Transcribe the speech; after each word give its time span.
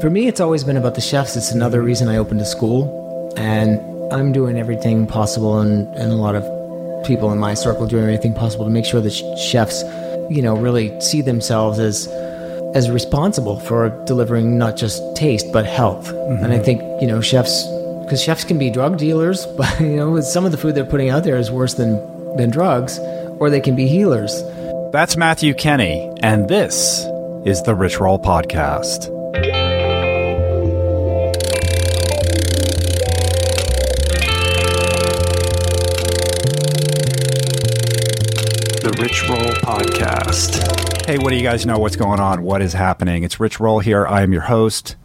For 0.00 0.10
me, 0.10 0.28
it's 0.28 0.40
always 0.40 0.62
been 0.62 0.76
about 0.76 0.94
the 0.94 1.00
chefs. 1.00 1.36
It's 1.36 1.50
another 1.50 1.82
reason 1.82 2.08
I 2.08 2.18
opened 2.18 2.40
a 2.40 2.44
school. 2.44 3.32
And 3.36 3.80
I'm 4.12 4.32
doing 4.32 4.56
everything 4.56 5.06
possible, 5.06 5.58
and, 5.58 5.92
and 5.96 6.12
a 6.12 6.16
lot 6.16 6.36
of 6.36 6.44
people 7.04 7.32
in 7.32 7.38
my 7.38 7.54
circle 7.54 7.86
doing 7.86 8.04
everything 8.04 8.32
possible 8.32 8.64
to 8.64 8.70
make 8.70 8.84
sure 8.84 9.00
that 9.00 9.10
chefs, 9.10 9.82
you 10.30 10.40
know, 10.40 10.56
really 10.56 10.98
see 11.00 11.20
themselves 11.20 11.78
as 11.78 12.06
as 12.74 12.90
responsible 12.90 13.58
for 13.60 13.88
delivering 14.04 14.58
not 14.58 14.76
just 14.76 15.02
taste 15.16 15.46
but 15.52 15.64
health. 15.64 16.06
Mm-hmm. 16.08 16.44
And 16.44 16.52
I 16.52 16.58
think 16.58 16.80
you 17.00 17.08
know 17.08 17.20
chefs 17.20 17.66
because 18.02 18.22
chefs 18.22 18.44
can 18.44 18.58
be 18.58 18.70
drug 18.70 18.98
dealers, 18.98 19.46
but 19.56 19.80
you 19.80 19.96
know 19.96 20.20
some 20.20 20.44
of 20.44 20.52
the 20.52 20.58
food 20.58 20.74
they're 20.74 20.84
putting 20.84 21.10
out 21.10 21.24
there 21.24 21.36
is 21.36 21.50
worse 21.50 21.74
than 21.74 21.96
than 22.36 22.50
drugs, 22.50 22.98
or 23.38 23.50
they 23.50 23.60
can 23.60 23.74
be 23.74 23.88
healers. 23.88 24.42
That's 24.92 25.16
Matthew 25.16 25.54
Kenney, 25.54 26.10
and 26.22 26.48
this 26.48 27.04
is 27.44 27.62
the 27.62 27.74
Rich 27.74 28.00
Roll 28.00 28.18
Podcast. 28.18 29.17
Rich 38.98 39.28
Roll 39.28 39.38
Podcast. 39.38 41.06
Hey, 41.06 41.18
what 41.18 41.30
do 41.30 41.36
you 41.36 41.42
guys 41.44 41.64
know? 41.64 41.78
What's 41.78 41.94
going 41.94 42.18
on? 42.18 42.42
What 42.42 42.60
is 42.60 42.72
happening? 42.72 43.22
It's 43.22 43.38
Rich 43.38 43.60
Roll 43.60 43.78
here. 43.78 44.04
I 44.04 44.22
am 44.22 44.32
your 44.32 44.42
host. 44.42 44.96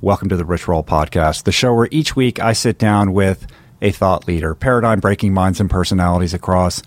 Welcome 0.00 0.30
to 0.30 0.38
the 0.38 0.44
Rich 0.46 0.68
Roll 0.68 0.82
Podcast, 0.82 1.44
the 1.44 1.52
show 1.52 1.74
where 1.74 1.88
each 1.90 2.16
week 2.16 2.40
I 2.40 2.54
sit 2.54 2.78
down 2.78 3.12
with 3.12 3.46
a 3.82 3.90
thought 3.90 4.26
leader, 4.26 4.54
paradigm 4.54 5.00
breaking 5.00 5.34
minds 5.34 5.60
and 5.60 5.68
personalities 5.68 6.32
across 6.32 6.82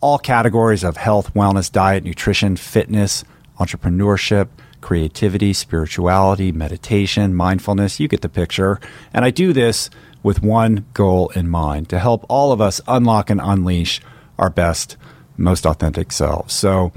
all 0.00 0.18
categories 0.18 0.84
of 0.84 0.96
health, 0.96 1.34
wellness, 1.34 1.70
diet, 1.70 2.04
nutrition, 2.04 2.54
fitness, 2.54 3.24
entrepreneurship, 3.58 4.50
creativity, 4.80 5.52
spirituality, 5.52 6.52
meditation, 6.52 7.34
mindfulness. 7.34 7.98
You 7.98 8.06
get 8.06 8.20
the 8.20 8.28
picture. 8.28 8.78
And 9.12 9.24
I 9.24 9.30
do 9.30 9.52
this 9.52 9.90
with 10.22 10.44
one 10.44 10.84
goal 10.94 11.30
in 11.30 11.48
mind 11.48 11.88
to 11.88 11.98
help 11.98 12.24
all 12.28 12.52
of 12.52 12.60
us 12.60 12.80
unlock 12.86 13.30
and 13.30 13.40
unleash 13.42 14.00
our 14.38 14.50
best, 14.50 14.96
most 15.36 15.66
authentic 15.66 16.12
selves. 16.12 16.54
So, 16.54 16.92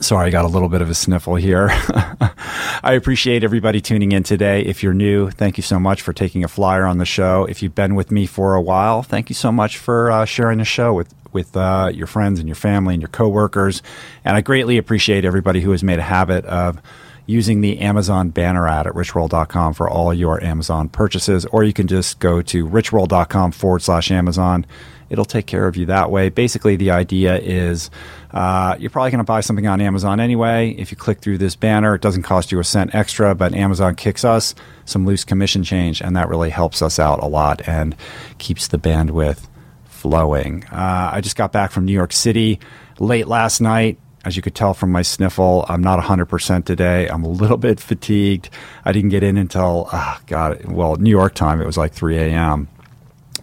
Sorry, 0.00 0.28
I 0.28 0.30
got 0.30 0.46
a 0.46 0.48
little 0.48 0.70
bit 0.70 0.80
of 0.80 0.88
a 0.88 0.94
sniffle 0.94 1.34
here. 1.34 1.68
I 2.82 2.94
appreciate 2.94 3.44
everybody 3.44 3.82
tuning 3.82 4.12
in 4.12 4.22
today. 4.22 4.62
If 4.62 4.82
you're 4.82 4.94
new, 4.94 5.30
thank 5.30 5.58
you 5.58 5.62
so 5.62 5.78
much 5.78 6.00
for 6.00 6.14
taking 6.14 6.42
a 6.42 6.48
flyer 6.48 6.86
on 6.86 6.96
the 6.96 7.04
show. 7.04 7.44
If 7.44 7.62
you've 7.62 7.74
been 7.74 7.94
with 7.94 8.10
me 8.10 8.24
for 8.24 8.54
a 8.54 8.62
while, 8.62 9.02
thank 9.02 9.28
you 9.28 9.34
so 9.34 9.52
much 9.52 9.76
for 9.76 10.10
uh, 10.10 10.24
sharing 10.24 10.56
the 10.58 10.64
show 10.64 10.94
with 10.94 11.14
with 11.32 11.54
uh, 11.54 11.90
your 11.94 12.06
friends 12.06 12.38
and 12.38 12.48
your 12.48 12.56
family 12.56 12.94
and 12.94 13.02
your 13.02 13.10
coworkers. 13.10 13.82
And 14.24 14.36
I 14.36 14.40
greatly 14.40 14.78
appreciate 14.78 15.26
everybody 15.26 15.60
who 15.60 15.70
has 15.70 15.84
made 15.84 15.98
a 15.98 16.02
habit 16.02 16.46
of 16.46 16.80
using 17.26 17.60
the 17.60 17.78
Amazon 17.80 18.30
banner 18.30 18.66
ad 18.66 18.86
at 18.86 18.94
richroll.com 18.94 19.74
for 19.74 19.88
all 19.88 20.12
your 20.12 20.42
Amazon 20.42 20.88
purchases, 20.88 21.44
or 21.46 21.62
you 21.62 21.72
can 21.74 21.86
just 21.86 22.18
go 22.18 22.42
to 22.42 22.66
richroll.com 22.66 23.52
forward 23.52 23.82
slash 23.82 24.10
Amazon. 24.10 24.66
It'll 25.10 25.24
take 25.24 25.46
care 25.46 25.66
of 25.66 25.76
you 25.76 25.86
that 25.86 26.10
way. 26.10 26.28
Basically, 26.28 26.76
the 26.76 26.92
idea 26.92 27.36
is 27.36 27.90
uh, 28.30 28.76
you're 28.78 28.90
probably 28.90 29.10
going 29.10 29.18
to 29.18 29.24
buy 29.24 29.40
something 29.40 29.66
on 29.66 29.80
Amazon 29.80 30.20
anyway. 30.20 30.70
If 30.78 30.92
you 30.92 30.96
click 30.96 31.18
through 31.18 31.38
this 31.38 31.56
banner, 31.56 31.96
it 31.96 32.00
doesn't 32.00 32.22
cost 32.22 32.52
you 32.52 32.60
a 32.60 32.64
cent 32.64 32.94
extra, 32.94 33.34
but 33.34 33.52
Amazon 33.52 33.96
kicks 33.96 34.24
us 34.24 34.54
some 34.84 35.04
loose 35.04 35.24
commission 35.24 35.64
change, 35.64 36.00
and 36.00 36.16
that 36.16 36.28
really 36.28 36.50
helps 36.50 36.80
us 36.80 36.98
out 36.98 37.22
a 37.22 37.26
lot 37.26 37.60
and 37.68 37.96
keeps 38.38 38.68
the 38.68 38.78
bandwidth 38.78 39.48
flowing. 39.84 40.64
Uh, 40.66 41.10
I 41.12 41.20
just 41.20 41.36
got 41.36 41.52
back 41.52 41.72
from 41.72 41.84
New 41.84 41.92
York 41.92 42.12
City 42.12 42.60
late 42.98 43.26
last 43.26 43.60
night. 43.60 43.98
As 44.24 44.36
you 44.36 44.42
could 44.42 44.54
tell 44.54 44.74
from 44.74 44.92
my 44.92 45.02
sniffle, 45.02 45.64
I'm 45.68 45.82
not 45.82 45.98
100% 45.98 46.64
today. 46.66 47.08
I'm 47.08 47.24
a 47.24 47.28
little 47.28 47.56
bit 47.56 47.80
fatigued. 47.80 48.50
I 48.84 48.92
didn't 48.92 49.10
get 49.10 49.22
in 49.22 49.36
until, 49.38 49.88
oh 49.92 50.18
God, 50.26 50.64
well, 50.66 50.96
New 50.96 51.10
York 51.10 51.34
time, 51.34 51.60
it 51.60 51.66
was 51.66 51.78
like 51.78 51.94
3 51.94 52.16
a.m. 52.18 52.68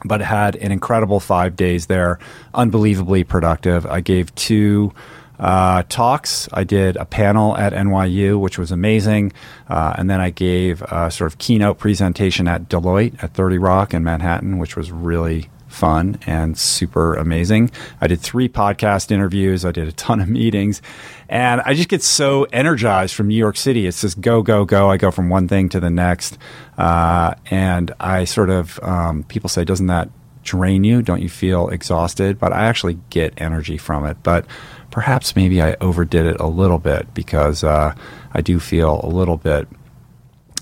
But 0.08 0.22
had 0.22 0.56
an 0.56 0.72
incredible 0.72 1.20
five 1.20 1.56
days 1.56 1.88
there, 1.88 2.20
unbelievably 2.54 3.26
productive. 3.26 3.86
I 3.86 4.02
gave 4.02 4.34
two 4.36 4.94
uh, 5.40 5.84
talks. 5.90 6.50
I 6.52 6.64
did 6.64 6.98
a 6.98 7.06
panel 7.06 7.56
at 7.58 7.74
NYU, 7.74 8.40
which 8.40 8.58
was 8.58 8.72
amazing. 8.72 9.34
Uh, 9.70 9.94
and 9.98 10.10
then 10.10 10.20
I 10.20 10.30
gave 10.30 10.82
a 10.84 11.12
sort 11.12 11.32
of 11.32 11.38
keynote 11.38 11.78
presentation 11.78 12.48
at 12.48 12.70
Deloitte 12.70 13.22
at 13.24 13.34
30 13.34 13.58
Rock 13.58 13.94
in 13.94 14.04
Manhattan, 14.04 14.58
which 14.58 14.76
was 14.76 14.92
really 14.92 15.50
fun 15.68 16.20
and 16.26 16.58
super 16.58 17.16
amazing. 17.16 17.72
I 18.02 18.08
did 18.08 18.20
three 18.20 18.50
podcast 18.50 19.12
interviews, 19.12 19.66
I 19.66 19.72
did 19.72 19.88
a 19.88 19.92
ton 19.92 20.20
of 20.20 20.30
meetings, 20.40 20.82
and 21.30 21.62
I 21.62 21.74
just 21.74 21.90
get 21.90 22.04
so 22.04 22.46
energized 22.54 23.14
from 23.14 23.28
New 23.28 23.36
York 23.36 23.58
City. 23.58 23.86
It's 23.86 24.02
just 24.02 24.22
go, 24.22 24.42
go, 24.42 24.66
go. 24.66 24.90
I 24.90 24.98
go 24.98 25.12
from 25.12 25.30
one 25.30 25.48
thing 25.48 25.70
to 25.70 25.80
the 25.80 25.90
next. 25.90 26.38
Uh, 26.78 27.36
and 27.52 27.92
I 28.00 28.24
sort 28.24 28.50
of, 28.50 28.80
um, 28.82 29.24
people 29.24 29.50
say, 29.50 29.66
doesn't 29.66 29.88
that 29.88 30.10
drain 30.44 30.84
you? 30.84 31.02
Don't 31.02 31.22
you 31.22 31.30
feel 31.30 31.68
exhausted? 31.70 32.40
But 32.40 32.54
I 32.54 32.66
actually 32.66 33.00
get 33.10 33.34
energy 33.38 33.78
from 33.78 34.06
it. 34.06 34.18
But 34.24 34.46
perhaps 34.90 35.36
maybe 35.36 35.62
I 35.62 35.76
overdid 35.82 36.26
it 36.26 36.40
a 36.40 36.48
little 36.48 36.80
bit 36.80 37.14
because 37.14 37.64
uh, 37.64 37.94
I 38.34 38.42
do 38.42 38.60
feel 38.60 39.02
a 39.04 39.08
little 39.10 39.38
bit 39.38 39.68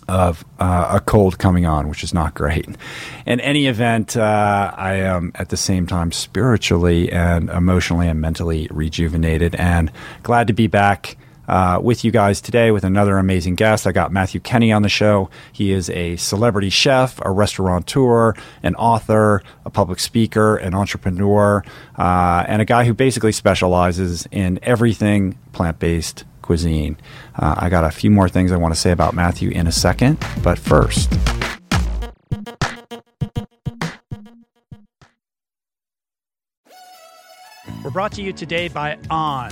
of 0.08 0.46
uh, 0.60 0.90
a 0.94 1.00
cold 1.00 1.40
coming 1.40 1.66
on, 1.66 1.90
which 1.90 2.04
is 2.04 2.14
not 2.14 2.34
great. 2.34 2.68
In 3.26 3.40
any 3.40 3.68
event, 3.68 4.16
uh, 4.16 4.72
I 4.76 4.94
am 4.96 5.32
at 5.36 5.50
the 5.50 5.58
same 5.58 5.88
time 5.88 6.12
spiritually 6.12 7.12
and 7.12 7.50
emotionally 7.50 8.08
and 8.08 8.22
mentally 8.22 8.68
rejuvenated 8.72 9.56
and 9.56 9.92
glad 10.24 10.48
to 10.48 10.54
be 10.54 10.68
back. 10.68 11.18
Uh, 11.48 11.80
with 11.80 12.04
you 12.04 12.10
guys 12.10 12.42
today 12.42 12.72
with 12.72 12.84
another 12.84 13.20
amazing 13.20 13.54
guest. 13.54 13.86
I 13.86 13.92
got 13.92 14.12
Matthew 14.12 14.40
Kenney 14.40 14.72
on 14.72 14.82
the 14.82 14.90
show. 14.90 15.30
He 15.52 15.72
is 15.72 15.92
a 15.92 16.16
celebrity 16.16 16.72
chef, 16.72 17.22
a 17.24 17.30
restaurateur, 17.30 18.34
an 18.64 18.74
author, 18.74 19.44
a 19.64 19.70
public 19.70 20.00
speaker, 20.00 20.56
an 20.56 20.74
entrepreneur, 20.74 21.64
uh, 22.00 22.46
and 22.48 22.64
a 22.64 22.66
guy 22.66 22.86
who 22.86 22.96
basically 22.96 23.32
specializes 23.32 24.28
in 24.32 24.58
everything 24.64 25.38
plant 25.52 25.78
based 25.78 26.24
cuisine. 26.46 26.96
Uh, 27.36 27.56
I 27.58 27.70
got 27.70 27.84
a 27.84 27.92
few 27.92 28.12
more 28.12 28.30
things 28.30 28.52
I 28.52 28.58
want 28.58 28.74
to 28.74 28.80
say 28.80 28.92
about 28.92 29.16
Matthew 29.16 29.50
in 29.50 29.66
a 29.66 29.72
second, 29.72 30.24
but 30.44 30.60
first. 30.60 31.12
We're 37.84 37.92
brought 37.92 38.14
to 38.14 38.22
you 38.22 38.32
today 38.32 38.68
by 38.68 38.98
On. 39.10 39.52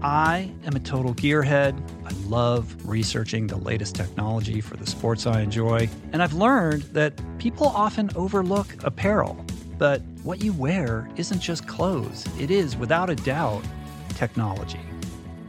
I 0.00 0.52
am 0.64 0.76
a 0.76 0.80
total 0.80 1.14
gearhead. 1.14 1.80
I 2.06 2.12
love 2.28 2.76
researching 2.84 3.46
the 3.46 3.56
latest 3.56 3.96
technology 3.96 4.60
for 4.60 4.76
the 4.76 4.86
sports 4.86 5.26
I 5.26 5.40
enjoy. 5.40 5.88
And 6.12 6.22
I've 6.22 6.34
learned 6.34 6.82
that 6.94 7.20
people 7.38 7.66
often 7.68 8.10
overlook 8.14 8.74
apparel. 8.84 9.44
But 9.76 10.02
what 10.22 10.42
you 10.42 10.52
wear 10.52 11.08
isn't 11.16 11.40
just 11.40 11.66
clothes, 11.66 12.26
it 12.38 12.50
is, 12.50 12.76
without 12.76 13.10
a 13.10 13.16
doubt, 13.16 13.64
technology 14.14 14.87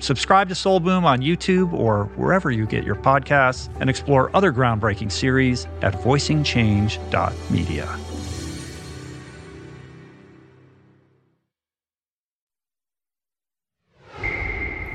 Subscribe 0.00 0.48
to 0.48 0.54
Soul 0.54 0.80
Boom 0.80 1.04
on 1.04 1.20
YouTube 1.20 1.72
or 1.72 2.04
wherever 2.16 2.50
you 2.50 2.66
get 2.66 2.84
your 2.84 2.96
podcasts 2.96 3.70
and 3.80 3.88
explore 3.88 4.34
other 4.34 4.52
groundbreaking 4.52 5.12
series 5.12 5.66
at 5.82 5.94
voicingchange.media. 5.94 7.98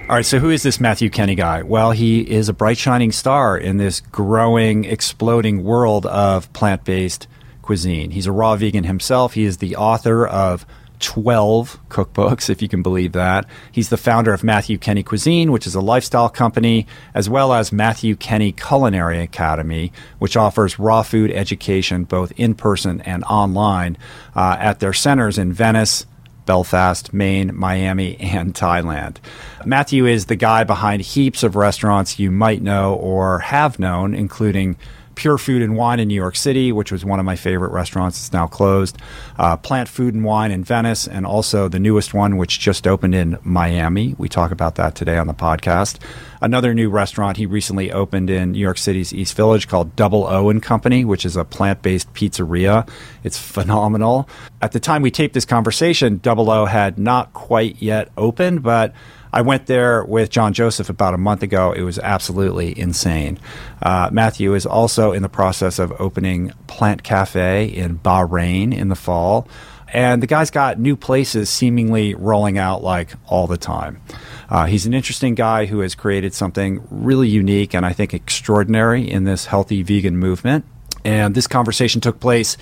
All 0.08 0.16
right, 0.16 0.26
so 0.26 0.38
who 0.38 0.52
is 0.52 0.62
this 0.62 0.80
Matthew 0.80 1.10
Kenney 1.10 1.34
guy? 1.34 1.64
Well, 1.64 1.90
he 1.90 2.22
is 2.22 2.48
a 2.48 2.54
bright 2.54 2.78
shining 2.78 3.12
star 3.12 3.58
in 3.58 3.78
this 3.78 4.02
growing, 4.02 4.86
exploding 4.86 5.64
world 5.64 6.06
of 6.06 6.54
plant 6.54 6.84
based 6.84 7.28
cuisine. 7.64 8.12
He's 8.12 8.28
a 8.28 8.32
raw 8.32 8.56
vegan 8.56 8.84
himself. 8.84 9.34
He 9.34 9.46
is 9.46 9.58
the 9.58 9.76
author 9.76 10.28
of 10.28 10.68
12 11.00 11.80
cookbooks, 11.90 12.50
if 12.50 12.62
you 12.62 12.68
can 12.68 12.82
believe 12.82 13.12
that. 13.14 13.46
He's 13.72 13.90
the 13.90 13.98
founder 13.98 14.34
of 14.34 14.44
Matthew 14.44 14.78
Kenney 14.78 15.04
Cuisine, 15.04 15.52
which 15.52 15.68
is 15.68 15.76
a 15.76 15.82
lifestyle 15.82 16.30
company, 16.30 16.88
as 17.14 17.30
well 17.30 17.54
as 17.54 17.72
Matthew 17.72 18.16
Kenney 18.16 18.52
Culinary 18.52 19.20
Academy, 19.20 19.92
which 20.20 20.38
offers 20.38 20.80
raw 20.80 21.02
food 21.04 21.32
education 21.32 22.04
both 22.04 22.32
in 22.38 22.56
person 22.56 23.02
and 23.02 23.24
online 23.26 23.98
uh, 24.36 24.58
at 24.60 24.80
their 24.80 24.94
centers 24.94 25.38
in 25.38 25.54
Venice, 25.54 26.06
Belfast, 26.46 27.14
Maine, 27.14 27.52
Miami, 27.56 28.18
and 28.20 28.54
Thailand. 28.54 29.18
Matthew 29.66 30.06
is 30.06 30.26
the 30.26 30.36
guy 30.36 30.64
behind 30.64 31.02
heaps 31.02 31.44
of 31.44 31.56
restaurants 31.56 32.20
you 32.20 32.32
might 32.32 32.62
know 32.62 32.94
or 32.94 33.40
have 33.40 33.80
known, 33.80 34.14
including 34.14 34.78
Pure 35.16 35.40
Food 35.40 35.62
and 35.62 35.76
Wine 35.76 36.00
in 36.00 36.08
New 36.08 36.16
York 36.16 36.36
City, 36.36 36.72
which 36.72 36.92
was 36.92 37.04
one 37.04 37.20
of 37.20 37.26
my 37.26 37.36
favorite 37.36 37.72
restaurants. 37.72 38.18
It's 38.18 38.34
now 38.34 38.48
closed. 38.48 38.98
Uh, 39.38 39.58
Plant 39.58 39.90
Food 39.90 40.14
and 40.14 40.24
Wine 40.24 40.52
in 40.52 40.64
Venice, 40.64 41.08
and 41.08 41.26
also 41.26 41.68
the 41.68 41.80
newest 41.80 42.14
one, 42.14 42.38
which 42.38 42.60
just 42.60 42.88
opened 42.88 43.16
in 43.16 43.38
Miami. 43.44 44.16
We 44.18 44.30
talk 44.30 44.52
about 44.52 44.76
that 44.76 44.96
today 44.96 45.18
on 45.18 45.28
the 45.28 45.34
podcast. 45.34 46.00
Another 46.42 46.74
new 46.74 46.90
restaurant 46.90 47.38
he 47.38 47.46
recently 47.46 47.92
opened 47.92 48.30
in 48.30 48.52
New 48.52 48.60
York 48.60 48.78
City's 48.78 49.14
East 49.14 49.36
Village 49.36 49.68
called 49.68 49.96
Double 49.96 50.26
O 50.28 50.50
and 50.50 50.62
Company, 50.62 51.04
which 51.04 51.26
is 51.26 51.36
a 51.36 51.44
plant 51.44 51.82
based 51.82 52.14
pizzeria. 52.14 52.88
It's 53.24 53.38
phenomenal. 53.38 54.30
At 54.62 54.72
the 54.72 54.80
time 54.80 55.02
we 55.02 55.12
taped 55.12 55.34
this 55.34 55.46
conversation, 55.46 56.18
Double 56.18 56.50
O 56.50 56.66
had 56.66 57.00
not 57.00 57.34
quite 57.34 57.82
yet 57.82 58.12
opened, 58.18 58.64
but 58.64 58.94
I 59.36 59.42
went 59.42 59.66
there 59.66 60.06
with 60.06 60.30
John 60.30 60.54
Joseph 60.54 60.88
about 60.88 61.14
a 61.14 61.18
month 61.18 61.44
ago. 61.44 61.74
It 61.74 61.82
was 61.82 62.00
absolutely 62.00 62.80
insane. 62.80 63.38
Uh, 63.82 64.10
Matthew 64.10 64.54
is 64.54 64.66
also 64.66 65.12
in 65.12 65.24
the 65.24 65.30
process 65.30 65.78
of 65.78 65.92
opening 66.00 66.54
Plant 66.68 67.04
Cafe 67.04 67.66
in 67.66 68.00
Bahrain 68.00 68.74
in 68.74 68.88
the 68.88 68.96
fall. 68.96 69.50
And 69.90 70.24
the 70.24 70.28
guy's 70.28 70.52
got 70.52 70.80
new 70.80 70.96
places 70.96 71.50
seemingly 71.50 72.16
rolling 72.16 72.58
out 72.58 72.82
like 72.82 73.12
all 73.26 73.46
the 73.46 73.58
time. 73.58 74.02
Uh, 74.48 74.68
he's 74.68 74.86
an 74.86 74.94
interesting 74.94 75.36
guy 75.36 75.66
who 75.66 75.80
has 75.80 75.96
created 75.96 76.34
something 76.34 76.88
really 76.90 77.28
unique 77.28 77.76
and 77.76 77.86
I 77.86 77.92
think 77.92 78.14
extraordinary 78.14 79.10
in 79.10 79.26
this 79.26 79.48
healthy 79.48 79.84
vegan 79.84 80.18
movement. 80.18 80.64
And 81.04 81.36
this 81.36 81.46
conversation 81.46 82.00
took 82.00 82.22
place 82.22 82.56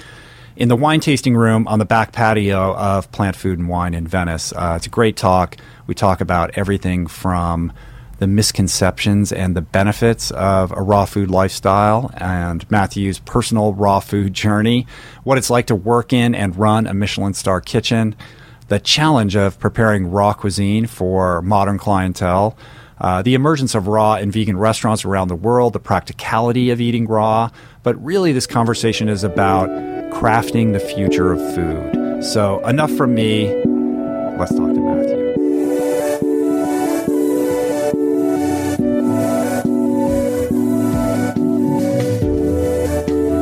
in 0.56 0.70
the 0.70 0.76
wine 0.76 1.00
tasting 1.00 1.36
room 1.36 1.68
on 1.68 1.80
the 1.80 1.86
back 1.86 2.12
patio 2.12 2.76
of 2.76 3.12
Plant 3.12 3.36
Food 3.36 3.60
and 3.60 3.68
Wine 3.68 3.94
in 3.94 4.08
Venice. 4.08 4.54
Uh, 4.54 4.74
it's 4.78 4.86
a 4.86 4.90
great 4.90 5.18
talk. 5.18 5.58
We 5.88 5.96
talk 5.96 6.22
about 6.22 6.52
everything 6.58 7.08
from 7.08 7.74
the 8.20 8.28
misconceptions 8.28 9.32
and 9.32 9.56
the 9.56 9.62
benefits 9.62 10.32
of 10.32 10.72
a 10.72 10.82
raw 10.82 11.06
food 11.06 11.32
lifestyle 11.32 12.12
and 12.16 12.70
Matthew's 12.70 13.20
personal 13.20 13.74
raw 13.74 14.00
food 14.00 14.34
journey, 14.34 14.86
what 15.24 15.38
it's 15.38 15.50
like 15.50 15.68
to 15.68 15.76
work 15.76 16.14
in 16.14 16.36
and 16.36 16.56
run 16.56 16.86
a 16.88 16.94
Michelin 16.94 17.34
star 17.34 17.60
kitchen, 17.60 18.16
the 18.68 18.80
challenge 18.80 19.36
of 19.36 19.60
preparing 19.60 20.10
raw 20.10 20.34
cuisine 20.34 20.86
for 20.86 21.42
modern 21.42 21.78
clientele. 21.78 22.58
Uh, 23.02 23.22
the 23.22 23.34
emergence 23.34 23.76
of 23.76 23.88
raw 23.88 24.14
and 24.14 24.32
vegan 24.32 24.56
restaurants 24.56 25.04
around 25.04 25.28
the 25.28 25.36
world, 25.36 25.74
the 25.74 25.80
practicality 25.80 26.70
of 26.70 26.80
eating 26.80 27.06
raw. 27.08 27.50
But 27.82 28.02
really, 28.02 28.32
this 28.32 28.48
conversation 28.48 29.10
is 29.10 29.26
about 29.26 29.68
crafting 30.14 30.74
the 30.74 30.80
future 30.80 31.32
of 31.32 31.40
food. 31.56 32.24
So, 32.24 32.66
enough 32.68 32.92
from 32.92 33.14
me. 33.14 33.54
Let's 34.38 34.52
talk 34.56 34.74
to 34.74 34.80
Matthew. 34.80 35.34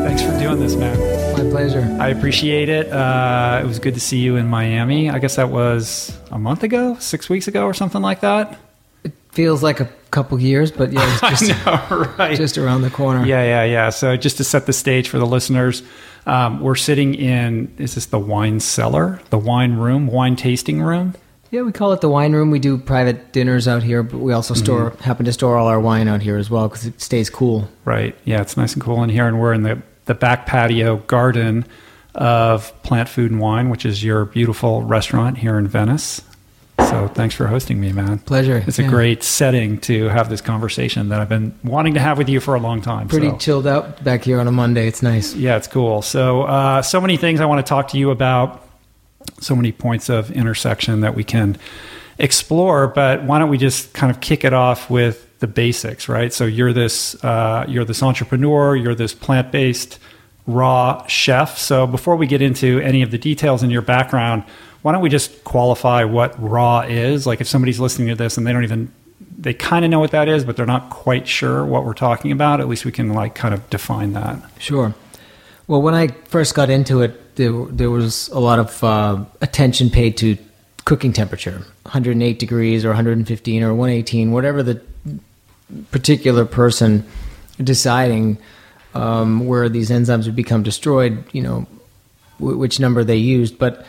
Thanks 0.03 0.21
for 0.23 0.39
doing 0.39 0.59
this, 0.59 0.75
man. 0.75 0.97
My 1.33 1.49
pleasure. 1.49 1.97
I 1.99 2.09
appreciate 2.09 2.69
it. 2.69 2.91
Uh, 2.91 3.61
it 3.63 3.67
was 3.67 3.79
good 3.79 3.93
to 3.93 3.99
see 3.99 4.17
you 4.19 4.35
in 4.37 4.47
Miami. 4.47 5.09
I 5.09 5.19
guess 5.19 5.35
that 5.35 5.49
was 5.49 6.17
a 6.31 6.39
month 6.39 6.63
ago, 6.63 6.95
six 6.99 7.29
weeks 7.29 7.47
ago, 7.47 7.65
or 7.65 7.73
something 7.73 8.01
like 8.01 8.21
that. 8.21 8.57
Feels 9.31 9.63
like 9.63 9.79
a 9.79 9.89
couple 10.11 10.39
years, 10.39 10.71
but 10.71 10.91
yeah, 10.91 11.19
it's 11.23 11.39
just, 11.47 11.65
know, 11.65 12.13
right? 12.17 12.37
just 12.37 12.57
around 12.57 12.81
the 12.81 12.89
corner. 12.89 13.25
Yeah, 13.25 13.43
yeah, 13.43 13.63
yeah. 13.63 13.89
So 13.89 14.17
just 14.17 14.37
to 14.37 14.43
set 14.43 14.65
the 14.65 14.73
stage 14.73 15.09
for 15.09 15.17
the 15.17 15.25
listeners, 15.25 15.83
um, 16.25 16.59
we're 16.61 16.75
sitting 16.75 17.15
in 17.15 17.73
is 17.77 17.95
this 17.95 18.05
the 18.07 18.19
wine 18.19 18.59
cellar, 18.59 19.21
the 19.29 19.37
wine 19.39 19.77
room, 19.77 20.07
wine 20.07 20.35
tasting 20.35 20.81
room? 20.81 21.15
Yeah, 21.49 21.63
we 21.63 21.73
call 21.73 21.91
it 21.91 21.99
the 21.99 22.09
wine 22.09 22.31
room. 22.31 22.49
We 22.49 22.59
do 22.59 22.77
private 22.77 23.33
dinners 23.33 23.67
out 23.67 23.83
here, 23.83 24.03
but 24.03 24.19
we 24.19 24.31
also 24.31 24.53
store 24.53 24.91
happen 25.01 25.25
to 25.25 25.33
store 25.33 25.57
all 25.57 25.67
our 25.67 25.81
wine 25.81 26.07
out 26.07 26.21
here 26.21 26.37
as 26.37 26.49
well 26.49 26.69
because 26.69 26.85
it 26.85 27.01
stays 27.01 27.29
cool. 27.29 27.67
Right. 27.83 28.15
Yeah, 28.23 28.41
it's 28.41 28.55
nice 28.55 28.73
and 28.73 28.81
cool 28.81 29.03
in 29.03 29.09
here, 29.09 29.27
and 29.27 29.39
we're 29.39 29.53
in 29.53 29.63
the 29.63 29.81
the 30.05 30.15
back 30.15 30.45
patio 30.45 30.97
garden 30.97 31.65
of 32.15 32.71
Plant 32.83 33.09
Food 33.09 33.31
and 33.31 33.39
Wine, 33.39 33.69
which 33.69 33.85
is 33.85 34.03
your 34.03 34.25
beautiful 34.25 34.83
restaurant 34.83 35.37
here 35.39 35.57
in 35.57 35.67
Venice. 35.67 36.21
So 36.89 37.07
thanks 37.07 37.35
for 37.35 37.47
hosting 37.47 37.79
me, 37.79 37.91
man. 37.91 38.19
Pleasure. 38.19 38.63
It's 38.67 38.79
a 38.79 38.83
great 38.83 39.23
setting 39.23 39.79
to 39.81 40.09
have 40.09 40.29
this 40.29 40.41
conversation 40.41 41.09
that 41.09 41.19
I've 41.19 41.29
been 41.29 41.57
wanting 41.63 41.93
to 41.93 41.99
have 41.99 42.17
with 42.17 42.29
you 42.29 42.39
for 42.39 42.55
a 42.55 42.59
long 42.59 42.81
time. 42.81 43.07
Pretty 43.07 43.29
so. 43.29 43.37
chilled 43.37 43.67
out 43.67 44.03
back 44.03 44.23
here 44.23 44.39
on 44.39 44.47
a 44.47 44.51
Monday. 44.51 44.87
It's 44.87 45.01
nice. 45.01 45.35
Yeah, 45.35 45.57
it's 45.57 45.67
cool. 45.67 46.01
So, 46.01 46.43
uh, 46.43 46.81
so 46.81 46.99
many 46.99 47.17
things 47.17 47.39
I 47.39 47.45
want 47.45 47.65
to 47.65 47.69
talk 47.69 47.89
to 47.89 47.97
you 47.97 48.11
about. 48.11 48.67
So 49.39 49.55
many 49.55 49.71
points 49.71 50.09
of 50.09 50.31
intersection 50.31 51.01
that 51.01 51.15
we 51.15 51.23
can 51.23 51.57
explore. 52.17 52.87
But 52.87 53.23
why 53.23 53.39
don't 53.39 53.49
we 53.49 53.57
just 53.57 53.93
kind 53.93 54.11
of 54.11 54.19
kick 54.21 54.43
it 54.43 54.53
off 54.53 54.89
with 54.89 55.39
the 55.39 55.47
basics, 55.47 56.07
right? 56.07 56.31
So 56.33 56.45
you're 56.45 56.73
this 56.73 57.21
uh, 57.23 57.65
you're 57.67 57.85
this 57.85 58.01
entrepreneur. 58.01 58.75
You're 58.75 58.95
this 58.95 59.13
plant 59.13 59.51
based 59.51 59.99
raw 60.47 61.05
chef. 61.07 61.57
So 61.57 61.85
before 61.87 62.15
we 62.15 62.27
get 62.27 62.41
into 62.41 62.79
any 62.79 63.01
of 63.01 63.11
the 63.11 63.17
details 63.17 63.63
in 63.63 63.69
your 63.69 63.81
background, 63.81 64.43
why 64.81 64.91
don't 64.91 65.01
we 65.01 65.09
just 65.09 65.43
qualify 65.43 66.03
what 66.03 66.41
raw 66.41 66.81
is? 66.81 67.27
Like 67.27 67.41
if 67.41 67.47
somebody's 67.47 67.79
listening 67.79 68.07
to 68.09 68.15
this 68.15 68.37
and 68.37 68.45
they 68.45 68.53
don't 68.53 68.63
even 68.63 68.91
they 69.37 69.53
kind 69.53 69.83
of 69.85 69.91
know 69.91 69.99
what 69.99 70.11
that 70.11 70.27
is, 70.27 70.43
but 70.43 70.55
they're 70.55 70.65
not 70.65 70.89
quite 70.89 71.27
sure 71.27 71.65
what 71.65 71.85
we're 71.85 71.93
talking 71.93 72.31
about. 72.31 72.59
At 72.59 72.67
least 72.67 72.85
we 72.85 72.91
can 72.91 73.13
like 73.13 73.35
kind 73.35 73.53
of 73.53 73.67
define 73.69 74.13
that. 74.13 74.39
Sure. 74.59 74.93
Well, 75.67 75.81
when 75.81 75.93
I 75.93 76.07
first 76.07 76.53
got 76.53 76.69
into 76.69 77.01
it, 77.01 77.35
there, 77.35 77.51
there 77.67 77.89
was 77.89 78.27
a 78.29 78.39
lot 78.39 78.59
of 78.59 78.83
uh, 78.83 79.23
attention 79.41 79.89
paid 79.89 80.17
to 80.17 80.37
cooking 80.85 81.13
temperature 81.13 81.63
108 81.83 82.39
degrees 82.39 82.83
or 82.83 82.89
115 82.89 83.63
or 83.63 83.73
118, 83.73 84.31
whatever 84.31 84.63
the 84.63 84.81
particular 85.91 86.45
person 86.45 87.05
deciding 87.63 88.37
um, 88.93 89.45
where 89.45 89.69
these 89.69 89.89
enzymes 89.89 90.25
would 90.25 90.35
become 90.35 90.63
destroyed, 90.63 91.23
you 91.31 91.41
know, 91.41 91.65
w- 92.39 92.57
which 92.57 92.79
number 92.79 93.03
they 93.03 93.15
used. 93.15 93.57
But 93.57 93.85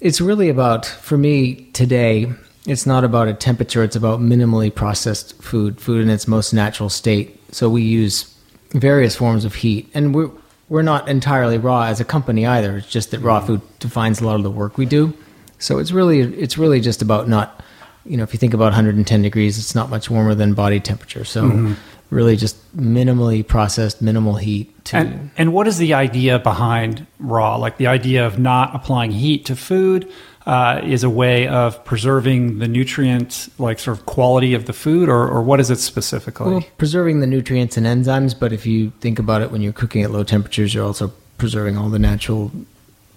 it's 0.00 0.20
really 0.20 0.48
about, 0.48 0.86
for 0.86 1.18
me 1.18 1.66
today, 1.72 2.32
it's 2.66 2.86
not 2.86 3.04
about 3.04 3.28
a 3.28 3.34
temperature, 3.34 3.82
it's 3.82 3.96
about 3.96 4.20
minimally 4.20 4.74
processed 4.74 5.40
food, 5.42 5.80
food 5.80 6.02
in 6.02 6.10
its 6.10 6.28
most 6.28 6.52
natural 6.52 6.88
state. 6.88 7.40
So 7.52 7.68
we 7.68 7.82
use 7.82 8.34
various 8.70 9.16
forms 9.16 9.44
of 9.44 9.54
heat. 9.54 9.90
And 9.94 10.14
we're, 10.14 10.30
we're 10.68 10.82
not 10.82 11.08
entirely 11.08 11.58
raw 11.58 11.84
as 11.84 12.00
a 12.00 12.04
company 12.04 12.46
either. 12.46 12.76
It's 12.76 12.88
just 12.88 13.10
that 13.10 13.20
raw 13.20 13.38
mm-hmm. 13.38 13.46
food 13.46 13.78
defines 13.78 14.20
a 14.20 14.26
lot 14.26 14.36
of 14.36 14.42
the 14.42 14.50
work 14.50 14.76
we 14.76 14.86
do. 14.86 15.14
So 15.58 15.78
it's 15.78 15.90
really 15.90 16.20
it's 16.20 16.56
really 16.56 16.80
just 16.80 17.02
about 17.02 17.28
not, 17.28 17.64
you 18.04 18.16
know, 18.16 18.22
if 18.22 18.32
you 18.32 18.38
think 18.38 18.54
about 18.54 18.66
110 18.66 19.22
degrees, 19.22 19.58
it's 19.58 19.74
not 19.74 19.90
much 19.90 20.08
warmer 20.08 20.34
than 20.34 20.54
body 20.54 20.78
temperature. 20.78 21.24
So 21.24 21.44
mm-hmm. 21.44 21.74
Really 22.10 22.36
just 22.36 22.56
minimally 22.76 23.46
processed, 23.46 24.00
minimal 24.00 24.36
heat 24.36 24.84
to 24.86 24.96
And, 24.96 25.30
and 25.36 25.52
what 25.52 25.66
is 25.66 25.78
the 25.78 25.94
idea 25.94 26.38
behind 26.38 27.06
raw? 27.18 27.56
Like 27.56 27.76
the 27.76 27.86
idea 27.86 28.26
of 28.26 28.38
not 28.38 28.74
applying 28.74 29.10
heat 29.10 29.44
to 29.46 29.56
food 29.56 30.10
uh, 30.46 30.80
is 30.82 31.04
a 31.04 31.10
way 31.10 31.46
of 31.46 31.84
preserving 31.84 32.58
the 32.58 32.66
nutrient, 32.66 33.48
like 33.58 33.78
sort 33.78 33.98
of 33.98 34.06
quality 34.06 34.54
of 34.54 34.64
the 34.64 34.72
food, 34.72 35.10
or, 35.10 35.28
or 35.28 35.42
what 35.42 35.60
is 35.60 35.68
it 35.70 35.78
specifically? 35.78 36.50
Well, 36.50 36.64
preserving 36.78 37.20
the 37.20 37.26
nutrients 37.26 37.76
and 37.76 37.84
enzymes, 37.86 38.38
but 38.38 38.52
if 38.52 38.64
you 38.64 38.90
think 39.00 39.18
about 39.18 39.42
it, 39.42 39.50
when 39.50 39.60
you're 39.60 39.74
cooking 39.74 40.02
at 40.02 40.10
low 40.10 40.24
temperatures, 40.24 40.72
you're 40.72 40.86
also 40.86 41.12
preserving 41.36 41.76
all 41.76 41.90
the 41.90 41.98
natural, 41.98 42.50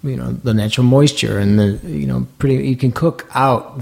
you 0.02 0.16
know, 0.16 0.32
the 0.32 0.52
natural 0.52 0.86
moisture 0.86 1.38
and 1.38 1.58
the, 1.58 1.80
you 1.88 2.06
know, 2.06 2.26
pretty. 2.38 2.68
You 2.68 2.76
can 2.76 2.92
cook 2.92 3.26
out. 3.34 3.80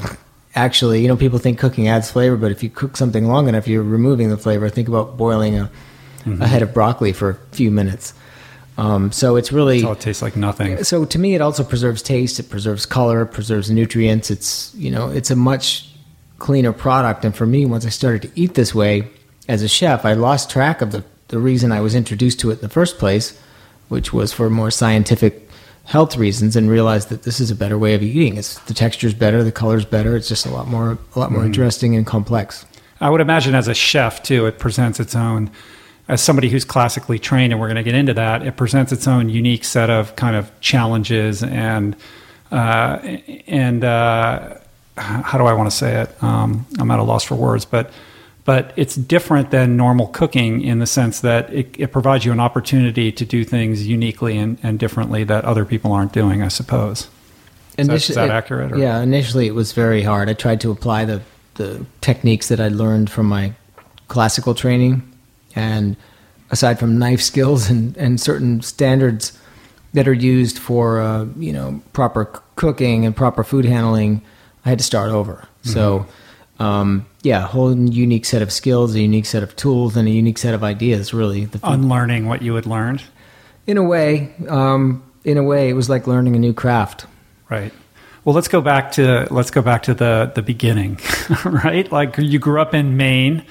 Actually, 0.54 1.00
you 1.00 1.08
know, 1.08 1.16
people 1.16 1.38
think 1.38 1.58
cooking 1.58 1.86
adds 1.88 2.10
flavor, 2.10 2.36
but 2.36 2.50
if 2.50 2.62
you 2.62 2.70
cook 2.70 2.96
something 2.96 3.26
long 3.26 3.48
enough, 3.48 3.68
you're 3.68 3.82
removing 3.84 4.30
the 4.30 4.36
flavor. 4.36 4.68
Think 4.68 4.88
about 4.88 5.16
boiling 5.16 5.56
a, 5.56 5.70
a 6.26 6.46
head 6.46 6.62
of 6.62 6.74
broccoli 6.74 7.12
for 7.12 7.30
a 7.30 7.34
few 7.54 7.70
minutes. 7.70 8.14
Um, 8.78 9.12
so 9.12 9.36
it's 9.36 9.52
really 9.52 9.84
oh, 9.84 9.92
it 9.92 10.00
tastes 10.00 10.22
like 10.22 10.36
nothing. 10.36 10.82
so 10.84 11.04
to 11.04 11.18
me 11.18 11.34
it 11.34 11.42
also 11.42 11.62
preserves 11.62 12.00
taste 12.00 12.40
it 12.40 12.48
preserves 12.48 12.86
color 12.86 13.22
it 13.22 13.26
preserves 13.26 13.70
nutrients 13.70 14.30
it's 14.30 14.74
you 14.74 14.90
know 14.90 15.10
it's 15.10 15.30
a 15.30 15.36
much 15.36 15.90
cleaner 16.38 16.72
product 16.72 17.22
and 17.26 17.36
for 17.36 17.44
me 17.44 17.66
once 17.66 17.84
i 17.84 17.90
started 17.90 18.22
to 18.22 18.40
eat 18.40 18.54
this 18.54 18.74
way 18.74 19.10
as 19.48 19.62
a 19.62 19.68
chef 19.68 20.06
i 20.06 20.14
lost 20.14 20.48
track 20.48 20.80
of 20.80 20.92
the, 20.92 21.04
the 21.28 21.38
reason 21.38 21.72
i 21.72 21.80
was 21.80 21.94
introduced 21.94 22.40
to 22.40 22.50
it 22.50 22.54
in 22.54 22.60
the 22.60 22.70
first 22.70 22.96
place 22.96 23.38
which 23.88 24.14
was 24.14 24.32
for 24.32 24.48
more 24.48 24.70
scientific 24.70 25.49
health 25.84 26.16
reasons 26.16 26.54
and 26.56 26.70
realized 26.70 27.08
that 27.08 27.22
this 27.22 27.40
is 27.40 27.50
a 27.50 27.54
better 27.54 27.78
way 27.78 27.94
of 27.94 28.02
eating 28.02 28.36
it's 28.36 28.58
the 28.60 28.74
texture's 28.74 29.14
better 29.14 29.42
the 29.42 29.52
color's 29.52 29.84
better 29.84 30.16
it's 30.16 30.28
just 30.28 30.46
a 30.46 30.50
lot 30.50 30.68
more 30.68 30.98
a 31.14 31.18
lot 31.18 31.32
more 31.32 31.44
interesting 31.44 31.96
and 31.96 32.06
complex 32.06 32.64
I 33.00 33.08
would 33.08 33.20
imagine 33.20 33.54
as 33.54 33.66
a 33.66 33.74
chef 33.74 34.22
too, 34.22 34.46
it 34.46 34.58
presents 34.58 35.00
its 35.00 35.14
own. 35.14 35.50
As 36.06 36.20
somebody 36.20 36.50
who's 36.50 36.64
classically 36.64 37.18
trained, 37.20 37.52
and 37.52 37.60
we're 37.60 37.68
going 37.68 37.76
to 37.76 37.84
get 37.84 37.94
into 37.94 38.14
that, 38.14 38.44
it 38.44 38.56
presents 38.56 38.90
its 38.90 39.06
own 39.06 39.28
unique 39.28 39.64
set 39.64 39.90
of 39.90 40.16
kind 40.16 40.34
of 40.34 40.50
challenges 40.60 41.42
and 41.42 41.96
uh, 42.50 42.98
and 43.46 43.84
uh, 43.84 44.56
how 44.96 45.38
do 45.38 45.44
I 45.44 45.52
want 45.52 45.70
to 45.70 45.76
say 45.76 46.02
it? 46.02 46.22
Um, 46.22 46.66
I'm 46.80 46.90
at 46.90 46.98
a 46.98 47.04
loss 47.04 47.22
for 47.22 47.36
words, 47.36 47.64
but 47.64 47.92
but 48.44 48.72
it's 48.76 48.94
different 48.96 49.50
than 49.50 49.76
normal 49.76 50.06
cooking 50.08 50.62
in 50.62 50.78
the 50.78 50.86
sense 50.86 51.20
that 51.20 51.52
it, 51.52 51.74
it 51.78 51.92
provides 51.92 52.24
you 52.24 52.32
an 52.32 52.40
opportunity 52.40 53.12
to 53.12 53.24
do 53.24 53.44
things 53.44 53.86
uniquely 53.86 54.38
and, 54.38 54.58
and 54.62 54.78
differently 54.78 55.24
that 55.24 55.44
other 55.44 55.64
people 55.64 55.92
aren't 55.92 56.12
doing. 56.12 56.42
I 56.42 56.48
suppose. 56.48 57.08
Is 57.78 57.86
that- 57.86 57.94
is 57.96 58.08
that 58.16 58.30
accurate, 58.30 58.72
or- 58.72 58.78
Yeah, 58.78 59.00
initially 59.00 59.46
it 59.46 59.54
was 59.54 59.72
very 59.72 60.02
hard. 60.02 60.28
I 60.28 60.32
tried 60.34 60.60
to 60.62 60.70
apply 60.70 61.04
the, 61.04 61.22
the 61.54 61.84
techniques 62.00 62.48
that 62.48 62.60
I 62.60 62.68
learned 62.68 63.10
from 63.10 63.26
my 63.26 63.52
classical 64.08 64.54
training, 64.54 65.02
and 65.54 65.96
aside 66.50 66.78
from 66.78 66.98
knife 66.98 67.20
skills 67.22 67.70
and, 67.72 67.96
and 67.96 68.20
certain 68.20 68.60
standards 68.62 69.38
that 69.92 70.06
are 70.08 70.12
used 70.12 70.58
for 70.58 71.00
uh, 71.00 71.26
you 71.36 71.52
know 71.52 71.80
proper 71.92 72.30
c- 72.34 72.40
cooking 72.56 73.04
and 73.06 73.14
proper 73.16 73.42
food 73.44 73.64
handling, 73.64 74.22
I 74.64 74.68
had 74.70 74.78
to 74.78 74.84
start 74.84 75.10
over. 75.10 75.46
So. 75.62 76.06
Um, 76.58 77.06
yeah, 77.22 77.44
a 77.44 77.46
whole 77.46 77.76
unique 77.76 78.24
set 78.24 78.42
of 78.42 78.52
skills, 78.52 78.94
a 78.94 79.00
unique 79.00 79.26
set 79.26 79.42
of 79.42 79.54
tools, 79.56 79.96
and 79.96 80.08
a 80.08 80.10
unique 80.10 80.38
set 80.38 80.54
of 80.54 80.64
ideas. 80.64 81.12
Really, 81.12 81.44
the 81.44 81.60
Unlearning 81.62 82.26
what 82.26 82.42
you 82.42 82.54
had 82.54 82.66
learned, 82.66 83.02
in 83.66 83.76
a 83.76 83.82
way, 83.82 84.32
um, 84.48 85.02
in 85.24 85.36
a 85.36 85.42
way, 85.42 85.68
it 85.68 85.74
was 85.74 85.88
like 85.88 86.06
learning 86.06 86.34
a 86.34 86.38
new 86.38 86.52
craft. 86.52 87.06
Right. 87.48 87.72
Well, 88.24 88.34
let's 88.34 88.48
go 88.48 88.60
back 88.60 88.92
to 88.92 89.26
let's 89.30 89.50
go 89.50 89.62
back 89.62 89.82
to 89.84 89.94
the 89.94 90.32
the 90.34 90.42
beginning, 90.42 90.98
right? 91.44 91.90
Like 91.90 92.16
you 92.18 92.38
grew 92.38 92.60
up 92.60 92.74
in 92.74 92.96
Maine, 92.96 93.44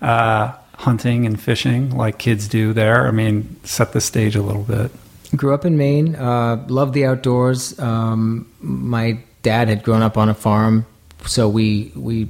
uh, 0.00 0.52
hunting 0.76 1.26
and 1.26 1.40
fishing, 1.40 1.90
like 1.96 2.18
kids 2.18 2.48
do 2.48 2.72
there. 2.72 3.06
I 3.06 3.10
mean, 3.10 3.56
set 3.64 3.92
the 3.92 4.00
stage 4.00 4.36
a 4.36 4.42
little 4.42 4.64
bit. 4.64 4.90
Grew 5.34 5.54
up 5.54 5.64
in 5.64 5.78
Maine, 5.78 6.14
uh, 6.16 6.64
loved 6.68 6.92
the 6.92 7.06
outdoors. 7.06 7.78
Um, 7.78 8.46
my 8.60 9.18
dad 9.42 9.68
had 9.68 9.82
grown 9.82 10.02
up 10.02 10.18
on 10.18 10.28
a 10.28 10.34
farm, 10.34 10.86
so 11.26 11.48
we 11.48 11.92
we 11.94 12.28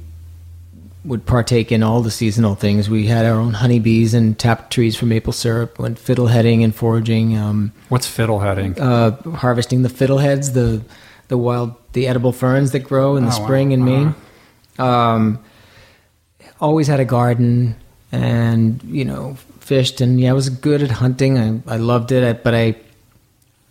would 1.05 1.25
partake 1.25 1.71
in 1.71 1.83
all 1.83 2.01
the 2.01 2.11
seasonal 2.11 2.55
things. 2.55 2.89
We 2.89 3.07
had 3.07 3.25
our 3.25 3.37
own 3.39 3.53
honeybees 3.55 4.13
and 4.13 4.39
tapped 4.39 4.71
trees 4.71 4.95
for 4.95 5.05
maple 5.05 5.33
syrup. 5.33 5.77
Went 5.77 5.97
fiddleheading 5.99 6.63
and 6.63 6.73
foraging, 6.73 7.37
um, 7.37 7.73
What's 7.89 8.07
fiddleheading? 8.07 8.79
uh, 8.79 9.31
harvesting 9.37 9.81
the 9.81 9.89
fiddleheads, 9.89 10.53
the 10.53 10.81
the 11.29 11.37
wild, 11.37 11.75
the 11.93 12.07
edible 12.07 12.31
ferns 12.31 12.71
that 12.71 12.79
grow 12.79 13.15
in 13.15 13.25
the 13.25 13.31
Oh, 13.33 13.39
wow. 13.39 13.45
spring 13.45 13.71
in 13.71 13.83
Maine. 13.83 14.15
Um, 14.77 15.39
always 16.59 16.87
had 16.87 16.99
a 16.99 17.05
garden, 17.05 17.75
and 18.11 18.81
you 18.83 19.03
know, 19.05 19.35
fished, 19.59 19.99
and 20.01 20.19
yeah, 20.19 20.29
I 20.31 20.33
was 20.33 20.49
good 20.49 20.81
at 20.83 20.91
hunting. 20.91 21.37
I 21.37 21.73
I 21.73 21.77
loved 21.77 22.11
it, 22.11 22.23
I- 22.23 22.33
but 22.41 22.53
I 22.53 22.75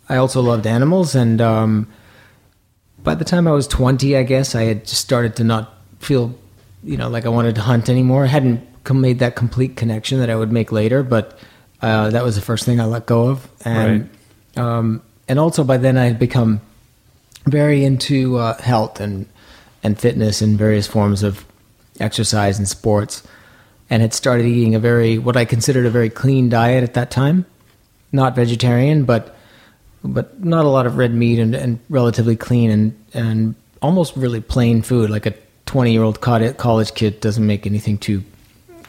I 0.08 0.16
also 0.16 0.40
loved 0.42 0.66
animals, 0.66 1.14
and 1.14 1.40
um, 1.40 1.86
by 3.02 3.14
the 3.14 3.24
time 3.24 3.46
I 3.48 3.52
was 3.52 3.66
twenty, 3.66 4.16
I 4.16 4.22
guess 4.22 4.54
I 4.54 4.64
had 4.64 4.84
just 4.86 5.00
started 5.00 5.36
to 5.36 5.44
not 5.44 5.74
feel, 6.00 6.34
you 6.82 6.96
know, 6.96 7.08
like 7.08 7.26
I 7.26 7.28
wanted 7.28 7.54
to 7.56 7.60
hunt 7.60 7.88
anymore. 7.88 8.24
I 8.24 8.28
hadn't 8.28 8.66
made 8.90 9.20
that 9.20 9.36
complete 9.36 9.76
connection 9.76 10.18
that 10.18 10.30
I 10.30 10.36
would 10.36 10.52
make 10.52 10.72
later, 10.72 11.02
but 11.02 11.38
uh, 11.80 12.10
that 12.10 12.24
was 12.24 12.34
the 12.34 12.42
first 12.42 12.64
thing 12.64 12.80
I 12.80 12.84
let 12.84 13.06
go 13.06 13.28
of, 13.28 13.48
and 13.64 14.10
um, 14.56 15.02
and 15.28 15.38
also 15.38 15.64
by 15.64 15.76
then 15.76 15.96
I 15.96 16.04
had 16.04 16.18
become 16.18 16.60
very 17.46 17.84
into 17.84 18.36
uh, 18.38 18.60
health 18.60 19.00
and 19.00 19.26
and 19.82 19.98
fitness 19.98 20.42
and 20.42 20.58
various 20.58 20.86
forms 20.86 21.22
of 21.22 21.44
exercise 22.00 22.58
and 22.58 22.68
sports, 22.68 23.22
and 23.90 24.02
had 24.02 24.14
started 24.14 24.46
eating 24.46 24.74
a 24.74 24.78
very 24.78 25.18
what 25.18 25.36
I 25.36 25.44
considered 25.44 25.86
a 25.86 25.90
very 25.90 26.10
clean 26.10 26.48
diet 26.48 26.84
at 26.84 26.94
that 26.94 27.10
time, 27.10 27.46
not 28.10 28.34
vegetarian, 28.36 29.04
but 29.04 29.36
but 30.04 30.42
not 30.42 30.64
a 30.64 30.68
lot 30.68 30.86
of 30.86 30.96
red 30.96 31.14
meat 31.14 31.38
and, 31.38 31.54
and 31.54 31.78
relatively 31.88 32.36
clean 32.36 32.70
and 32.70 33.04
and 33.14 33.54
almost 33.80 34.16
really 34.16 34.40
plain 34.40 34.82
food, 34.82 35.10
like 35.10 35.26
a 35.26 35.34
twenty 35.66 35.92
year 35.92 36.02
old 36.02 36.20
college 36.20 36.94
kid 36.94 37.20
doesn't 37.20 37.46
make 37.46 37.66
anything 37.66 37.98
too 37.98 38.22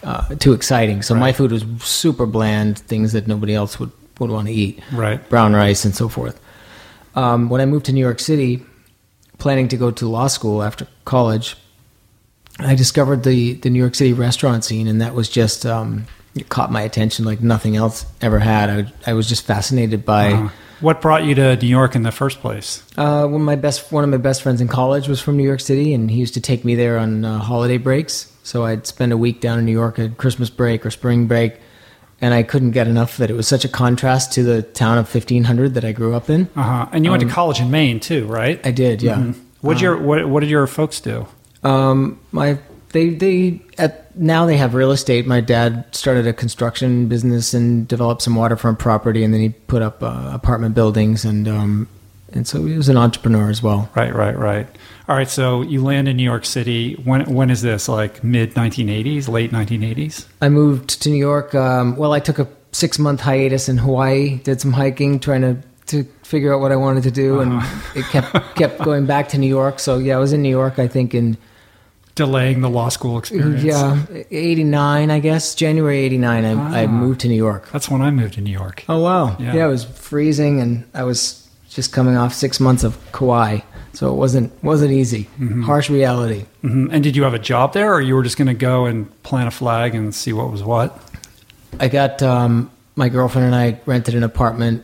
uh, 0.04 0.36
too 0.36 0.54
exciting. 0.54 1.02
So 1.02 1.16
my 1.16 1.32
food 1.32 1.52
was 1.52 1.64
super 1.82 2.26
bland, 2.26 2.80
things 2.80 3.14
that 3.14 3.28
nobody 3.28 3.54
else 3.56 3.80
would 3.80 3.92
would 4.20 4.30
want 4.30 4.48
to 4.48 4.54
eat, 4.54 4.80
Right. 4.92 5.28
brown 5.30 5.54
rice 5.54 5.86
and 5.86 5.96
so 5.96 6.08
forth. 6.10 6.40
Um, 7.16 7.50
when 7.50 7.62
I 7.62 7.66
moved 7.66 7.86
to 7.88 7.94
New 7.94 8.02
York 8.02 8.20
City, 8.20 8.64
planning 9.38 9.68
to 9.70 9.78
go 9.78 9.92
to 9.92 10.08
law 10.08 10.28
school 10.28 10.62
after 10.64 10.88
college, 11.06 11.56
I 12.60 12.76
discovered 12.76 13.24
the 13.24 13.54
the 13.54 13.70
New 13.70 13.80
York 13.80 13.96
City 13.96 14.14
restaurant 14.14 14.64
scene, 14.66 14.88
and 14.88 15.02
that 15.02 15.14
was 15.14 15.30
just 15.30 15.66
um, 15.66 16.06
it 16.36 16.50
caught 16.50 16.72
my 16.72 16.82
attention 16.82 17.26
like 17.26 17.42
nothing 17.42 17.76
else 17.76 18.06
ever 18.22 18.40
had. 18.40 18.70
I, 18.70 19.12
I 19.12 19.14
was 19.14 19.28
just 19.30 19.46
fascinated 19.46 20.06
by. 20.06 20.34
Uh, 20.34 20.50
what 20.80 21.02
brought 21.02 21.24
you 21.26 21.36
to 21.36 21.56
New 21.58 21.68
York 21.68 21.96
in 21.96 22.04
the 22.04 22.12
first 22.12 22.40
place? 22.40 22.84
Uh, 22.98 23.26
one 23.28 23.42
of 23.42 23.46
my 23.46 23.56
best 23.56 23.92
one 23.92 24.04
of 24.04 24.10
my 24.10 24.18
best 24.18 24.42
friends 24.42 24.62
in 24.62 24.68
college 24.68 25.08
was 25.08 25.22
from 25.22 25.38
New 25.38 25.44
York 25.44 25.60
City, 25.60 25.94
and 25.94 26.10
he 26.12 26.18
used 26.18 26.34
to 26.36 26.42
take 26.42 26.64
me 26.66 26.76
there 26.76 26.98
on 26.98 27.24
uh, 27.26 27.40
holiday 27.40 27.78
breaks. 27.78 28.32
So 28.44 28.66
I'd 28.66 28.86
spend 28.86 29.12
a 29.14 29.18
week 29.18 29.40
down 29.40 29.60
in 29.60 29.66
New 29.66 29.72
York 29.72 29.98
at 30.00 30.18
Christmas 30.18 30.50
break 30.50 30.86
or 30.86 30.92
spring 30.92 31.28
break, 31.28 31.60
and 32.20 32.34
I 32.34 32.44
couldn't 32.44 32.72
get 32.72 32.88
enough 32.88 33.18
that 33.18 33.30
it 33.30 33.34
was 33.36 33.48
such 33.48 33.64
a 33.64 33.70
contrast 33.70 34.34
to 34.34 34.44
the 34.44 34.62
town 34.62 34.98
of 34.98 35.08
fifteen 35.08 35.46
hundred 35.46 35.74
that 35.76 35.86
I 35.86 35.92
grew 35.94 36.14
up 36.14 36.30
in. 36.30 36.50
Uh 36.56 36.64
huh. 36.64 36.90
And 36.92 37.06
you 37.06 37.12
went 37.12 37.24
to 37.24 37.30
college 37.30 37.60
in 37.60 37.72
Maine 37.72 38.00
too, 38.00 38.26
right? 38.28 38.60
I 38.66 38.72
did, 38.72 39.02
yeah. 39.02 39.16
Mhm. 39.16 39.40
What'd 39.62 39.82
your 39.82 39.98
what, 39.98 40.28
what 40.28 40.42
did 40.42 40.50
your 40.50 40.68
folks 40.68 41.00
do? 41.00 41.26
Um, 41.64 42.20
my 42.34 42.58
they 42.94 43.10
they 43.10 43.60
at 43.78 44.16
now 44.16 44.46
they 44.46 44.56
have 44.56 44.74
real 44.74 44.92
estate. 44.92 45.28
My 45.28 45.42
dad 45.42 45.86
started 45.94 46.26
a 46.26 46.34
construction 46.34 47.08
business 47.08 47.54
and 47.54 47.88
developed 47.88 48.22
some 48.22 48.36
waterfront 48.36 48.80
property, 48.80 49.24
and 49.24 49.34
then 49.34 49.42
he 49.42 49.50
put 49.50 49.82
up 49.82 50.02
uh, 50.02 50.30
apartment 50.32 50.76
buildings, 50.76 51.26
and 51.26 51.48
um, 51.48 51.90
and 52.32 52.48
so 52.48 52.64
he 52.66 52.78
was 52.78 52.90
an 52.90 52.98
entrepreneur 52.98 53.50
as 53.50 53.62
well. 53.62 53.90
Right, 53.96 54.14
right, 54.14 54.38
right. 54.38 54.68
All 55.10 55.16
right. 55.16 55.30
So 55.30 55.64
you 55.64 55.84
land 55.84 56.08
in 56.08 56.16
New 56.16 56.24
York 56.24 56.46
City. 56.46 56.94
When 57.04 57.26
when 57.34 57.50
is 57.50 57.62
this? 57.62 57.90
Like 57.90 58.24
mid 58.24 58.54
1980s, 58.54 59.28
late 59.28 59.52
1980s? 59.52 60.26
I 60.42 60.50
moved 60.50 61.02
to 61.02 61.10
New 61.10 61.18
York. 61.18 61.54
Um, 61.54 61.98
well, 61.98 62.14
I 62.14 62.20
took 62.20 62.40
a 62.40 62.48
six 62.72 63.00
month 63.00 63.22
hiatus 63.22 63.68
in 63.68 63.78
Hawaii, 63.80 64.38
did 64.40 64.62
some 64.62 64.72
hiking, 64.72 65.20
trying 65.20 65.42
to 65.42 65.58
to 65.88 66.04
figure 66.24 66.54
out 66.54 66.62
what 66.62 66.72
I 66.72 66.76
wanted 66.76 67.04
to 67.04 67.12
do, 67.12 67.40
and 67.40 67.62
it 67.96 68.06
kept 68.06 68.56
kept 68.56 68.84
going 68.84 69.08
back 69.08 69.30
to 69.30 69.40
New 69.40 69.48
York. 69.50 69.80
So 69.80 69.98
yeah, 69.98 70.16
I 70.16 70.20
was 70.20 70.32
in 70.32 70.44
New 70.44 70.50
York. 70.50 70.78
I 70.78 70.88
think 70.88 71.16
in 71.16 71.38
Delaying 72.16 72.62
the 72.62 72.70
law 72.70 72.90
school 72.90 73.18
experience. 73.18 73.64
yeah 73.64 74.06
eighty 74.30 74.64
nine, 74.64 75.10
I 75.10 75.20
guess 75.20 75.56
January 75.56 75.98
eighty 75.98 76.18
nine. 76.20 76.46
I, 76.46 76.82
I 76.82 76.86
Ah. 76.86 76.88
moved 76.88 77.22
to 77.22 77.28
New 77.28 77.36
York. 77.48 77.70
That's 77.72 77.90
when 77.90 78.02
I 78.02 78.12
moved 78.12 78.36
to 78.36 78.42
New 78.42 78.52
York. 78.52 78.84
Oh 78.88 79.00
wow! 79.02 79.36
Yeah. 79.40 79.54
Yeah. 79.56 79.66
it 79.66 79.70
was 79.70 79.84
freezing, 79.86 80.62
and 80.62 80.84
I 80.94 81.04
was 81.04 81.48
just 81.70 81.92
coming 81.92 82.16
off 82.16 82.32
six 82.36 82.60
months 82.60 82.84
of 82.84 82.96
Kauai, 83.14 83.62
so 83.94 84.12
it 84.14 84.16
wasn't 84.16 84.52
wasn't 84.64 84.92
easy. 84.92 85.28
Harsh 85.66 85.90
reality. 85.90 86.46
hmm 86.62 86.88
And 86.92 87.04
did 87.04 87.16
you 87.16 87.24
have 87.24 87.34
a 87.34 87.40
job 87.40 87.74
there, 87.74 87.92
or 87.94 88.00
you 88.02 88.14
were 88.16 88.24
just 88.24 88.38
going 88.38 88.48
to 88.48 88.54
go 88.54 88.86
and 88.86 89.08
plant 89.24 89.48
a 89.48 89.52
flag 89.52 89.96
and 89.96 90.14
see 90.14 90.34
what 90.34 90.52
was 90.52 90.62
what? 90.64 91.00
I 91.80 91.88
got 91.88 92.22
um, 92.22 92.70
my 92.96 93.10
girlfriend 93.10 93.48
and 93.48 93.56
I 93.56 93.80
rented 93.88 94.14
an 94.14 94.22
apartment, 94.24 94.84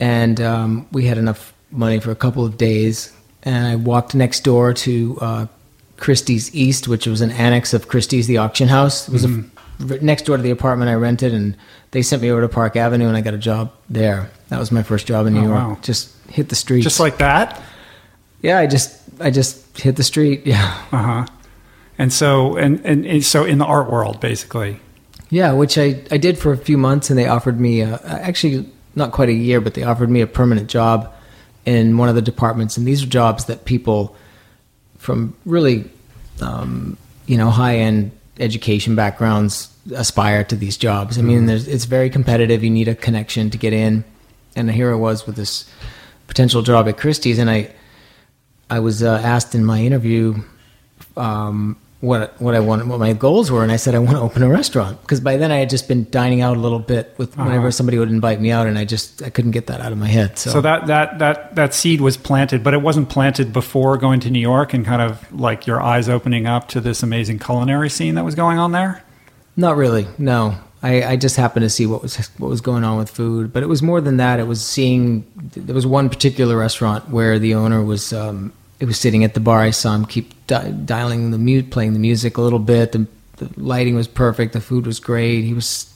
and 0.00 0.38
um, 0.38 0.86
we 0.92 1.06
had 1.06 1.16
enough 1.16 1.54
money 1.70 1.98
for 1.98 2.10
a 2.10 2.14
couple 2.16 2.44
of 2.44 2.58
days. 2.58 3.10
And 3.42 3.66
I 3.66 3.76
walked 3.76 4.14
next 4.14 4.44
door 4.44 4.74
to 4.74 5.18
uh, 5.20 5.46
Christie's 5.96 6.54
East, 6.54 6.88
which 6.88 7.06
was 7.06 7.20
an 7.20 7.30
annex 7.30 7.72
of 7.74 7.88
Christie's, 7.88 8.26
the 8.26 8.38
auction 8.38 8.68
house. 8.68 9.08
It 9.08 9.12
was 9.12 9.24
a, 9.24 9.44
next 10.02 10.22
door 10.26 10.36
to 10.36 10.42
the 10.42 10.50
apartment 10.50 10.90
I 10.90 10.94
rented, 10.94 11.32
and 11.34 11.56
they 11.92 12.02
sent 12.02 12.22
me 12.22 12.30
over 12.30 12.40
to 12.40 12.48
Park 12.48 12.76
Avenue, 12.76 13.06
and 13.08 13.16
I 13.16 13.20
got 13.20 13.34
a 13.34 13.38
job 13.38 13.72
there. 13.88 14.30
That 14.48 14.58
was 14.58 14.72
my 14.72 14.82
first 14.82 15.06
job 15.06 15.26
in 15.26 15.34
New 15.34 15.40
Oh, 15.40 15.44
York. 15.44 15.54
wow. 15.54 15.78
Just 15.82 16.14
hit 16.28 16.48
the 16.48 16.54
street, 16.56 16.82
Just 16.82 17.00
like 17.00 17.18
that. 17.18 17.60
yeah, 18.42 18.58
I 18.58 18.66
just 18.66 19.00
I 19.20 19.30
just 19.30 19.78
hit 19.78 19.96
the 19.96 20.02
street. 20.04 20.42
Yeah. 20.46 20.64
Uh 20.92 20.96
huh. 21.02 21.26
And 21.98 22.12
so 22.12 22.56
and, 22.56 22.80
and 22.84 23.04
and 23.06 23.24
so 23.24 23.44
in 23.44 23.58
the 23.58 23.64
art 23.66 23.90
world, 23.90 24.18
basically. 24.20 24.80
Yeah, 25.30 25.52
which 25.52 25.78
I, 25.78 26.02
I 26.10 26.16
did 26.18 26.36
for 26.38 26.52
a 26.52 26.56
few 26.58 26.76
months, 26.76 27.08
and 27.10 27.18
they 27.18 27.26
offered 27.26 27.58
me 27.60 27.80
a, 27.80 27.98
actually 28.04 28.68
not 28.94 29.12
quite 29.12 29.28
a 29.30 29.32
year, 29.34 29.60
but 29.62 29.72
they 29.74 29.82
offered 29.82 30.10
me 30.10 30.20
a 30.20 30.26
permanent 30.26 30.68
job 30.68 31.10
in 31.64 31.96
one 31.96 32.08
of 32.10 32.14
the 32.14 32.20
departments. 32.22 32.76
And 32.76 32.86
these 32.86 33.02
are 33.02 33.06
jobs 33.06 33.44
that 33.46 33.64
people 33.64 34.14
from 35.02 35.34
really, 35.44 35.90
um, 36.40 36.96
you 37.26 37.36
know, 37.36 37.50
high 37.50 37.76
end 37.76 38.12
education 38.38 38.94
backgrounds 38.94 39.68
aspire 39.94 40.44
to 40.44 40.56
these 40.56 40.76
jobs. 40.76 41.18
I 41.18 41.22
mean, 41.22 41.46
there's, 41.46 41.66
it's 41.66 41.86
very 41.86 42.08
competitive. 42.08 42.62
You 42.62 42.70
need 42.70 42.86
a 42.86 42.94
connection 42.94 43.50
to 43.50 43.58
get 43.58 43.72
in, 43.72 44.04
and 44.54 44.70
here 44.70 44.92
I 44.92 44.94
was 44.94 45.26
with 45.26 45.34
this 45.34 45.68
potential 46.28 46.62
job 46.62 46.88
at 46.88 46.96
Christie's, 46.96 47.38
and 47.38 47.50
I 47.50 47.74
I 48.70 48.78
was 48.78 49.02
uh, 49.02 49.20
asked 49.22 49.54
in 49.54 49.64
my 49.64 49.80
interview 49.80 50.42
um, 51.16 51.76
what 52.02 52.38
what 52.40 52.54
I 52.54 52.60
wanted, 52.60 52.88
what 52.88 52.98
my 52.98 53.12
goals 53.12 53.48
were, 53.50 53.62
and 53.62 53.70
I 53.70 53.76
said 53.76 53.94
I 53.94 54.00
want 54.00 54.16
to 54.16 54.20
open 54.20 54.42
a 54.42 54.48
restaurant 54.48 55.00
because 55.02 55.20
by 55.20 55.36
then 55.36 55.52
I 55.52 55.58
had 55.58 55.70
just 55.70 55.86
been 55.86 56.06
dining 56.10 56.40
out 56.42 56.56
a 56.56 56.60
little 56.60 56.80
bit 56.80 57.14
with 57.16 57.36
whenever 57.38 57.58
Uh-huh. 57.68 57.70
somebody 57.70 57.96
would 57.96 58.10
invite 58.10 58.40
me 58.40 58.50
out, 58.50 58.66
and 58.66 58.76
I 58.76 58.84
just 58.84 59.22
I 59.22 59.30
couldn't 59.30 59.52
get 59.52 59.68
that 59.68 59.80
out 59.80 59.92
of 59.92 59.98
my 59.98 60.08
head. 60.08 60.36
So, 60.36 60.50
So 60.50 60.60
that 60.62 60.88
that 60.88 61.18
that 61.20 61.54
that 61.54 61.72
seed 61.74 62.00
was 62.00 62.16
planted, 62.16 62.64
but 62.64 62.74
it 62.74 62.82
wasn't 62.82 63.08
planted 63.08 63.52
before 63.52 63.96
going 63.96 64.18
to 64.20 64.30
New 64.30 64.40
York 64.40 64.74
and 64.74 64.84
kind 64.84 65.00
of 65.00 65.32
like 65.32 65.64
your 65.66 65.80
eyes 65.80 66.08
opening 66.08 66.44
up 66.46 66.66
to 66.68 66.80
this 66.80 67.02
amazing 67.04 67.38
culinary 67.38 67.88
scene 67.88 68.16
that 68.16 68.24
was 68.24 68.34
going 68.34 68.58
on 68.58 68.72
there. 68.72 69.02
not 69.56 69.76
really, 69.76 70.06
no. 70.18 70.56
I, 70.84 71.12
I 71.12 71.16
just 71.16 71.36
happened 71.36 71.62
to 71.62 71.70
see 71.70 71.86
what 71.86 72.02
was 72.02 72.16
what 72.38 72.48
was 72.50 72.60
going 72.60 72.82
on 72.82 72.98
with 72.98 73.08
food, 73.10 73.52
but 73.52 73.62
it 73.62 73.68
was 73.68 73.80
more 73.82 74.00
than 74.00 74.16
that. 74.16 74.40
It 74.40 74.48
was 74.48 74.60
seeing 74.66 75.24
there 75.54 75.76
was 75.76 75.86
one 75.86 76.08
particular 76.08 76.56
restaurant 76.56 77.10
where 77.10 77.38
the 77.38 77.54
owner 77.54 77.80
was 77.84 78.12
um, 78.12 78.52
it 78.82 78.86
was 78.86 78.98
sitting 78.98 79.22
at 79.22 79.34
the 79.34 79.40
bar. 79.40 79.60
I 79.60 79.70
saw 79.70 79.94
him 79.94 80.04
keep 80.04 80.26
di- 80.48 80.72
dialing 80.84 81.30
the 81.30 81.38
mute, 81.38 81.70
playing 81.70 81.92
the 81.92 82.00
music 82.00 82.36
a 82.36 82.42
little 82.42 82.58
bit. 82.58 82.90
The, 82.92 83.06
the 83.36 83.48
lighting 83.56 83.94
was 83.94 84.08
perfect. 84.08 84.52
The 84.54 84.60
food 84.60 84.86
was 84.86 84.98
great. 84.98 85.42
He 85.44 85.54
was 85.54 85.88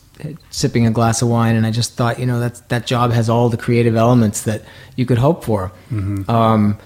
sipping 0.50 0.86
a 0.86 0.90
glass 0.92 1.20
of 1.20 1.28
wine, 1.28 1.56
and 1.56 1.66
I 1.66 1.72
just 1.72 1.94
thought, 1.94 2.18
you 2.20 2.26
know, 2.26 2.38
that 2.40 2.68
that 2.68 2.86
job 2.86 3.10
has 3.12 3.28
all 3.28 3.48
the 3.48 3.56
creative 3.56 3.96
elements 3.96 4.42
that 4.44 4.62
you 4.94 5.04
could 5.04 5.18
hope 5.18 5.44
for. 5.44 5.72
Um, 6.28 6.78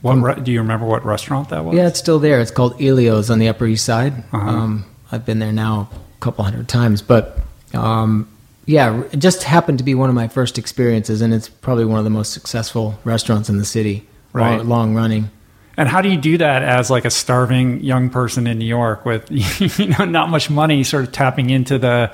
What 0.00 0.14
re- 0.14 0.40
do 0.42 0.52
you 0.52 0.60
remember? 0.60 0.86
What 0.86 1.04
restaurant 1.04 1.48
that 1.48 1.64
was? 1.64 1.74
yeah, 1.76 1.88
it's 1.88 1.98
still 1.98 2.20
there. 2.20 2.40
It's 2.40 2.52
called 2.52 2.80
Elio's 2.80 3.28
on 3.30 3.38
the 3.40 3.48
Upper 3.48 3.66
East 3.66 3.84
Side. 3.84 4.12
Uh-huh. 4.32 4.38
Um, 4.48 4.84
I've 5.10 5.26
been 5.26 5.38
there 5.40 5.52
now 5.52 5.88
a 5.92 6.20
couple 6.20 6.44
hundred 6.44 6.68
times, 6.68 7.02
but 7.02 7.38
um, 7.74 8.28
yeah, 8.64 9.02
it 9.12 9.16
just 9.18 9.42
happened 9.42 9.78
to 9.78 9.84
be 9.84 9.94
one 9.94 10.08
of 10.08 10.14
my 10.14 10.28
first 10.28 10.56
experiences, 10.56 11.20
and 11.20 11.34
it's 11.34 11.48
probably 11.48 11.84
one 11.84 11.98
of 11.98 12.04
the 12.04 12.10
most 12.10 12.32
successful 12.32 12.98
restaurants 13.04 13.48
in 13.48 13.58
the 13.58 13.64
city, 13.64 14.06
Right. 14.32 14.64
long 14.64 14.94
running. 14.94 15.30
And 15.78 15.88
how 15.88 16.02
do 16.02 16.08
you 16.10 16.16
do 16.18 16.36
that 16.38 16.62
as 16.62 16.90
like 16.90 17.04
a 17.06 17.10
starving 17.10 17.80
young 17.84 18.10
person 18.10 18.46
in 18.46 18.58
New 18.58 18.66
York 18.66 19.06
with 19.06 19.30
you 19.78 19.86
know 19.86 20.04
not 20.04 20.28
much 20.28 20.50
money, 20.50 20.82
sort 20.84 21.04
of 21.04 21.12
tapping 21.12 21.48
into 21.50 21.78
the 21.78 22.12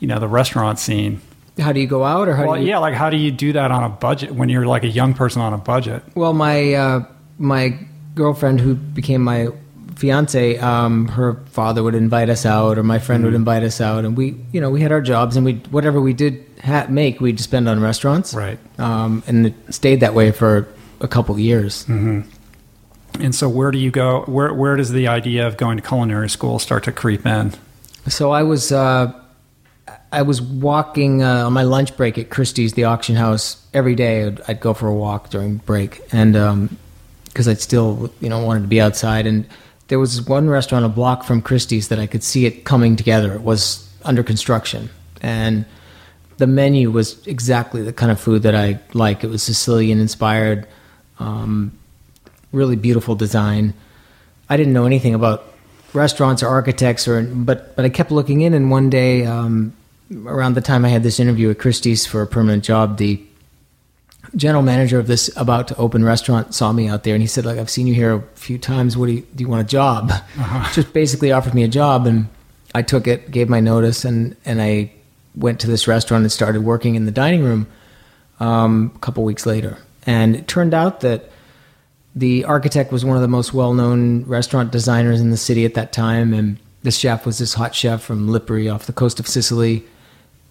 you 0.00 0.06
know 0.08 0.18
the 0.18 0.28
restaurant 0.28 0.78
scene? 0.78 1.20
How 1.58 1.72
do 1.72 1.78
you 1.80 1.86
go 1.86 2.02
out, 2.02 2.26
or 2.28 2.34
how 2.34 2.44
Well, 2.46 2.54
do 2.56 2.62
you? 2.62 2.68
yeah, 2.68 2.78
like 2.78 2.94
how 2.94 3.08
do 3.10 3.16
you 3.16 3.30
do 3.30 3.52
that 3.52 3.70
on 3.70 3.84
a 3.84 3.88
budget 3.88 4.32
when 4.32 4.48
you're 4.48 4.66
like 4.66 4.82
a 4.82 4.88
young 4.88 5.14
person 5.14 5.40
on 5.40 5.52
a 5.54 5.58
budget? 5.58 6.02
Well, 6.16 6.32
my 6.34 6.74
uh, 6.74 7.04
my 7.38 7.78
girlfriend, 8.16 8.60
who 8.60 8.74
became 8.74 9.22
my 9.22 9.48
fiance, 9.94 10.58
um, 10.58 11.06
her 11.06 11.34
father 11.50 11.84
would 11.84 11.94
invite 11.94 12.28
us 12.28 12.44
out, 12.44 12.76
or 12.78 12.82
my 12.82 12.98
friend 12.98 13.22
would 13.24 13.34
invite 13.34 13.62
us 13.62 13.80
out, 13.80 14.04
and 14.04 14.16
we, 14.16 14.34
you 14.50 14.60
know, 14.60 14.70
we 14.70 14.80
had 14.80 14.90
our 14.90 15.00
jobs, 15.00 15.36
and 15.36 15.46
we 15.46 15.54
whatever 15.70 16.00
we 16.00 16.12
did 16.12 16.44
ha- 16.64 16.86
make, 16.88 17.20
we'd 17.20 17.38
spend 17.38 17.68
on 17.68 17.78
restaurants, 17.80 18.34
Right. 18.34 18.58
Um, 18.80 19.22
and 19.28 19.46
it 19.46 19.54
stayed 19.70 20.00
that 20.00 20.14
way 20.14 20.32
for 20.32 20.66
a 21.00 21.06
couple 21.06 21.38
years. 21.38 21.86
And 23.24 23.34
so 23.34 23.48
where 23.48 23.70
do 23.70 23.78
you 23.78 23.90
go? 23.90 24.22
Where 24.26 24.52
where 24.52 24.76
does 24.76 24.92
the 24.92 25.08
idea 25.08 25.46
of 25.46 25.56
going 25.56 25.78
to 25.78 25.82
culinary 25.82 26.28
school 26.28 26.58
start 26.58 26.84
to 26.84 26.92
creep 26.92 27.24
in? 27.24 27.54
So 28.06 28.32
I 28.32 28.42
was 28.42 28.70
uh, 28.70 29.18
I 30.12 30.22
was 30.22 30.42
walking 30.42 31.22
uh, 31.22 31.46
on 31.46 31.54
my 31.54 31.62
lunch 31.62 31.96
break 31.96 32.18
at 32.18 32.28
Christie's, 32.28 32.74
the 32.74 32.84
auction 32.84 33.16
house, 33.16 33.66
every 33.72 33.94
day. 33.94 34.26
I'd, 34.26 34.40
I'd 34.46 34.60
go 34.60 34.74
for 34.74 34.88
a 34.88 34.94
walk 34.94 35.30
during 35.30 35.56
break, 35.56 36.02
and 36.12 36.68
because 37.24 37.48
I'd 37.48 37.60
still 37.60 38.12
you 38.20 38.28
know 38.28 38.44
wanted 38.44 38.60
to 38.60 38.68
be 38.68 38.80
outside. 38.80 39.26
And 39.26 39.46
there 39.88 39.98
was 39.98 40.20
one 40.20 40.50
restaurant 40.50 40.84
a 40.84 40.90
block 40.90 41.24
from 41.24 41.40
Christie's 41.40 41.88
that 41.88 41.98
I 41.98 42.06
could 42.06 42.22
see 42.22 42.44
it 42.44 42.64
coming 42.64 42.94
together. 42.94 43.32
It 43.32 43.42
was 43.42 43.90
under 44.04 44.22
construction, 44.22 44.90
and 45.22 45.64
the 46.36 46.46
menu 46.46 46.90
was 46.90 47.26
exactly 47.26 47.80
the 47.80 47.92
kind 47.94 48.12
of 48.12 48.20
food 48.20 48.42
that 48.42 48.54
I 48.54 48.80
like. 48.92 49.24
It 49.24 49.28
was 49.28 49.42
Sicilian 49.42 49.98
inspired, 49.98 50.68
um, 51.18 51.72
really 52.54 52.76
beautiful 52.76 53.14
design. 53.14 53.74
I 54.48 54.56
didn't 54.56 54.72
know 54.72 54.86
anything 54.86 55.14
about 55.14 55.52
restaurants 55.92 56.42
or 56.42 56.48
architects, 56.48 57.06
or 57.08 57.22
but 57.22 57.76
but 57.76 57.84
I 57.84 57.88
kept 57.88 58.10
looking 58.10 58.40
in. 58.40 58.54
And 58.54 58.70
one 58.70 58.90
day, 58.90 59.26
um, 59.26 59.72
around 60.26 60.54
the 60.54 60.60
time 60.60 60.84
I 60.84 60.88
had 60.88 61.02
this 61.02 61.20
interview 61.20 61.50
at 61.50 61.58
Christie's 61.58 62.06
for 62.06 62.22
a 62.22 62.26
permanent 62.26 62.64
job, 62.64 62.98
the 62.98 63.20
general 64.36 64.62
manager 64.62 64.98
of 64.98 65.06
this 65.06 65.30
about 65.36 65.68
to 65.68 65.76
open 65.76 66.04
restaurant 66.04 66.54
saw 66.54 66.72
me 66.72 66.88
out 66.88 67.04
there, 67.04 67.14
and 67.14 67.22
he 67.22 67.26
said, 67.28 67.44
"Like 67.44 67.58
I've 67.58 67.70
seen 67.70 67.86
you 67.86 67.94
here 67.94 68.14
a 68.14 68.22
few 68.34 68.58
times. 68.58 68.96
What 68.96 69.06
do 69.06 69.12
you 69.12 69.26
do? 69.34 69.44
You 69.44 69.48
want 69.48 69.62
a 69.62 69.68
job?" 69.68 70.12
Just 70.72 70.92
basically 70.92 71.32
offered 71.32 71.54
me 71.54 71.62
a 71.64 71.68
job, 71.68 72.06
and 72.06 72.28
I 72.74 72.82
took 72.82 73.06
it, 73.06 73.30
gave 73.30 73.48
my 73.48 73.60
notice, 73.60 74.04
and 74.04 74.36
and 74.44 74.60
I 74.60 74.92
went 75.34 75.60
to 75.60 75.66
this 75.66 75.88
restaurant 75.88 76.22
and 76.22 76.30
started 76.30 76.62
working 76.62 76.94
in 76.94 77.06
the 77.06 77.10
dining 77.10 77.42
room 77.42 77.66
um, 78.40 78.92
a 78.94 78.98
couple 78.98 79.24
weeks 79.24 79.46
later. 79.46 79.78
And 80.06 80.36
it 80.36 80.46
turned 80.46 80.74
out 80.74 81.00
that 81.00 81.30
the 82.14 82.44
architect 82.44 82.92
was 82.92 83.04
one 83.04 83.16
of 83.16 83.22
the 83.22 83.28
most 83.28 83.52
well-known 83.52 84.24
restaurant 84.24 84.70
designers 84.70 85.20
in 85.20 85.30
the 85.30 85.36
city 85.36 85.64
at 85.64 85.74
that 85.74 85.92
time, 85.92 86.32
and 86.32 86.58
this 86.82 86.96
chef 86.98 87.26
was 87.26 87.38
this 87.38 87.54
hot 87.54 87.74
chef 87.74 88.02
from 88.02 88.28
Lipari 88.28 88.72
off 88.72 88.86
the 88.86 88.92
coast 88.92 89.18
of 89.18 89.26
Sicily. 89.26 89.84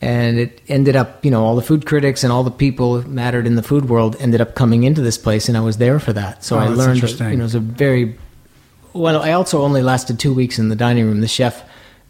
And 0.01 0.37
it 0.37 0.59
ended 0.67 0.97
up, 0.97 1.23
you 1.23 1.31
know, 1.31 1.45
all 1.45 1.55
the 1.55 1.61
food 1.61 1.85
critics 1.85 2.25
and 2.25 2.33
all 2.33 2.43
the 2.43 2.51
people 2.51 3.07
mattered 3.07 3.47
in 3.47 3.55
the 3.55 3.63
food 3.63 3.87
world 3.87 4.17
ended 4.19 4.41
up 4.41 4.53
coming 4.53 4.83
into 4.83 5.01
this 5.01 5.17
place, 5.17 5.47
and 5.47 5.55
I 5.57 5.61
was 5.61 5.77
there 5.77 5.97
for 5.99 6.11
that. 6.11 6.43
So 6.43 6.57
Oh, 6.57 6.59
I 6.59 6.67
learned, 6.67 6.95
interesting. 6.95 7.29
you 7.29 7.37
know, 7.37 7.43
it 7.43 7.45
was 7.45 7.55
a 7.55 7.59
very 7.61 8.17
well. 8.91 9.21
I 9.21 9.31
also 9.31 9.61
only 9.61 9.81
lasted 9.81 10.19
two 10.19 10.33
weeks 10.33 10.59
in 10.59 10.67
the 10.67 10.75
dining 10.75 11.05
room. 11.05 11.21
The 11.21 11.27
chef 11.29 11.63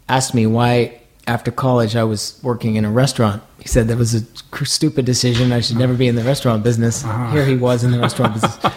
asked 0.08 0.34
me 0.34 0.44
why, 0.44 1.00
after 1.28 1.52
college, 1.52 1.94
I 1.94 2.02
was 2.02 2.40
working 2.42 2.74
in 2.74 2.84
a 2.84 2.90
restaurant. 2.90 3.44
He 3.60 3.68
said 3.68 3.86
that 3.86 3.96
was 3.96 4.12
a 4.14 4.22
stupid 4.64 5.04
decision. 5.04 5.52
I 5.52 5.60
should 5.60 5.76
never 5.78 5.94
be 5.94 6.08
in 6.08 6.16
the 6.16 6.24
restaurant 6.24 6.64
business. 6.64 7.04
Uh-huh. 7.04 7.30
Here 7.30 7.44
he 7.46 7.54
was 7.56 7.84
in 7.84 7.92
the 7.92 8.00
restaurant 8.00 8.34
business. 8.34 8.58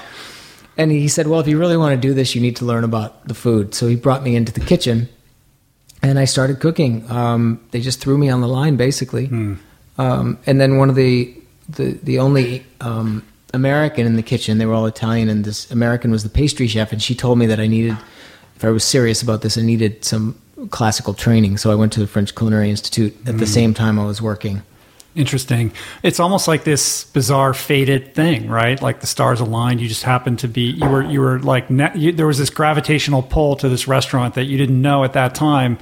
And 0.77 0.91
he 0.91 1.07
said, 1.07 1.27
Well, 1.27 1.39
if 1.39 1.47
you 1.47 1.57
really 1.57 1.77
want 1.77 1.99
to 1.99 2.07
do 2.07 2.13
this, 2.13 2.35
you 2.35 2.41
need 2.41 2.55
to 2.57 2.65
learn 2.65 2.83
about 2.83 3.27
the 3.27 3.33
food. 3.33 3.73
So 3.73 3.87
he 3.87 3.95
brought 3.95 4.23
me 4.23 4.35
into 4.35 4.51
the 4.51 4.61
kitchen 4.61 5.09
and 6.03 6.19
I 6.19 6.25
started 6.25 6.59
cooking. 6.59 7.09
Um, 7.09 7.59
they 7.71 7.81
just 7.81 7.99
threw 7.99 8.17
me 8.17 8.29
on 8.29 8.41
the 8.41 8.47
line, 8.47 8.75
basically. 8.75 9.27
Um, 9.97 10.37
and 10.45 10.61
then 10.61 10.77
one 10.77 10.89
of 10.89 10.95
the, 10.95 11.33
the, 11.69 11.99
the 12.03 12.19
only 12.19 12.65
um, 12.81 13.25
American 13.53 14.05
in 14.05 14.15
the 14.15 14.23
kitchen, 14.23 14.59
they 14.59 14.65
were 14.65 14.73
all 14.73 14.85
Italian, 14.85 15.27
and 15.29 15.43
this 15.43 15.69
American 15.71 16.11
was 16.11 16.23
the 16.23 16.29
pastry 16.29 16.67
chef. 16.67 16.91
And 16.91 17.01
she 17.01 17.15
told 17.15 17.39
me 17.39 17.47
that 17.47 17.59
I 17.59 17.67
needed, 17.67 17.97
if 18.55 18.63
I 18.63 18.69
was 18.69 18.83
serious 18.83 19.21
about 19.21 19.41
this, 19.41 19.57
I 19.57 19.61
needed 19.61 20.05
some 20.05 20.39
classical 20.69 21.13
training. 21.13 21.57
So 21.57 21.71
I 21.71 21.75
went 21.75 21.93
to 21.93 21.99
the 21.99 22.07
French 22.07 22.35
Culinary 22.35 22.69
Institute 22.69 23.15
at 23.27 23.37
the 23.37 23.47
same 23.47 23.73
time 23.73 23.99
I 23.99 24.05
was 24.05 24.21
working. 24.21 24.61
Interesting. 25.17 25.71
It's 26.03 26.19
almost 26.19 26.47
like 26.47 26.63
this 26.63 27.05
bizarre 27.05 27.55
fated 27.55 28.13
thing, 28.13 28.47
right? 28.47 28.79
Like 28.79 29.01
the 29.01 29.07
stars 29.07 29.39
aligned. 29.39 29.81
You 29.81 29.87
just 29.87 30.03
happened 30.03 30.37
to 30.39 30.47
be 30.47 30.61
you 30.61 30.87
were 30.87 31.01
you 31.01 31.21
were 31.21 31.39
like 31.39 31.71
ne- 31.71 31.91
you, 31.95 32.11
there 32.11 32.27
was 32.27 32.37
this 32.37 32.51
gravitational 32.51 33.23
pull 33.23 33.55
to 33.55 33.67
this 33.67 33.87
restaurant 33.87 34.35
that 34.35 34.43
you 34.43 34.59
didn't 34.59 34.79
know 34.79 35.03
at 35.03 35.13
that 35.13 35.33
time 35.33 35.79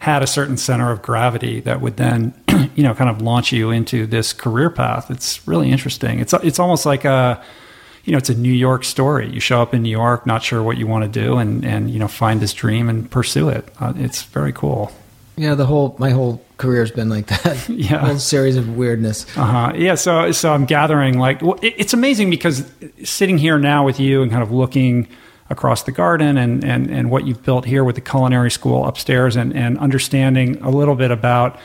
had 0.00 0.22
a 0.22 0.26
certain 0.26 0.58
center 0.58 0.90
of 0.90 1.00
gravity 1.00 1.60
that 1.60 1.80
would 1.80 1.96
then 1.96 2.34
you 2.74 2.82
know 2.82 2.92
kind 2.92 3.08
of 3.08 3.22
launch 3.22 3.52
you 3.52 3.70
into 3.70 4.06
this 4.06 4.34
career 4.34 4.68
path. 4.68 5.10
It's 5.10 5.48
really 5.48 5.70
interesting. 5.70 6.20
It's 6.20 6.34
it's 6.34 6.58
almost 6.58 6.84
like 6.84 7.06
a 7.06 7.42
you 8.04 8.12
know 8.12 8.18
it's 8.18 8.28
a 8.28 8.34
New 8.36 8.52
York 8.52 8.84
story. 8.84 9.30
You 9.30 9.40
show 9.40 9.62
up 9.62 9.72
in 9.72 9.82
New 9.82 9.88
York, 9.88 10.26
not 10.26 10.42
sure 10.42 10.62
what 10.62 10.76
you 10.76 10.86
want 10.86 11.10
to 11.10 11.20
do, 11.20 11.38
and 11.38 11.64
and 11.64 11.90
you 11.90 11.98
know 11.98 12.08
find 12.08 12.40
this 12.40 12.52
dream 12.52 12.90
and 12.90 13.10
pursue 13.10 13.48
it. 13.48 13.66
Uh, 13.80 13.94
it's 13.96 14.24
very 14.24 14.52
cool. 14.52 14.92
Yeah, 15.36 15.54
the 15.54 15.66
whole 15.66 15.96
my 15.98 16.10
whole 16.10 16.42
career's 16.58 16.90
been 16.90 17.08
like 17.08 17.26
that. 17.26 17.68
Yeah. 17.68 17.96
a 17.96 18.06
whole 18.06 18.18
series 18.18 18.56
of 18.56 18.76
weirdness. 18.76 19.26
Uh-huh. 19.36 19.72
Yeah. 19.74 19.96
So, 19.96 20.30
so 20.32 20.52
I'm 20.52 20.64
gathering 20.64 21.18
like 21.18 21.42
well, 21.42 21.58
it, 21.62 21.74
it's 21.76 21.92
amazing 21.92 22.30
because 22.30 22.70
sitting 23.02 23.38
here 23.38 23.58
now 23.58 23.84
with 23.84 23.98
you 23.98 24.22
and 24.22 24.30
kind 24.30 24.42
of 24.42 24.52
looking 24.52 25.08
across 25.50 25.82
the 25.82 25.92
garden 25.92 26.38
and, 26.38 26.64
and, 26.64 26.90
and 26.90 27.10
what 27.10 27.26
you've 27.26 27.42
built 27.42 27.64
here 27.66 27.84
with 27.84 27.96
the 27.96 28.00
culinary 28.00 28.50
school 28.50 28.86
upstairs 28.86 29.36
and, 29.36 29.54
and 29.54 29.78
understanding 29.78 30.60
a 30.62 30.70
little 30.70 30.94
bit 30.94 31.10
about, 31.10 31.58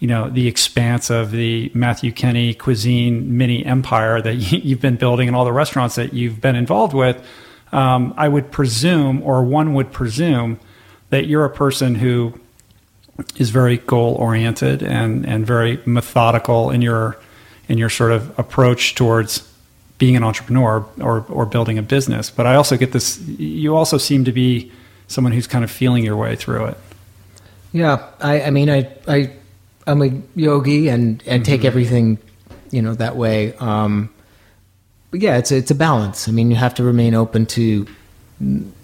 you 0.00 0.06
know, 0.06 0.28
the 0.28 0.46
expanse 0.46 1.08
of 1.10 1.30
the 1.30 1.70
Matthew 1.74 2.12
Kenney 2.12 2.52
cuisine 2.54 3.36
mini 3.36 3.64
empire 3.64 4.20
that 4.20 4.34
you, 4.34 4.58
you've 4.62 4.80
been 4.80 4.96
building 4.96 5.28
and 5.28 5.36
all 5.36 5.44
the 5.44 5.52
restaurants 5.52 5.94
that 5.94 6.12
you've 6.12 6.40
been 6.40 6.56
involved 6.56 6.92
with. 6.92 7.24
Um, 7.72 8.12
I 8.18 8.28
would 8.28 8.50
presume, 8.50 9.22
or 9.22 9.42
one 9.42 9.72
would 9.74 9.92
presume, 9.92 10.60
that 11.08 11.26
you're 11.26 11.46
a 11.46 11.50
person 11.50 11.94
who 11.94 12.38
is 13.36 13.50
very 13.50 13.78
goal 13.78 14.14
oriented 14.14 14.82
and 14.82 15.26
and 15.26 15.46
very 15.46 15.80
methodical 15.84 16.70
in 16.70 16.82
your 16.82 17.18
in 17.68 17.78
your 17.78 17.90
sort 17.90 18.12
of 18.12 18.38
approach 18.38 18.94
towards 18.94 19.48
being 19.98 20.16
an 20.16 20.24
entrepreneur 20.24 20.84
or 21.00 21.24
or 21.28 21.46
building 21.46 21.78
a 21.78 21.82
business. 21.82 22.30
But 22.30 22.46
I 22.46 22.54
also 22.54 22.76
get 22.76 22.92
this. 22.92 23.20
You 23.20 23.76
also 23.76 23.98
seem 23.98 24.24
to 24.24 24.32
be 24.32 24.72
someone 25.06 25.32
who's 25.32 25.46
kind 25.46 25.64
of 25.64 25.70
feeling 25.70 26.04
your 26.04 26.16
way 26.16 26.36
through 26.36 26.66
it. 26.66 26.76
Yeah, 27.72 28.06
I, 28.20 28.42
I 28.42 28.50
mean, 28.50 28.68
I, 28.68 28.90
I, 29.08 29.32
I'm 29.86 30.02
a 30.02 30.10
yogi 30.34 30.88
and, 30.88 31.22
and 31.26 31.44
take 31.44 31.64
everything, 31.64 32.18
you 32.70 32.82
know, 32.82 32.94
that 32.94 33.16
way. 33.16 33.54
Um, 33.54 34.10
but 35.10 35.20
yeah, 35.20 35.38
it's 35.38 35.50
a, 35.52 35.56
it's 35.56 35.70
a 35.70 35.74
balance. 35.74 36.28
I 36.28 36.32
mean, 36.32 36.50
you 36.50 36.56
have 36.56 36.74
to 36.74 36.82
remain 36.82 37.14
open 37.14 37.46
to 37.46 37.86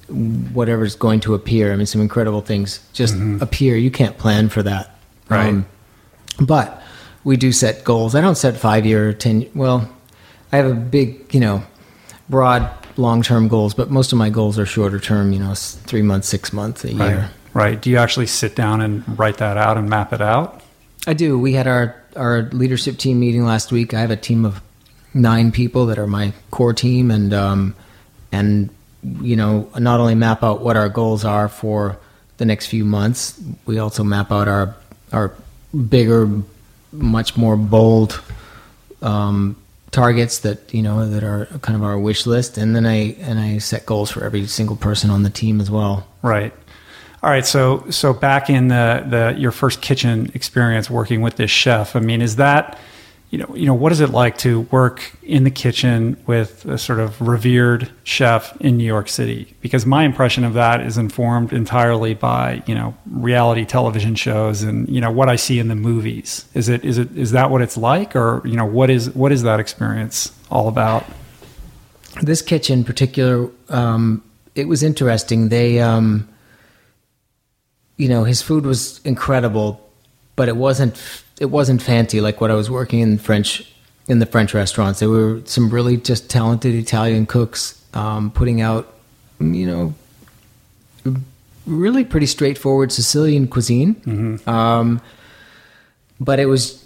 whatever's 0.09 0.97
going 0.97 1.21
to 1.21 1.35
appear. 1.35 1.73
I 1.73 1.77
mean, 1.77 1.87
some 1.87 2.01
incredible 2.01 2.41
things 2.41 2.81
just 2.93 3.15
appear. 3.41 3.77
You 3.77 3.91
can't 3.91 4.17
plan 4.19 4.49
for 4.49 4.63
that. 4.63 4.95
Right. 5.29 5.63
but 6.41 6.83
we 7.25 7.37
do 7.37 7.53
set 7.53 7.85
goals. 7.85 8.15
I 8.15 8.21
don't 8.23 8.37
set 8.37 8.57
five 8.57 8.87
year, 8.87 9.11
or 9.11 9.13
ten. 9.13 9.49
Well, 9.55 9.91
I 10.53 10.57
have 10.57 10.67
a 10.67 10.75
big, 10.75 11.35
you 11.35 11.41
know, 11.41 11.63
broad, 12.31 12.71
long 12.97 13.23
term 13.23 13.49
goals, 13.49 13.75
but 13.75 13.91
most 13.91 14.13
of 14.13 14.19
my 14.19 14.31
goals 14.31 14.59
are 14.59 14.65
shorter 14.65 14.99
term. 14.99 15.33
You 15.33 15.41
know, 15.41 15.55
three 15.55 16.03
months, 16.03 16.29
six 16.29 16.53
months, 16.53 16.85
a 16.85 16.93
year. 16.93 17.31
Right. 17.53 17.81
Do 17.81 17.91
you 17.91 17.99
actually 17.99 18.27
sit 18.27 18.55
down 18.55 18.81
and 18.81 19.19
write 19.19 19.39
that 19.39 19.57
out 19.57 19.77
and 19.77 19.89
map 19.89 20.13
it 20.13 20.21
out? 20.21 20.63
I 21.07 21.13
do. 21.13 21.39
We 21.39 21.53
had 21.53 21.67
our 21.67 21.97
our 22.17 22.43
leadership 22.53 22.97
team 22.97 23.21
meeting 23.21 23.45
last 23.45 23.73
week. 23.73 23.95
I 23.95 24.01
have 24.01 24.11
a 24.11 24.17
team 24.17 24.45
of 24.45 24.63
nine 25.15 25.53
people 25.53 25.87
that 25.87 25.99
are 25.99 26.07
my 26.07 26.33
core 26.51 26.73
team, 26.73 27.11
and 27.11 27.35
um, 27.35 27.75
and 28.33 28.71
you 29.03 29.37
know, 29.37 29.69
not 29.79 30.01
only 30.01 30.15
map 30.15 30.43
out 30.43 30.61
what 30.61 30.77
our 30.77 30.89
goals 30.89 31.25
are 31.25 31.49
for 31.49 31.99
the 32.39 32.45
next 32.45 32.67
few 32.67 32.85
months, 32.85 33.41
we 33.67 33.79
also 33.79 34.05
map 34.05 34.33
out 34.33 34.49
our 34.49 34.75
our 35.13 35.33
bigger, 35.89 36.29
much 36.93 37.37
more 37.37 37.57
bold 37.57 38.21
um, 39.03 39.57
targets 39.91 40.41
that 40.41 40.73
you 40.73 40.83
know 40.83 41.09
that 41.09 41.23
are 41.23 41.47
kind 41.63 41.77
of 41.77 41.83
our 41.83 41.99
wish 41.99 42.27
list, 42.27 42.59
and 42.59 42.75
then 42.75 42.87
I 42.87 43.15
and 43.21 43.39
I 43.39 43.59
set 43.59 43.87
goals 43.87 44.11
for 44.11 44.25
every 44.25 44.47
single 44.47 44.77
person 44.77 45.11
on 45.11 45.23
the 45.23 45.31
team 45.31 45.61
as 45.61 45.71
well. 45.71 46.07
Right. 46.23 46.53
All 47.23 47.31
right. 47.31 47.47
So 47.47 47.89
so 47.91 48.13
back 48.13 48.51
in 48.51 48.69
the 48.69 49.05
the 49.09 49.35
your 49.39 49.53
first 49.53 49.81
kitchen 49.81 50.31
experience 50.35 50.89
working 50.91 51.21
with 51.21 51.37
this 51.37 51.51
chef, 51.51 51.97
I 51.97 52.01
mean, 52.01 52.23
is 52.23 52.37
that 52.37 52.79
you 53.31 53.39
know 53.39 53.55
you 53.55 53.67
know 53.67 53.75
what 53.75 53.93
is 53.93 54.01
it 54.01 54.11
like 54.11 54.39
to 54.39 54.63
work 54.63 55.17
in 55.23 55.45
the 55.45 55.51
kitchen 55.51 56.17
with 56.27 56.65
a 56.65 56.79
sort 56.79 56.99
of 56.99 57.21
revered 57.21 57.91
chef 58.05 58.59
in 58.61 58.77
New 58.77 58.85
York 58.85 59.09
City? 59.09 59.55
Because 59.61 59.85
my 59.85 60.05
impression 60.05 60.45
of 60.45 60.55
that 60.55 60.81
is 60.81 60.97
informed 60.97 61.53
entirely 61.53 62.15
by 62.15 62.63
you 62.67 62.75
know 62.75 62.97
reality 63.11 63.65
television 63.65 64.15
shows 64.15 64.63
and 64.63 64.89
you 64.89 65.01
know 65.01 65.11
what 65.11 65.29
I 65.29 65.37
see 65.37 65.59
in 65.59 65.69
the 65.69 65.75
movies. 65.75 66.47
Is 66.55 66.69
it 66.69 66.85
is 66.85 66.99
it 66.99 67.17
is 67.17 67.33
that 67.33 67.51
what 67.51 67.63
it's 67.63 67.77
like, 67.77 68.17
or 68.17 68.43
you 68.47 68.57
know 68.57 68.67
what 68.67 68.91
is 68.91 69.11
what 69.15 69.33
is 69.33 69.43
that 69.43 69.61
experience 69.61 70.33
all 70.51 70.69
about? 70.69 71.05
this 72.23 72.43
kitchen 72.43 72.81
in 72.81 72.85
particular 72.85 73.51
um, 73.69 74.23
it 74.55 74.67
was 74.67 74.83
interesting 74.83 75.49
they 75.49 75.81
um, 75.81 76.29
you 77.97 78.09
know 78.09 78.25
his 78.25 78.43
food 78.43 78.67
was 78.67 79.01
incredible 79.05 79.89
but 80.37 80.49
it 80.49 80.57
wasn't 80.57 80.97
it 81.41 81.47
wasn't 81.47 81.81
fancy 81.81 82.21
like 82.21 82.41
what 82.41 82.51
i 82.51 82.55
was 82.55 82.71
working 82.71 83.01
in 83.01 83.19
french 83.19 83.71
in 84.09 84.19
the 84.19 84.27
french 84.27 84.55
restaurants 84.55 85.01
there 85.01 85.09
were 85.09 85.41
some 85.45 85.71
really 85.71 85.97
just 85.97 86.29
talented 86.31 86.75
italian 86.75 87.27
cooks 87.27 87.83
um, 87.95 88.31
putting 88.31 88.61
out 88.61 88.95
you 89.41 89.67
know 89.67 89.95
really 91.67 92.05
pretty 92.05 92.27
straightforward 92.27 92.93
sicilian 92.93 93.47
cuisine 93.49 94.41
um, 94.47 95.01
but 96.21 96.39
it 96.41 96.47
was 96.47 96.85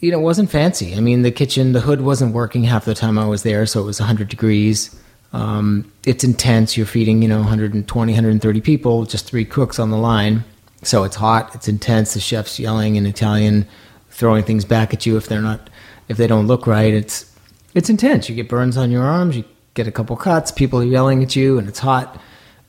you 0.00 0.10
know, 0.12 0.18
it 0.18 0.22
wasn't 0.22 0.50
fancy. 0.50 0.94
I 0.94 1.00
mean, 1.00 1.22
the 1.22 1.30
kitchen, 1.30 1.72
the 1.72 1.80
hood 1.80 2.00
wasn't 2.00 2.34
working 2.34 2.64
half 2.64 2.84
the 2.84 2.94
time 2.94 3.18
I 3.18 3.26
was 3.26 3.42
there, 3.42 3.64
so 3.66 3.80
it 3.80 3.86
was 3.86 3.98
100 3.98 4.28
degrees. 4.28 4.94
Um, 5.32 5.90
it's 6.04 6.22
intense. 6.22 6.76
You're 6.76 6.86
feeding, 6.86 7.22
you 7.22 7.28
know, 7.28 7.38
120, 7.38 8.12
130 8.12 8.60
people, 8.60 9.04
just 9.04 9.26
three 9.26 9.44
cooks 9.44 9.78
on 9.78 9.90
the 9.90 9.96
line. 9.96 10.44
So 10.82 11.04
it's 11.04 11.16
hot, 11.16 11.54
it's 11.54 11.68
intense. 11.68 12.14
The 12.14 12.20
chef's 12.20 12.58
yelling 12.58 12.96
in 12.96 13.06
Italian, 13.06 13.66
throwing 14.16 14.42
things 14.42 14.64
back 14.64 14.94
at 14.94 15.04
you 15.04 15.18
if 15.18 15.26
they're 15.26 15.42
not, 15.42 15.68
if 16.08 16.16
they 16.16 16.26
don't 16.26 16.46
look 16.46 16.66
right. 16.66 16.94
It's, 16.94 17.30
it's 17.74 17.90
intense. 17.90 18.30
You 18.30 18.34
get 18.34 18.48
burns 18.48 18.78
on 18.78 18.90
your 18.90 19.02
arms, 19.02 19.36
you 19.36 19.44
get 19.74 19.86
a 19.86 19.92
couple 19.92 20.16
cuts, 20.16 20.50
people 20.50 20.80
are 20.80 20.84
yelling 20.84 21.22
at 21.22 21.36
you, 21.36 21.58
and 21.58 21.68
it's 21.68 21.78
hot. 21.78 22.18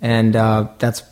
And 0.01 0.35
uh, 0.35 0.67
that's 0.77 1.03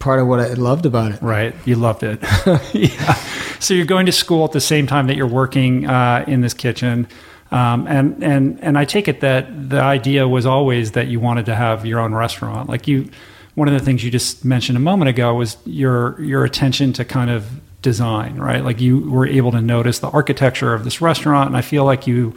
part 0.00 0.18
of 0.18 0.26
what 0.26 0.40
I 0.40 0.52
loved 0.54 0.84
about 0.84 1.12
it. 1.12 1.22
Right. 1.22 1.54
You 1.64 1.76
loved 1.76 2.02
it. 2.02 2.18
yeah. 2.74 3.14
So 3.60 3.72
you're 3.72 3.86
going 3.86 4.06
to 4.06 4.12
school 4.12 4.44
at 4.44 4.50
the 4.50 4.60
same 4.60 4.88
time 4.88 5.06
that 5.06 5.16
you're 5.16 5.28
working 5.28 5.86
uh, 5.86 6.24
in 6.26 6.40
this 6.40 6.54
kitchen. 6.54 7.06
Um, 7.52 7.86
and, 7.86 8.22
and, 8.22 8.58
and 8.62 8.76
I 8.76 8.84
take 8.84 9.06
it 9.06 9.20
that 9.20 9.70
the 9.70 9.80
idea 9.80 10.26
was 10.26 10.44
always 10.44 10.92
that 10.92 11.06
you 11.06 11.20
wanted 11.20 11.46
to 11.46 11.54
have 11.54 11.86
your 11.86 12.00
own 12.00 12.12
restaurant. 12.12 12.68
Like 12.68 12.88
you, 12.88 13.08
one 13.54 13.68
of 13.68 13.74
the 13.74 13.80
things 13.80 14.02
you 14.02 14.10
just 14.10 14.44
mentioned 14.44 14.76
a 14.76 14.80
moment 14.80 15.08
ago 15.08 15.32
was 15.34 15.56
your, 15.64 16.20
your 16.20 16.44
attention 16.44 16.92
to 16.94 17.04
kind 17.04 17.30
of 17.30 17.48
design, 17.84 18.36
right? 18.38 18.64
Like 18.64 18.80
you 18.80 18.98
were 19.08 19.26
able 19.26 19.52
to 19.52 19.60
notice 19.60 20.00
the 20.00 20.08
architecture 20.08 20.74
of 20.74 20.82
this 20.82 21.00
restaurant. 21.00 21.48
And 21.48 21.56
I 21.56 21.60
feel 21.60 21.84
like 21.84 22.08
you 22.08 22.34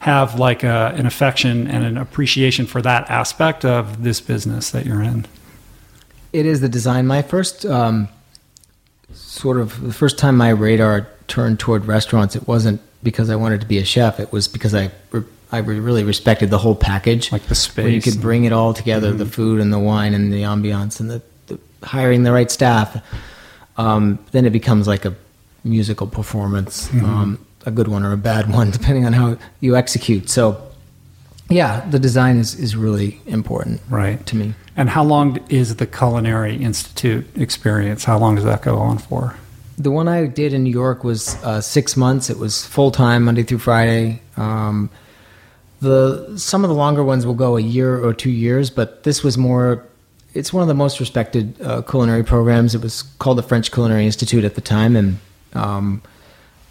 have 0.00 0.38
like 0.38 0.62
a, 0.62 0.92
an 0.94 1.06
affection 1.06 1.66
and 1.68 1.84
an 1.84 1.96
appreciation 1.96 2.66
for 2.66 2.82
that 2.82 3.08
aspect 3.08 3.64
of 3.64 4.02
this 4.02 4.20
business 4.20 4.70
that 4.72 4.84
you're 4.84 5.02
in. 5.02 5.24
It 6.32 6.44
is 6.44 6.60
the 6.60 6.68
design. 6.68 7.06
My 7.06 7.22
first 7.22 7.64
um, 7.64 8.08
sort 9.12 9.58
of 9.58 9.80
the 9.80 9.94
first 9.94 10.18
time 10.18 10.36
my 10.36 10.50
radar 10.50 11.08
turned 11.28 11.58
toward 11.58 11.86
restaurants, 11.86 12.36
it 12.36 12.46
wasn't 12.46 12.82
because 13.02 13.30
I 13.30 13.36
wanted 13.36 13.60
to 13.60 13.66
be 13.66 13.78
a 13.78 13.84
chef. 13.84 14.20
It 14.20 14.32
was 14.32 14.48
because 14.48 14.74
I 14.74 14.90
re- 15.10 15.24
I 15.50 15.58
really 15.58 16.04
respected 16.04 16.50
the 16.50 16.58
whole 16.58 16.74
package, 16.74 17.32
Like 17.32 17.46
the 17.46 17.70
where 17.76 17.88
you 17.88 18.02
could 18.02 18.20
bring 18.20 18.44
it 18.44 18.52
all 18.52 18.74
together: 18.74 19.12
the 19.12 19.26
food 19.26 19.60
and 19.60 19.72
the 19.72 19.78
wine 19.78 20.12
and 20.12 20.32
the 20.32 20.42
ambiance 20.42 21.00
and 21.00 21.08
the, 21.08 21.22
the 21.46 21.58
hiring 21.82 22.24
the 22.24 22.32
right 22.32 22.50
staff. 22.50 23.02
Um, 23.78 24.18
then 24.32 24.44
it 24.44 24.50
becomes 24.50 24.86
like 24.86 25.04
a 25.04 25.14
musical 25.64 26.06
performance, 26.06 26.92
um, 26.94 27.38
a 27.64 27.70
good 27.70 27.88
one 27.88 28.02
or 28.04 28.12
a 28.12 28.16
bad 28.16 28.52
one, 28.58 28.70
depending 28.70 29.06
on 29.06 29.12
how 29.12 29.38
you 29.60 29.76
execute. 29.76 30.28
So, 30.28 30.60
yeah, 31.48 31.88
the 31.88 31.98
design 31.98 32.36
is, 32.38 32.54
is 32.54 32.76
really 32.76 33.20
important 33.26 33.80
Right. 33.88 34.24
to 34.26 34.36
me. 34.36 34.54
And 34.76 34.90
how 34.90 35.02
long 35.04 35.38
is 35.48 35.76
the 35.76 35.86
Culinary 35.86 36.56
Institute 36.56 37.26
experience? 37.36 38.04
How 38.04 38.18
long 38.18 38.34
does 38.34 38.44
that 38.44 38.62
go 38.62 38.76
on 38.78 38.98
for? 38.98 39.34
The 39.78 39.90
one 39.92 40.08
I 40.08 40.26
did 40.26 40.52
in 40.52 40.64
New 40.64 40.72
York 40.72 41.04
was 41.04 41.36
uh, 41.44 41.60
six 41.60 41.96
months. 41.96 42.30
It 42.30 42.38
was 42.38 42.66
full 42.66 42.90
time, 42.90 43.24
Monday 43.24 43.44
through 43.44 43.58
Friday. 43.58 44.20
Um, 44.36 44.90
the 45.80 46.32
some 46.36 46.64
of 46.64 46.68
the 46.68 46.74
longer 46.74 47.04
ones 47.04 47.24
will 47.24 47.34
go 47.34 47.56
a 47.56 47.60
year 47.60 48.04
or 48.04 48.12
two 48.12 48.30
years, 48.30 48.70
but 48.70 49.04
this 49.04 49.22
was 49.22 49.38
more. 49.38 49.84
It's 50.34 50.52
one 50.52 50.62
of 50.62 50.68
the 50.68 50.74
most 50.74 51.00
respected 51.00 51.60
uh, 51.60 51.82
culinary 51.82 52.22
programs. 52.22 52.74
It 52.74 52.82
was 52.82 53.02
called 53.18 53.38
the 53.38 53.42
French 53.42 53.72
Culinary 53.72 54.06
Institute 54.06 54.44
at 54.44 54.54
the 54.54 54.60
time, 54.60 54.94
and 54.96 55.18
um, 55.54 56.02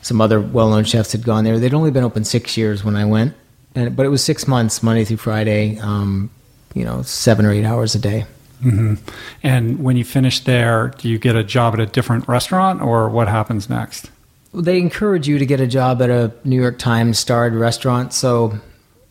some 0.02 0.22
other 0.22 0.40
well-known 0.40 0.84
chefs 0.84 1.12
had 1.12 1.24
gone 1.24 1.44
there. 1.44 1.60
They'd 1.60 1.74
only 1.74 1.92
been 1.92 2.04
open 2.04 2.24
six 2.24 2.56
years 2.56 2.84
when 2.84 2.96
I 2.96 3.06
went, 3.06 3.34
and 3.76 3.96
but 3.96 4.06
it 4.06 4.10
was 4.10 4.24
six 4.24 4.48
months, 4.48 4.84
Monday 4.84 5.04
through 5.06 5.18
Friday. 5.18 5.80
Um, 5.80 6.30
you 6.74 6.86
know, 6.86 7.02
seven 7.02 7.46
or 7.46 7.52
eight 7.52 7.66
hours 7.66 7.96
a 7.96 8.00
day. 8.00 8.26
hmm 8.62 8.96
And 9.42 9.84
when 9.84 9.98
you 9.98 10.04
finish 10.04 10.42
there, 10.42 10.94
do 10.98 11.10
you 11.10 11.18
get 11.18 11.36
a 11.36 11.44
job 11.44 11.74
at 11.74 11.80
a 11.80 11.86
different 11.86 12.28
restaurant, 12.28 12.82
or 12.82 13.10
what 13.10 13.28
happens 13.28 13.70
next? 13.70 14.12
they 14.54 14.80
encourage 14.80 15.28
you 15.28 15.38
to 15.38 15.46
get 15.46 15.60
a 15.60 15.68
job 15.68 16.02
at 16.02 16.10
a 16.10 16.32
New 16.44 16.60
York 16.60 16.80
Times 16.80 17.20
starred 17.20 17.54
restaurant. 17.54 18.14
So 18.14 18.58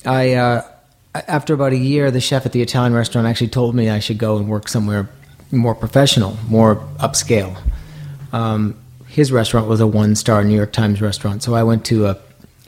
I, 0.05 0.35
uh, 0.35 0.63
after 1.27 1.55
about 1.55 1.73
a 1.73 1.77
year, 1.77 2.11
the 2.11 2.21
chef 2.21 2.47
at 2.47 2.53
the 2.53 2.63
Italian 2.63 2.93
restaurant 2.95 3.27
actually 3.27 3.49
told 3.49 3.75
me 3.75 3.91
I 3.91 3.99
should 3.99 4.19
go 4.19 4.37
and 4.37 4.49
work 4.49 4.69
somewhere 4.69 5.09
more 5.53 5.75
professional, 5.75 6.37
more 6.49 6.77
upscale. 6.99 7.57
Um, 8.33 8.77
his 9.09 9.33
restaurant 9.33 9.69
was 9.69 9.81
a 9.81 9.87
one 9.87 10.15
star 10.15 10.45
New 10.45 10.55
York 10.55 10.73
Times 10.73 11.01
restaurant. 11.01 11.43
So 11.43 11.55
I 11.55 11.63
went 11.63 11.85
to 11.87 12.07
a 12.07 12.19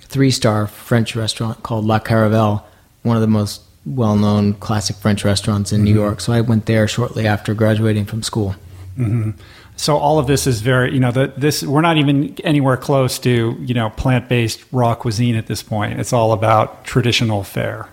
three 0.00 0.30
star 0.30 0.66
French 0.66 1.14
restaurant 1.14 1.62
called 1.62 1.84
La 1.84 1.98
Caravelle, 1.98 2.62
one 3.02 3.16
of 3.16 3.20
the 3.20 3.26
most 3.26 3.62
well 3.84 4.16
known 4.16 4.54
classic 4.54 4.96
French 4.96 5.24
restaurants 5.24 5.72
in 5.72 5.82
New 5.84 5.94
York. 5.94 6.20
So 6.20 6.32
I 6.32 6.40
went 6.40 6.66
there 6.66 6.86
shortly 6.88 7.26
after 7.26 7.54
graduating 7.54 8.04
from 8.06 8.22
school. 8.22 8.54
So 9.76 9.96
all 9.96 10.18
of 10.18 10.26
this 10.26 10.46
is 10.46 10.60
very, 10.60 10.92
you 10.92 11.00
know, 11.00 11.12
the, 11.12 11.32
this 11.36 11.62
we're 11.62 11.82
not 11.82 11.98
even 11.98 12.34
anywhere 12.42 12.76
close 12.76 13.18
to, 13.20 13.56
you 13.60 13.74
know, 13.74 13.90
plant-based 13.90 14.64
raw 14.72 14.94
cuisine 14.94 15.36
at 15.36 15.46
this 15.46 15.62
point. 15.62 16.00
It's 16.00 16.12
all 16.12 16.32
about 16.32 16.84
traditional 16.84 17.44
fare, 17.44 17.88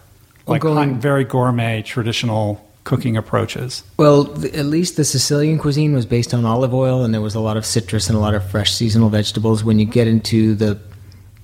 like 0.48 0.62
going- 0.62 1.00
very 1.00 1.24
gourmet 1.24 1.82
traditional 1.82 2.62
cooking 2.84 3.18
approaches. 3.18 3.84
Well, 3.98 4.26
th- 4.26 4.54
at 4.54 4.66
least 4.66 4.96
the 4.96 5.04
Sicilian 5.06 5.58
cuisine 5.58 5.94
was 5.94 6.06
based 6.06 6.34
on 6.34 6.46
olive 6.46 6.74
oil, 6.74 7.04
and 7.04 7.14
there 7.14 7.22
was 7.22 7.34
a 7.34 7.40
lot 7.40 7.58
of 7.58 7.66
citrus 7.66 8.08
and 8.10 8.16
a 8.18 8.22
lot 8.22 8.36
of 8.36 8.48
fresh 8.50 8.74
seasonal 8.74 9.10
vegetables. 9.10 9.64
When 9.64 9.80
you 9.80 9.86
get 9.86 10.08
into 10.08 10.54
the, 10.54 10.80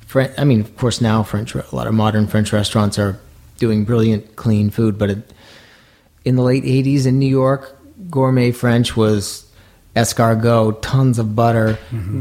French, 0.06 0.34
I 0.38 0.44
mean, 0.44 0.60
of 0.62 0.76
course, 0.78 1.02
now 1.02 1.24
French, 1.24 1.56
a 1.56 1.64
lot 1.76 1.88
of 1.88 1.94
modern 1.94 2.28
French 2.28 2.54
restaurants 2.54 3.00
are 3.00 3.18
doing 3.58 3.86
brilliant, 3.86 4.36
clean 4.36 4.70
food. 4.70 5.00
But 5.00 5.10
it, 5.10 5.34
in 6.26 6.36
the 6.36 6.44
late 6.44 6.64
'80s 6.64 7.06
in 7.08 7.18
New 7.18 7.30
York, 7.30 7.76
gourmet 8.12 8.52
French 8.52 8.96
was 8.96 9.46
escargot, 9.96 10.82
tons 10.82 11.18
of 11.18 11.36
butter, 11.36 11.78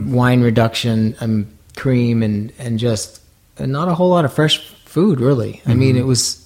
wine 0.07 0.40
reduction, 0.43 1.14
um, 1.21 1.47
cream, 1.77 2.23
and 2.23 2.53
and 2.59 2.79
just 2.79 3.21
and 3.59 3.71
not 3.73 3.88
a 3.88 3.95
whole 3.95 4.09
lot 4.11 4.25
of 4.25 4.33
fresh 4.33 4.66
food. 4.87 5.21
Really, 5.21 5.61
I 5.66 5.75
mean, 5.75 5.97
it 5.97 6.07
was, 6.07 6.39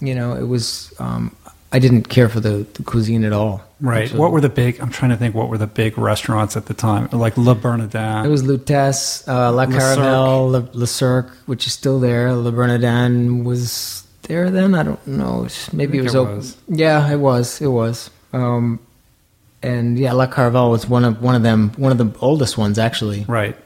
you 0.00 0.14
know, 0.14 0.34
it 0.34 0.44
was. 0.44 0.92
Um, 0.98 1.34
I 1.70 1.78
didn't 1.78 2.08
care 2.08 2.30
for 2.30 2.40
the, 2.40 2.66
the 2.74 2.82
cuisine 2.82 3.24
at 3.24 3.32
all. 3.32 3.62
Right. 3.80 4.04
actually. 4.04 4.20
What 4.20 4.32
were 4.32 4.40
the 4.40 4.48
big? 4.48 4.80
I'm 4.80 4.90
trying 4.90 5.10
to 5.10 5.16
think. 5.16 5.34
What 5.34 5.48
were 5.48 5.58
the 5.58 5.66
big 5.66 5.98
restaurants 5.98 6.56
at 6.56 6.66
the 6.66 6.74
time? 6.74 7.08
Like 7.12 7.36
Le 7.36 7.54
Bernardin. 7.54 8.24
It 8.24 8.28
was 8.28 8.42
Lutece, 8.42 9.26
uh, 9.28 9.52
La 9.52 9.64
Le 9.64 9.66
Caravelle, 9.66 10.50
Le, 10.50 10.68
Le 10.72 10.86
Cirque, 10.86 11.30
which 11.46 11.66
is 11.66 11.72
still 11.72 12.00
there. 12.00 12.32
Le 12.32 12.50
Bernardin 12.50 13.44
was 13.44 14.04
there 14.22 14.50
then. 14.50 14.74
I 14.74 14.82
don't 14.82 15.06
know. 15.06 15.46
Maybe 15.72 15.98
it 15.98 16.02
was 16.02 16.14
it 16.14 16.18
open. 16.18 16.36
was. 16.38 16.56
Yeah, 16.68 17.10
it 17.10 17.16
was. 17.18 17.60
It 17.60 17.68
was. 17.68 18.10
Um, 18.32 18.80
and 19.62 19.98
yeah, 19.98 20.12
La 20.12 20.26
Caravelle 20.26 20.70
was 20.70 20.88
one 20.88 21.04
of 21.04 21.22
one 21.22 21.34
of 21.34 21.42
them. 21.42 21.72
One 21.76 21.92
of 21.92 21.98
the 21.98 22.18
oldest 22.20 22.56
ones, 22.56 22.78
actually. 22.78 23.24
Right. 23.28 23.56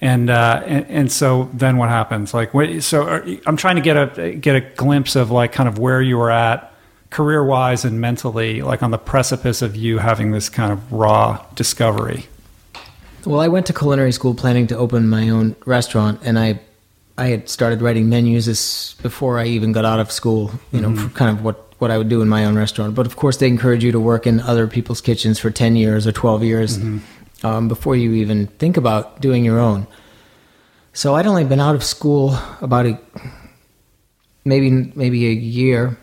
And, 0.00 0.28
uh, 0.28 0.62
and 0.66 0.86
and 0.90 1.12
so 1.12 1.48
then 1.54 1.78
what 1.78 1.88
happens? 1.88 2.34
Like, 2.34 2.52
what, 2.52 2.82
so 2.82 3.04
are, 3.04 3.24
I'm 3.46 3.56
trying 3.56 3.76
to 3.76 3.82
get 3.82 4.18
a 4.18 4.34
get 4.34 4.56
a 4.56 4.60
glimpse 4.60 5.16
of 5.16 5.30
like 5.30 5.52
kind 5.52 5.68
of 5.68 5.78
where 5.78 6.02
you 6.02 6.18
were 6.18 6.30
at 6.30 6.74
career 7.14 7.44
wise 7.44 7.84
and 7.84 8.00
mentally, 8.00 8.60
like 8.60 8.82
on 8.82 8.90
the 8.90 8.98
precipice 8.98 9.62
of 9.62 9.76
you 9.76 9.98
having 9.98 10.32
this 10.32 10.48
kind 10.48 10.72
of 10.72 10.92
raw 10.92 11.42
discovery. 11.54 12.26
Well, 13.24 13.40
I 13.40 13.48
went 13.48 13.66
to 13.66 13.72
culinary 13.72 14.12
school 14.12 14.34
planning 14.34 14.66
to 14.66 14.76
open 14.76 15.08
my 15.08 15.30
own 15.30 15.56
restaurant, 15.64 16.20
and 16.24 16.38
I, 16.38 16.60
I 17.16 17.28
had 17.28 17.48
started 17.48 17.80
writing 17.80 18.08
menus 18.08 18.46
this 18.46 18.94
before 18.94 19.38
I 19.38 19.46
even 19.46 19.72
got 19.72 19.84
out 19.84 20.00
of 20.00 20.10
school. 20.10 20.50
You 20.72 20.80
know, 20.80 20.88
mm-hmm. 20.88 21.06
for 21.06 21.14
kind 21.16 21.38
of 21.38 21.44
what 21.44 21.72
what 21.78 21.90
I 21.90 21.98
would 21.98 22.08
do 22.08 22.20
in 22.20 22.28
my 22.28 22.44
own 22.44 22.56
restaurant. 22.56 22.94
But 22.94 23.06
of 23.06 23.16
course, 23.16 23.36
they 23.36 23.46
encourage 23.46 23.84
you 23.84 23.92
to 23.92 24.00
work 24.00 24.26
in 24.26 24.40
other 24.40 24.66
people's 24.66 25.00
kitchens 25.00 25.38
for 25.38 25.50
ten 25.50 25.76
years 25.76 26.06
or 26.06 26.12
twelve 26.12 26.42
years 26.42 26.78
mm-hmm. 26.78 26.98
Um, 27.44 27.68
before 27.68 27.94
you 27.94 28.14
even 28.14 28.46
think 28.46 28.76
about 28.76 29.20
doing 29.20 29.44
your 29.44 29.60
own. 29.60 29.86
So 30.92 31.14
I'd 31.14 31.26
only 31.26 31.44
been 31.44 31.60
out 31.60 31.74
of 31.74 31.84
school 31.84 32.36
about 32.60 32.86
a 32.86 32.98
maybe 34.44 34.70
maybe 34.70 35.26
a 35.26 35.32
year, 35.32 35.96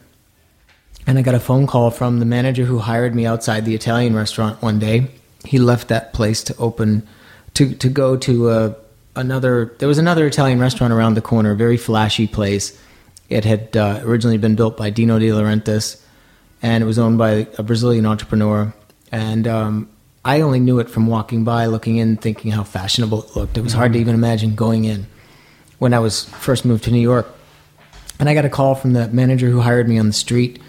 and 1.07 1.17
I 1.17 1.21
got 1.21 1.35
a 1.35 1.39
phone 1.39 1.65
call 1.67 1.91
from 1.91 2.19
the 2.19 2.25
manager 2.25 2.65
who 2.65 2.77
hired 2.79 3.15
me 3.15 3.25
outside 3.25 3.65
the 3.65 3.75
Italian 3.75 4.15
restaurant 4.15 4.61
one 4.61 4.79
day. 4.79 5.07
He 5.45 5.57
left 5.57 5.87
that 5.87 6.13
place 6.13 6.43
to 6.43 6.55
open 6.57 7.07
to 7.55 7.73
to 7.73 7.89
go 7.89 8.17
to 8.17 8.51
a, 8.51 8.75
another. 9.15 9.73
There 9.79 9.87
was 9.87 9.97
another 9.97 10.27
Italian 10.27 10.59
restaurant 10.59 10.93
around 10.93 11.15
the 11.15 11.21
corner, 11.21 11.51
a 11.51 11.55
very 11.55 11.77
flashy 11.77 12.27
place. 12.27 12.79
It 13.29 13.45
had 13.45 13.75
uh, 13.77 14.01
originally 14.03 14.37
been 14.37 14.55
built 14.55 14.75
by 14.75 14.89
Dino 14.89 15.17
De 15.17 15.29
Laurentiis, 15.29 16.03
and 16.61 16.83
it 16.83 16.85
was 16.85 16.99
owned 16.99 17.17
by 17.17 17.47
a 17.57 17.63
Brazilian 17.63 18.05
entrepreneur. 18.05 18.73
And 19.09 19.47
um, 19.47 19.89
I 20.23 20.41
only 20.41 20.59
knew 20.59 20.79
it 20.79 20.89
from 20.89 21.07
walking 21.07 21.43
by, 21.43 21.65
looking 21.65 21.97
in, 21.97 22.17
thinking 22.17 22.51
how 22.51 22.63
fashionable 22.63 23.23
it 23.23 23.35
looked. 23.35 23.57
It 23.57 23.61
was 23.61 23.73
hard 23.73 23.93
to 23.93 23.99
even 23.99 24.13
imagine 24.13 24.55
going 24.55 24.85
in 24.85 25.07
when 25.79 25.93
I 25.93 25.99
was 25.99 26.25
first 26.25 26.63
moved 26.63 26.83
to 26.83 26.91
New 26.91 26.99
York. 26.99 27.27
And 28.19 28.29
I 28.29 28.35
got 28.35 28.45
a 28.45 28.49
call 28.49 28.75
from 28.75 28.93
the 28.93 29.07
manager 29.07 29.49
who 29.49 29.61
hired 29.61 29.89
me 29.89 29.97
on 29.97 30.05
the 30.05 30.13
street 30.13 30.61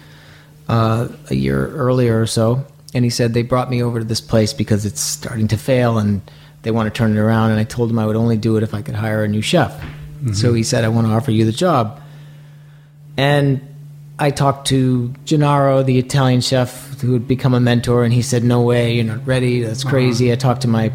uh, 0.67 1.07
a 1.29 1.35
year 1.35 1.67
earlier 1.67 2.19
or 2.19 2.25
so, 2.25 2.65
and 2.95 3.03
he 3.03 3.11
said 3.11 3.33
they 3.33 3.43
brought 3.43 3.69
me 3.69 3.83
over 3.83 3.99
to 3.99 4.05
this 4.05 4.21
place 4.21 4.53
because 4.53 4.85
it's 4.85 5.01
starting 5.01 5.47
to 5.49 5.57
fail 5.57 5.99
and 5.99 6.21
they 6.63 6.71
want 6.71 6.91
to 6.91 6.97
turn 6.97 7.15
it 7.15 7.19
around. 7.19 7.51
And 7.51 7.59
I 7.59 7.63
told 7.63 7.91
him 7.91 7.99
I 7.99 8.07
would 8.07 8.15
only 8.15 8.37
do 8.37 8.57
it 8.57 8.63
if 8.63 8.73
I 8.73 8.81
could 8.81 8.95
hire 8.95 9.23
a 9.23 9.27
new 9.27 9.41
chef. 9.41 9.79
So 10.33 10.53
he 10.53 10.63
said, 10.63 10.83
I 10.83 10.87
want 10.87 11.05
to 11.05 11.13
offer 11.13 11.31
you 11.31 11.45
the 11.45 11.51
job. 11.51 12.01
And 13.17 13.72
I 14.19 14.29
talked 14.31 14.67
to 14.67 15.13
Gennaro, 15.25 15.83
the 15.83 15.97
Italian 15.97 16.41
chef 16.41 16.99
who 17.01 17.13
had 17.13 17.27
become 17.27 17.53
a 17.53 17.59
mentor, 17.59 18.03
and 18.03 18.13
he 18.13 18.21
said, 18.21 18.43
No 18.43 18.61
way, 18.61 18.93
you're 18.95 19.03
not 19.03 19.25
ready. 19.25 19.61
That's 19.63 19.83
crazy. 19.83 20.31
I 20.31 20.35
talked 20.35 20.61
to 20.61 20.67
my 20.67 20.91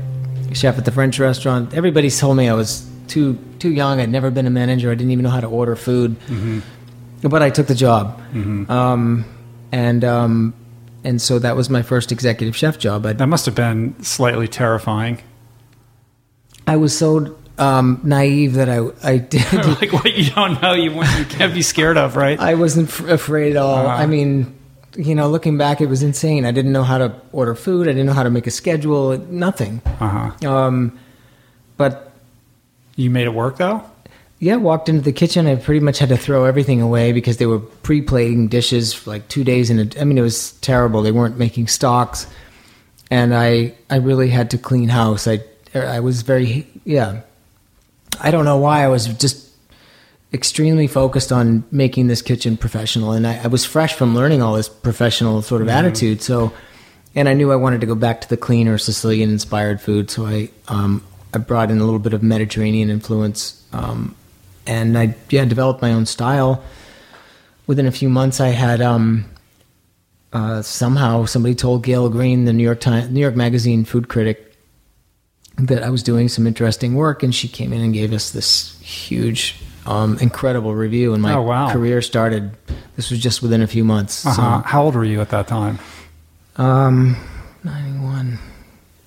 chef 0.53 0.79
at 0.79 0.85
the 0.85 0.93
French 0.93 1.19
restaurant. 1.19 1.75
Everybody 1.75 2.11
told 2.11 2.37
me 2.37 2.49
I 2.49 2.55
was 2.55 2.89
too 3.09 3.39
too 3.59 3.71
young. 3.73 4.01
I'd 4.01 4.09
never 4.11 4.31
been 4.31 4.47
a 4.47 4.51
manager. 4.51 4.91
I 4.91 4.95
didn't 4.95 5.11
even 5.11 5.25
know 5.25 5.31
how 5.31 5.41
to 5.41 5.49
order 5.49 5.75
food. 5.77 6.17
But 7.23 7.43
I 7.43 7.51
took 7.51 7.67
the 7.67 7.75
job. 7.75 8.21
Um, 8.71 9.25
and 9.73 10.05
um, 10.05 10.55
and 11.05 11.21
so 11.21 11.39
that 11.41 11.57
was 11.57 11.69
my 11.69 11.83
first 11.83 12.13
executive 12.13 12.55
chef 12.57 12.79
job. 12.79 13.05
I, 13.05 13.13
That 13.15 13.27
must 13.27 13.47
have 13.47 13.55
been 13.57 14.01
slightly 14.03 14.47
terrifying. 14.47 15.21
I 16.67 16.77
was 16.77 16.97
so 16.97 17.37
um, 17.59 18.01
naive 18.05 18.55
that 18.55 18.69
I 18.69 18.87
I 19.03 19.19
did. 19.35 19.53
like 19.81 19.93
what 19.93 20.13
you 20.17 20.31
don't 20.31 20.61
know, 20.63 20.75
you 20.75 20.93
you 20.93 21.25
can't 21.27 21.53
be 21.55 21.63
scared 21.63 21.97
of, 21.97 22.17
right? 22.17 22.39
I 22.39 22.55
wasn't 22.55 22.89
f- 22.89 23.01
afraid 23.01 23.53
at 23.53 23.57
all. 23.57 23.87
Uh-huh. 23.87 24.03
I 24.03 24.07
mean, 24.07 24.55
you 24.97 25.15
know, 25.15 25.29
looking 25.29 25.59
back, 25.59 25.81
it 25.81 25.87
was 25.87 26.03
insane. 26.03 26.45
I 26.45 26.51
didn't 26.53 26.73
know 26.73 26.85
how 26.85 26.99
to 26.99 27.15
order 27.33 27.55
food. 27.55 27.89
I 27.89 27.93
didn't 27.93 28.07
know 28.07 28.13
how 28.15 28.23
to 28.25 28.31
make 28.31 28.47
a 28.47 28.51
schedule. 28.51 29.17
Nothing. 29.19 29.83
Uh 30.01 30.31
huh. 30.43 30.51
Um, 30.51 30.99
but 31.77 32.13
You 32.97 33.11
made 33.11 33.27
it 33.27 33.35
work 33.35 33.57
though. 33.59 33.83
yeah, 34.41 34.57
walked 34.57 34.89
into 34.89 35.03
the 35.03 35.13
kitchen. 35.13 35.47
I 35.47 35.57
pretty 35.57 35.81
much 35.81 35.99
had 35.99 36.09
to 36.11 36.17
throw 36.17 36.45
everything 36.45 36.81
away 36.81 37.13
because 37.13 37.37
they 37.39 37.47
were 37.47 37.59
pre-plating 37.61 38.49
dishes 38.49 38.93
for 38.95 39.11
like 39.11 39.29
two 39.29 39.45
days 39.45 39.71
in 39.71 39.93
I 40.01 40.05
mean, 40.05 40.19
it 40.19 40.23
was 40.23 40.53
terrible. 40.61 41.03
They 41.03 41.13
weren't 41.13 41.39
making 41.39 41.69
stocks, 41.69 42.27
and 43.11 43.35
I 43.35 43.75
I 43.91 43.97
really 43.97 44.31
had 44.31 44.51
to 44.51 44.59
clean 44.59 44.89
house. 44.89 45.27
I 45.29 45.41
I 45.75 46.01
was 46.01 46.23
very 46.23 46.67
yeah. 46.85 47.21
I 48.21 48.31
don't 48.31 48.45
know 48.45 48.59
why 48.59 48.85
I 48.85 48.89
was 48.89 49.07
just 49.07 49.49
extremely 50.33 50.87
focused 50.87 51.33
on 51.33 51.65
making 51.71 52.09
this 52.09 52.23
kitchen 52.23 52.57
professional, 52.57 53.13
and 53.13 53.27
I, 53.27 53.45
I 53.45 53.47
was 53.47 53.65
fresh 53.65 53.95
from 53.95 54.15
learning 54.15 54.43
all 54.43 54.55
this 54.55 54.69
professional 54.69 55.43
sort 55.43 55.63
of 55.63 55.69
attitude. 55.69 56.23
So, 56.23 56.53
and 57.15 57.29
I 57.29 57.35
knew 57.35 57.51
I 57.51 57.57
wanted 57.57 57.81
to 57.81 57.87
go 57.87 57.95
back 57.95 58.21
to 58.23 58.29
the 58.29 58.37
cleaner 58.37 58.79
Sicilian 58.79 59.31
inspired 59.31 59.81
food. 59.81 60.11
So 60.11 60.27
I 60.27 60.51
um, 60.69 61.05
I 61.33 61.39
brought 61.39 61.71
in 61.71 61.79
a 61.79 61.85
little 61.85 61.99
bit 61.99 62.13
of 62.13 62.23
Mediterranean 62.23 62.91
influence, 62.91 63.65
um, 63.73 64.15
and 64.67 64.99
I 64.99 65.15
yeah 65.31 65.45
developed 65.45 65.83
my 65.83 65.93
own 65.93 66.07
style. 66.07 66.63
Within 67.67 67.87
a 67.87 67.93
few 67.93 68.09
months, 68.09 68.41
I 68.41 68.49
had 68.49 68.81
um, 68.81 69.27
uh, 70.33 70.63
somehow 70.63 71.27
somebody 71.27 71.55
told 71.55 71.85
Gael 71.85 72.09
Greene, 72.09 72.45
the 72.45 72.53
New 72.53 72.65
York 72.65 72.81
Times, 72.81 73.11
New 73.11 73.21
York 73.21 73.37
Magazine 73.37 73.85
food 73.85 74.09
critic, 74.09 74.48
that 75.59 75.83
I 75.83 75.91
was 75.91 76.03
doing 76.03 76.29
some 76.29 76.47
interesting 76.47 76.95
work, 76.95 77.23
and 77.23 77.35
she 77.35 77.49
came 77.49 77.73
in 77.73 77.81
and 77.81 77.93
gave 77.93 78.13
us 78.13 78.31
this 78.31 78.79
huge, 78.81 79.57
um, 79.87 80.19
incredible 80.21 80.75
review, 80.75 81.15
and 81.15 81.23
my 81.23 81.35
Oh, 81.35 81.43
wow. 81.43 81.71
career 81.73 82.01
started. 82.03 82.53
This 82.97 83.11
was 83.11 83.19
just 83.21 83.43
within 83.43 83.63
a 83.63 83.67
few 83.67 83.85
months. 83.85 84.25
Uh-huh. 84.27 84.63
How 84.65 84.85
old 84.85 84.95
were 84.95 85.05
you 85.05 85.21
at 85.21 85.31
that 85.31 85.49
time? 85.49 85.79
So, 86.57 86.63
um, 86.65 87.17
91, 87.65 88.39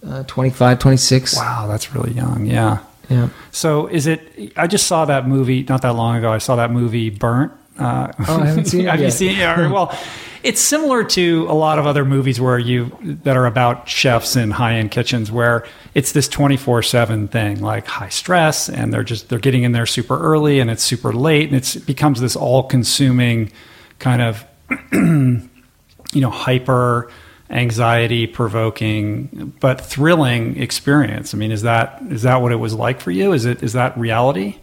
uh, 0.05 0.23
25, 0.23 0.79
26. 0.79 1.35
Wow, 1.37 1.67
that's 1.67 1.93
really 1.93 2.11
young. 2.13 2.45
Yeah. 2.45 2.79
Yeah. 3.09 3.27
So 3.51 3.87
is 3.87 4.07
it? 4.07 4.53
I 4.55 4.67
just 4.67 4.87
saw 4.87 5.03
that 5.05 5.27
movie 5.27 5.63
not 5.67 5.81
that 5.81 5.95
long 5.95 6.15
ago. 6.15 6.31
I 6.31 6.37
saw 6.37 6.55
that 6.55 6.71
movie 6.71 7.09
Burnt. 7.09 7.51
Uh, 7.81 8.11
Oh, 8.27 8.39
I 8.41 8.45
haven't 8.45 8.65
seen 8.65 8.81
it 8.87 8.89
Have 8.89 9.01
you 9.01 9.11
seen 9.11 9.37
it? 9.39 9.71
Well, 9.71 9.97
it's 10.43 10.61
similar 10.61 11.03
to 11.03 11.45
a 11.49 11.53
lot 11.53 11.77
of 11.77 11.85
other 11.85 12.03
movies 12.03 12.41
where 12.41 12.57
you 12.57 12.91
that 13.23 13.37
are 13.37 13.45
about 13.45 13.87
chefs 13.87 14.35
in 14.35 14.51
high 14.51 14.75
end 14.75 14.91
kitchens, 14.91 15.31
where 15.31 15.65
it's 15.93 16.11
this 16.13 16.27
twenty 16.27 16.57
four 16.57 16.81
seven 16.81 17.27
thing, 17.27 17.61
like 17.61 17.85
high 17.87 18.09
stress, 18.09 18.67
and 18.69 18.91
they're 18.93 19.03
just 19.03 19.29
they're 19.29 19.39
getting 19.39 19.63
in 19.63 19.71
there 19.71 19.85
super 19.85 20.19
early, 20.19 20.59
and 20.59 20.69
it's 20.71 20.83
super 20.83 21.13
late, 21.13 21.47
and 21.47 21.55
it's, 21.55 21.75
it 21.75 21.85
becomes 21.85 22.21
this 22.21 22.35
all 22.35 22.63
consuming 22.63 23.51
kind 23.99 24.21
of 24.21 24.45
you 24.91 25.41
know 26.15 26.29
hyper 26.31 27.11
anxiety 27.51 28.25
provoking 28.27 29.53
but 29.59 29.79
thrilling 29.81 30.59
experience. 30.61 31.33
I 31.33 31.37
mean 31.37 31.51
is 31.51 31.61
that 31.63 32.01
is 32.09 32.23
that 32.23 32.41
what 32.41 32.51
it 32.51 32.55
was 32.55 32.73
like 32.73 32.99
for 32.99 33.11
you? 33.11 33.33
Is 33.33 33.45
it 33.45 33.61
is 33.61 33.73
that 33.73 33.97
reality? 33.97 34.55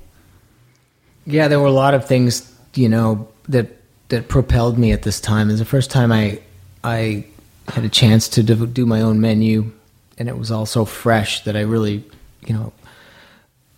Yeah, 1.26 1.46
there 1.48 1.60
were 1.60 1.66
a 1.66 1.70
lot 1.72 1.92
of 1.94 2.06
things, 2.06 2.50
you 2.78 2.88
know, 2.88 3.28
that 3.48 3.66
that 4.08 4.28
propelled 4.28 4.78
me 4.78 4.92
at 4.92 5.02
this 5.02 5.20
time. 5.20 5.50
is 5.50 5.58
the 5.58 5.64
first 5.64 5.90
time 5.90 6.12
I 6.12 6.40
I 6.84 7.26
had 7.68 7.84
a 7.84 7.88
chance 7.88 8.28
to 8.28 8.42
do 8.42 8.86
my 8.86 9.02
own 9.02 9.20
menu, 9.20 9.72
and 10.16 10.28
it 10.28 10.38
was 10.38 10.50
all 10.50 10.64
so 10.64 10.84
fresh 10.84 11.44
that 11.44 11.56
I 11.56 11.60
really, 11.60 12.04
you 12.46 12.54
know, 12.54 12.72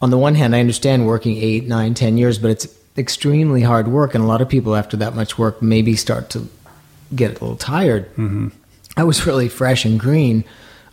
on 0.01 0.11
the 0.11 0.19
one 0.19 0.35
hand, 0.35 0.55
I 0.55 0.61
understand 0.61 1.07
working 1.07 1.37
eight, 1.37 1.67
nine, 1.67 1.95
ten 1.95 2.17
years, 2.17 2.39
but 2.39 2.51
it's 2.51 2.69
extremely 2.97 3.63
hard 3.63 3.89
work, 3.89 4.15
and 4.15 4.23
a 4.23 4.27
lot 4.27 4.41
of 4.41 4.49
people 4.49 4.77
after 4.77 4.97
that 4.99 5.15
much 5.15 5.39
work 5.39 5.63
maybe 5.63 5.97
start 5.97 6.31
to 6.31 6.49
get 7.15 7.31
a 7.31 7.33
little 7.35 7.57
tired. 7.57 8.09
Mm-hmm. 8.13 8.49
I 8.97 9.05
was 9.05 9.27
really 9.27 9.49
fresh 9.49 9.85
and 9.85 9.99
green, 9.99 10.45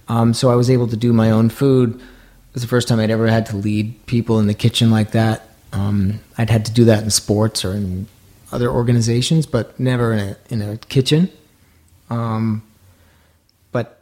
um, 0.08 0.34
so 0.34 0.50
I 0.50 0.56
was 0.56 0.70
able 0.70 0.88
to 0.88 0.98
do 0.98 1.14
my 1.14 1.30
own 1.30 1.50
food. 1.50 1.96
It 1.96 2.54
was 2.54 2.64
the 2.64 2.70
first 2.70 2.88
time 2.88 3.00
I'd 3.00 3.12
ever 3.12 3.28
had 3.28 3.46
to 3.48 3.58
lead 3.58 4.06
people 4.08 4.40
in 4.40 4.48
the 4.48 4.54
kitchen 4.54 4.90
like 4.90 5.12
that. 5.12 5.47
Um, 5.74 6.20
I'd 6.38 6.50
had 6.50 6.66
to 6.66 6.72
do 6.72 6.86
that 6.86 7.04
in 7.04 7.10
sports 7.10 7.64
or 7.66 7.74
in 7.74 8.08
other 8.52 8.70
organizations, 8.70 9.46
but 9.46 9.78
never 9.80 10.14
in 10.14 10.20
a 10.20 10.38
in 10.50 10.62
a 10.62 10.78
kitchen. 10.78 11.30
Um, 12.10 12.64
but 13.72 14.02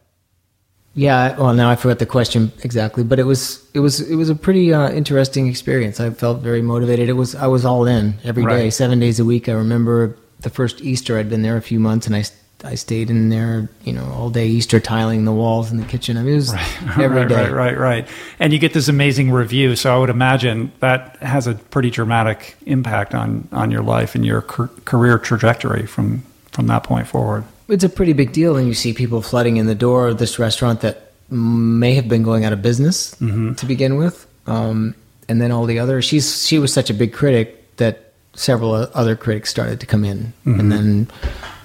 yeah, 0.94 1.36
well, 1.38 1.54
now 1.54 1.70
I 1.72 1.76
forgot 1.76 2.00
the 2.00 2.06
question 2.06 2.52
exactly, 2.64 3.04
but 3.04 3.18
it 3.20 3.24
was 3.24 3.66
it 3.74 3.80
was 3.80 4.00
it 4.02 4.16
was 4.16 4.30
a 4.30 4.36
pretty 4.36 4.74
uh, 4.74 4.92
interesting 4.92 5.48
experience. 5.48 6.00
I 6.00 6.10
felt 6.12 6.42
very 6.42 6.62
motivated. 6.62 7.10
It 7.10 7.14
was 7.14 7.34
I 7.36 7.48
was 7.48 7.66
all 7.66 7.88
in 7.88 8.16
every 8.24 8.44
day, 8.46 8.64
Right. 8.66 8.74
seven 8.74 9.00
days 9.00 9.20
a 9.20 9.26
week. 9.26 9.50
I 9.50 9.54
remember 9.54 10.16
the 10.42 10.50
first 10.52 10.82
Easter 10.82 11.18
I'd 11.18 11.30
been 11.30 11.42
there 11.42 11.58
a 11.58 11.62
few 11.62 11.80
months, 11.80 12.06
and 12.06 12.16
I 12.16 12.24
I 12.66 12.76
stayed 12.76 13.10
in 13.10 13.30
there, 13.30 13.70
you 13.84 13.94
know, 13.94 14.06
all 14.12 14.30
day 14.30 14.48
Easter 14.48 14.80
tiling 14.80 15.24
the 15.26 15.32
walls 15.32 15.72
in 15.72 15.78
the 15.78 15.86
kitchen. 15.86 16.18
I 16.18 16.22
mean, 16.24 16.34
it 16.34 16.36
was 16.38 16.54
every 16.98 17.08
right, 17.08 17.28
day. 17.30 17.36
right 17.36 17.52
right 17.52 17.78
right 17.78 18.08
and 18.40 18.52
you 18.52 18.60
get 18.60 18.74
this 18.74 18.88
amazing 18.88 19.32
review 19.32 19.76
so 19.76 19.94
i 19.96 19.98
would 19.98 20.10
imagine 20.10 20.72
that 20.80 21.16
has 21.18 21.48
a 21.48 21.54
pretty 21.54 21.90
dramatic 21.90 22.56
impact 22.66 23.14
on 23.14 23.48
on 23.52 23.72
your 23.72 23.82
life 23.84 24.16
and 24.16 24.26
your 24.26 24.42
car- 24.42 24.70
career 24.86 25.18
trajectory 25.20 25.86
from 25.86 26.24
from 26.52 26.68
that 26.68 26.84
point 26.84 27.08
forward 27.08 27.44
It's 27.70 27.84
a 27.84 27.90
pretty 27.90 28.14
big 28.14 28.32
deal 28.34 28.54
when 28.54 28.66
you 28.68 28.74
see 28.74 28.94
people 28.94 29.22
flooding 29.22 29.58
in 29.58 29.66
the 29.68 29.76
door 29.76 30.08
of 30.10 30.18
this 30.18 30.38
restaurant 30.40 30.82
that 30.82 31.12
may 31.30 31.94
have 31.96 32.08
been 32.08 32.24
going 32.24 32.46
out 32.46 32.54
of 32.54 32.62
business 32.62 33.12
to 33.20 33.66
begin 33.66 33.98
with, 33.98 34.28
um, 34.48 34.94
and 35.28 35.42
then 35.42 35.52
all 35.52 35.66
the 35.66 35.80
other. 35.80 36.02
She's 36.02 36.46
she 36.48 36.60
was 36.60 36.72
such 36.72 36.90
a 36.90 36.94
big 36.94 37.12
critic 37.14 37.76
that 37.78 38.14
several 38.36 38.74
other 38.94 39.16
critics 39.16 39.50
started 39.50 39.80
to 39.80 39.86
come 39.88 40.06
in, 40.06 40.34
and 40.46 40.72
then 40.72 41.08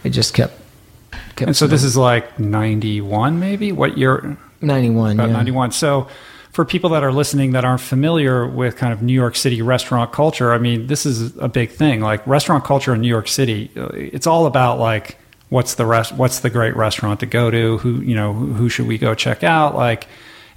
it 0.04 0.10
just 0.10 0.32
kept. 0.34 0.54
Kept 1.40 1.48
and 1.48 1.56
so 1.56 1.66
this 1.66 1.82
is 1.84 1.96
like 1.96 2.38
91 2.38 3.38
maybe 3.40 3.72
what 3.72 3.98
year 3.98 4.36
ninety 4.60 4.90
one. 4.90 5.12
about 5.18 5.28
Yeah. 5.28 5.36
91 5.36 5.72
so 5.72 6.06
for 6.52 6.64
people 6.64 6.90
that 6.90 7.02
are 7.04 7.12
listening 7.12 7.52
that 7.52 7.64
aren't 7.64 7.80
familiar 7.80 8.46
with 8.46 8.76
kind 8.76 8.92
of 8.92 9.02
new 9.02 9.12
york 9.12 9.36
city 9.36 9.62
restaurant 9.62 10.12
culture 10.12 10.52
i 10.52 10.58
mean 10.58 10.86
this 10.86 11.06
is 11.06 11.36
a 11.38 11.48
big 11.48 11.70
thing 11.70 12.00
like 12.00 12.26
restaurant 12.26 12.64
culture 12.64 12.94
in 12.94 13.00
new 13.00 13.08
york 13.08 13.28
city 13.28 13.70
uh, 13.76 13.88
it's 13.94 14.26
all 14.26 14.46
about 14.46 14.78
like 14.78 15.16
what's 15.48 15.74
the 15.74 15.86
rest 15.86 16.12
what's 16.12 16.40
the 16.40 16.50
great 16.50 16.76
restaurant 16.76 17.20
to 17.20 17.26
go 17.26 17.50
to 17.50 17.78
who 17.78 18.00
you 18.00 18.14
know 18.14 18.32
who 18.32 18.68
should 18.68 18.86
we 18.86 18.98
go 18.98 19.14
check 19.14 19.42
out 19.42 19.74
like 19.74 20.06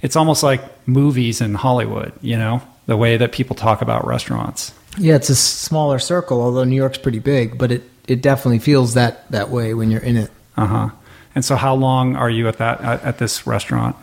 it's 0.02 0.16
almost 0.16 0.42
like 0.42 0.60
movies 0.86 1.40
in 1.40 1.54
hollywood 1.54 2.12
you 2.20 2.36
know 2.36 2.60
the 2.86 2.96
way 2.96 3.16
that 3.16 3.32
people 3.32 3.56
talk 3.56 3.80
about 3.82 4.06
restaurants 4.06 4.72
Yeah, 4.98 5.16
it's 5.16 5.30
a 5.30 5.34
smaller 5.34 5.98
circle, 5.98 6.40
although 6.40 6.62
New 6.64 6.76
York's 6.76 6.98
pretty 6.98 7.18
big, 7.18 7.58
but 7.58 7.72
it 7.72 7.82
it 8.06 8.22
definitely 8.22 8.60
feels 8.60 8.94
that 8.94 9.28
that 9.32 9.48
way 9.50 9.74
when 9.74 9.90
you're 9.90 10.02
in 10.04 10.16
it. 10.16 10.30
Uh-huh. 10.56 10.90
And 11.34 11.44
so 11.44 11.56
how 11.56 11.74
long 11.74 12.16
are 12.16 12.30
you 12.30 12.46
at 12.48 12.58
that 12.58 12.80
at, 12.80 13.02
at 13.02 13.18
this 13.18 13.46
restaurant? 13.46 13.96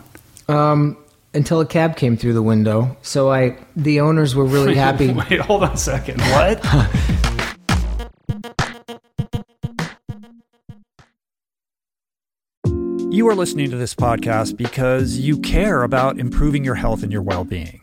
Um, 0.48 0.96
until 1.34 1.60
a 1.60 1.66
cab 1.66 1.96
came 1.96 2.16
through 2.16 2.34
the 2.34 2.42
window, 2.42 2.96
so 3.02 3.30
I 3.32 3.56
the 3.74 4.00
owners 4.00 4.34
were 4.34 4.44
really 4.44 4.74
happy. 4.86 5.12
wait 5.12 5.40
hold 5.40 5.64
on 5.64 5.72
a 5.72 5.76
second. 5.76 6.20
What? 6.20 6.64
You 13.12 13.28
are 13.28 13.34
listening 13.34 13.70
to 13.70 13.76
this 13.76 13.94
podcast 13.94 14.56
because 14.56 15.18
you 15.18 15.38
care 15.38 15.82
about 15.82 16.18
improving 16.18 16.64
your 16.64 16.76
health 16.76 17.02
and 17.02 17.12
your 17.12 17.20
well 17.20 17.44
being. 17.44 17.82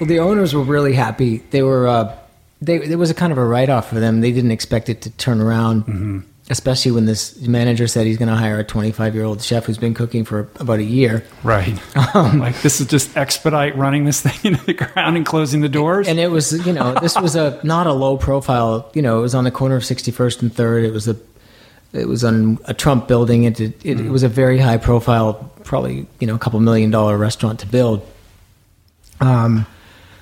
Well, 0.00 0.06
the 0.06 0.18
owners 0.20 0.54
were 0.54 0.62
really 0.62 0.92
happy. 0.94 1.38
They 1.50 1.62
were. 1.62 1.86
Uh, 1.88 2.16
they 2.60 2.78
there 2.78 2.98
was 2.98 3.10
a 3.10 3.14
kind 3.14 3.32
of 3.32 3.38
a 3.38 3.44
write 3.44 3.68
off 3.70 3.88
for 3.88 4.00
them. 4.00 4.20
They 4.20 4.32
didn't 4.32 4.50
expect 4.50 4.88
it 4.88 5.02
to 5.02 5.10
turn 5.10 5.40
around, 5.40 5.84
Mm-hmm. 5.86 6.18
especially 6.50 6.90
when 6.92 7.04
this 7.06 7.40
manager 7.46 7.86
said 7.86 8.06
he's 8.06 8.16
going 8.18 8.28
to 8.28 8.34
hire 8.34 8.58
a 8.58 8.64
25 8.64 9.14
year 9.14 9.24
old 9.24 9.40
chef 9.42 9.66
who's 9.66 9.78
been 9.78 9.94
cooking 9.94 10.24
for 10.24 10.48
about 10.58 10.78
a 10.80 10.84
year. 10.84 11.22
Right. 11.44 11.78
Um, 12.16 12.38
like 12.46 12.60
this 12.62 12.80
is 12.80 12.86
just 12.88 13.16
expedite 13.16 13.76
running 13.76 14.04
this 14.06 14.20
thing 14.22 14.38
into 14.54 14.64
the 14.66 14.74
ground 14.74 15.16
and 15.16 15.24
closing 15.24 15.60
the 15.60 15.68
doors. 15.68 16.08
And 16.08 16.18
it 16.18 16.32
was, 16.32 16.52
you 16.66 16.72
know, 16.72 16.94
this 16.94 17.16
was 17.20 17.36
a 17.36 17.60
not 17.62 17.86
a 17.86 17.92
low 17.92 18.16
profile. 18.16 18.90
You 18.94 19.02
know, 19.02 19.18
it 19.18 19.22
was 19.22 19.34
on 19.36 19.44
the 19.44 19.52
corner 19.52 19.76
of 19.76 19.82
61st 19.84 20.42
and 20.42 20.52
Third. 20.52 20.84
It 20.84 20.92
was 20.92 21.06
a, 21.06 21.16
it 21.92 22.08
was 22.08 22.24
on 22.24 22.58
a 22.64 22.74
Trump 22.74 23.06
building. 23.06 23.44
It 23.44 23.60
it, 23.60 23.84
it, 23.84 24.00
it 24.00 24.10
was 24.10 24.24
a 24.24 24.28
very 24.28 24.58
high 24.58 24.78
profile, 24.78 25.34
probably 25.62 26.06
you 26.18 26.26
know, 26.26 26.34
a 26.34 26.38
couple 26.40 26.58
million 26.60 26.90
dollar 26.90 27.16
restaurant 27.16 27.60
to 27.60 27.66
build. 27.68 28.04
Um, 29.20 29.64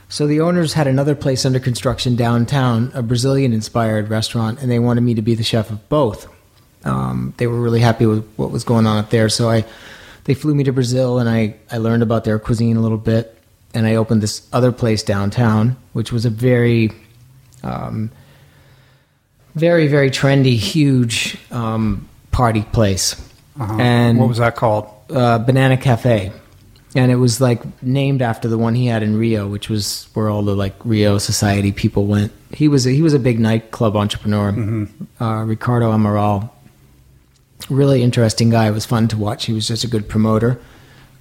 so 0.09 0.27
the 0.27 0.41
owners 0.41 0.73
had 0.75 0.87
another 0.87 1.15
place 1.15 1.45
under 1.45 1.59
construction 1.61 2.17
downtown, 2.17 2.91
a 2.95 3.03
Brazilian 3.03 3.53
inspired 3.53 4.09
restaurant, 4.09 4.61
and 4.63 4.71
they 4.71 4.79
wanted 4.79 5.01
me 5.03 5.15
to 5.15 5.23
be 5.23 5.35
the 5.35 5.43
chef 5.45 5.71
of 5.71 5.89
both. 5.89 6.29
Um, 6.85 7.35
they 7.39 7.47
were 7.47 7.61
really 7.61 7.81
happy 7.81 8.07
with 8.07 8.25
what 8.37 8.51
was 8.53 8.63
going 8.65 8.87
on 8.87 8.97
up 8.99 9.11
there, 9.11 9.29
so 9.29 9.51
I 9.51 9.65
they 10.25 10.35
flew 10.35 10.55
me 10.55 10.65
to 10.65 10.73
Brazil, 10.73 11.19
and 11.19 11.29
I 11.29 11.57
I 11.71 11.79
learned 11.79 12.03
about 12.03 12.25
their 12.25 12.39
cuisine 12.39 12.77
a 12.77 12.81
little 12.81 12.99
bit, 12.99 13.37
and 13.75 13.87
I 13.87 13.97
opened 13.97 14.23
this 14.23 14.47
other 14.53 14.71
place 14.73 15.03
downtown, 15.03 15.77
which 15.93 16.13
was 16.13 16.25
a 16.25 16.31
very 16.31 16.93
um, 17.65 18.11
very 19.55 19.89
very 19.89 20.11
trendy, 20.11 20.57
huge 20.57 21.37
um, 21.51 22.09
party 22.31 22.63
place, 22.63 23.17
Uh-huh. 23.59 23.77
and 23.81 24.19
what 24.19 24.29
was 24.29 24.39
that 24.39 24.55
called? 24.57 24.87
uh, 25.11 25.39
Banana 25.39 25.77
Cafe, 25.77 26.33
and 26.97 27.13
it 27.13 27.17
was 27.17 27.41
like 27.41 27.61
named 27.83 28.23
after 28.23 28.49
the 28.49 28.59
one 28.59 28.75
he 28.75 28.87
had 28.87 29.03
in 29.03 29.17
Rio, 29.19 29.47
which 29.47 29.69
was 29.69 30.09
where 30.15 30.29
all 30.29 30.43
the 30.43 30.55
like 30.55 30.75
Rio 30.85 31.19
society 31.19 31.73
people 31.73 32.07
went. 32.07 32.33
He 32.53 32.69
was 32.69 32.87
a, 32.87 32.91
he 32.91 33.03
was 33.03 33.13
a 33.15 33.19
big 33.19 33.39
nightclub 33.39 33.97
entrepreneur, 33.97 34.87
uh, 35.21 35.45
Ricardo 35.45 35.93
Amaral. 35.93 36.51
Really 37.69 38.03
interesting 38.03 38.51
guy. 38.51 38.69
It 38.69 38.73
was 38.73 38.87
fun 38.87 39.09
to 39.09 39.17
watch. 39.17 39.47
He 39.47 39.53
was 39.53 39.67
just 39.67 39.85
a 39.85 39.89
good 39.89 40.09
promoter. 40.09 40.59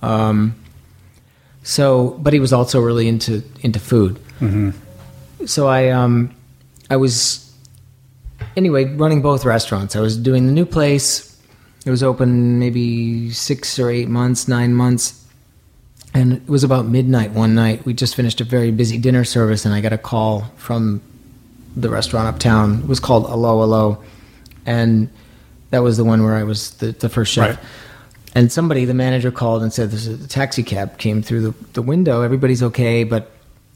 Um, 0.01 0.55
so, 1.63 2.11
but 2.21 2.33
he 2.33 2.39
was 2.39 2.53
also 2.53 2.79
really 2.79 3.07
into 3.07 3.43
into 3.61 3.79
food. 3.79 4.19
So 5.45 5.67
I 5.67 5.89
um, 5.89 6.33
I 6.89 6.97
was 6.97 7.51
anyway 8.55 8.85
running 8.85 9.21
both 9.21 9.45
restaurants. 9.45 9.95
I 9.95 9.99
was 9.99 10.15
doing 10.17 10.45
the 10.47 10.53
new 10.53 10.65
place. 10.65 11.31
It 11.85 11.89
was 11.89 12.03
open 12.03 12.59
maybe 12.59 13.31
six 13.31 13.77
or 13.79 13.89
eight 13.89 14.07
months, 14.09 14.47
nine 14.47 14.73
months. 14.73 15.24
And 16.15 16.33
it 16.33 16.47
was 16.47 16.63
about 16.63 16.85
midnight 16.85 17.31
one 17.31 17.55
night. 17.55 17.85
We 17.85 17.93
just 17.93 18.15
finished 18.15 18.39
a 18.39 18.45
very 18.45 18.71
busy 18.71 18.97
dinner 18.97 19.25
service, 19.25 19.65
and 19.65 19.73
I 19.73 19.81
got 19.81 19.91
a 19.93 19.97
call 19.97 20.45
from 20.55 21.01
the 21.75 21.89
restaurant 21.89 22.27
uptown. 22.27 22.79
It 22.83 22.87
was 22.87 23.01
called 23.01 23.25
Alo 23.25 23.61
Alo. 23.61 24.01
And 24.65 25.09
that 25.71 25.83
was 25.83 25.97
the 25.97 26.05
one 26.05 26.23
where 26.23 26.35
I 26.35 26.43
was 26.43 26.71
the, 26.77 26.93
the 26.93 27.09
first 27.09 27.33
chef. 27.33 27.57
Right. 27.57 27.65
And 28.33 28.51
somebody, 28.51 28.85
the 28.85 28.93
manager, 28.93 29.29
called 29.29 29.61
and 29.61 29.73
said 29.73 29.91
there's 29.91 30.07
a 30.07 30.27
taxi 30.27 30.63
cab 30.63 30.97
came 30.97 31.21
through 31.21 31.41
the, 31.41 31.53
the 31.73 31.81
window. 31.81 32.21
Everybody's 32.21 32.63
okay, 32.63 33.03
but 33.03 33.31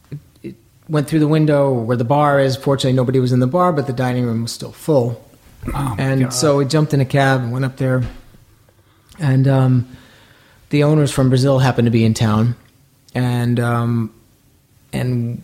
it, 0.10 0.18
it 0.42 0.56
went 0.88 1.08
through 1.10 1.20
the 1.20 1.28
window 1.28 1.74
where 1.74 1.98
the 1.98 2.06
bar 2.06 2.40
is. 2.40 2.56
Fortunately, 2.56 2.96
nobody 2.96 3.20
was 3.20 3.32
in 3.34 3.42
the 3.42 3.48
bar, 3.48 3.74
but 3.74 3.86
the 3.86 3.94
dining 3.94 4.26
room 4.26 4.44
was 4.44 4.52
still 4.54 4.72
full. 4.72 5.22
Oh, 5.74 5.96
And 6.00 6.22
God. 6.22 6.34
so 6.34 6.58
we 6.58 6.66
jumped 6.66 6.94
in 6.94 7.02
a 7.02 7.06
cab 7.06 7.42
and 7.42 7.52
went 7.52 7.66
up 7.66 7.76
there. 7.78 8.04
And 9.20 9.48
um, 9.48 9.98
the 10.70 10.84
owners 10.84 11.11
from 11.11 11.30
Brazil 11.30 11.59
happened 11.59 11.86
to 11.86 11.91
be 11.91 12.05
in 12.05 12.13
town, 12.13 12.55
and 13.13 13.59
um, 13.59 14.13
and 14.93 15.43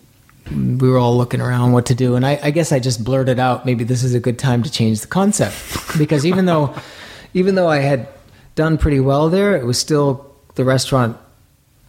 we 0.51 0.89
were 0.89 0.97
all 0.97 1.17
looking 1.17 1.41
around 1.41 1.71
what 1.71 1.88
to 1.88 1.95
do. 1.95 2.15
And 2.15 2.26
I, 2.26 2.39
I 2.41 2.51
guess 2.51 2.71
I 2.71 2.80
just 2.80 3.03
blurted 3.03 3.39
out, 3.39 3.65
maybe 3.65 3.84
this 3.84 4.03
is 4.03 4.13
a 4.13 4.19
good 4.19 4.38
time 4.38 4.63
to 4.63 4.71
change 4.71 5.01
the 5.01 5.07
concept, 5.07 5.55
because 5.97 6.26
even 6.26 6.45
though 6.45 6.76
even 7.34 7.55
though 7.55 7.67
I 7.67 7.80
had 7.80 8.07
done 8.55 8.78
pretty 8.78 8.99
well 8.99 9.30
there, 9.30 9.55
it 9.55 9.65
was 9.65 9.78
still 9.78 10.34
the 10.55 10.63
restaurant. 10.63 11.17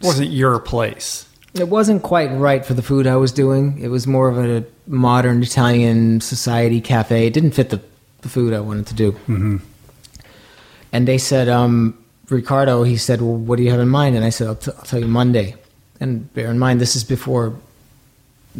wasn't 0.02 0.30
your 0.30 0.58
place. 0.58 1.28
It 1.54 1.68
wasn't 1.68 2.02
quite 2.02 2.30
right 2.32 2.64
for 2.66 2.74
the 2.74 2.82
food 2.82 3.06
I 3.06 3.16
was 3.16 3.32
doing. 3.32 3.78
It 3.80 3.88
was 3.88 4.06
more 4.06 4.28
of 4.28 4.38
a 4.38 4.66
modern 4.86 5.42
Italian 5.42 6.20
society 6.20 6.82
cafe. 6.82 7.26
It 7.26 7.32
didn't 7.32 7.52
fit 7.52 7.70
the, 7.70 7.80
the 8.20 8.28
food 8.28 8.52
I 8.52 8.60
wanted 8.60 8.86
to 8.88 8.94
do. 8.94 9.12
Mm-hmm. 9.12 9.56
And 10.92 11.08
they 11.08 11.16
said, 11.16 11.48
um, 11.48 11.96
Ricardo, 12.28 12.82
he 12.82 12.96
said, 12.96 13.20
well, 13.20 13.36
what 13.36 13.56
do 13.56 13.62
you 13.62 13.70
have 13.70 13.80
in 13.80 13.88
mind? 13.88 14.16
And 14.16 14.24
I 14.24 14.30
said, 14.30 14.48
I'll, 14.48 14.56
t- 14.56 14.72
I'll 14.76 14.84
tell 14.84 15.00
you 15.00 15.06
Monday. 15.06 15.54
And 16.00 16.32
bear 16.34 16.50
in 16.50 16.58
mind, 16.58 16.80
this 16.80 16.96
is 16.96 17.04
before, 17.04 17.54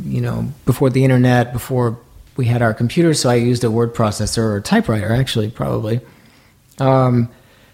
you 0.04 0.20
know, 0.20 0.52
before 0.64 0.90
the 0.90 1.04
internet, 1.04 1.52
before 1.52 1.98
we 2.36 2.46
had 2.46 2.62
our 2.62 2.72
computers. 2.72 3.20
So 3.20 3.28
I 3.28 3.34
used 3.34 3.64
a 3.64 3.70
word 3.70 3.94
processor 3.94 4.38
or 4.38 4.56
a 4.56 4.62
typewriter, 4.62 5.12
actually, 5.12 5.50
probably, 5.50 6.00
um, 6.78 7.28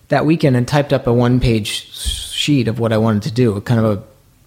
that 0.08 0.24
weekend 0.24 0.56
and 0.56 0.66
typed 0.66 0.92
up 0.92 1.06
a 1.06 1.12
one 1.12 1.40
page 1.40 1.68
sheet 1.68 2.68
of 2.68 2.78
what 2.78 2.92
I 2.92 2.98
wanted 2.98 3.22
to 3.24 3.30
do, 3.30 3.56
a 3.56 3.60
kind 3.60 3.84
of 3.84 4.04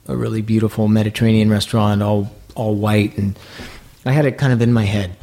a, 0.08 0.14
a 0.14 0.18
really 0.18 0.42
beautiful 0.42 0.88
Mediterranean 0.88 1.50
restaurant, 1.50 2.02
all, 2.02 2.32
all 2.56 2.76
white. 2.76 3.18
And 3.18 3.38
I 4.06 4.12
had 4.12 4.26
it 4.26 4.38
kind 4.38 4.52
of 4.52 4.62
in 4.62 4.74
my 4.74 4.84
head. 4.84 5.16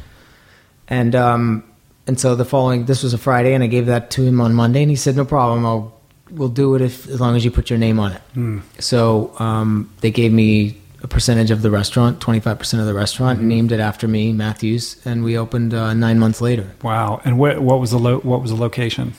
And, 0.87 1.15
um, 1.15 1.63
and 2.05 2.19
so 2.19 2.35
the 2.35 2.45
following, 2.45 2.85
this 2.85 3.03
was 3.03 3.13
a 3.13 3.17
Friday, 3.17 3.53
and 3.53 3.63
I 3.63 3.67
gave 3.67 3.85
that 3.85 4.11
to 4.11 4.23
him 4.23 4.41
on 4.41 4.53
Monday, 4.53 4.81
and 4.81 4.89
he 4.89 4.95
said, 4.97 5.15
"No 5.15 5.23
problem, 5.23 5.65
I'll 5.65 5.92
we'll 6.31 6.49
do 6.49 6.75
it 6.75 6.81
if 6.81 7.07
as 7.09 7.19
long 7.19 7.35
as 7.35 7.43
you 7.45 7.51
put 7.51 7.69
your 7.69 7.79
name 7.79 7.99
on 7.99 8.13
it." 8.13 8.61
So 8.81 9.33
um, 9.39 9.89
they 10.01 10.11
gave 10.11 10.31
me 10.31 10.77
a 11.01 11.07
percentage 11.07 11.51
of 11.51 11.61
the 11.61 11.69
restaurant, 11.71 12.19
twenty 12.21 12.39
five 12.39 12.57
percent 12.59 12.79
of 12.81 12.87
the 12.87 12.93
restaurant, 12.93 13.41
named 13.41 13.71
it 13.71 13.79
after 13.79 14.07
me, 14.07 14.31
Matthews, 14.33 15.01
and 15.05 15.23
we 15.23 15.37
opened 15.37 15.73
uh, 15.73 15.93
nine 15.93 16.17
months 16.19 16.39
later. 16.41 16.71
Wow. 16.81 17.21
And 17.25 17.37
what 17.37 17.61
what 17.61 17.79
was 17.79 17.91
the 17.91 17.99
lo- 17.99 18.19
what 18.21 18.41
was 18.41 18.51
the 18.51 18.57
location? 18.57 19.13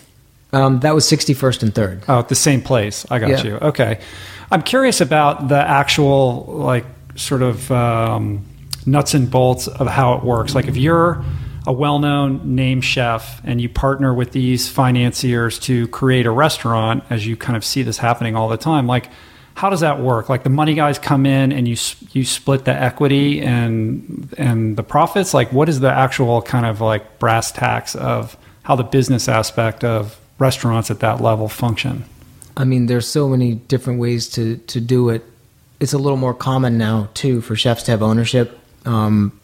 Um, 0.52 0.80
that 0.80 0.94
was 0.94 1.06
sixty 1.06 1.34
first 1.34 1.62
and 1.62 1.74
third. 1.74 2.02
Oh, 2.08 2.20
at 2.20 2.28
the 2.28 2.34
same 2.34 2.62
place. 2.62 3.04
I 3.10 3.18
got 3.18 3.30
Yeah. 3.30 3.42
you. 3.44 3.54
Okay. 3.56 4.00
I'm 4.50 4.62
curious 4.62 5.00
about 5.00 5.48
the 5.48 5.58
actual, 5.58 6.44
like, 6.46 6.84
sort 7.16 7.42
of 7.42 7.70
um, 7.72 8.44
nuts 8.86 9.14
and 9.14 9.28
bolts 9.28 9.66
of 9.66 9.88
how 9.88 10.14
it 10.14 10.22
works. 10.22 10.54
Like, 10.54 10.68
if 10.68 10.76
you're 10.76 11.24
a 11.66 11.72
well 11.72 11.98
known 11.98 12.54
name 12.54 12.80
chef 12.80 13.40
and 13.44 13.60
you 13.60 13.68
partner 13.68 14.12
with 14.12 14.32
these 14.32 14.68
financiers 14.68 15.58
to 15.60 15.88
create 15.88 16.26
a 16.26 16.30
restaurant, 16.30 17.04
as 17.10 17.26
you 17.26 17.36
kind 17.36 17.56
of 17.56 17.64
see 17.64 17.82
this 17.82 17.98
happening 17.98 18.36
all 18.36 18.48
the 18.48 18.56
time, 18.56 18.86
like, 18.86 19.08
how 19.54 19.70
does 19.70 19.80
that 19.80 20.00
work? 20.00 20.28
Like 20.28 20.42
the 20.42 20.50
money 20.50 20.74
guys 20.74 20.98
come 20.98 21.26
in 21.26 21.52
and 21.52 21.66
you 21.68 21.76
you 22.12 22.24
split 22.24 22.64
the 22.64 22.72
equity 22.72 23.40
and 23.40 24.34
and 24.36 24.76
the 24.76 24.82
profits. 24.82 25.32
Like 25.32 25.52
what 25.52 25.68
is 25.68 25.80
the 25.80 25.92
actual 25.92 26.42
kind 26.42 26.66
of 26.66 26.80
like 26.80 27.18
brass 27.18 27.52
tacks 27.52 27.94
of 27.94 28.36
how 28.64 28.74
the 28.74 28.82
business 28.82 29.28
aspect 29.28 29.84
of 29.84 30.18
restaurants 30.38 30.90
at 30.90 31.00
that 31.00 31.20
level 31.20 31.48
function? 31.48 32.04
I 32.56 32.64
mean, 32.64 32.86
there's 32.86 33.06
so 33.06 33.28
many 33.28 33.54
different 33.54 34.00
ways 34.00 34.28
to 34.30 34.56
to 34.56 34.80
do 34.80 35.08
it. 35.10 35.24
It's 35.78 35.92
a 35.92 35.98
little 35.98 36.18
more 36.18 36.34
common 36.34 36.76
now 36.76 37.08
too 37.14 37.40
for 37.40 37.54
chefs 37.54 37.84
to 37.84 37.92
have 37.92 38.02
ownership. 38.02 38.58
Um, 38.84 39.38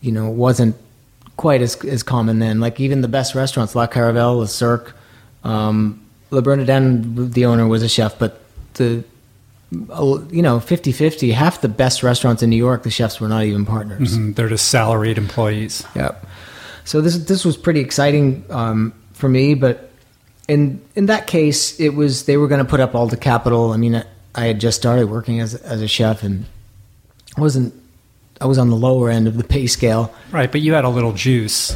you 0.00 0.12
know, 0.12 0.30
it 0.30 0.34
wasn't 0.34 0.76
quite 1.36 1.62
as 1.62 1.76
as 1.84 2.02
common 2.02 2.38
then. 2.38 2.60
Like 2.60 2.80
even 2.80 3.00
the 3.00 3.08
best 3.08 3.34
restaurants, 3.34 3.74
La 3.74 3.86
Caravelle, 3.86 4.38
Le 4.38 4.46
Cirque, 4.48 4.94
um, 5.44 6.00
Le 6.30 6.42
Bernardin, 6.42 7.30
the 7.30 7.44
owner 7.46 7.66
was 7.66 7.82
a 7.82 7.88
chef, 7.88 8.18
but 8.18 8.40
the 8.74 9.04
you 9.72 10.42
know 10.42 10.58
50-50, 10.60 11.32
half 11.34 11.60
the 11.60 11.68
best 11.68 12.02
restaurants 12.02 12.42
in 12.42 12.50
New 12.50 12.56
York, 12.56 12.84
the 12.84 12.90
chefs 12.90 13.20
were 13.20 13.28
not 13.28 13.44
even 13.44 13.66
partners. 13.66 14.16
Mhm, 14.16 14.34
They're 14.36 14.48
just 14.48 14.68
salaried 14.68 15.18
employees. 15.18 15.84
Yep. 15.96 16.24
So 16.84 17.00
this 17.00 17.18
this 17.18 17.44
was 17.44 17.56
pretty 17.56 17.80
exciting 17.80 18.44
um, 18.50 18.92
for 19.12 19.28
me, 19.28 19.54
but 19.54 19.90
in 20.48 20.80
in 20.94 21.06
that 21.06 21.26
case, 21.26 21.78
it 21.80 21.90
was 21.96 22.24
they 22.26 22.36
were 22.36 22.46
going 22.46 22.64
to 22.64 22.70
put 22.70 22.78
up 22.80 22.94
all 22.94 23.08
the 23.08 23.16
capital. 23.16 23.72
I 23.72 23.76
mean, 23.76 23.96
I, 23.96 24.04
I 24.36 24.44
had 24.46 24.60
just 24.60 24.78
started 24.78 25.10
working 25.10 25.40
as 25.40 25.54
as 25.56 25.82
a 25.82 25.88
chef, 25.88 26.22
and 26.22 26.46
wasn't. 27.36 27.74
I 28.40 28.46
was 28.46 28.58
on 28.58 28.70
the 28.70 28.76
lower 28.76 29.08
end 29.10 29.26
of 29.26 29.36
the 29.36 29.44
pay 29.44 29.66
scale. 29.66 30.12
Right, 30.30 30.50
but 30.50 30.60
you 30.60 30.74
had 30.74 30.84
a 30.84 30.88
little 30.88 31.12
juice, 31.12 31.74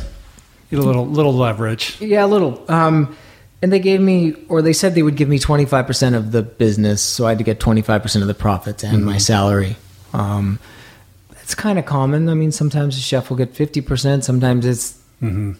you 0.71 0.79
had 0.79 0.85
a 0.85 0.87
little 0.87 1.07
little 1.07 1.33
leverage. 1.35 2.01
Yeah, 2.01 2.25
a 2.25 2.27
little. 2.27 2.65
Um, 2.71 3.17
and 3.63 3.73
they 3.73 3.79
gave 3.79 4.01
me, 4.01 4.35
or 4.49 4.63
they 4.63 4.73
said 4.73 4.95
they 4.95 5.03
would 5.03 5.17
give 5.17 5.29
me 5.29 5.39
twenty 5.39 5.67
five 5.67 5.87
percent 5.87 6.17
of 6.17 6.33
the 6.33 6.43
business, 6.43 7.03
so 7.03 7.27
I 7.27 7.31
had 7.31 7.39
to 7.39 7.45
get 7.45 7.61
twenty 7.61 7.83
five 7.83 8.03
percent 8.03 8.23
of 8.23 8.29
the 8.29 8.35
profits 8.35 8.83
and 8.85 9.05
my 9.05 9.19
salary. 9.19 9.77
Um, 10.13 10.59
it's 11.43 11.55
kind 11.55 11.79
of 11.79 11.85
common. 11.85 12.29
I 12.29 12.35
mean, 12.35 12.53
sometimes 12.53 12.97
a 12.97 13.01
chef 13.01 13.29
will 13.31 13.37
get 13.37 13.55
fifty 13.55 13.81
percent, 13.81 14.25
sometimes 14.25 14.65
it's 14.65 14.99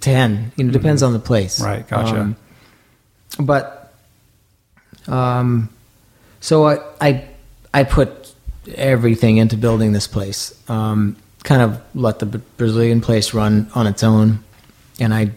ten. 0.01 0.53
You 0.57 0.65
know, 0.65 0.71
it 0.71 0.73
depends 0.73 1.03
on 1.03 1.13
the 1.13 1.19
place. 1.19 1.61
Right, 1.61 1.87
gotcha. 1.87 2.21
Um, 2.21 2.37
but, 3.39 3.93
um, 5.07 5.69
so 6.41 6.67
I, 6.67 6.79
I, 7.01 7.29
I 7.73 7.85
put 7.85 8.20
everything 8.75 9.39
into 9.39 9.57
building 9.57 9.93
this 9.93 10.07
place. 10.07 10.55
Um, 10.69 11.17
kind 11.43 11.63
of 11.63 11.81
let 11.95 12.19
the 12.19 12.27
Brazilian 12.27 13.01
place 13.01 13.33
run 13.35 13.71
on 13.75 13.87
its 13.87 14.03
own, 14.03 14.41
and 14.99 15.13
I 15.15 15.31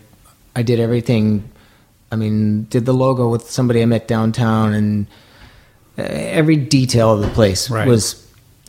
I 0.55 0.63
did 0.63 0.79
everything. 0.79 1.49
I 2.11 2.15
mean, 2.15 2.63
did 2.69 2.85
the 2.85 2.93
logo 2.93 3.27
with 3.29 3.49
somebody 3.49 3.81
I 3.81 3.85
met 3.85 4.07
downtown, 4.07 4.73
and 4.73 5.07
uh, 5.97 6.03
every 6.03 6.55
detail 6.57 7.11
of 7.13 7.21
the 7.21 7.29
place 7.29 7.69
Right. 7.69 7.87
was. 7.87 8.19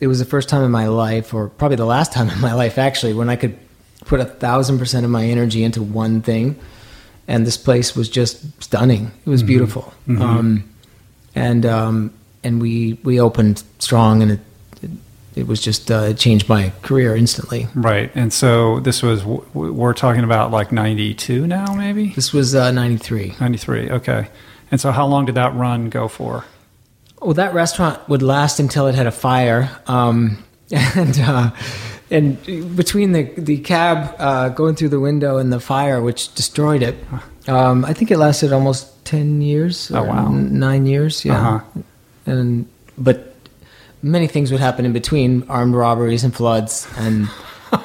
It 0.01 0.07
was 0.07 0.19
the 0.19 0.25
first 0.25 0.49
time 0.49 0.61
in 0.61 0.71
my 0.71 0.87
life, 0.87 1.33
or 1.33 1.47
probably 1.47 1.77
the 1.77 1.85
last 1.85 2.11
time 2.17 2.29
in 2.29 2.39
my 2.41 2.53
life, 2.53 2.77
actually, 2.77 3.13
when 3.13 3.29
I 3.29 3.37
could 3.37 3.57
put 4.05 4.19
a 4.19 4.25
thousand 4.25 4.77
percent 4.77 5.05
of 5.05 5.11
my 5.11 5.25
energy 5.25 5.63
into 5.63 5.81
one 5.81 6.21
thing, 6.21 6.57
and 7.29 7.45
this 7.47 7.55
place 7.57 7.95
was 7.95 8.09
just 8.09 8.43
stunning. 8.61 9.11
It 9.25 9.29
was 9.29 9.41
beautiful, 9.41 9.93
Um, 10.09 10.65
and 11.33 11.65
um, 11.65 12.11
and 12.45 12.61
we 12.61 12.93
we 13.03 13.19
opened 13.19 13.63
strong, 13.79 14.21
and 14.21 14.31
it 14.31 14.39
it, 14.81 14.91
it 15.35 15.47
was 15.47 15.59
just 15.59 15.91
uh, 15.91 16.03
it 16.11 16.17
changed 16.17 16.47
my 16.47 16.71
career 16.81 17.15
instantly. 17.15 17.67
Right. 17.75 18.11
And 18.15 18.31
so 18.31 18.79
this 18.79 19.01
was, 19.03 19.25
we're 19.25 19.93
talking 19.93 20.23
about 20.23 20.51
like 20.51 20.71
92 20.71 21.47
now, 21.47 21.73
maybe? 21.73 22.09
This 22.09 22.31
was 22.31 22.55
uh, 22.55 22.71
'93. 22.71 23.35
93. 23.41 23.89
Okay. 23.91 24.29
And 24.71 24.79
so 24.79 24.91
how 24.91 25.05
long 25.07 25.25
did 25.25 25.35
that 25.35 25.53
run 25.55 25.89
go 25.89 26.07
for? 26.07 26.45
Well, 27.21 27.33
that 27.33 27.53
restaurant 27.53 28.07
would 28.07 28.21
last 28.21 28.59
until 28.59 28.87
it 28.87 28.95
had 28.95 29.07
a 29.07 29.11
fire, 29.11 29.69
um, 29.87 30.43
and 30.71 31.19
uh, 31.19 31.51
and 32.11 32.75
between 32.75 33.11
the 33.13 33.23
the 33.37 33.57
cab 33.59 34.15
uh, 34.19 34.49
going 34.49 34.75
through 34.75 34.89
the 34.89 34.99
window 34.99 35.37
and 35.37 35.51
the 35.51 35.59
fire, 35.59 36.01
which 36.01 36.33
destroyed 36.35 36.83
it, 36.83 36.95
um, 37.47 37.85
I 37.85 37.93
think 37.93 38.11
it 38.11 38.17
lasted 38.17 38.53
almost 38.53 39.05
ten 39.05 39.41
years. 39.41 39.91
Oh, 39.91 40.03
wow. 40.03 40.27
n- 40.27 40.59
nine 40.59 40.85
years, 40.85 41.25
yeah. 41.25 41.39
Uh-huh. 41.39 41.81
And 42.25 42.67
but 42.97 43.33
many 44.01 44.27
things 44.27 44.51
would 44.51 44.61
happen 44.61 44.85
in 44.85 44.93
between: 44.93 45.43
armed 45.49 45.75
robberies 45.75 46.23
and 46.23 46.33
floods, 46.35 46.87
and 46.97 47.27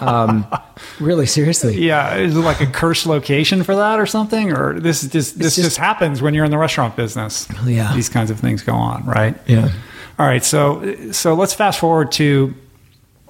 um, 0.01 0.47
really 1.01 1.27
seriously, 1.27 1.85
Yeah. 1.85 2.17
Is 2.17 2.37
it 2.37 2.41
like 2.41 2.61
a 2.61 2.67
cursed 2.67 3.07
location 3.07 3.63
for 3.63 3.75
that 3.77 3.99
or 3.99 4.07
something? 4.07 4.53
Or 4.53 4.79
this 4.79 5.03
is 5.03 5.11
just, 5.11 5.39
this 5.39 5.57
just- 5.57 5.67
just 5.67 5.77
happens 5.79 6.23
when 6.23 6.33
you're 6.35 6.45
in 6.45 6.51
the 6.51 6.59
restaurant 6.59 6.97
business. 6.97 7.49
Yeah. 7.65 7.93
These 7.95 8.09
kinds 8.09 8.31
of 8.31 8.39
things 8.41 8.63
go 8.63 8.75
on, 8.75 9.05
right? 9.05 9.37
yeah. 9.47 9.71
All 10.19 10.27
right, 10.27 10.45
so 10.45 11.11
so 11.13 11.33
let's 11.35 11.55
fast 11.55 11.79
forward 11.81 12.13
to 12.13 12.55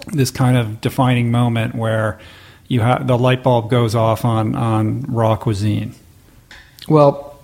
this 0.08 0.30
kind 0.32 0.56
of 0.56 0.80
defining 0.80 1.30
moment 1.30 1.74
where 1.76 2.18
you 2.66 2.80
have 2.80 3.06
the 3.06 3.16
light 3.16 3.42
bulb 3.44 3.70
goes 3.70 3.94
off 3.94 4.24
on 4.24 4.56
on 4.56 5.02
raw 5.02 5.36
cuisine. 5.36 5.94
Well, 6.88 7.38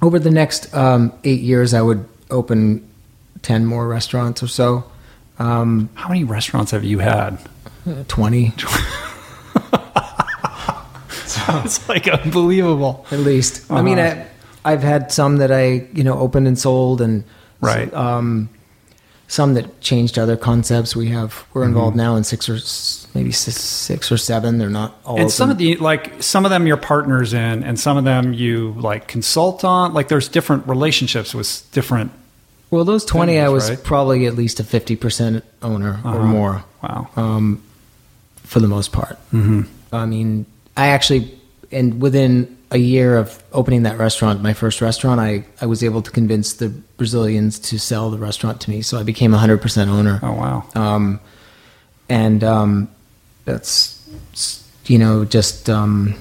over 0.00 0.18
the 0.18 0.30
next 0.30 0.72
um, 0.74 1.12
eight 1.24 1.40
years, 1.40 1.74
I 1.74 1.82
would 1.82 2.06
open 2.30 2.88
ten 3.42 3.66
more 3.66 3.86
restaurants 3.88 4.42
or 4.42 4.48
so. 4.48 4.84
Um, 5.38 5.88
How 5.94 6.08
many 6.08 6.24
restaurants 6.24 6.72
have 6.72 6.84
you 6.84 6.98
had? 6.98 7.38
Twenty 8.08 8.52
it's 11.64 11.88
like 11.88 12.08
unbelievable. 12.08 13.06
at 13.10 13.20
least. 13.20 13.70
I 13.70 13.82
mean, 13.82 13.98
Uh-huh. 13.98 14.24
I, 14.64 14.72
I've 14.72 14.82
had 14.82 15.12
some 15.12 15.38
that 15.38 15.50
I 15.52 15.86
you 15.94 16.04
know 16.04 16.18
opened 16.18 16.46
and 16.46 16.58
sold, 16.58 17.00
and 17.00 17.24
Right. 17.60 17.92
um, 17.94 18.48
some 19.26 19.54
that 19.54 19.80
changed 19.80 20.18
other 20.18 20.36
concepts. 20.36 20.94
We 20.96 21.08
have 21.08 21.44
we're 21.52 21.62
Mm-hmm. 21.62 21.68
involved 21.70 21.96
now 21.96 22.16
in 22.16 22.24
six 22.24 22.48
or 22.48 22.58
maybe 23.18 23.32
six, 23.32 23.56
six 23.60 24.12
or 24.12 24.16
seven. 24.16 24.58
They're 24.58 24.68
not 24.70 24.98
all. 25.04 25.20
And 25.20 25.30
some 25.30 25.50
of 25.50 25.58
the 25.58 25.76
like 25.76 26.22
some 26.22 26.44
of 26.44 26.50
them 26.50 26.66
you're 26.66 26.76
partners 26.76 27.32
in, 27.32 27.62
and 27.62 27.78
some 27.78 27.96
of 27.96 28.04
them 28.04 28.32
you 28.32 28.74
like 28.78 29.06
consult 29.08 29.64
on. 29.64 29.94
Like 29.94 30.08
there's 30.08 30.28
different 30.28 30.66
relationships 30.66 31.34
with 31.34 31.66
different. 31.72 32.10
Well, 32.70 32.84
those 32.84 33.04
twenty, 33.04 33.38
I 33.38 33.48
was 33.48 33.70
right? 33.70 33.82
probably 33.82 34.26
at 34.26 34.34
least 34.34 34.60
a 34.60 34.64
fifty 34.64 34.96
percent 34.96 35.44
owner 35.62 36.00
or 36.04 36.10
Uh-huh. 36.10 36.22
more. 36.26 36.64
Wow. 36.82 37.08
um, 37.16 37.62
for 38.44 38.60
the 38.60 38.68
most 38.68 38.92
part. 38.92 39.18
Mm-hmm. 39.32 39.62
I 39.92 40.06
mean, 40.06 40.46
I 40.76 40.88
actually, 40.88 41.38
and 41.72 42.00
within 42.00 42.56
a 42.70 42.78
year 42.78 43.16
of 43.16 43.42
opening 43.52 43.82
that 43.82 43.98
restaurant, 43.98 44.42
my 44.42 44.52
first 44.54 44.80
restaurant, 44.80 45.20
I, 45.20 45.44
I 45.60 45.66
was 45.66 45.82
able 45.82 46.02
to 46.02 46.10
convince 46.10 46.52
the 46.54 46.68
Brazilians 46.68 47.58
to 47.58 47.78
sell 47.78 48.10
the 48.10 48.18
restaurant 48.18 48.60
to 48.62 48.70
me. 48.70 48.80
So 48.82 48.98
I 48.98 49.02
became 49.02 49.34
a 49.34 49.38
100% 49.38 49.88
owner. 49.88 50.20
Oh 50.22 50.32
wow. 50.32 50.64
Um, 50.74 51.20
and 52.08 52.42
um, 52.44 52.88
that's, 53.44 53.98
you 54.86 54.98
know, 54.98 55.24
just. 55.24 55.68
Um, 55.68 56.14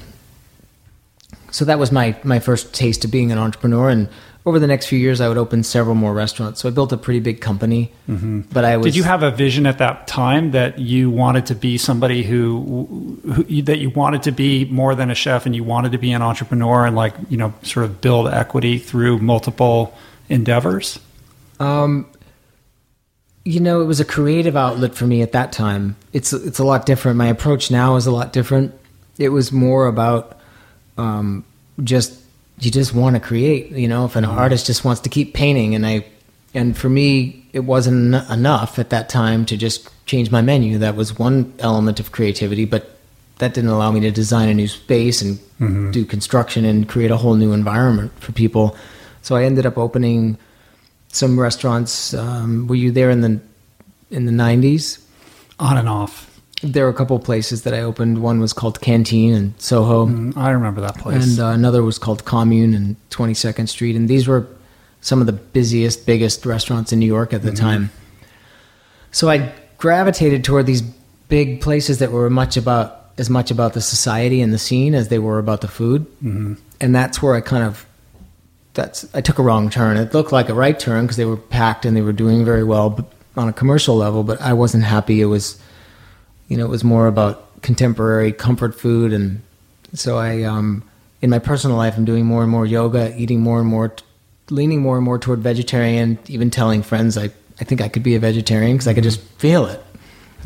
so 1.51 1.65
that 1.65 1.79
was 1.79 1.91
my, 1.91 2.15
my 2.23 2.39
first 2.39 2.73
taste 2.73 3.05
of 3.05 3.11
being 3.11 3.31
an 3.31 3.37
entrepreneur. 3.37 3.89
And 3.89 4.09
over 4.47 4.59
the 4.59 4.67
next 4.67 4.85
few 4.85 4.97
years, 4.97 5.19
I 5.19 5.27
would 5.27 5.37
open 5.37 5.61
several 5.61 5.93
more 5.93 6.13
restaurants. 6.13 6.61
So 6.61 6.69
I 6.69 6.71
built 6.71 6.93
a 6.93 6.97
pretty 6.97 7.19
big 7.19 7.41
company. 7.41 7.91
Mm-hmm. 8.07 8.41
But 8.53 8.63
I 8.63 8.77
was. 8.77 8.85
Did 8.85 8.95
you 8.95 9.03
have 9.03 9.21
a 9.21 9.29
vision 9.29 9.65
at 9.65 9.79
that 9.79 10.07
time 10.07 10.51
that 10.51 10.79
you 10.79 11.09
wanted 11.09 11.47
to 11.47 11.55
be 11.55 11.77
somebody 11.77 12.23
who, 12.23 13.19
who 13.25 13.61
that 13.63 13.79
you 13.79 13.89
wanted 13.89 14.23
to 14.23 14.31
be 14.31 14.63
more 14.63 14.95
than 14.95 15.11
a 15.11 15.15
chef 15.15 15.45
and 15.45 15.53
you 15.53 15.65
wanted 15.65 15.91
to 15.91 15.97
be 15.97 16.13
an 16.13 16.21
entrepreneur 16.21 16.85
and 16.85 16.95
like 16.95 17.13
you 17.27 17.35
know 17.35 17.53
sort 17.61 17.85
of 17.85 17.99
build 17.99 18.29
equity 18.29 18.77
through 18.77 19.19
multiple 19.19 19.93
endeavors? 20.29 20.97
Um, 21.59 22.09
you 23.43 23.59
know, 23.59 23.81
it 23.81 23.85
was 23.85 23.99
a 23.99 24.05
creative 24.05 24.55
outlet 24.55 24.95
for 24.95 25.05
me 25.05 25.21
at 25.21 25.33
that 25.33 25.51
time. 25.51 25.97
It's 26.13 26.31
it's 26.31 26.59
a 26.59 26.63
lot 26.63 26.85
different. 26.85 27.17
My 27.17 27.27
approach 27.27 27.69
now 27.69 27.97
is 27.97 28.07
a 28.07 28.11
lot 28.11 28.31
different. 28.31 28.73
It 29.17 29.29
was 29.29 29.51
more 29.51 29.87
about 29.87 30.39
um, 30.97 31.43
just 31.83 32.21
you 32.59 32.71
just 32.71 32.93
want 32.93 33.15
to 33.15 33.19
create. 33.19 33.71
You 33.71 33.87
know, 33.87 34.05
if 34.05 34.15
an 34.15 34.25
artist 34.25 34.65
just 34.65 34.83
wants 34.83 35.01
to 35.01 35.09
keep 35.09 35.33
painting, 35.33 35.75
and 35.75 35.85
I 35.85 36.05
and 36.53 36.77
for 36.77 36.89
me, 36.89 37.45
it 37.53 37.61
wasn't 37.61 38.15
en- 38.15 38.31
enough 38.31 38.79
at 38.79 38.89
that 38.89 39.09
time 39.09 39.45
to 39.45 39.57
just 39.57 39.89
change 40.05 40.31
my 40.31 40.41
menu. 40.41 40.77
That 40.77 40.95
was 40.95 41.17
one 41.19 41.53
element 41.59 41.99
of 41.99 42.11
creativity, 42.11 42.65
but 42.65 42.97
that 43.39 43.53
didn't 43.53 43.69
allow 43.69 43.91
me 43.91 43.99
to 43.99 44.11
design 44.11 44.49
a 44.49 44.53
new 44.53 44.67
space 44.67 45.21
and 45.21 45.39
do 45.93 46.05
construction 46.05 46.65
and 46.65 46.87
create 46.89 47.11
a 47.11 47.17
whole 47.17 47.35
new 47.35 47.51
environment 47.53 48.11
for 48.19 48.31
people. 48.31 48.75
So 49.21 49.35
I 49.35 49.43
ended 49.43 49.65
up 49.65 49.77
opening 49.77 50.37
some 51.09 51.39
restaurants. 51.39 52.13
Um, 52.13 52.67
were 52.67 52.75
you 52.75 52.91
there 52.91 53.09
in 53.11 53.21
the 53.21 53.39
in 54.09 54.25
the 54.25 54.31
nineties? 54.31 54.99
On 55.59 55.77
and 55.77 55.89
off. 55.89 56.36
There 56.63 56.85
were 56.85 56.89
a 56.89 56.93
couple 56.93 57.19
places 57.19 57.63
that 57.63 57.73
I 57.73 57.81
opened. 57.81 58.21
One 58.21 58.39
was 58.39 58.51
called 58.51 58.81
Canteen 58.81 59.33
in 59.33 59.53
Soho, 59.59 60.07
Mm, 60.07 60.35
I 60.35 60.49
remember 60.49 60.81
that 60.81 60.97
place. 60.97 61.23
and 61.23 61.39
uh, 61.39 61.49
another 61.49 61.83
was 61.83 61.99
called 61.99 62.25
Commune 62.25 62.73
in 62.73 62.95
Twenty 63.11 63.33
Second 63.35 63.67
Street. 63.67 63.95
And 63.95 64.09
these 64.09 64.27
were 64.27 64.47
some 65.01 65.21
of 65.21 65.27
the 65.27 65.33
busiest, 65.33 66.05
biggest 66.05 66.45
restaurants 66.45 66.91
in 66.91 66.99
New 66.99 67.05
York 67.05 67.33
at 67.33 67.43
the 67.43 67.51
time. 67.51 67.91
So 69.11 69.29
I 69.29 69.53
gravitated 69.77 70.43
toward 70.43 70.65
these 70.65 70.81
big 71.29 71.61
places 71.61 71.99
that 71.99 72.11
were 72.11 72.29
much 72.29 72.57
about 72.57 72.93
as 73.19 73.29
much 73.29 73.49
about 73.51 73.73
the 73.73 73.81
society 73.81 74.41
and 74.41 74.53
the 74.53 74.57
scene 74.59 74.93
as 74.93 75.07
they 75.07 75.19
were 75.19 75.39
about 75.39 75.61
the 75.61 75.67
food, 75.67 76.05
mm-hmm. 76.23 76.53
and 76.79 76.93
that's 76.93 77.21
where 77.21 77.35
I 77.35 77.41
kind 77.41 77.63
of 77.63 77.85
that's 78.73 79.07
I 79.15 79.21
took 79.21 79.39
a 79.39 79.43
wrong 79.43 79.69
turn. 79.69 79.97
It 79.97 80.13
looked 80.13 80.31
like 80.31 80.49
a 80.49 80.53
right 80.53 80.79
turn 80.79 81.05
because 81.05 81.17
they 81.17 81.25
were 81.25 81.37
packed 81.37 81.85
and 81.85 81.95
they 81.97 82.01
were 82.01 82.13
doing 82.13 82.45
very 82.45 82.63
well 82.63 82.89
but 82.91 83.05
on 83.35 83.47
a 83.47 83.53
commercial 83.53 83.95
level, 83.95 84.23
but 84.23 84.41
I 84.41 84.53
wasn't 84.53 84.83
happy. 84.83 85.21
It 85.21 85.25
was, 85.25 85.59
you 86.47 86.57
know, 86.57 86.65
it 86.65 86.69
was 86.69 86.83
more 86.83 87.07
about 87.07 87.61
contemporary 87.61 88.31
comfort 88.31 88.79
food, 88.79 89.13
and 89.13 89.41
so 89.93 90.17
I, 90.17 90.43
um, 90.43 90.83
in 91.21 91.29
my 91.29 91.39
personal 91.39 91.77
life, 91.77 91.95
I'm 91.97 92.05
doing 92.05 92.25
more 92.25 92.43
and 92.43 92.51
more 92.51 92.65
yoga, 92.65 93.15
eating 93.17 93.41
more 93.41 93.59
and 93.59 93.67
more, 93.67 93.93
leaning 94.49 94.81
more 94.81 94.95
and 94.95 95.05
more 95.05 95.19
toward 95.19 95.39
vegetarian. 95.39 96.19
Even 96.27 96.49
telling 96.49 96.83
friends 96.83 97.17
I 97.17 97.31
I 97.59 97.63
think 97.63 97.81
I 97.81 97.89
could 97.89 98.03
be 98.03 98.15
a 98.15 98.19
vegetarian 98.19 98.73
because 98.75 98.87
I 98.87 98.93
could 98.93 99.03
just 99.03 99.21
feel 99.39 99.65
it. 99.65 99.83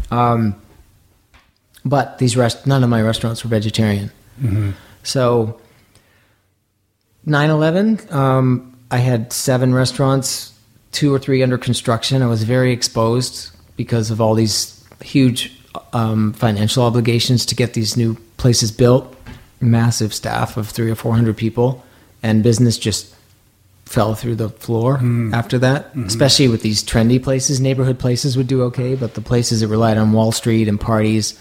Um, 0.09 0.55
but 1.83 2.17
these 2.19 2.37
rest 2.37 2.65
none 2.65 2.83
of 2.83 2.89
my 2.89 3.01
restaurants 3.01 3.43
were 3.43 3.49
vegetarian. 3.49 4.11
So 5.03 5.59
9/11, 7.27 8.11
um, 8.13 8.77
I 8.89 8.97
had 8.97 9.33
seven 9.33 9.73
restaurants, 9.73 10.53
two 10.91 11.13
or 11.13 11.19
three 11.19 11.43
under 11.43 11.57
construction. 11.57 12.21
I 12.21 12.27
was 12.27 12.43
very 12.43 12.71
exposed 12.71 13.51
because 13.75 14.11
of 14.11 14.21
all 14.21 14.35
these 14.35 14.83
huge 15.01 15.57
um, 15.93 16.33
financial 16.33 16.83
obligations 16.83 17.45
to 17.47 17.55
get 17.55 17.73
these 17.73 17.95
new 17.97 18.15
places 18.37 18.71
built. 18.71 19.15
Massive 19.59 20.11
staff 20.13 20.57
of 20.57 20.69
three 20.69 20.89
or 20.89 20.95
four 20.95 21.13
hundred 21.13 21.37
people, 21.37 21.85
and 22.23 22.41
business 22.41 22.79
just 22.79 23.15
fell 23.85 24.15
through 24.15 24.35
the 24.35 24.49
floor 24.49 24.99
after 25.33 25.59
that. 25.59 25.95
Especially 25.95 26.47
with 26.47 26.63
these 26.63 26.83
trendy 26.83 27.21
places, 27.21 27.59
neighborhood 27.59 27.99
places 27.99 28.35
would 28.35 28.47
do 28.47 28.63
okay, 28.63 28.95
but 28.95 29.13
the 29.13 29.21
places 29.21 29.59
that 29.59 29.67
relied 29.67 29.99
on 29.99 30.13
Wall 30.13 30.31
Street 30.31 30.67
and 30.67 30.81
parties, 30.81 31.39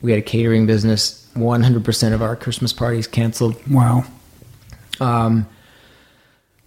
we 0.00 0.12
had 0.12 0.18
a 0.18 0.22
catering 0.22 0.66
business. 0.66 1.28
One 1.34 1.62
hundred 1.62 1.84
percent 1.84 2.14
of 2.14 2.22
our 2.22 2.36
Christmas 2.36 2.72
parties 2.72 3.06
canceled. 3.06 3.56
wow. 3.70 4.04
Um, 4.98 5.46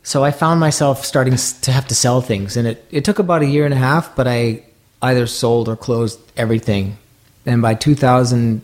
so 0.03 0.23
I 0.23 0.29
found 0.29 0.59
myself 0.59 1.03
starting 1.03 1.35
to 1.35 1.71
have 1.71 1.87
to 1.87 1.95
sell 1.95 2.21
things, 2.21 2.57
and 2.57 2.67
it, 2.67 2.85
it 2.91 3.05
took 3.05 3.17
about 3.17 3.41
a 3.41 3.47
year 3.47 3.65
and 3.65 3.73
a 3.73 3.77
half, 3.77 4.15
but 4.15 4.27
I 4.27 4.63
either 5.01 5.27
sold 5.27 5.67
or 5.69 5.75
closed 5.75 6.19
everything. 6.37 6.97
And 7.45 7.61
by 7.61 7.73
2000, 7.73 8.61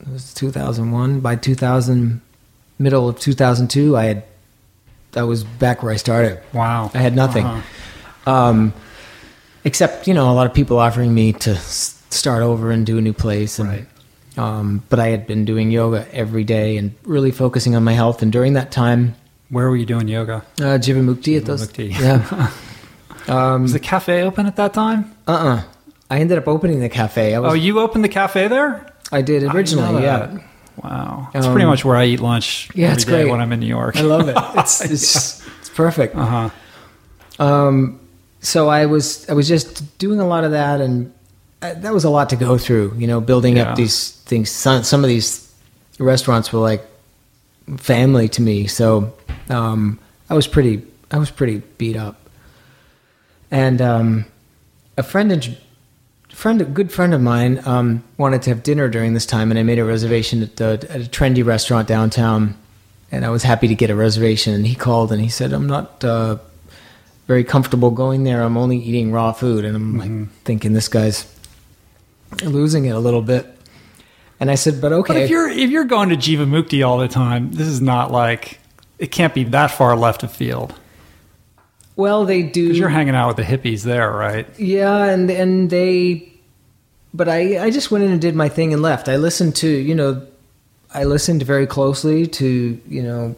it 0.00 0.08
was 0.08 0.34
2001. 0.34 1.20
By 1.20 1.36
2000, 1.36 2.20
middle 2.78 3.08
of 3.08 3.18
2002, 3.20 3.96
I 3.96 4.04
had 4.04 4.22
I 5.16 5.22
was 5.22 5.44
back 5.44 5.82
where 5.82 5.92
I 5.92 5.96
started. 5.96 6.40
Wow. 6.52 6.90
I 6.92 6.98
had 6.98 7.14
nothing. 7.14 7.46
Uh-huh. 7.46 8.30
Um, 8.30 8.72
except 9.64 10.06
you 10.08 10.14
know 10.14 10.30
a 10.30 10.34
lot 10.34 10.46
of 10.46 10.54
people 10.54 10.78
offering 10.78 11.14
me 11.14 11.32
to 11.32 11.54
start 11.56 12.42
over 12.42 12.70
and 12.70 12.84
do 12.86 12.98
a 12.98 13.00
new 13.00 13.12
place 13.12 13.58
and 13.58 13.68
Right. 13.68 13.86
um, 14.38 14.82
but 14.88 14.98
i 15.00 15.08
had 15.08 15.26
been 15.26 15.44
doing 15.44 15.70
yoga 15.70 16.06
every 16.12 16.44
day 16.44 16.76
and 16.76 16.94
really 17.04 17.30
focusing 17.30 17.74
on 17.74 17.82
my 17.84 17.92
health 17.92 18.22
and 18.22 18.30
during 18.32 18.54
that 18.54 18.70
time 18.70 19.14
Where 19.50 19.68
were 19.68 19.76
you 19.76 19.86
doing 19.86 20.08
yoga? 20.08 20.44
uh, 20.60 20.78
Jivamukti 20.78 21.36
at 21.38 21.44
those 21.46 21.68
yeah 21.78 22.50
um, 23.28 23.62
Was 23.62 23.72
the 23.72 23.78
cafe 23.80 24.22
open 24.22 24.46
at 24.46 24.56
that 24.56 24.72
time? 24.74 25.14
uh-uh 25.26 25.62
i 26.10 26.18
ended 26.20 26.36
up 26.38 26.46
opening 26.48 26.80
the 26.80 26.88
cafe 26.88 27.34
i 27.34 27.38
was 27.38 27.50
Oh, 27.52 27.54
you 27.54 27.80
opened 27.80 28.04
the 28.04 28.08
cafe 28.08 28.48
there? 28.48 28.86
i 29.12 29.22
did 29.22 29.42
originally 29.44 29.92
know 29.92 29.98
yeah. 30.00 30.38
Wow, 30.82 31.28
it's 31.32 31.46
Um, 31.46 31.52
pretty 31.52 31.66
much 31.66 31.84
where 31.84 31.96
I 31.96 32.06
eat 32.06 32.18
lunch. 32.20 32.68
yeah, 32.74 32.86
every 32.86 32.94
it's 32.96 33.04
great. 33.04 33.30
when 33.30 33.40
I'm 33.40 33.52
in 33.52 33.60
New 33.60 33.66
York. 33.66 33.96
i 33.96 34.00
love 34.02 34.28
it 34.28 34.36
it's 34.56 34.80
it's, 34.84 35.46
it's 35.60 35.70
perfect 35.70 36.16
Uh 36.16 36.26
huh. 36.26 36.50
Um, 37.38 38.00
so 38.40 38.68
I 38.68 38.86
was 38.86 39.28
I 39.30 39.34
was 39.34 39.46
just 39.48 39.98
doing 39.98 40.20
a 40.20 40.26
lot 40.26 40.44
of 40.44 40.50
that, 40.50 40.80
and 40.80 41.12
uh, 41.62 41.74
that 41.74 41.92
was 41.92 42.04
a 42.04 42.10
lot 42.10 42.28
to 42.30 42.36
go 42.36 42.58
through. 42.58 42.94
You 42.98 43.06
know, 43.06 43.20
building 43.20 43.56
Yeah. 43.56 43.70
up 43.70 43.76
these 43.76 44.10
things. 44.26 44.50
Some, 44.50 44.82
some 44.84 45.02
of 45.02 45.08
these 45.08 45.50
restaurants 45.98 46.52
were 46.52 46.60
like 46.60 46.84
family 47.78 48.28
to 48.28 48.42
me, 48.42 48.66
so 48.66 49.14
um, 49.48 49.98
I 50.28 50.34
was 50.34 50.46
pretty 50.46 50.82
I 51.10 51.18
was 51.18 51.30
pretty 51.30 51.62
beat 51.78 51.96
up. 51.96 52.16
And 53.54 53.80
um, 53.80 54.24
a 54.96 55.04
friend, 55.04 55.56
friend, 56.30 56.60
a 56.60 56.64
good 56.64 56.90
friend 56.90 57.14
of 57.14 57.20
mine, 57.20 57.62
um, 57.64 58.02
wanted 58.18 58.42
to 58.42 58.50
have 58.50 58.64
dinner 58.64 58.88
during 58.88 59.14
this 59.14 59.26
time, 59.26 59.52
and 59.52 59.60
I 59.60 59.62
made 59.62 59.78
a 59.78 59.84
reservation 59.84 60.42
at, 60.42 60.56
the, 60.56 60.84
at 60.90 61.00
a 61.02 61.04
trendy 61.08 61.46
restaurant 61.46 61.86
downtown. 61.86 62.58
And 63.12 63.24
I 63.24 63.30
was 63.30 63.44
happy 63.44 63.68
to 63.68 63.76
get 63.76 63.90
a 63.90 63.94
reservation. 63.94 64.54
And 64.54 64.66
he 64.66 64.74
called 64.74 65.12
and 65.12 65.22
he 65.22 65.28
said, 65.28 65.52
"I'm 65.52 65.68
not 65.68 66.02
uh, 66.02 66.38
very 67.28 67.44
comfortable 67.44 67.92
going 67.92 68.24
there. 68.24 68.42
I'm 68.42 68.56
only 68.56 68.78
eating 68.78 69.12
raw 69.12 69.30
food." 69.30 69.64
And 69.64 69.76
I'm 69.76 69.98
like 69.98 70.32
thinking, 70.42 70.72
"This 70.72 70.88
guy's 70.88 71.24
losing 72.42 72.86
it 72.86 72.96
a 72.96 72.98
little 72.98 73.22
bit." 73.22 73.46
And 74.40 74.50
I 74.50 74.56
said, 74.56 74.80
"But 74.80 74.92
okay." 74.92 75.12
But 75.12 75.22
if 75.22 75.30
you're 75.30 75.48
if 75.48 75.70
you're 75.70 75.84
going 75.84 76.08
to 76.08 76.16
Jivamukti 76.16 76.84
all 76.84 76.98
the 76.98 77.06
time, 77.06 77.52
this 77.52 77.68
is 77.68 77.80
not 77.80 78.10
like 78.10 78.58
it 78.98 79.12
can't 79.12 79.32
be 79.32 79.44
that 79.44 79.70
far 79.70 79.96
left 79.96 80.24
of 80.24 80.32
field 80.32 80.74
well, 81.96 82.24
they 82.24 82.42
do. 82.42 82.64
because 82.64 82.78
you're 82.78 82.88
hanging 82.88 83.14
out 83.14 83.28
with 83.28 83.36
the 83.36 83.42
hippies 83.44 83.82
there, 83.82 84.10
right? 84.10 84.46
Yeah, 84.58 85.04
and 85.04 85.30
and 85.30 85.70
they, 85.70 86.32
but 87.12 87.28
I 87.28 87.64
I 87.64 87.70
just 87.70 87.90
went 87.90 88.04
in 88.04 88.10
and 88.12 88.20
did 88.20 88.34
my 88.34 88.48
thing 88.48 88.72
and 88.72 88.82
left. 88.82 89.08
I 89.08 89.16
listened 89.16 89.54
to 89.56 89.68
you 89.68 89.94
know, 89.94 90.26
I 90.92 91.04
listened 91.04 91.42
very 91.42 91.66
closely 91.66 92.26
to 92.26 92.80
you 92.88 93.02
know, 93.02 93.36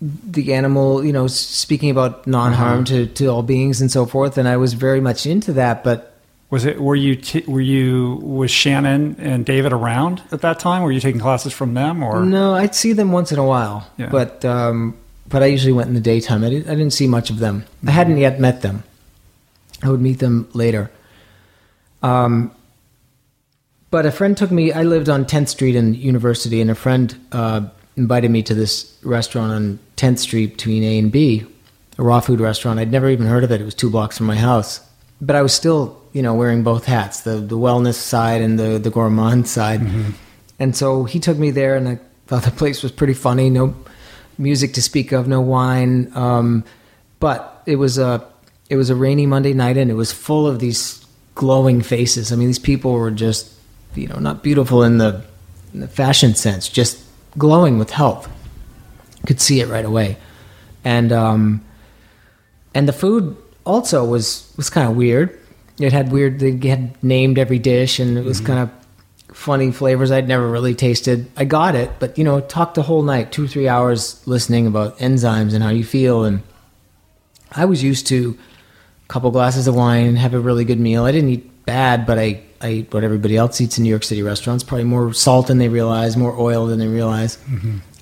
the 0.00 0.54
animal 0.54 1.04
you 1.04 1.12
know 1.12 1.26
speaking 1.26 1.90
about 1.90 2.26
non 2.26 2.52
harm 2.52 2.84
to 2.86 3.06
to 3.06 3.26
all 3.26 3.42
beings 3.42 3.80
and 3.80 3.90
so 3.90 4.06
forth, 4.06 4.38
and 4.38 4.48
I 4.48 4.56
was 4.56 4.72
very 4.72 5.00
much 5.00 5.26
into 5.26 5.52
that. 5.54 5.84
But 5.84 6.16
Was 6.48 6.64
it 6.64 6.80
were 6.80 6.96
you 6.96 7.16
t- 7.16 7.44
were 7.46 7.60
you 7.60 8.18
was 8.22 8.50
Shannon 8.50 9.16
and 9.18 9.44
David 9.44 9.72
around 9.72 10.22
at 10.32 10.40
that 10.40 10.58
time? 10.58 10.82
Were 10.82 10.90
you 10.92 11.00
taking 11.00 11.20
classes 11.20 11.52
from 11.52 11.74
them 11.74 12.02
or 12.02 12.24
no, 12.24 12.54
I'd 12.54 12.74
see 12.74 12.92
them 12.94 13.12
once 13.12 13.30
in 13.30 13.38
a 13.38 13.44
while. 13.44 13.86
Yeah. 13.98 14.08
But 14.10 14.42
um, 14.44 14.96
but 15.30 15.42
I 15.42 15.46
usually 15.46 15.72
went 15.72 15.88
in 15.88 15.94
the 15.94 16.00
daytime. 16.00 16.44
I 16.44 16.50
didn't 16.50 16.68
I 16.68 16.74
didn't 16.74 16.92
see 16.92 17.06
much 17.06 17.30
of 17.30 17.38
them. 17.38 17.64
I 17.86 17.92
hadn't 17.92 18.18
yet 18.18 18.38
met 18.38 18.60
them. 18.60 18.82
I 19.82 19.88
would 19.88 20.00
meet 20.00 20.18
them 20.18 20.48
later. 20.52 20.90
Um, 22.02 22.50
but 23.90 24.04
a 24.06 24.12
friend 24.12 24.36
took 24.36 24.50
me. 24.50 24.72
I 24.72 24.82
lived 24.82 25.08
on 25.08 25.24
10th 25.24 25.48
Street 25.48 25.74
in 25.74 25.94
University, 25.94 26.60
and 26.60 26.70
a 26.70 26.74
friend 26.74 27.16
uh, 27.32 27.62
invited 27.96 28.30
me 28.30 28.42
to 28.42 28.54
this 28.54 28.96
restaurant 29.02 29.52
on 29.52 29.78
10th 29.96 30.18
Street 30.18 30.52
between 30.52 30.82
A 30.84 30.98
and 30.98 31.10
B, 31.10 31.46
a 31.98 32.02
raw 32.02 32.20
food 32.20 32.40
restaurant. 32.40 32.78
I'd 32.78 32.92
never 32.92 33.08
even 33.08 33.26
heard 33.26 33.42
of 33.42 33.50
it. 33.50 33.60
It 33.60 33.64
was 33.64 33.74
two 33.74 33.90
blocks 33.90 34.18
from 34.18 34.26
my 34.26 34.36
house, 34.36 34.80
but 35.20 35.34
I 35.34 35.42
was 35.42 35.54
still, 35.54 36.00
you 36.12 36.22
know, 36.22 36.34
wearing 36.34 36.62
both 36.62 36.84
hats 36.84 37.20
the 37.20 37.36
the 37.36 37.56
wellness 37.56 37.94
side 37.94 38.42
and 38.42 38.58
the 38.58 38.78
the 38.78 38.90
gourmand 38.90 39.48
side. 39.48 39.80
And 40.58 40.76
so 40.76 41.04
he 41.04 41.18
took 41.18 41.38
me 41.38 41.50
there, 41.50 41.76
and 41.76 41.88
I 41.88 41.98
thought 42.26 42.42
the 42.42 42.50
place 42.50 42.82
was 42.82 42.92
pretty 42.92 43.14
funny. 43.14 43.48
No 43.50 43.74
music 44.40 44.72
to 44.74 44.82
speak 44.82 45.12
of, 45.12 45.28
no 45.28 45.40
wine, 45.40 46.10
um, 46.16 46.64
but 47.20 47.62
it 47.66 47.76
was 47.76 47.98
a 47.98 48.24
it 48.68 48.76
was 48.76 48.88
a 48.88 48.94
rainy 48.94 49.26
Monday 49.26 49.52
night, 49.52 49.76
and 49.76 49.90
it 49.90 49.94
was 49.94 50.12
full 50.12 50.46
of 50.46 50.58
these 50.58 51.04
glowing 51.34 51.82
faces. 51.82 52.32
I 52.32 52.36
mean, 52.36 52.46
these 52.46 52.58
people 52.58 52.92
were 52.92 53.10
just, 53.10 53.52
you 53.94 54.06
know, 54.08 54.18
not 54.18 54.42
beautiful 54.42 54.82
in 54.82 54.98
the, 54.98 55.22
in 55.74 55.80
the 55.80 55.88
fashion 55.88 56.34
sense, 56.34 56.68
just 56.68 57.02
glowing 57.36 57.78
with 57.78 57.90
health. 57.90 58.28
Could 59.26 59.40
see 59.40 59.60
it 59.60 59.68
right 59.68 59.84
away, 59.84 60.16
and 60.82 61.12
um, 61.12 61.62
and 62.74 62.88
the 62.88 62.92
food 62.92 63.36
also 63.66 64.02
was 64.02 64.50
was 64.56 64.70
kind 64.70 64.88
of 64.88 64.96
weird. 64.96 65.38
It 65.78 65.92
had 65.92 66.10
weird. 66.10 66.38
They 66.38 66.56
had 66.68 67.02
named 67.02 67.38
every 67.38 67.58
dish, 67.58 67.98
and 67.98 68.16
it 68.16 68.24
was 68.24 68.40
kind 68.40 68.60
of 68.60 68.70
funny 69.32 69.70
flavors 69.72 70.10
I'd 70.10 70.28
never 70.28 70.48
really 70.48 70.74
tasted. 70.74 71.30
I 71.36 71.44
got 71.44 71.74
it, 71.74 71.90
but 71.98 72.18
you 72.18 72.24
know, 72.24 72.40
talked 72.40 72.74
the 72.74 72.82
whole 72.82 73.02
night, 73.02 73.32
two 73.32 73.46
three 73.46 73.68
hours 73.68 74.26
listening 74.26 74.66
about 74.66 74.98
enzymes 74.98 75.54
and 75.54 75.62
how 75.62 75.70
you 75.70 75.84
feel, 75.84 76.24
and 76.24 76.42
I 77.52 77.64
was 77.64 77.82
used 77.82 78.06
to 78.08 78.38
a 79.04 79.08
couple 79.08 79.30
glasses 79.30 79.66
of 79.66 79.74
wine, 79.74 80.06
and 80.06 80.18
have 80.18 80.34
a 80.34 80.40
really 80.40 80.64
good 80.64 80.80
meal. 80.80 81.04
I 81.04 81.12
didn't 81.12 81.30
eat 81.30 81.64
bad, 81.64 82.06
but 82.06 82.18
I 82.18 82.42
I 82.60 82.68
ate 82.68 82.92
what 82.94 83.04
everybody 83.04 83.36
else 83.36 83.60
eats 83.60 83.78
in 83.78 83.84
New 83.84 83.90
York 83.90 84.04
City 84.04 84.22
restaurants, 84.22 84.62
probably 84.64 84.84
more 84.84 85.12
salt 85.14 85.46
than 85.46 85.58
they 85.58 85.68
realize, 85.68 86.16
more 86.16 86.38
oil 86.38 86.66
than 86.66 86.78
they 86.78 86.88
realize, 86.88 87.38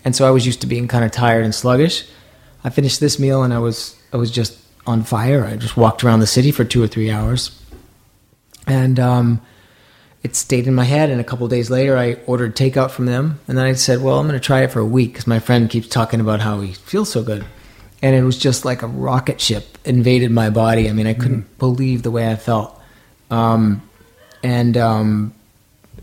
and 0.04 0.16
so 0.16 0.26
I 0.26 0.30
was 0.30 0.46
used 0.46 0.60
to 0.62 0.66
being 0.66 0.88
kind 0.88 1.04
of 1.04 1.10
tired 1.10 1.44
and 1.44 1.54
sluggish. 1.54 2.04
I 2.64 2.70
finished 2.70 3.00
this 3.00 3.18
meal 3.18 3.42
and 3.44 3.54
I 3.54 3.58
was 3.58 3.96
I 4.12 4.16
was 4.16 4.30
just 4.30 4.58
on 4.86 5.02
fire. 5.04 5.44
I 5.44 5.56
just 5.56 5.76
walked 5.76 6.02
around 6.02 6.20
the 6.20 6.26
city 6.26 6.50
for 6.50 6.64
two 6.64 6.82
or 6.82 6.86
three 6.88 7.10
hours, 7.10 7.50
and 8.66 8.98
um, 8.98 9.40
it 10.28 10.36
stayed 10.36 10.66
in 10.66 10.74
my 10.74 10.84
head. 10.84 11.08
And 11.10 11.20
a 11.20 11.24
couple 11.24 11.48
days 11.48 11.70
later, 11.70 11.96
I 11.96 12.14
ordered 12.26 12.54
takeout 12.54 12.90
from 12.90 13.06
them, 13.06 13.40
and 13.48 13.56
then 13.56 13.64
I 13.64 13.72
said, 13.72 14.02
"Well, 14.02 14.18
I'm 14.18 14.26
going 14.26 14.38
to 14.38 14.44
try 14.44 14.62
it 14.62 14.70
for 14.70 14.80
a 14.80 14.84
week 14.84 15.12
because 15.12 15.26
my 15.26 15.38
friend 15.38 15.70
keeps 15.70 15.88
talking 15.88 16.20
about 16.20 16.40
how 16.40 16.60
he 16.60 16.74
feels 16.74 17.10
so 17.10 17.22
good." 17.22 17.44
And 18.02 18.14
it 18.14 18.22
was 18.22 18.38
just 18.38 18.64
like 18.64 18.82
a 18.82 18.86
rocket 18.86 19.40
ship 19.40 19.78
invaded 19.84 20.30
my 20.30 20.50
body. 20.50 20.88
I 20.88 20.92
mean, 20.92 21.06
I 21.06 21.14
couldn't 21.14 21.58
believe 21.58 22.02
the 22.02 22.10
way 22.10 22.30
I 22.30 22.36
felt, 22.36 22.78
um, 23.30 23.82
and 24.42 24.76
um, 24.76 25.34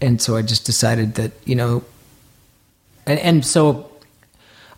and 0.01 0.21
so 0.21 0.36
I 0.36 0.41
just 0.41 0.65
decided 0.65 1.15
that 1.15 1.32
you 1.45 1.55
know, 1.55 1.84
and, 3.05 3.19
and 3.19 3.45
so 3.45 3.91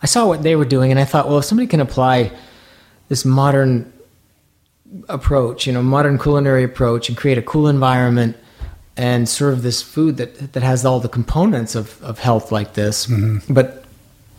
I 0.04 0.08
saw 0.08 0.28
what 0.28 0.44
they 0.44 0.56
were 0.58 0.66
doing, 0.66 0.92
and 0.92 1.00
I 1.00 1.06
thought, 1.06 1.28
well, 1.28 1.40
if 1.40 1.46
somebody 1.46 1.68
can 1.68 1.80
apply 1.80 2.32
this 3.08 3.24
modern 3.24 3.94
approach, 5.08 5.66
you 5.68 5.74
know, 5.74 5.82
modern 5.82 6.20
culinary 6.20 6.64
approach, 6.64 7.08
and 7.08 7.18
create 7.18 7.38
a 7.38 7.42
cool 7.42 7.70
environment 7.70 8.36
and 8.98 9.30
serve 9.30 9.62
this 9.62 9.82
food 9.82 10.18
that 10.18 10.54
that 10.54 10.64
has 10.64 10.84
all 10.86 11.00
the 11.00 11.10
components 11.10 11.76
of, 11.76 12.02
of 12.04 12.20
health 12.20 12.52
like 12.52 12.74
this, 12.74 13.08
but 13.50 13.84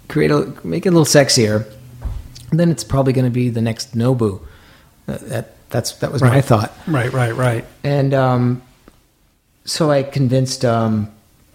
create 0.09 0.31
a 0.31 0.53
make 0.65 0.85
it 0.85 0.89
a 0.89 0.93
little 0.93 1.05
sexier, 1.07 1.65
then 2.51 2.71
it's 2.71 2.85
probably 2.85 3.13
going 3.13 3.25
to 3.27 3.31
be 3.31 3.49
the 3.51 3.61
next 3.63 3.97
Nobu. 3.97 4.41
Uh, 5.07 5.19
that 5.23 5.55
that's 5.71 5.93
that 5.99 6.13
was 6.13 6.23
my 6.23 6.41
thought, 6.41 6.73
Right, 6.87 7.13
right, 7.13 7.35
right. 7.35 7.65
and 7.85 8.13
um, 8.15 8.63
so 9.65 9.91
I 9.91 10.03
convinced. 10.03 10.65
Um, 10.65 11.11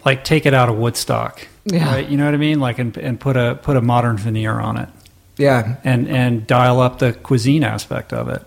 Like 0.06 0.24
take 0.24 0.46
it 0.46 0.54
out 0.54 0.70
of 0.70 0.78
Woodstock. 0.78 1.48
Yeah. 1.66 1.94
Right? 1.96 2.10
You 2.10 2.18
know 2.18 2.26
what 2.26 2.34
I 2.34 2.38
mean? 2.38 2.60
Like 2.60 2.78
and, 2.80 2.96
and 2.98 3.20
put 3.20 3.38
a 3.38 3.56
put 3.62 3.78
a 3.78 3.82
modern 3.82 4.18
veneer 4.18 4.60
on 4.60 4.78
it. 4.78 4.90
yeah, 5.38 5.76
And 5.84 6.08
and 6.10 6.46
dial 6.46 6.80
up 6.82 7.00
the 7.00 7.14
cuisine 7.14 7.64
aspect 7.64 8.12
of 8.14 8.28
it. 8.30 8.42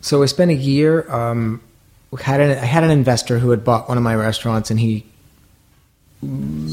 So 0.00 0.22
I 0.22 0.26
spent 0.26 0.50
a 0.50 0.54
year. 0.54 1.10
Um, 1.12 1.60
had 2.20 2.40
an, 2.40 2.50
I 2.50 2.64
had 2.64 2.84
an 2.84 2.90
investor 2.90 3.38
who 3.38 3.50
had 3.50 3.64
bought 3.64 3.88
one 3.88 3.96
of 3.96 4.04
my 4.04 4.14
restaurants, 4.14 4.70
and 4.70 4.78
he 4.78 5.06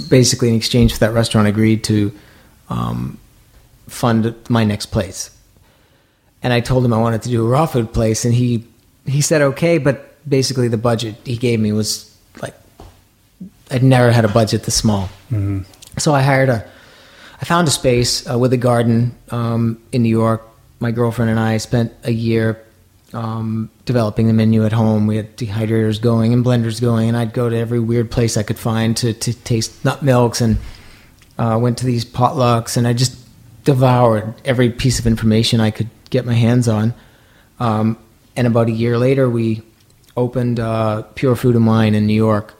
basically, 0.09 0.49
in 0.49 0.55
exchange 0.55 0.93
for 0.93 0.99
that 0.99 1.13
restaurant, 1.13 1.47
agreed 1.47 1.83
to 1.85 2.11
um, 2.69 3.17
fund 3.87 4.35
my 4.49 4.63
next 4.63 4.87
place. 4.87 5.35
And 6.43 6.53
I 6.53 6.59
told 6.59 6.85
him 6.85 6.93
I 6.93 6.97
wanted 6.97 7.21
to 7.23 7.29
do 7.29 7.45
a 7.45 7.49
raw 7.49 7.65
food 7.65 7.93
place, 7.93 8.25
and 8.25 8.33
he 8.33 8.65
he 9.05 9.21
said 9.21 9.41
okay, 9.41 9.77
but 9.77 10.15
basically 10.27 10.67
the 10.67 10.77
budget 10.77 11.15
he 11.25 11.37
gave 11.37 11.59
me 11.59 11.71
was 11.71 12.15
like 12.41 12.53
I'd 13.71 13.83
never 13.83 14.11
had 14.11 14.25
a 14.25 14.29
budget 14.29 14.63
this 14.63 14.75
small. 14.75 15.09
So 15.97 16.13
I 16.13 16.21
hired 16.21 16.49
a, 16.49 16.65
I 17.41 17.45
found 17.45 17.67
a 17.67 17.71
space 17.71 18.29
uh, 18.29 18.37
with 18.37 18.53
a 18.53 18.57
garden 18.57 19.15
um, 19.31 19.81
in 19.91 20.03
New 20.03 20.09
York. 20.09 20.43
My 20.79 20.91
girlfriend 20.91 21.31
and 21.31 21.39
I 21.39 21.57
spent 21.57 21.91
a 22.03 22.11
year 22.11 22.63
um, 23.13 23.69
developing 23.85 24.27
the 24.27 24.33
menu 24.33 24.65
at 24.65 24.73
home. 24.73 25.07
We 25.07 25.17
had 25.17 25.35
dehydrators 25.35 26.01
going 26.01 26.33
and 26.33 26.45
blenders 26.45 26.81
going, 26.81 27.09
and 27.09 27.17
I'd 27.17 27.33
go 27.33 27.49
to 27.49 27.55
every 27.55 27.79
weird 27.79 28.11
place 28.11 28.37
I 28.37 28.43
could 28.43 28.59
find 28.59 28.95
to, 28.97 29.13
to 29.13 29.33
taste 29.33 29.83
nut 29.83 30.03
milks 30.03 30.41
and 30.41 30.57
uh, 31.37 31.57
went 31.61 31.77
to 31.79 31.85
these 31.85 32.05
potlucks, 32.05 32.77
and 32.77 32.87
I 32.87 32.93
just 32.93 33.17
devoured 33.63 34.33
every 34.45 34.69
piece 34.69 34.99
of 34.99 35.07
information 35.07 35.59
I 35.59 35.71
could 35.71 35.89
get 36.09 36.25
my 36.25 36.33
hands 36.33 36.67
on. 36.67 36.93
Um, 37.59 37.97
and 38.35 38.47
about 38.47 38.67
a 38.67 38.71
year 38.71 38.97
later, 38.97 39.29
we 39.29 39.63
opened 40.15 40.59
uh, 40.59 41.03
Pure 41.15 41.37
Food 41.37 41.55
and 41.55 41.65
Wine 41.65 41.95
in 41.95 42.05
New 42.05 42.13
York, 42.13 42.53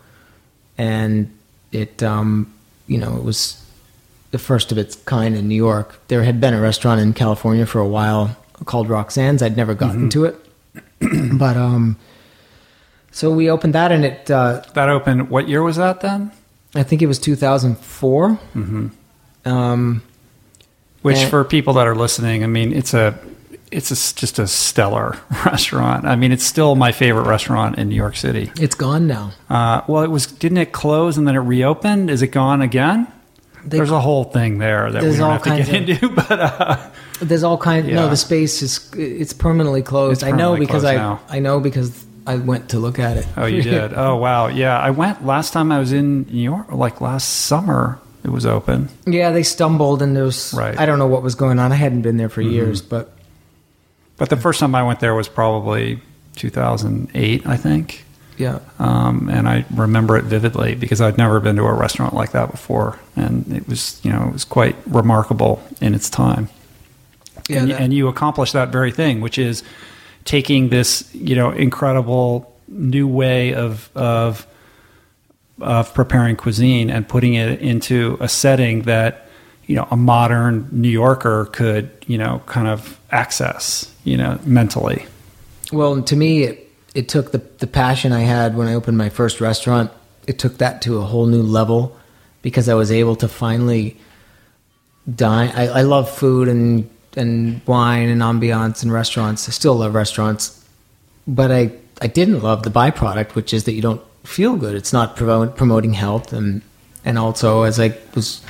and 0.78 1.36
it, 1.72 2.02
um, 2.04 2.54
you 2.88 2.98
know, 2.98 3.18
it 3.18 3.24
was 3.24 3.64
the 4.32 4.38
first 4.38 4.72
of 4.72 4.78
its 4.78 4.96
kind 4.96 5.36
in 5.36 5.48
New 5.48 5.56
York. 5.56 6.00
There 6.08 6.24
had 6.24 6.40
been 6.40 6.54
a 6.54 6.62
restaurant 6.62 7.02
in 7.02 7.14
California 7.14 7.66
for 7.66 7.80
a 7.80 7.88
while 7.88 8.38
called 8.66 8.90
Roxanne's. 8.90 9.42
I'd 9.42 9.58
never 9.58 9.74
gotten 9.74 10.10
to 10.12 10.26
it, 10.26 10.36
but 11.34 11.58
um, 11.58 11.98
so 13.12 13.32
we 13.32 13.50
opened 13.50 13.74
that, 13.76 13.92
and 13.92 14.06
it 14.06 14.30
uh, 14.32 14.62
That 14.74 14.90
opened. 14.90 15.30
What 15.30 15.48
year 15.50 15.64
was 15.64 15.78
that 15.78 16.02
then? 16.02 16.32
I 16.76 16.84
think 16.84 17.02
it 17.02 17.08
was 17.08 17.18
2004. 17.20 18.30
Mm-hmm. 18.30 18.88
Um, 19.46 20.02
Which, 21.02 21.18
And- 21.18 21.30
for 21.30 21.44
people 21.44 21.74
that 21.76 21.88
are 21.88 21.96
listening, 21.96 22.44
I 22.44 22.48
mean, 22.48 22.74
it's 22.74 22.94
a 22.94 23.18
it's 23.72 23.92
a 23.92 24.16
just 24.16 24.40
a 24.40 24.48
stellar 24.48 25.18
restaurant. 25.46 26.06
I 26.06 26.16
mean, 26.16 26.32
it's 26.32 26.44
still 26.44 26.76
my 26.76 26.92
favorite 26.92 27.28
restaurant 27.28 27.78
in 27.78 27.90
New 27.90 27.96
York 27.96 28.16
City. 28.16 28.52
it's 28.60 28.76
gone 28.76 29.08
now. 29.08 29.32
Uh, 29.50 29.82
well, 29.88 30.04
it 30.04 30.10
was 30.12 30.26
didn't 30.28 30.58
it 30.58 30.72
close 30.72 31.18
and 31.18 31.28
then 31.28 31.36
it 31.36 31.40
reopened? 31.40 32.10
Is 32.10 32.22
it 32.22 32.28
gone 32.28 32.62
again? 32.62 33.08
They- 33.64 33.78
There's 33.78 33.92
a 33.92 34.00
whole 34.00 34.24
thing 34.26 34.58
there 34.60 34.92
that 34.92 35.02
we 35.04 35.16
don't 35.18 35.32
have 35.32 35.44
to 35.44 35.50
get 35.58 35.68
kinds 35.68 35.90
into, 35.90 36.10
but 36.16 36.32
uh, 36.40 36.90
There's 37.22 37.44
all 37.44 37.58
kinds. 37.58 37.88
Yeah. 37.88 37.96
No, 37.96 38.10
the 38.10 38.18
space 38.18 38.62
is 38.62 38.90
it's 38.96 39.34
permanently 39.34 39.82
closed. 39.82 40.22
It's 40.22 40.32
I 40.32 40.36
know 40.36 40.56
because 40.58 40.84
I 40.84 40.96
now. 40.96 41.20
I 41.30 41.40
know 41.40 41.60
because 41.60 42.06
I 42.28 42.36
went 42.36 42.70
to 42.70 42.80
look 42.80 43.00
at 43.00 43.18
it. 43.18 43.28
oh, 43.38 43.46
you 43.46 43.62
did. 43.76 43.94
Oh, 43.94 44.16
wow. 44.18 44.48
Yeah, 44.48 44.78
I 44.80 44.92
went 44.92 45.26
last 45.26 45.52
time 45.54 45.72
I 45.72 45.80
was 45.80 45.92
in 45.92 46.24
New 46.24 46.42
York, 46.44 46.72
like 46.72 47.02
last 47.02 47.28
summer. 47.46 48.00
It 48.24 48.30
was 48.32 48.46
open. 48.46 48.90
yeah, 49.08 49.32
they 49.32 49.44
stumbled 49.44 50.02
and 50.02 50.16
there 50.16 50.26
was 50.26 50.54
Right. 50.54 50.74
Mm-hmm. 50.74 50.82
I 50.82 50.86
don't 50.86 51.00
know 51.00 51.08
what 51.08 51.24
was 51.24 51.36
going 51.36 51.58
on. 51.58 51.72
I 51.72 51.76
hadn't 51.76 52.02
been 52.02 52.18
there 52.18 52.28
for 52.30 52.42
years, 52.42 52.82
but 52.82 53.14
But 54.18 54.30
the 54.30 54.36
first 54.38 54.60
time 54.60 54.76
I 54.76 54.84
went 54.84 55.00
there 55.00 55.16
was 55.16 55.30
probably 55.30 56.02
2008, 56.36 57.48
I 57.48 57.56
think. 57.58 58.04
yeah, 58.38 58.60
um, 58.78 59.30
and 59.32 59.48
I 59.48 59.66
remember 59.74 60.18
it 60.18 60.26
vividly 60.26 60.76
because 60.76 61.00
I'd 61.02 61.18
never 61.18 61.40
been 61.40 61.56
to 61.56 61.64
a 61.64 61.74
restaurant 61.74 62.14
like 62.14 62.32
that 62.32 62.52
before, 62.52 63.00
and 63.16 63.52
it 63.56 63.68
was 63.68 64.00
you 64.04 64.12
know 64.12 64.28
it 64.28 64.34
was 64.34 64.44
quite 64.46 64.76
remarkable 64.86 65.62
in 65.82 65.94
its 65.96 66.10
time. 66.10 66.50
Yeah, 67.50 67.60
and, 67.62 67.72
that- 67.72 67.82
and 67.82 67.94
you 67.94 68.08
accomplish 68.08 68.52
that 68.54 68.70
very 68.70 68.92
thing, 68.92 69.22
which 69.22 69.38
is 69.38 69.64
taking 70.26 70.70
this 70.70 71.10
you 71.16 71.36
know 71.36 71.52
incredible 71.52 72.54
new 72.68 73.08
way 73.08 73.54
of 73.54 73.90
of 73.96 74.46
of 75.62 75.94
preparing 75.94 76.36
cuisine 76.36 76.90
and 76.90 77.08
putting 77.08 77.34
it 77.34 77.60
into 77.62 78.18
a 78.20 78.28
setting 78.30 78.84
that 78.84 79.28
you 79.66 79.76
know 79.76 79.88
a 79.92 79.98
modern 79.98 80.68
New 80.72 80.90
Yorker 80.90 81.46
could 81.52 81.90
you 82.08 82.18
know 82.18 82.42
kind 82.46 82.68
of 82.68 83.00
access 83.12 83.94
you 84.04 84.16
know 84.18 84.40
mentally. 84.46 85.06
Well, 85.72 86.02
to 86.02 86.16
me, 86.16 86.44
it, 86.44 86.72
it 86.96 87.10
took 87.10 87.32
the, 87.32 87.38
the 87.60 87.68
passion 87.68 88.12
I 88.12 88.22
had 88.22 88.56
when 88.58 88.68
I 88.68 88.74
opened 88.74 88.98
my 88.98 89.10
first 89.10 89.40
restaurant, 89.40 89.92
it 90.26 90.40
took 90.40 90.58
that 90.58 90.82
to 90.84 90.98
a 90.98 91.02
whole 91.02 91.28
new 91.28 91.44
level 91.44 91.96
because 92.42 92.68
I 92.68 92.74
was 92.74 92.92
able 92.92 93.16
to 93.18 93.28
finally 93.28 93.96
dine. 95.16 95.50
I, 95.56 95.68
I 95.68 95.82
love 95.84 96.10
food 96.10 96.48
and, 96.48 96.90
and 97.16 97.62
wine 97.66 98.10
and 98.10 98.22
ambiance 98.22 98.84
and 98.84 98.92
restaurants. 98.92 99.48
I 99.48 99.52
still 99.52 99.76
love 99.76 99.96
restaurants, 99.96 100.64
but 101.28 101.52
I, 101.52 101.72
I 102.02 102.08
didn't 102.08 102.42
love 102.42 102.64
the 102.64 102.70
byproduct, 102.70 103.36
which 103.36 103.54
is 103.54 103.64
that 103.66 103.74
you 103.74 103.82
don't 103.82 104.02
feel 104.24 104.56
good. 104.56 104.76
It's 104.76 104.94
not 104.94 105.16
promote, 105.16 105.56
promoting 105.56 105.94
health. 105.94 106.34
And, 106.34 106.62
and 107.04 107.18
also, 107.18 107.64
as 107.64 107.80
I 107.80 107.98
was 108.16 108.42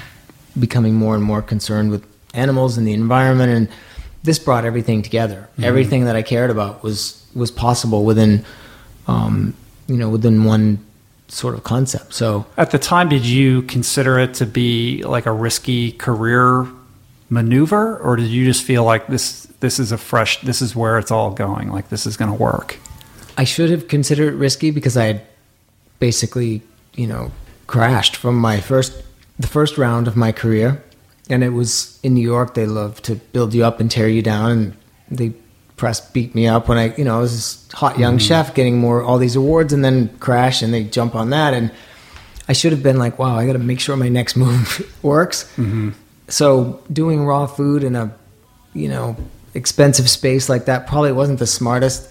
becoming 0.59 0.95
more 0.95 1.15
and 1.15 1.23
more 1.23 1.41
concerned 1.41 1.91
with 1.91 2.05
animals 2.33 2.77
and 2.77 2.87
the 2.87 2.93
environment 2.93 3.51
and 3.51 3.69
this 4.23 4.39
brought 4.39 4.65
everything 4.65 5.01
together. 5.01 5.49
Everything 5.61 6.05
that 6.05 6.15
I 6.15 6.21
cared 6.21 6.49
about 6.49 6.83
was 6.83 7.25
was 7.33 7.51
possible 7.51 8.03
within 8.03 8.45
um, 9.07 9.53
you 9.87 9.95
know 9.97 10.09
within 10.09 10.43
one 10.43 10.85
sort 11.27 11.55
of 11.55 11.63
concept. 11.63 12.13
So 12.13 12.45
At 12.57 12.71
the 12.71 12.79
time, 12.79 13.07
did 13.07 13.25
you 13.25 13.61
consider 13.63 14.19
it 14.19 14.33
to 14.35 14.45
be 14.45 15.03
like 15.03 15.25
a 15.25 15.31
risky 15.31 15.91
career 15.91 16.67
maneuver, 17.29 17.97
or 17.97 18.15
did 18.15 18.27
you 18.27 18.45
just 18.45 18.63
feel 18.63 18.83
like 18.83 19.07
this 19.07 19.45
this 19.59 19.79
is 19.79 19.91
a 19.91 19.97
fresh 19.97 20.41
this 20.41 20.61
is 20.61 20.75
where 20.75 20.97
it's 20.97 21.11
all 21.11 21.31
going, 21.31 21.69
like 21.69 21.89
this 21.89 22.05
is 22.05 22.17
going 22.17 22.31
to 22.31 22.37
work? 22.37 22.77
I 23.37 23.43
should 23.43 23.69
have 23.69 23.87
considered 23.87 24.33
it 24.33 24.37
risky 24.37 24.71
because 24.71 24.97
I 24.97 25.05
had 25.05 25.21
basically, 25.99 26.61
you 26.95 27.07
know, 27.07 27.31
crashed 27.67 28.15
from 28.15 28.35
my 28.35 28.59
first 28.59 29.03
the 29.37 29.47
first 29.47 29.77
round 29.77 30.07
of 30.07 30.17
my 30.17 30.31
career, 30.31 30.83
and 31.29 31.43
it 31.43 31.49
was 31.49 31.99
in 32.03 32.13
New 32.13 32.27
York. 32.27 32.55
They 32.55 32.65
love 32.65 33.01
to 33.03 33.15
build 33.15 33.53
you 33.53 33.63
up 33.63 33.79
and 33.79 33.89
tear 33.89 34.09
you 34.09 34.21
down, 34.21 34.51
and 34.51 34.77
they 35.09 35.33
press 35.77 36.01
beat 36.11 36.35
me 36.35 36.45
up 36.45 36.67
when 36.67 36.77
I, 36.77 36.93
you 36.97 37.05
know, 37.05 37.17
I 37.17 37.21
was 37.21 37.31
this 37.31 37.71
hot 37.71 37.97
young 37.97 38.17
mm-hmm. 38.17 38.27
chef 38.27 38.53
getting 38.53 38.77
more 38.77 39.01
all 39.01 39.17
these 39.17 39.35
awards, 39.35 39.71
and 39.71 39.85
then 39.85 40.09
crash, 40.17 40.61
and 40.61 40.73
they 40.73 40.83
jump 40.83 41.15
on 41.15 41.29
that, 41.29 41.53
and 41.53 41.71
I 42.49 42.53
should 42.53 42.71
have 42.71 42.83
been 42.83 42.97
like, 42.97 43.19
wow, 43.19 43.37
I 43.37 43.45
got 43.45 43.53
to 43.53 43.59
make 43.59 43.79
sure 43.79 43.95
my 43.95 44.09
next 44.09 44.35
move 44.35 44.93
works. 45.03 45.43
Mm-hmm. 45.55 45.91
So 46.29 46.81
doing 46.91 47.25
raw 47.25 47.47
food 47.47 47.83
in 47.83 47.95
a, 47.95 48.13
you 48.73 48.87
know, 48.87 49.15
expensive 49.53 50.09
space 50.09 50.49
like 50.49 50.65
that 50.65 50.87
probably 50.87 51.11
wasn't 51.11 51.39
the 51.39 51.47
smartest 51.47 52.09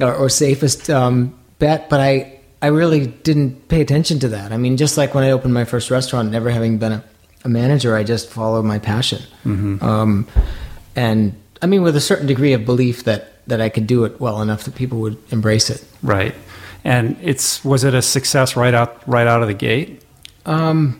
or, 0.00 0.14
or 0.14 0.28
safest 0.28 0.88
um, 0.88 1.38
bet, 1.58 1.88
but 1.90 2.00
I 2.00 2.40
I 2.62 2.68
really 2.68 3.06
didn't 3.06 3.68
pay 3.68 3.80
attention 3.80 4.18
to 4.20 4.28
that. 4.28 4.52
I 4.52 4.56
mean, 4.56 4.76
just 4.76 4.96
like 4.96 5.14
when 5.14 5.24
I 5.24 5.30
opened 5.30 5.54
my 5.54 5.64
first 5.64 5.90
restaurant, 5.90 6.30
never 6.30 6.50
having 6.50 6.78
been 6.78 6.92
a, 6.92 7.04
a 7.44 7.48
manager, 7.48 7.96
I 7.96 8.04
just 8.04 8.28
followed 8.28 8.64
my 8.64 8.78
passion, 8.78 9.22
um, 9.80 10.26
and 10.94 11.34
I 11.62 11.66
mean, 11.66 11.82
with 11.82 11.96
a 11.96 12.00
certain 12.00 12.26
degree 12.26 12.52
of 12.52 12.64
belief 12.64 13.04
that 13.04 13.46
that 13.46 13.60
I 13.60 13.68
could 13.68 13.86
do 13.86 14.04
it 14.04 14.20
well 14.20 14.40
enough 14.42 14.64
that 14.64 14.74
people 14.74 14.98
would 15.00 15.18
embrace 15.32 15.70
it. 15.70 15.84
Right. 16.02 16.34
And 16.84 17.16
it's 17.20 17.64
was 17.64 17.84
it 17.84 17.94
a 17.94 18.02
success 18.02 18.56
right 18.56 18.74
out 18.74 19.06
right 19.08 19.26
out 19.26 19.42
of 19.42 19.48
the 19.48 19.54
gate? 19.54 20.02
Um, 20.46 20.99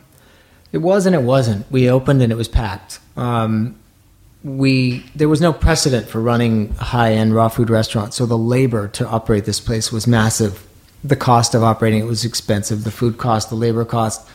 it 0.71 0.79
was 0.79 1.05
and 1.05 1.15
it 1.15 1.23
wasn't. 1.23 1.69
We 1.71 1.89
opened 1.89 2.21
and 2.21 2.31
it 2.31 2.35
was 2.35 2.47
packed. 2.47 2.99
Um, 3.17 3.75
we 4.43 5.05
there 5.15 5.29
was 5.29 5.41
no 5.41 5.53
precedent 5.53 6.07
for 6.07 6.19
running 6.19 6.73
a 6.79 6.85
high 6.85 7.13
end 7.13 7.35
raw 7.35 7.47
food 7.49 7.69
restaurant, 7.69 8.13
so 8.13 8.25
the 8.25 8.37
labor 8.37 8.87
to 8.89 9.07
operate 9.07 9.45
this 9.45 9.59
place 9.59 9.91
was 9.91 10.07
massive. 10.07 10.65
The 11.03 11.15
cost 11.15 11.53
of 11.55 11.63
operating 11.63 11.99
it 11.99 12.05
was 12.05 12.25
expensive. 12.25 12.83
The 12.83 12.91
food 12.91 13.17
cost, 13.17 13.49
the 13.49 13.55
labor 13.55 13.85
cost, 13.85 14.27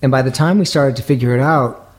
and 0.00 0.10
by 0.10 0.22
the 0.22 0.30
time 0.30 0.58
we 0.58 0.64
started 0.64 0.96
to 0.96 1.02
figure 1.02 1.36
it 1.36 1.40
out, 1.40 1.92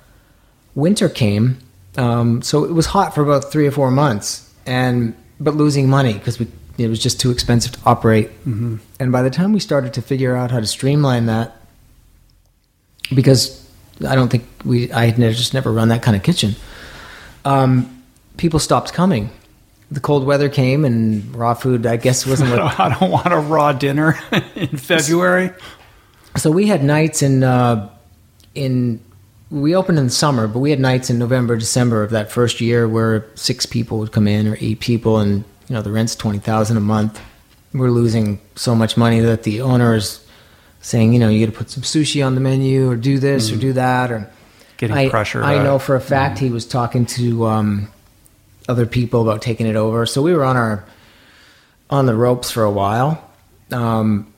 winter 0.76 1.10
came. 1.10 1.60
Um, 1.98 2.42
so 2.42 2.64
it 2.64 2.72
was 2.72 2.88
hot 2.88 3.14
for 3.14 3.22
about 3.22 3.52
three 3.52 3.68
or 3.68 3.72
four 3.72 3.92
months, 3.92 4.52
and 4.66 5.16
but 5.40 5.56
losing 5.56 5.90
money 5.90 6.14
because 6.14 6.40
we 6.40 6.48
it 6.80 6.88
was 6.88 7.00
just 7.00 7.20
too 7.20 7.30
expensive 7.30 7.74
to 7.74 7.80
operate. 7.86 8.32
And 9.00 9.12
by 9.12 9.22
the 9.22 9.30
time 9.30 9.52
we 9.52 9.60
started 9.60 9.94
to 9.96 10.02
figure 10.02 10.36
out 10.36 10.50
how 10.50 10.60
to 10.62 10.66
streamline 10.66 11.26
that, 11.26 11.59
because 13.14 13.68
I 14.08 14.16
don't 14.16 14.30
think 14.30 14.46
we 14.64 14.92
I 14.92 15.06
had 15.06 15.20
never, 15.20 15.34
just 15.34 15.54
never 15.54 15.72
run 15.72 15.90
that 15.90 16.02
kind 16.02 16.16
of 16.16 16.24
kitchen. 16.24 16.56
Um, 17.46 18.04
people 18.38 18.60
stopped 18.60 18.94
coming. 18.94 19.30
The 19.92 20.00
cold 20.00 20.26
weather 20.26 20.50
came, 20.50 20.86
and 20.86 21.36
raw 21.36 21.54
food 21.54 21.86
I 21.86 21.98
guess 21.98 22.26
wasn't 22.26 22.52
what 22.52 22.60
I 22.80 22.98
don't 22.98 23.12
want 23.12 23.34
a 23.34 23.40
raw 23.40 23.74
dinner 23.74 24.20
in 24.56 24.78
February. 24.78 25.52
so 26.38 26.52
we 26.52 26.68
had 26.68 26.84
nights 26.84 27.22
in 27.22 27.44
uh, 27.44 27.90
in 28.56 29.02
we 29.52 29.76
opened 29.76 29.98
in 29.98 30.06
the 30.06 30.12
summer, 30.12 30.48
but 30.48 30.60
we 30.60 30.70
had 30.70 30.80
nights 30.80 31.10
in 31.10 31.18
November, 31.18 31.58
December 31.58 32.04
of 32.04 32.12
that 32.12 32.32
first 32.32 32.62
year 32.62 32.88
where 32.88 33.26
six 33.34 33.66
people 33.66 33.98
would 33.98 34.12
come 34.12 34.28
in 34.28 34.48
or 34.48 34.58
eight 34.62 34.80
people, 34.80 35.18
and 35.18 35.44
you 35.68 35.76
know 35.76 35.82
the 35.82 35.92
rent's 35.92 36.16
twenty 36.16 36.40
thousand 36.40 36.78
a 36.78 36.82
month. 36.82 37.20
We're 37.74 37.92
losing 37.92 38.40
so 38.56 38.74
much 38.74 38.98
money 38.98 39.20
that 39.20 39.44
the 39.44 39.62
owner 39.62 39.96
is 39.96 40.26
saying, 40.82 41.14
you 41.14 41.20
know, 41.20 41.30
you 41.30 41.46
got 41.46 41.52
to 41.52 41.58
put 41.58 41.70
some 41.70 41.84
sushi 41.84 42.26
on 42.26 42.36
the 42.36 42.42
menu 42.42 42.90
or 42.90 42.96
do 42.96 43.20
this 43.20 43.52
or 43.52 43.58
do 43.58 43.74
that 43.74 44.12
or 44.12 44.30
Getting 44.80 44.96
I, 44.96 45.10
pressured. 45.10 45.44
I 45.44 45.62
know 45.62 45.78
for 45.78 45.98
a 45.98 46.02
fact 46.02 46.40
he 46.40 46.50
was 46.50 46.66
talking 46.66 47.06
to 47.08 47.48
um, 47.48 47.90
other 48.70 48.86
people 48.86 49.22
about 49.22 49.42
taking 49.42 49.68
it 49.68 49.76
over. 49.76 50.06
So 50.06 50.22
we 50.22 50.34
were 50.34 50.46
on 50.46 50.56
our 50.56 50.86
on 51.90 52.06
the 52.06 52.16
ropes 52.16 52.50
for 52.50 52.64
a 52.64 52.72
while, 52.72 53.22
um, 53.74 54.34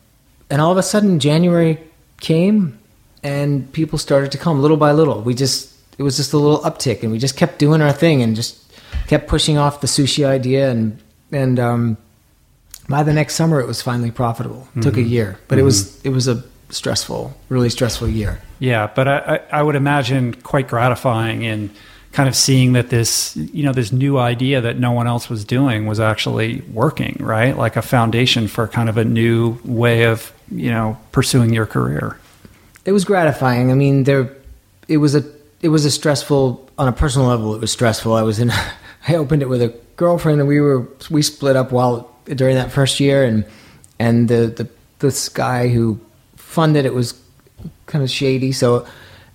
and 0.50 0.60
all 0.60 0.72
of 0.72 0.80
a 0.80 0.84
sudden 0.84 1.20
January 1.20 1.78
came, 2.22 2.80
and 3.22 3.72
people 3.72 4.00
started 4.00 4.32
to 4.32 4.40
come 4.40 4.64
little 4.64 4.78
by 4.78 4.94
little. 4.94 5.22
We 5.22 5.36
just 5.36 5.78
it 6.00 6.02
was 6.02 6.18
just 6.18 6.34
a 6.34 6.40
little 6.40 6.62
uptick, 6.62 7.04
and 7.04 7.12
we 7.12 7.20
just 7.20 7.38
kept 7.38 7.60
doing 7.60 7.80
our 7.80 7.94
thing 7.94 8.24
and 8.24 8.36
just 8.36 8.58
kept 9.06 9.28
pushing 9.28 9.60
off 9.60 9.82
the 9.82 9.88
sushi 9.88 10.26
idea, 10.26 10.72
and 10.72 11.00
and 11.32 11.60
um, 11.60 11.98
by 12.92 13.04
the 13.04 13.14
next 13.14 13.36
summer 13.36 13.60
it 13.60 13.68
was 13.68 13.82
finally 13.82 14.12
profitable. 14.12 14.68
It 14.76 14.84
took 14.84 14.98
a 14.98 15.00
mm-hmm. 15.00 15.10
year, 15.10 15.40
but 15.48 15.58
it 15.58 15.64
was 15.64 15.84
mm-hmm. 15.84 16.08
it 16.10 16.12
was 16.12 16.28
a 16.28 16.44
stressful, 16.70 17.36
really 17.50 17.70
stressful 17.70 18.08
year. 18.08 18.42
Yeah, 18.60 18.90
but 18.94 19.08
I, 19.08 19.18
I, 19.18 19.60
I 19.60 19.64
would 19.64 19.76
imagine 19.76 20.34
quite 20.36 20.68
gratifying 20.68 21.44
in 21.44 21.72
kind 22.12 22.28
of 22.28 22.36
seeing 22.36 22.74
that 22.74 22.90
this, 22.90 23.36
you 23.36 23.64
know, 23.64 23.72
this 23.72 23.92
new 23.92 24.18
idea 24.18 24.62
that 24.62 24.78
no 24.78 24.92
one 24.92 25.08
else 25.08 25.30
was 25.30 25.46
doing 25.46 25.86
was 25.86 26.00
actually 26.00 26.62
working, 26.74 27.18
right? 27.20 27.56
Like 27.58 27.78
a 27.78 27.82
foundation 27.82 28.48
for 28.48 28.68
kind 28.68 28.90
of 28.90 28.98
a 28.98 29.06
new 29.06 29.58
way 29.64 30.04
of, 30.04 30.34
you 30.50 30.72
know, 30.72 30.98
pursuing 31.12 31.54
your 31.54 31.66
career. 31.66 32.18
it 32.86 32.92
was 32.92 33.06
gratifying. 33.06 33.72
I 33.72 33.76
mean, 33.76 34.04
there, 34.04 34.36
it 34.88 34.98
was 34.98 35.16
a, 35.16 35.24
it 35.62 35.70
was 35.70 35.86
a 35.86 35.92
stressful 35.92 36.70
on 36.78 36.88
a 36.88 36.92
personal 36.92 37.28
level. 37.28 37.56
It 37.56 37.62
was 37.62 37.72
stressful. 37.72 38.14
I 38.14 38.24
was 38.24 38.40
in, 38.40 38.52
I 39.08 39.16
opened 39.16 39.42
it 39.42 39.50
with 39.50 39.62
a 39.62 39.74
girlfriend, 39.96 40.40
and 40.40 40.48
we 40.48 40.60
were 40.60 40.88
we 41.10 41.22
split 41.22 41.56
up 41.56 41.72
while 41.72 42.11
during 42.26 42.56
that 42.56 42.72
first 42.72 43.00
year, 43.00 43.24
and 43.24 43.46
and 44.00 44.28
the 44.28 44.48
the 44.48 44.68
this 45.00 45.30
guy 45.30 45.68
who 45.70 46.00
funded 46.36 46.86
it 46.86 46.94
was 46.94 47.20
kind 47.86 48.04
of 48.04 48.10
shady, 48.10 48.52
so 48.52 48.86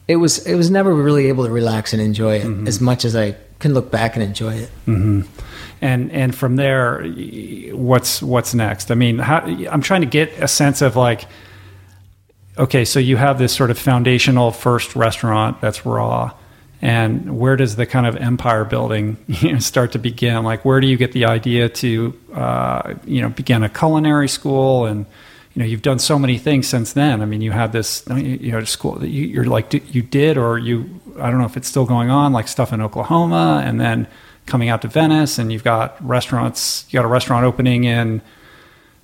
it 0.08 0.16
was 0.16 0.46
it 0.46 0.54
was 0.54 0.70
never 0.70 0.94
really 0.94 1.26
able 1.26 1.44
to 1.44 1.50
relax 1.50 1.92
and 1.92 2.00
enjoy 2.00 2.36
it 2.36 2.68
as 2.68 2.80
much 2.80 3.04
as 3.04 3.16
I 3.16 3.36
can 3.58 3.74
look 3.74 3.90
back 3.90 4.14
and 4.14 4.22
enjoy 4.22 4.54
it. 4.54 4.70
Mm-hmm. 4.86 5.22
And 5.80 6.10
and 6.12 6.34
from 6.34 6.56
there, 6.56 7.04
what's 7.72 8.22
what's 8.22 8.54
next? 8.54 8.90
I 8.90 8.94
mean, 8.94 9.18
how, 9.18 9.40
I'm 9.40 9.82
trying 9.82 10.02
to 10.02 10.06
get 10.06 10.32
a 10.38 10.48
sense 10.48 10.80
of 10.80 10.96
like, 10.96 11.26
okay, 12.56 12.84
so 12.84 12.98
you 12.98 13.16
have 13.16 13.38
this 13.38 13.54
sort 13.54 13.70
of 13.70 13.78
foundational 13.78 14.52
first 14.52 14.96
restaurant 14.96 15.60
that's 15.60 15.84
raw, 15.84 16.32
and 16.82 17.38
where 17.38 17.56
does 17.56 17.76
the 17.76 17.86
kind 17.86 18.06
of 18.06 18.16
empire 18.16 18.64
building 18.64 19.16
you 19.26 19.52
know, 19.52 19.58
start 19.58 19.92
to 19.92 19.98
begin? 19.98 20.44
Like, 20.44 20.64
where 20.64 20.80
do 20.80 20.86
you 20.86 20.96
get 20.96 21.12
the 21.12 21.24
idea 21.24 21.68
to 21.68 22.18
uh, 22.34 22.94
you 23.04 23.22
know 23.22 23.28
begin 23.28 23.62
a 23.62 23.68
culinary 23.68 24.28
school 24.28 24.86
and 24.86 25.06
you 25.54 25.60
know 25.60 25.66
you've 25.66 25.82
done 25.82 25.98
so 25.98 26.18
many 26.18 26.38
things 26.38 26.68
since 26.68 26.92
then. 26.92 27.22
I 27.22 27.24
mean, 27.24 27.40
you 27.40 27.50
had 27.50 27.72
this 27.72 28.04
you 28.14 28.52
know 28.52 28.62
school 28.64 28.96
that 28.96 29.08
you, 29.08 29.26
you're 29.26 29.44
like 29.44 29.72
you 29.94 30.02
did 30.02 30.36
or 30.36 30.58
you 30.58 31.00
I 31.18 31.30
don't 31.30 31.38
know 31.38 31.46
if 31.46 31.56
it's 31.56 31.68
still 31.68 31.86
going 31.86 32.10
on, 32.10 32.32
like 32.32 32.48
stuff 32.48 32.72
in 32.72 32.80
Oklahoma, 32.80 33.62
and 33.64 33.80
then 33.80 34.06
coming 34.44 34.68
out 34.68 34.82
to 34.82 34.88
Venice, 34.88 35.38
and 35.38 35.52
you've 35.52 35.64
got 35.64 35.96
restaurants. 36.06 36.86
You 36.90 36.98
got 36.98 37.04
a 37.04 37.08
restaurant 37.08 37.44
opening 37.44 37.84
in 37.84 38.22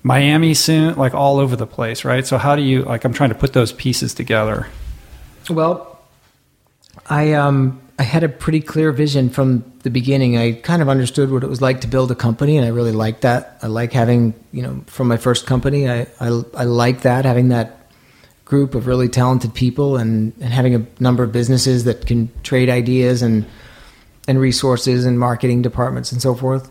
Miami 0.02 0.54
soon, 0.54 0.94
like 0.96 1.14
all 1.14 1.38
over 1.38 1.56
the 1.56 1.66
place, 1.66 2.04
right? 2.04 2.26
So 2.26 2.38
how 2.38 2.56
do 2.56 2.62
you 2.62 2.82
like? 2.82 3.04
I'm 3.04 3.12
trying 3.12 3.30
to 3.30 3.34
put 3.34 3.52
those 3.52 3.72
pieces 3.72 4.14
together. 4.14 4.68
Well, 5.48 5.91
I 7.06 7.32
um 7.32 7.80
I 7.98 8.04
had 8.04 8.24
a 8.24 8.28
pretty 8.28 8.60
clear 8.60 8.90
vision 8.92 9.30
from 9.30 9.64
the 9.82 9.90
beginning. 9.90 10.36
I 10.36 10.52
kind 10.52 10.82
of 10.82 10.88
understood 10.88 11.30
what 11.30 11.44
it 11.44 11.48
was 11.48 11.60
like 11.60 11.82
to 11.82 11.86
build 11.88 12.10
a 12.10 12.14
company, 12.14 12.56
and 12.56 12.66
I 12.66 12.70
really 12.70 12.92
liked 12.92 13.20
that. 13.22 13.58
I 13.62 13.66
like 13.66 13.92
having 13.92 14.34
you 14.52 14.62
know 14.62 14.82
from 14.86 15.08
my 15.08 15.16
first 15.16 15.46
company, 15.46 15.88
I 15.88 16.06
I, 16.20 16.42
I 16.54 16.64
like 16.64 17.02
that 17.02 17.24
having 17.24 17.48
that 17.48 17.82
group 18.44 18.74
of 18.74 18.86
really 18.86 19.08
talented 19.08 19.54
people 19.54 19.96
and, 19.96 20.34
and 20.38 20.52
having 20.52 20.74
a 20.74 20.84
number 21.00 21.22
of 21.22 21.32
businesses 21.32 21.84
that 21.84 22.06
can 22.06 22.30
trade 22.42 22.68
ideas 22.68 23.22
and 23.22 23.46
and 24.28 24.38
resources 24.38 25.06
and 25.06 25.18
marketing 25.18 25.62
departments 25.62 26.12
and 26.12 26.20
so 26.20 26.34
forth. 26.34 26.70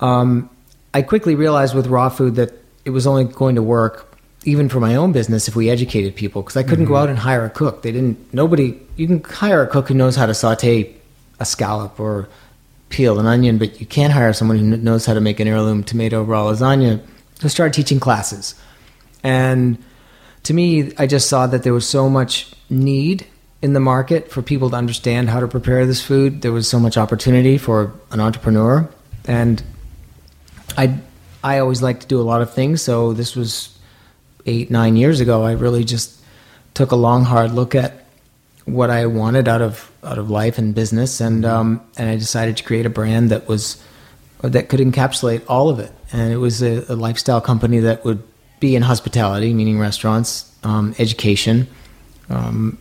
Um, 0.00 0.50
I 0.92 1.02
quickly 1.02 1.34
realized 1.34 1.74
with 1.74 1.86
raw 1.86 2.08
food 2.08 2.34
that 2.36 2.52
it 2.84 2.90
was 2.90 3.06
only 3.06 3.24
going 3.24 3.54
to 3.54 3.62
work 3.62 4.09
even 4.44 4.68
for 4.68 4.80
my 4.80 4.94
own 4.94 5.12
business 5.12 5.48
if 5.48 5.56
we 5.56 5.68
educated 5.68 6.16
people 6.16 6.42
because 6.42 6.56
I 6.56 6.62
couldn't 6.62 6.84
mm-hmm. 6.84 6.94
go 6.94 6.98
out 6.98 7.08
and 7.08 7.18
hire 7.18 7.44
a 7.44 7.50
cook. 7.50 7.82
They 7.82 7.92
didn't. 7.92 8.32
Nobody. 8.32 8.78
You 8.96 9.06
can 9.06 9.22
hire 9.22 9.62
a 9.62 9.66
cook 9.66 9.88
who 9.88 9.94
knows 9.94 10.16
how 10.16 10.26
to 10.26 10.34
saute 10.34 10.94
a 11.38 11.44
scallop 11.44 11.98
or 12.00 12.28
peel 12.88 13.18
an 13.20 13.26
onion, 13.26 13.58
but 13.58 13.80
you 13.80 13.86
can't 13.86 14.12
hire 14.12 14.32
someone 14.32 14.58
who 14.58 14.64
knows 14.64 15.06
how 15.06 15.14
to 15.14 15.20
make 15.20 15.40
an 15.40 15.48
heirloom 15.48 15.84
tomato 15.84 16.22
raw 16.22 16.44
lasagna. 16.44 17.00
So 17.38 17.44
I 17.44 17.48
started 17.48 17.74
teaching 17.74 18.00
classes, 18.00 18.54
and 19.22 19.78
to 20.44 20.54
me, 20.54 20.92
I 20.98 21.06
just 21.06 21.28
saw 21.28 21.46
that 21.46 21.62
there 21.62 21.72
was 21.72 21.88
so 21.88 22.08
much 22.08 22.52
need 22.68 23.26
in 23.62 23.72
the 23.72 23.80
market 23.80 24.30
for 24.30 24.42
people 24.42 24.70
to 24.70 24.76
understand 24.76 25.28
how 25.28 25.40
to 25.40 25.48
prepare 25.48 25.86
this 25.86 26.02
food. 26.02 26.42
There 26.42 26.52
was 26.52 26.68
so 26.68 26.80
much 26.80 26.96
opportunity 26.96 27.58
for 27.58 27.92
an 28.10 28.20
entrepreneur, 28.20 28.88
and 29.26 29.62
I 30.76 30.98
I 31.42 31.58
always 31.58 31.82
like 31.82 32.00
to 32.00 32.06
do 32.06 32.20
a 32.20 32.22
lot 32.22 32.42
of 32.42 32.52
things. 32.52 32.82
So 32.82 33.12
this 33.12 33.36
was 33.36 33.78
eight 34.46 34.70
nine 34.70 34.96
years 34.96 35.20
ago. 35.20 35.42
I 35.42 35.52
really 35.52 35.84
just 35.84 36.20
took 36.74 36.92
a 36.92 36.96
long 36.96 37.24
hard 37.24 37.52
look 37.52 37.74
at 37.74 38.04
what 38.64 38.90
I 38.90 39.06
wanted 39.06 39.48
out 39.48 39.62
of 39.62 39.90
out 40.04 40.18
of 40.18 40.30
life 40.30 40.58
and 40.58 40.74
business, 40.74 41.20
and 41.20 41.44
um, 41.44 41.80
and 41.96 42.08
I 42.08 42.16
decided 42.16 42.56
to 42.58 42.64
create 42.64 42.86
a 42.86 42.90
brand 42.90 43.30
that 43.30 43.48
was 43.48 43.82
that 44.42 44.68
could 44.68 44.80
encapsulate 44.80 45.42
all 45.48 45.68
of 45.68 45.78
it. 45.78 45.92
And 46.12 46.32
it 46.32 46.38
was 46.38 46.62
a, 46.62 46.84
a 46.92 46.96
lifestyle 46.96 47.40
company 47.40 47.80
that 47.80 48.04
would 48.04 48.22
be 48.58 48.76
in 48.76 48.82
hospitality, 48.82 49.52
meaning 49.54 49.78
restaurants, 49.78 50.50
um, 50.62 50.94
education, 50.98 51.66
um, 52.28 52.78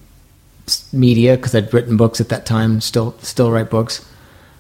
media 0.94 1.36
because 1.36 1.56
I'd 1.56 1.74
written 1.74 1.98
books 1.98 2.22
at 2.22 2.30
that 2.30 2.46
time. 2.46 2.82
Still, 2.82 3.16
still 3.20 3.52
write 3.52 3.70
books. 3.70 4.06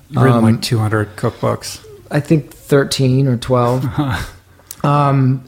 You've 0.10 0.24
written 0.24 0.41
like 0.41 0.56
um, 0.56 0.62
200 0.62 1.16
cookbooks. 1.16 1.86
I 2.10 2.20
think 2.20 2.52
13 2.52 3.28
or 3.28 3.38
12. 3.38 3.86
um, 4.84 5.47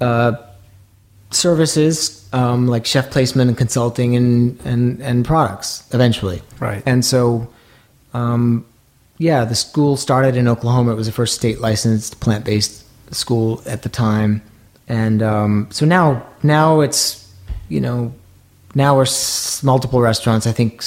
uh, 0.00 0.32
services 1.30 2.28
um, 2.32 2.66
like 2.66 2.86
chef 2.86 3.10
placement 3.10 3.48
and 3.48 3.58
consulting 3.58 4.16
and, 4.16 4.60
and, 4.64 5.00
and 5.02 5.24
products 5.24 5.82
eventually. 5.92 6.42
Right. 6.60 6.82
And 6.86 7.04
so, 7.04 7.48
um, 8.14 8.64
yeah, 9.18 9.44
the 9.44 9.54
school 9.54 9.96
started 9.96 10.36
in 10.36 10.46
Oklahoma. 10.48 10.92
It 10.92 10.96
was 10.96 11.06
the 11.06 11.12
first 11.12 11.34
state 11.34 11.60
licensed 11.60 12.20
plant 12.20 12.44
based 12.44 12.84
school 13.14 13.62
at 13.66 13.82
the 13.82 13.88
time. 13.88 14.42
And 14.88 15.22
um, 15.22 15.68
so 15.70 15.86
now, 15.86 16.26
now 16.42 16.80
it's, 16.80 17.32
you 17.68 17.80
know, 17.80 18.14
now 18.74 18.96
we're 18.96 19.02
s- 19.02 19.62
multiple 19.62 20.00
restaurants. 20.00 20.46
I 20.46 20.52
think 20.52 20.82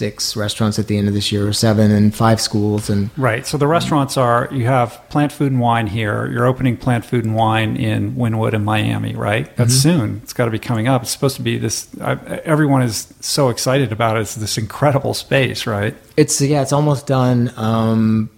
six 0.00 0.34
restaurants 0.34 0.78
at 0.78 0.86
the 0.86 0.96
end 0.96 1.08
of 1.08 1.12
this 1.12 1.30
year, 1.30 1.46
or 1.46 1.52
seven, 1.52 1.90
and 1.90 2.14
five 2.14 2.40
schools. 2.40 2.88
And 2.88 3.10
right. 3.18 3.46
So 3.46 3.58
the 3.58 3.66
restaurants 3.66 4.16
are 4.16 4.48
you 4.50 4.64
have 4.64 4.98
Plant 5.10 5.30
Food 5.30 5.52
and 5.52 5.60
Wine 5.60 5.86
here. 5.86 6.26
You're 6.26 6.46
opening 6.46 6.78
Plant 6.78 7.04
Food 7.04 7.26
and 7.26 7.34
Wine 7.34 7.76
in 7.76 8.14
Wynwood 8.14 8.54
and 8.54 8.64
Miami, 8.64 9.14
right? 9.14 9.54
That's 9.56 9.74
mm-hmm. 9.74 10.00
soon. 10.00 10.20
It's 10.22 10.32
got 10.32 10.46
to 10.46 10.50
be 10.50 10.58
coming 10.58 10.88
up. 10.88 11.02
It's 11.02 11.10
supposed 11.10 11.36
to 11.36 11.42
be 11.42 11.58
this. 11.58 11.86
I, 12.00 12.14
everyone 12.44 12.80
is 12.80 13.12
so 13.20 13.50
excited 13.50 13.92
about 13.92 14.16
it. 14.16 14.20
It's 14.20 14.36
this 14.36 14.56
incredible 14.56 15.12
space, 15.12 15.66
right? 15.66 15.94
It's 16.16 16.40
yeah. 16.40 16.62
It's 16.62 16.72
almost 16.72 17.06
done. 17.06 17.52
Um, 17.56 18.30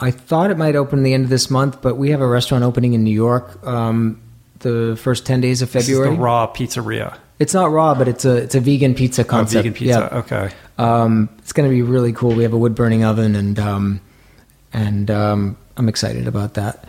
I 0.00 0.10
thought 0.10 0.50
it 0.50 0.56
might 0.56 0.74
open 0.74 1.02
the 1.02 1.12
end 1.12 1.24
of 1.24 1.30
this 1.30 1.50
month, 1.50 1.82
but 1.82 1.98
we 1.98 2.12
have 2.12 2.22
a 2.22 2.26
restaurant 2.26 2.64
opening 2.64 2.94
in 2.94 3.04
New 3.04 3.14
York. 3.14 3.62
Um, 3.66 4.22
the 4.60 4.98
first 5.00 5.26
10 5.26 5.40
days 5.40 5.60
of 5.62 5.70
February. 5.70 6.14
the 6.14 6.22
raw 6.22 6.46
pizzeria. 6.46 7.18
It's 7.38 7.54
not 7.54 7.72
raw, 7.72 7.94
but 7.94 8.06
it's 8.06 8.26
a 8.26 8.36
it's 8.36 8.54
a 8.54 8.60
vegan 8.60 8.94
pizza 8.94 9.24
concept. 9.24 9.60
Oh, 9.60 9.62
vegan 9.62 9.72
pizza. 9.72 10.08
Yeah. 10.12 10.18
Okay. 10.18 10.50
Um, 10.80 11.28
it's 11.38 11.52
going 11.52 11.68
to 11.68 11.74
be 11.74 11.82
really 11.82 12.12
cool. 12.12 12.34
We 12.34 12.42
have 12.44 12.54
a 12.54 12.58
wood 12.58 12.74
burning 12.74 13.04
oven, 13.04 13.36
and 13.36 13.58
um, 13.58 14.00
and 14.72 15.10
um, 15.10 15.56
I'm 15.76 15.88
excited 15.88 16.26
about 16.26 16.54
that. 16.54 16.84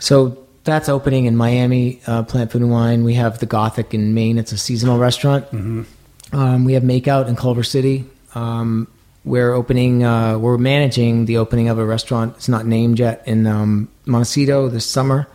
So 0.00 0.44
that's 0.64 0.88
opening 0.88 1.26
in 1.26 1.36
Miami. 1.36 2.00
Uh, 2.06 2.24
Plant 2.24 2.50
Food 2.50 2.62
and 2.62 2.70
Wine. 2.72 3.04
We 3.04 3.14
have 3.14 3.38
the 3.38 3.46
Gothic 3.46 3.94
in 3.94 4.14
Maine. 4.14 4.36
It's 4.38 4.50
a 4.50 4.58
seasonal 4.58 4.98
restaurant. 4.98 5.44
Mm-hmm. 5.46 6.36
Um, 6.36 6.64
we 6.64 6.72
have 6.72 6.82
Make 6.82 7.06
Out 7.06 7.28
in 7.28 7.36
Culver 7.36 7.62
City. 7.62 8.04
Um, 8.34 8.88
we're 9.24 9.52
opening. 9.52 10.02
Uh, 10.02 10.38
we're 10.38 10.58
managing 10.58 11.26
the 11.26 11.36
opening 11.36 11.68
of 11.68 11.78
a 11.78 11.84
restaurant. 11.84 12.34
It's 12.36 12.48
not 12.48 12.66
named 12.66 12.98
yet 12.98 13.22
in 13.26 13.46
um, 13.46 13.88
Montecito 14.06 14.68
this 14.68 14.84
summer. 14.84 15.28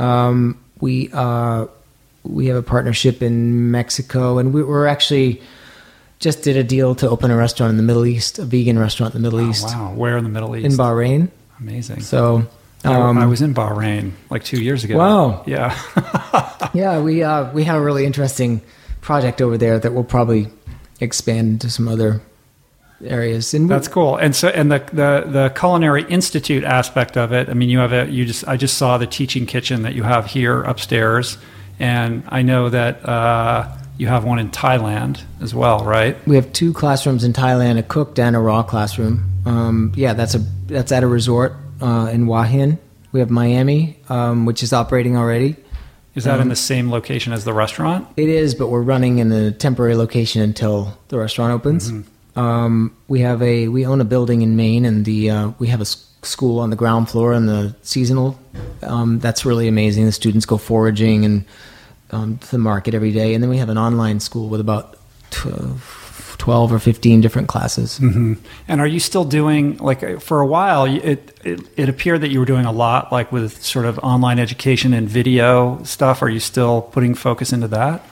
Um, 0.00 0.58
we 0.80 1.10
uh, 1.12 1.66
we 2.24 2.46
have 2.46 2.56
a 2.56 2.62
partnership 2.62 3.22
in 3.22 3.70
Mexico, 3.70 4.38
and 4.38 4.52
we, 4.52 4.62
are 4.62 4.88
actually 4.88 5.42
just 6.18 6.42
did 6.42 6.56
a 6.56 6.64
deal 6.64 6.94
to 6.96 7.08
open 7.08 7.30
a 7.30 7.36
restaurant 7.36 7.70
in 7.70 7.76
the 7.76 7.82
Middle 7.82 8.06
East, 8.06 8.38
a 8.38 8.44
vegan 8.44 8.78
restaurant 8.78 9.14
in 9.14 9.22
the 9.22 9.26
Middle 9.30 9.46
oh, 9.46 9.50
East. 9.50 9.64
Wow, 9.64 9.92
where 9.94 10.16
in 10.16 10.24
the 10.24 10.30
Middle 10.30 10.56
East? 10.56 10.66
In 10.66 10.72
Bahrain. 10.72 11.30
Amazing. 11.60 12.00
So 12.00 12.46
um, 12.84 13.18
I 13.18 13.26
was 13.26 13.42
in 13.42 13.54
Bahrain 13.54 14.12
like 14.30 14.44
two 14.44 14.62
years 14.62 14.84
ago. 14.84 14.96
Wow. 14.96 15.44
Yeah. 15.46 15.76
yeah, 16.74 17.00
we 17.00 17.22
uh, 17.22 17.52
we 17.52 17.64
have 17.64 17.80
a 17.80 17.84
really 17.84 18.04
interesting 18.04 18.60
project 19.00 19.40
over 19.40 19.58
there 19.58 19.78
that 19.78 19.92
will 19.92 20.04
probably 20.04 20.48
expand 21.00 21.48
into 21.48 21.70
some 21.70 21.88
other 21.88 22.20
areas. 23.04 23.54
And 23.54 23.68
that's 23.68 23.88
cool. 23.88 24.16
And 24.16 24.34
so, 24.34 24.48
and 24.48 24.70
the, 24.70 24.78
the 24.92 25.30
the 25.30 25.52
culinary 25.56 26.04
institute 26.04 26.64
aspect 26.64 27.16
of 27.16 27.32
it. 27.32 27.48
I 27.48 27.54
mean, 27.54 27.68
you 27.68 27.78
have 27.78 27.92
a 27.92 28.06
you 28.06 28.24
just 28.24 28.46
I 28.46 28.56
just 28.56 28.78
saw 28.78 28.98
the 28.98 29.06
teaching 29.06 29.46
kitchen 29.46 29.82
that 29.82 29.94
you 29.94 30.02
have 30.02 30.26
here 30.26 30.62
upstairs, 30.62 31.38
and 31.78 32.22
I 32.28 32.42
know 32.42 32.68
that 32.68 33.06
uh, 33.06 33.76
you 33.98 34.06
have 34.06 34.24
one 34.24 34.38
in 34.38 34.50
Thailand 34.50 35.22
as 35.40 35.54
well, 35.54 35.84
right? 35.84 36.16
We 36.26 36.36
have 36.36 36.52
two 36.52 36.72
classrooms 36.72 37.24
in 37.24 37.32
Thailand, 37.32 37.78
a 37.78 37.82
cooked 37.82 38.18
and 38.18 38.36
a 38.36 38.38
raw 38.38 38.62
classroom. 38.62 39.24
Um, 39.44 39.92
yeah, 39.96 40.12
that's 40.12 40.34
a 40.34 40.38
that's 40.66 40.92
at 40.92 41.02
a 41.02 41.06
resort 41.06 41.54
uh, 41.80 42.10
in 42.12 42.26
Hua 42.26 42.44
Hin. 42.44 42.78
We 43.12 43.20
have 43.20 43.30
Miami, 43.30 43.98
um, 44.08 44.44
which 44.44 44.62
is 44.62 44.72
operating 44.72 45.16
already. 45.16 45.56
Is 46.14 46.24
that 46.24 46.36
um, 46.36 46.42
in 46.42 46.48
the 46.48 46.56
same 46.56 46.90
location 46.90 47.32
as 47.32 47.44
the 47.44 47.52
restaurant? 47.52 48.08
It 48.16 48.28
is, 48.28 48.54
but 48.54 48.68
we're 48.68 48.82
running 48.82 49.18
in 49.18 49.30
a 49.32 49.52
temporary 49.52 49.94
location 49.94 50.42
until 50.42 50.98
the 51.08 51.18
restaurant 51.18 51.52
opens. 51.52 51.92
Mm-hmm. 51.92 52.38
Um, 52.38 52.96
we 53.08 53.20
have 53.20 53.40
a 53.42 53.68
we 53.68 53.86
own 53.86 54.00
a 54.00 54.04
building 54.04 54.42
in 54.42 54.56
Maine, 54.56 54.84
and 54.84 55.04
the 55.04 55.30
uh, 55.30 55.50
we 55.58 55.68
have 55.68 55.80
a 55.80 55.86
school 56.26 56.58
on 56.58 56.70
the 56.70 56.76
ground 56.76 57.08
floor 57.08 57.32
and 57.32 57.48
the 57.48 57.74
seasonal. 57.82 58.38
Um, 58.82 59.18
that's 59.20 59.44
really 59.46 59.68
amazing. 59.68 60.06
The 60.06 60.12
students 60.12 60.44
go 60.44 60.58
foraging 60.58 61.24
and 61.24 61.44
um, 62.10 62.38
to 62.38 62.50
the 62.50 62.58
market 62.58 62.94
every 62.94 63.12
day, 63.12 63.34
and 63.34 63.42
then 63.42 63.50
we 63.50 63.58
have 63.58 63.68
an 63.68 63.78
online 63.78 64.20
school 64.20 64.48
with 64.48 64.60
about 64.60 64.96
12 65.30 66.72
or 66.72 66.78
15 66.78 67.20
different 67.20 67.48
classes. 67.48 67.98
Mm-hmm. 67.98 68.34
And 68.68 68.80
are 68.80 68.86
you 68.86 69.00
still 69.00 69.24
doing 69.24 69.76
like 69.78 70.20
for 70.20 70.40
a 70.40 70.46
while? 70.46 70.84
It, 70.84 71.38
it 71.44 71.60
it 71.76 71.88
appeared 71.88 72.20
that 72.20 72.28
you 72.28 72.38
were 72.38 72.46
doing 72.46 72.66
a 72.66 72.72
lot 72.72 73.10
like 73.10 73.32
with 73.32 73.62
sort 73.62 73.86
of 73.86 73.98
online 74.00 74.38
education 74.38 74.92
and 74.92 75.08
video 75.08 75.82
stuff. 75.82 76.22
Are 76.22 76.28
you 76.28 76.40
still 76.40 76.82
putting 76.82 77.14
focus 77.14 77.52
into 77.52 77.68
that? 77.68 78.04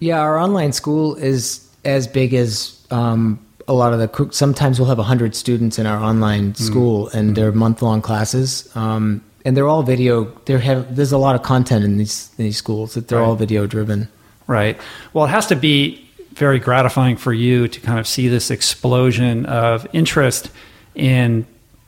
Yeah, 0.00 0.20
our 0.20 0.38
online 0.38 0.72
school 0.72 1.14
is 1.14 1.66
as 1.84 2.06
big 2.06 2.34
as 2.34 2.80
um, 2.90 3.44
a 3.66 3.72
lot 3.72 3.92
of 3.92 3.98
the 3.98 4.28
sometimes 4.32 4.78
we'll 4.78 4.88
have 4.88 4.98
100 4.98 5.34
students 5.34 5.78
in 5.78 5.86
our 5.86 6.02
online 6.02 6.52
mm. 6.52 6.56
school 6.56 7.06
mm. 7.06 7.14
and 7.14 7.36
they're 7.36 7.52
month 7.52 7.82
long 7.82 8.02
classes 8.02 8.68
um, 8.76 9.22
and 9.44 9.56
they're 9.56 9.68
all 9.68 9.82
video 9.82 10.24
they 10.46 10.58
have 10.58 10.96
there's 10.96 11.12
a 11.12 11.18
lot 11.18 11.34
of 11.34 11.42
content 11.42 11.84
in 11.84 11.98
these 11.98 12.30
in 12.38 12.44
these 12.44 12.56
schools 12.56 12.94
that 12.94 13.08
they're 13.08 13.18
right. 13.18 13.26
all 13.26 13.36
video 13.36 13.66
driven 13.66 14.08
right 14.46 14.80
well 15.12 15.24
it 15.24 15.28
has 15.28 15.46
to 15.46 15.56
be 15.56 16.04
very 16.34 16.58
gratifying 16.58 17.16
for 17.16 17.32
you 17.32 17.68
to 17.68 17.80
kind 17.80 17.98
of 17.98 18.06
see 18.06 18.28
this 18.28 18.50
explosion 18.50 19.46
of 19.46 19.86
interest 19.92 20.50
in 20.94 21.46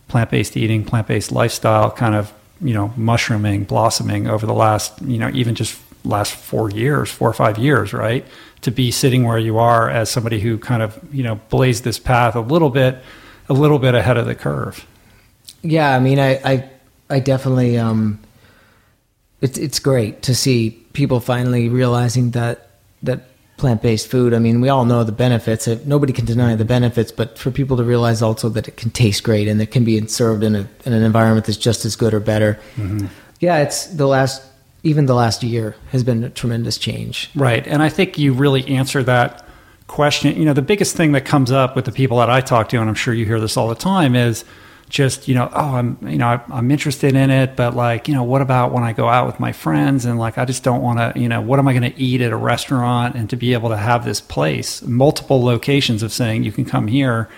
plant 0.09 0.31
based 0.31 0.57
eating, 0.57 0.85
plant 0.85 1.07
based 1.07 1.33
lifestyle, 1.33 1.91
kind 1.91 2.15
of 2.15 2.33
you 2.61 2.75
know 2.75 2.93
mushrooming, 2.97 3.65
blossoming 3.65 4.29
over 4.29 4.47
the 4.47 4.55
last 4.55 5.01
you 5.03 5.19
know 5.19 5.31
even 5.35 5.55
just 5.55 5.79
last 6.05 6.35
four 6.35 6.71
years, 6.71 7.11
four 7.11 7.29
or 7.29 7.33
five 7.33 7.59
years, 7.59 7.93
right? 7.93 8.25
To 8.63 8.71
be 8.71 8.91
sitting 8.91 9.25
where 9.25 9.39
you 9.39 9.59
are 9.59 9.91
as 9.91 10.11
somebody 10.11 10.41
who 10.41 10.59
kind 10.59 10.83
of 10.83 10.99
you 11.13 11.23
know 11.23 11.41
blazed 11.51 11.85
this 11.85 11.99
path 11.99 12.37
a 12.37 12.41
little 12.41 12.71
bit, 12.71 13.03
a 13.49 13.53
little 13.53 13.79
bit 13.79 13.95
ahead 13.95 14.17
of 14.17 14.27
the 14.27 14.35
curve. 14.35 14.87
Yeah, 15.63 15.97
I 15.97 15.99
mean, 15.99 16.21
I, 16.21 16.35
I, 16.45 16.71
I 17.09 17.21
definitely. 17.21 17.79
Um, 17.79 18.21
it's 19.41 19.59
it's 19.59 19.79
great 19.79 20.23
to 20.23 20.35
see 20.35 20.71
people 20.93 21.21
finally 21.21 21.69
realizing 21.69 22.31
that 22.33 22.71
that 23.03 23.29
plant 23.57 23.83
based 23.83 24.09
food. 24.09 24.35
I 24.35 24.39
mean, 24.39 24.61
we 24.61 24.69
all 24.69 24.85
know 24.85 25.05
the 25.05 25.13
benefits. 25.13 25.67
Nobody 25.87 26.13
can 26.13 26.25
deny 26.25 26.55
the 26.57 26.65
benefits, 26.65 27.13
but 27.13 27.39
for 27.39 27.51
people 27.51 27.77
to 27.77 27.85
realize 27.85 28.23
also 28.23 28.49
that 28.51 28.69
it 28.69 28.77
can 28.77 28.91
taste 28.91 29.23
great 29.23 29.49
and 29.49 29.61
it 29.61 29.71
can 29.71 29.85
be 29.85 30.07
served 30.07 30.43
in 30.43 30.55
a 30.55 30.69
in 30.85 30.93
an 30.93 31.03
environment 31.03 31.47
that's 31.47 31.59
just 31.59 31.85
as 31.85 31.97
good 31.97 32.15
or 32.15 32.21
better. 32.21 32.59
Mm-hmm. 32.77 33.07
Yeah, 33.41 33.59
it's 33.59 33.87
the 33.87 34.07
last 34.07 34.43
even 34.83 35.07
the 35.07 35.15
last 35.15 35.43
year 35.43 35.75
has 35.91 36.05
been 36.05 36.25
a 36.25 36.31
tremendous 36.31 36.79
change. 36.79 37.31
Right, 37.35 37.67
and 37.67 37.83
I 37.83 37.89
think 37.89 38.19
you 38.19 38.33
really 38.33 38.67
answer 38.69 39.03
that 39.05 39.47
question. 39.87 40.37
You 40.37 40.45
know, 40.45 40.53
the 40.53 40.63
biggest 40.63 40.97
thing 40.97 41.13
that 41.13 41.25
comes 41.25 41.51
up 41.51 41.77
with 41.77 41.85
the 41.85 41.93
people 41.93 42.19
that 42.19 42.31
I 42.31 42.41
talk 42.41 42.69
to, 42.71 42.81
and 42.81 42.89
I'm 42.89 42.95
sure 42.95 43.15
you 43.15 43.27
hear 43.27 43.41
this 43.41 43.57
all 43.57 43.69
the 43.69 43.75
time, 43.75 44.15
is 44.15 44.45
just 44.89 45.27
you 45.27 45.35
know 45.35 45.51
oh 45.53 45.75
i'm 45.75 45.99
you 46.03 46.19
know 46.19 46.41
i'm 46.49 46.71
interested 46.71 47.15
in 47.17 47.31
it 47.31 47.57
but 47.57 47.75
like 47.75 48.07
you 48.07 48.15
know 48.15 48.23
what 48.23 48.41
about 48.41 48.73
when 48.73 48.85
i 48.85 48.93
go 48.93 49.09
out 49.09 49.27
with 49.27 49.41
my 49.41 49.53
friends 49.53 50.05
and 50.05 50.19
like 50.19 50.39
i 50.39 50.45
just 50.45 50.63
don't 50.63 50.81
want 50.81 50.99
to 50.99 51.21
you 51.21 51.29
know 51.29 51.41
what 51.41 51.59
am 51.59 51.67
i 51.67 51.73
going 51.73 51.91
to 51.91 52.01
eat 52.01 52.21
at 52.21 52.33
a 52.33 52.37
restaurant 52.37 53.15
and 53.17 53.29
to 53.29 53.37
be 53.37 53.53
able 53.53 53.69
to 53.69 53.77
have 53.77 54.05
this 54.05 54.21
place 54.21 54.83
multiple 54.83 55.43
locations 55.43 56.03
of 56.03 56.13
saying 56.13 56.45
you 56.45 56.53
can 56.53 56.65
come 56.65 56.87
here 56.87 57.29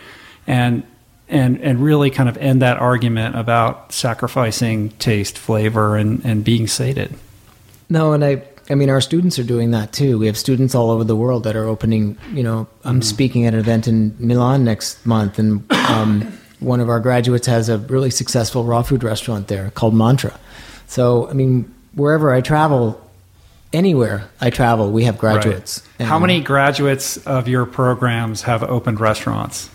and 0.46 0.82
and 1.28 1.59
and 1.61 1.80
really 1.80 2.11
kind 2.11 2.28
of 2.28 2.36
end 2.36 2.61
that 2.61 2.76
argument 2.76 3.34
about 3.34 3.92
sacrificing 3.92 4.90
taste 4.99 5.38
flavor 5.38 5.96
and 5.96 6.22
and 6.24 6.44
being 6.44 6.66
sated 6.66 7.14
no 7.88 8.12
and 8.12 8.24
i 8.24 8.42
I 8.70 8.74
mean, 8.74 8.90
our 8.90 9.01
students 9.01 9.38
are 9.38 9.44
doing 9.44 9.70
that 9.70 9.92
too. 9.92 10.18
We 10.18 10.26
have 10.26 10.36
students 10.36 10.74
all 10.74 10.90
over 10.90 11.03
the 11.03 11.16
world 11.16 11.44
that 11.44 11.57
are 11.57 11.64
opening. 11.64 12.18
You 12.32 12.42
know, 12.42 12.66
I'm 12.84 12.96
mm-hmm. 12.96 13.01
speaking 13.01 13.46
at 13.46 13.55
an 13.55 13.61
event 13.61 13.88
in 13.88 14.14
Milan 14.18 14.62
next 14.62 15.07
month, 15.07 15.38
and 15.38 15.70
um, 15.72 16.38
one 16.61 16.81
of 16.81 16.89
our 16.89 17.01
graduates 17.01 17.47
has 17.47 17.69
a 17.69 17.79
really 17.79 18.11
successful 18.11 18.65
raw 18.65 18.83
food 18.83 19.05
restaurant 19.05 19.49
there 19.49 19.71
called 19.71 19.95
Mantra. 19.95 20.39
So, 20.87 21.29
I 21.29 21.33
mean, 21.33 21.73
wherever 21.95 22.33
I 22.33 22.41
travel, 22.41 23.01
anywhere 23.73 24.29
I 24.41 24.51
travel, 24.51 24.91
we 24.91 25.05
have 25.05 25.19
graduates. 25.19 25.83
Right. 25.99 26.07
How 26.07 26.19
many 26.19 26.41
graduates 26.41 27.17
of 27.19 27.49
your 27.49 27.67
programs 27.67 28.43
have 28.43 28.63
opened 28.63 29.01
restaurants? 29.01 29.71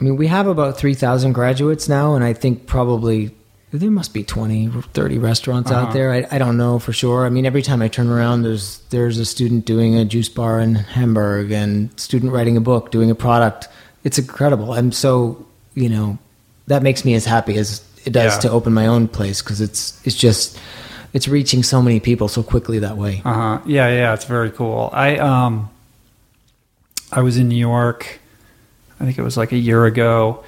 I 0.00 0.04
mean, 0.04 0.16
we 0.16 0.26
have 0.28 0.46
about 0.46 0.76
3,000 0.76 1.32
graduates 1.32 1.88
now, 1.88 2.14
and 2.14 2.24
I 2.24 2.32
think 2.32 2.66
probably 2.66 3.34
there 3.72 3.90
must 3.90 4.14
be 4.14 4.24
20 4.24 4.68
or 4.68 4.82
30 4.82 5.18
restaurants 5.18 5.70
uh-huh. 5.70 5.88
out 5.88 5.92
there 5.92 6.10
I, 6.12 6.26
I, 6.30 6.38
don't 6.38 6.56
know 6.56 6.78
for 6.78 6.94
sure 6.94 7.26
i 7.26 7.28
mean 7.28 7.44
every 7.44 7.60
time 7.60 7.82
i 7.82 7.88
turn 7.88 8.08
around 8.08 8.42
there's 8.42 8.78
there's 8.88 9.18
a 9.18 9.26
student 9.26 9.66
doing 9.66 9.94
a 9.94 10.06
juice 10.06 10.30
bar 10.30 10.58
in 10.58 10.74
hamburg 10.74 11.52
and 11.52 11.90
student 12.00 12.32
writing 12.32 12.56
a 12.56 12.62
book 12.62 12.90
doing 12.90 13.10
a 13.10 13.14
product 13.14 13.68
it's 14.04 14.18
incredible 14.18 14.72
i'm 14.72 14.90
so 14.90 15.46
you 15.78 15.88
know, 15.88 16.18
that 16.66 16.82
makes 16.82 17.04
me 17.04 17.14
as 17.14 17.24
happy 17.24 17.56
as 17.56 17.82
it 18.04 18.12
does 18.12 18.34
yeah. 18.36 18.40
to 18.40 18.50
open 18.50 18.72
my 18.72 18.86
own 18.86 19.08
place 19.08 19.42
because 19.42 19.60
it's 19.60 20.00
it's 20.06 20.16
just 20.16 20.58
it's 21.12 21.28
reaching 21.28 21.62
so 21.62 21.80
many 21.80 22.00
people 22.00 22.28
so 22.28 22.42
quickly 22.42 22.80
that 22.80 22.96
way. 22.96 23.22
Uh 23.24 23.32
huh. 23.32 23.60
Yeah, 23.66 23.88
yeah, 23.88 24.14
it's 24.14 24.24
very 24.24 24.50
cool. 24.50 24.90
I 24.92 25.16
um, 25.16 25.70
I 27.12 27.22
was 27.22 27.36
in 27.36 27.48
New 27.48 27.56
York. 27.56 28.20
I 29.00 29.04
think 29.04 29.18
it 29.18 29.22
was 29.22 29.36
like 29.36 29.52
a 29.52 29.56
year 29.56 29.84
ago, 29.84 30.44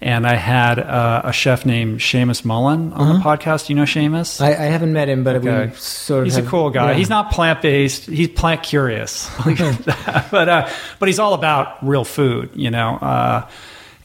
and 0.00 0.26
I 0.26 0.34
had 0.34 0.78
uh, 0.78 1.22
a 1.24 1.32
chef 1.32 1.64
named 1.64 2.00
Seamus 2.00 2.44
Mullen 2.44 2.92
on 2.92 3.00
uh-huh. 3.00 3.12
the 3.14 3.18
podcast. 3.20 3.70
You 3.70 3.76
know 3.76 3.84
Seamus? 3.84 4.40
I, 4.40 4.48
I 4.48 4.66
haven't 4.66 4.92
met 4.92 5.08
him, 5.08 5.24
but 5.24 5.36
okay. 5.36 5.66
we 5.68 5.74
sort 5.74 6.20
of. 6.20 6.24
He's 6.26 6.36
have, 6.36 6.46
a 6.46 6.50
cool 6.50 6.70
guy. 6.70 6.90
Yeah. 6.90 6.98
He's 6.98 7.08
not 7.08 7.32
plant 7.32 7.62
based. 7.62 8.06
He's 8.06 8.28
plant 8.28 8.62
curious, 8.62 9.30
but 10.30 10.48
uh, 10.48 10.70
but 10.98 11.08
he's 11.08 11.18
all 11.18 11.34
about 11.34 11.84
real 11.86 12.04
food. 12.04 12.50
You 12.54 12.70
know. 12.70 12.96
Uh, 12.96 13.48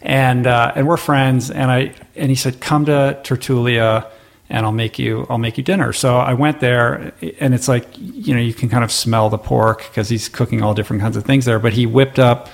and 0.02 0.48
uh, 0.48 0.72
and 0.76 0.88
we're 0.88 0.98
friends. 0.98 1.52
And 1.52 1.72
I 1.72 1.94
and 2.16 2.30
he 2.30 2.36
said, 2.36 2.62
"Come 2.62 2.86
to 2.86 3.20
Tertulia, 3.24 4.08
and 4.50 4.66
I'll 4.66 4.72
make 4.72 5.00
you 5.00 5.26
I'll 5.30 5.38
make 5.38 5.58
you 5.58 5.64
dinner." 5.64 5.94
So 5.94 6.18
I 6.18 6.34
went 6.34 6.60
there, 6.60 7.14
and 7.40 7.54
it's 7.54 7.68
like 7.68 7.86
you 7.98 8.34
know 8.34 8.42
you 8.42 8.54
can 8.54 8.70
kind 8.70 8.84
of 8.84 8.92
smell 8.92 9.30
the 9.30 9.38
pork 9.38 9.84
because 9.84 10.10
he's 10.10 10.30
cooking 10.30 10.62
all 10.62 10.74
different 10.74 11.02
kinds 11.02 11.18
of 11.18 11.26
things 11.26 11.46
there. 11.46 11.60
But 11.60 11.74
he 11.74 11.86
whipped 11.86 12.20
up 12.20 12.50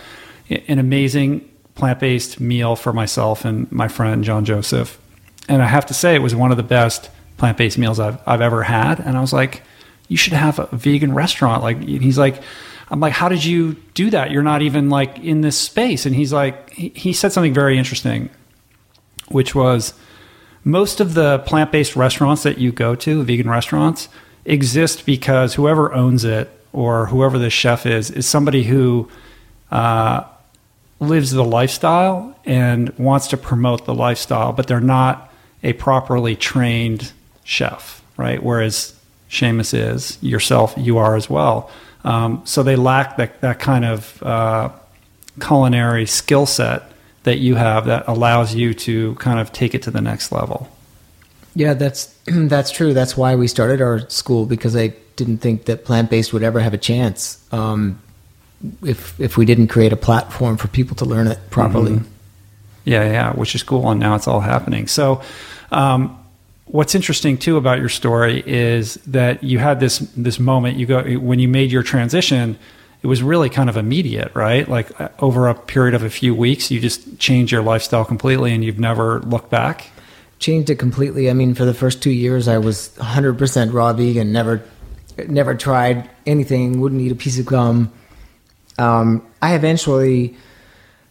an 0.50 0.80
amazing 0.80 1.50
plant 1.76 2.00
based 2.00 2.40
meal 2.40 2.76
for 2.76 2.94
myself 2.94 3.46
and 3.46 3.72
my 3.72 3.88
friend 3.88 4.24
John 4.24 4.46
Joseph, 4.46 5.00
and 5.48 5.62
I 5.62 5.68
have 5.68 5.86
to 5.88 5.94
say 5.94 6.16
it 6.16 6.22
was 6.22 6.36
one 6.36 6.52
of 6.52 6.58
the 6.58 6.64
best 6.64 7.10
plant 7.38 7.58
based 7.58 7.78
meals 7.78 8.00
I've 8.00 8.20
I've 8.28 8.42
ever 8.42 8.64
had. 8.64 9.00
And 9.00 9.18
I 9.18 9.22
was 9.22 9.34
like, 9.34 9.62
"You 10.08 10.18
should 10.18 10.34
have 10.34 10.58
a 10.58 10.76
vegan 10.76 11.14
restaurant." 11.14 11.62
Like 11.62 11.82
he's 11.84 12.18
like 12.18 12.42
I'm 12.96 13.02
like, 13.02 13.12
how 13.12 13.28
did 13.28 13.44
you 13.44 13.74
do 13.94 14.10
that? 14.12 14.32
You're 14.32 14.42
not 14.42 14.62
even 14.62 14.90
like 14.90 15.20
in 15.20 15.42
this 15.42 15.60
space. 15.60 16.06
And 16.06 16.16
he's 16.16 16.32
like, 16.32 16.70
he, 16.70 16.94
he 16.96 17.12
said 17.12 17.34
something 17.34 17.54
very 17.54 17.78
interesting, 17.78 18.30
which 19.28 19.54
was 19.54 19.94
most 20.64 21.02
of 21.02 21.14
the 21.14 21.40
plant 21.40 21.74
based 21.74 21.98
restaurants 21.98 22.44
that 22.44 22.58
you 22.58 22.72
go 22.72 22.96
to, 22.96 23.22
vegan 23.24 23.50
restaurants, 23.50 24.08
exist 24.46 25.06
because 25.06 25.56
whoever 25.56 25.92
owns 25.94 26.24
it 26.24 26.50
or 26.72 27.08
whoever 27.08 27.38
the 27.38 27.50
chef 27.50 27.86
is, 27.86 28.12
is 28.12 28.26
somebody 28.26 28.64
who 28.64 29.12
uh, 29.72 30.24
lives 31.02 31.32
the 31.32 31.44
lifestyle 31.44 32.34
and 32.46 32.98
wants 32.98 33.28
to 33.28 33.36
promote 33.36 33.84
the 33.86 33.94
lifestyle, 33.94 34.54
but 34.54 34.68
they're 34.68 34.80
not 34.80 35.34
a 35.64 35.74
properly 35.74 36.38
trained 36.38 37.12
chef, 37.44 38.02
right? 38.16 38.42
Whereas 38.42 38.98
Seamus 39.30 39.74
is, 39.74 40.18
yourself, 40.24 40.74
you 40.78 40.98
are 40.98 41.18
as 41.18 41.30
well. 41.30 41.70
Um, 42.06 42.44
so 42.46 42.64
they 42.64 42.76
lack 42.76 43.18
that, 43.18 43.42
that 43.42 43.60
kind 43.60 43.84
of 43.84 44.24
uh, 44.24 44.70
culinary 45.42 46.06
skill 46.06 46.46
set 46.46 46.84
that 47.24 47.40
you 47.40 47.56
have 47.56 47.86
that 47.86 48.08
allows 48.08 48.54
you 48.54 48.74
to 48.76 49.16
kind 49.16 49.40
of 49.40 49.52
take 49.52 49.74
it 49.74 49.82
to 49.84 49.92
the 49.92 50.02
next 50.02 50.32
level. 50.32 50.70
Yeah, 51.56 51.74
that's 51.74 52.16
that's 52.26 52.72
true. 52.72 52.94
That's 52.94 53.18
why 53.18 53.36
we 53.36 53.48
started 53.48 53.82
our 53.82 54.08
school 54.10 54.46
because 54.46 54.76
I 54.76 54.94
didn't 55.16 55.40
think 55.40 55.66
that 55.66 55.84
plant 55.84 56.10
based 56.10 56.32
would 56.32 56.44
ever 56.44 56.60
have 56.60 56.74
a 56.74 56.78
chance 56.78 57.44
um, 57.52 58.00
if 58.84 59.20
if 59.20 59.36
we 59.36 59.46
didn't 59.46 59.68
create 59.68 59.92
a 59.92 59.98
platform 59.98 60.58
for 60.58 60.68
people 60.68 60.96
to 60.98 61.06
learn 61.06 61.28
it 61.28 61.40
properly. 61.50 61.94
Mm-hmm. 61.94 62.12
Yeah, 62.84 63.04
yeah, 63.12 63.34
which 63.34 63.56
is 63.56 63.64
cool, 63.64 63.90
and 63.90 64.00
now 64.00 64.16
it's 64.16 64.28
all 64.28 64.42
happening. 64.42 64.88
So. 64.88 65.22
Um, 65.72 66.22
what's 66.66 66.96
interesting 66.96 67.38
too 67.38 67.58
about 67.58 67.80
your 67.80 67.90
story 67.90 68.44
is 68.46 68.96
that 69.08 69.44
you 69.44 69.60
had 69.60 69.80
this 69.80 70.00
this 70.18 70.40
moment. 70.40 70.78
You 70.78 70.86
go 70.86 71.04
when 71.20 71.40
you 71.40 71.48
made 71.48 71.72
your 71.72 71.84
transition 71.84 72.58
it 73.04 73.08
was 73.08 73.22
really 73.22 73.50
kind 73.50 73.70
of 73.70 73.78
immediate 73.78 74.32
right? 74.34 74.68
Like 74.68 75.00
uh, 75.00 75.10
over 75.20 75.48
a 75.48 75.54
period 75.54 75.94
of 75.94 76.04
a 76.04 76.10
few 76.10 76.34
weeks 76.34 76.72
you 76.72 76.80
just 76.80 77.20
changed 77.20 77.52
your 77.52 77.62
lifestyle 77.62 78.06
completely 78.06 78.54
and 78.54 78.64
you've 78.64 78.80
never 78.80 79.20
looked 79.22 79.50
back? 79.50 79.92
Changed 80.40 80.70
it 80.70 80.76
completely. 80.76 81.30
I 81.30 81.34
mean 81.34 81.54
for 81.54 81.66
the 81.66 81.74
first 81.74 82.02
2 82.02 82.10
years 82.10 82.48
i 82.48 82.58
was 82.58 82.90
100% 82.98 83.74
raw 83.74 83.94
vegan 83.94 84.32
never 84.32 84.64
never 85.28 85.56
tried 85.56 86.10
anything 86.26 86.82
wouldn't 86.82 87.02
eat 87.02 87.12
a 87.12 87.16
piece 87.16 87.40
of 87.40 87.46
gum. 87.46 87.92
Um, 88.80 89.26
i 89.42 89.54
eventually 89.56 90.36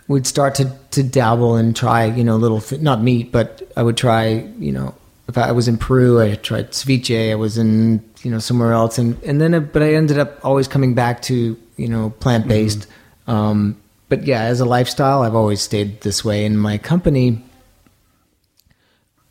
would 0.08 0.26
start 0.26 0.56
to, 0.56 0.70
to 0.90 1.02
dabble 1.02 1.56
and 1.56 1.74
try 1.74 2.06
you 2.06 2.24
know 2.24 2.36
little 2.36 2.62
not 2.80 3.00
meat 3.00 3.30
but 3.30 3.62
i 3.76 3.82
would 3.82 3.96
try 3.96 4.46
you 4.58 4.72
know 4.72 4.94
if 5.28 5.38
I 5.38 5.52
was 5.52 5.68
in 5.68 5.78
Peru, 5.78 6.20
I 6.20 6.34
tried 6.34 6.72
ceviche. 6.72 7.30
I 7.30 7.34
was 7.34 7.58
in 7.58 8.04
you 8.22 8.30
know 8.30 8.38
somewhere 8.38 8.72
else, 8.72 8.98
and 8.98 9.22
and 9.22 9.40
then 9.40 9.70
but 9.72 9.82
I 9.82 9.94
ended 9.94 10.18
up 10.18 10.44
always 10.44 10.68
coming 10.68 10.94
back 10.94 11.22
to 11.22 11.56
you 11.76 11.88
know 11.88 12.10
plant 12.20 12.46
based. 12.48 12.80
Mm-hmm. 12.80 13.30
Um, 13.30 13.80
but 14.08 14.24
yeah, 14.24 14.42
as 14.42 14.60
a 14.60 14.64
lifestyle, 14.64 15.22
I've 15.22 15.34
always 15.34 15.62
stayed 15.62 16.02
this 16.02 16.24
way. 16.24 16.44
In 16.44 16.56
my 16.56 16.78
company, 16.78 17.42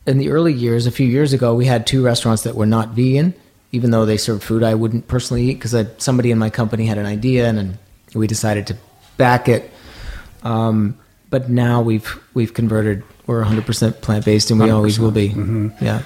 in 0.05 0.17
the 0.17 0.29
early 0.29 0.53
years, 0.53 0.87
a 0.87 0.91
few 0.91 1.07
years 1.07 1.31
ago, 1.31 1.53
we 1.53 1.65
had 1.65 1.85
two 1.85 2.03
restaurants 2.03 2.43
that 2.43 2.55
were 2.55 2.65
not 2.65 2.89
vegan, 2.89 3.35
even 3.71 3.91
though 3.91 4.05
they 4.05 4.17
served 4.17 4.43
food 4.43 4.63
I 4.63 4.73
wouldn't 4.73 5.07
personally 5.07 5.49
eat 5.49 5.55
because 5.55 5.75
somebody 5.99 6.31
in 6.31 6.39
my 6.39 6.49
company 6.49 6.87
had 6.87 6.97
an 6.97 7.05
idea, 7.05 7.47
and, 7.47 7.59
and 7.59 7.77
we 8.15 8.25
decided 8.25 8.67
to 8.67 8.77
back 9.17 9.47
it. 9.47 9.69
Um, 10.41 10.97
but 11.29 11.49
now 11.49 11.81
we've 11.81 12.19
we've 12.33 12.53
converted 12.53 13.03
we're 13.27 13.43
100% 13.43 14.01
plant 14.01 14.25
based 14.25 14.51
and 14.51 14.59
we 14.59 14.67
100%. 14.67 14.73
always 14.73 14.99
will 14.99 15.11
be. 15.11 15.29
Mm-hmm. 15.29 15.69
Yeah. 15.83 16.01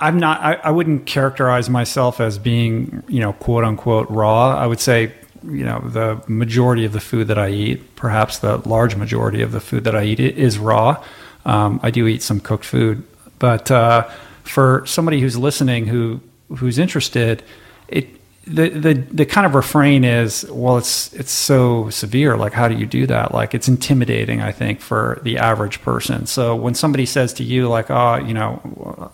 I'm 0.00 0.18
not, 0.18 0.40
I, 0.40 0.54
I, 0.54 0.70
wouldn't 0.70 1.06
characterize 1.06 1.68
myself 1.68 2.20
as 2.20 2.38
being, 2.38 3.02
you 3.08 3.20
know, 3.20 3.32
quote 3.32 3.64
unquote 3.64 4.08
raw. 4.10 4.56
I 4.56 4.66
would 4.66 4.78
say, 4.78 5.12
you 5.44 5.64
know, 5.64 5.80
the 5.80 6.22
majority 6.28 6.84
of 6.84 6.92
the 6.92 7.00
food 7.00 7.26
that 7.28 7.38
I 7.38 7.50
eat, 7.50 7.96
perhaps 7.96 8.38
the 8.38 8.58
large 8.68 8.94
majority 8.94 9.42
of 9.42 9.52
the 9.52 9.60
food 9.60 9.84
that 9.84 9.96
I 9.96 10.04
eat 10.04 10.20
is 10.20 10.58
raw. 10.58 11.02
Um, 11.44 11.80
I 11.82 11.90
do 11.90 12.06
eat 12.06 12.22
some 12.22 12.40
cooked 12.40 12.64
food, 12.64 13.02
but 13.38 13.70
uh, 13.70 14.08
for 14.42 14.84
somebody 14.86 15.20
who's 15.20 15.36
listening 15.36 15.86
who 15.86 16.20
who's 16.56 16.78
interested, 16.78 17.42
it 17.88 18.08
the, 18.48 18.68
the 18.70 18.94
the 18.94 19.26
kind 19.26 19.46
of 19.46 19.54
refrain 19.54 20.04
is 20.04 20.46
well 20.50 20.78
it's 20.78 21.12
it's 21.12 21.30
so 21.30 21.90
severe. 21.90 22.36
Like 22.36 22.52
how 22.52 22.68
do 22.68 22.74
you 22.74 22.86
do 22.86 23.06
that? 23.06 23.34
Like 23.34 23.54
it's 23.54 23.68
intimidating 23.68 24.40
i 24.40 24.52
think 24.52 24.80
for 24.80 25.20
the 25.22 25.38
average 25.38 25.82
person. 25.82 26.26
So 26.26 26.56
when 26.56 26.74
somebody 26.74 27.06
says 27.06 27.32
to 27.34 27.44
you 27.44 27.68
like 27.68 27.90
oh 27.90 28.16
you 28.16 28.34
know 28.34 29.12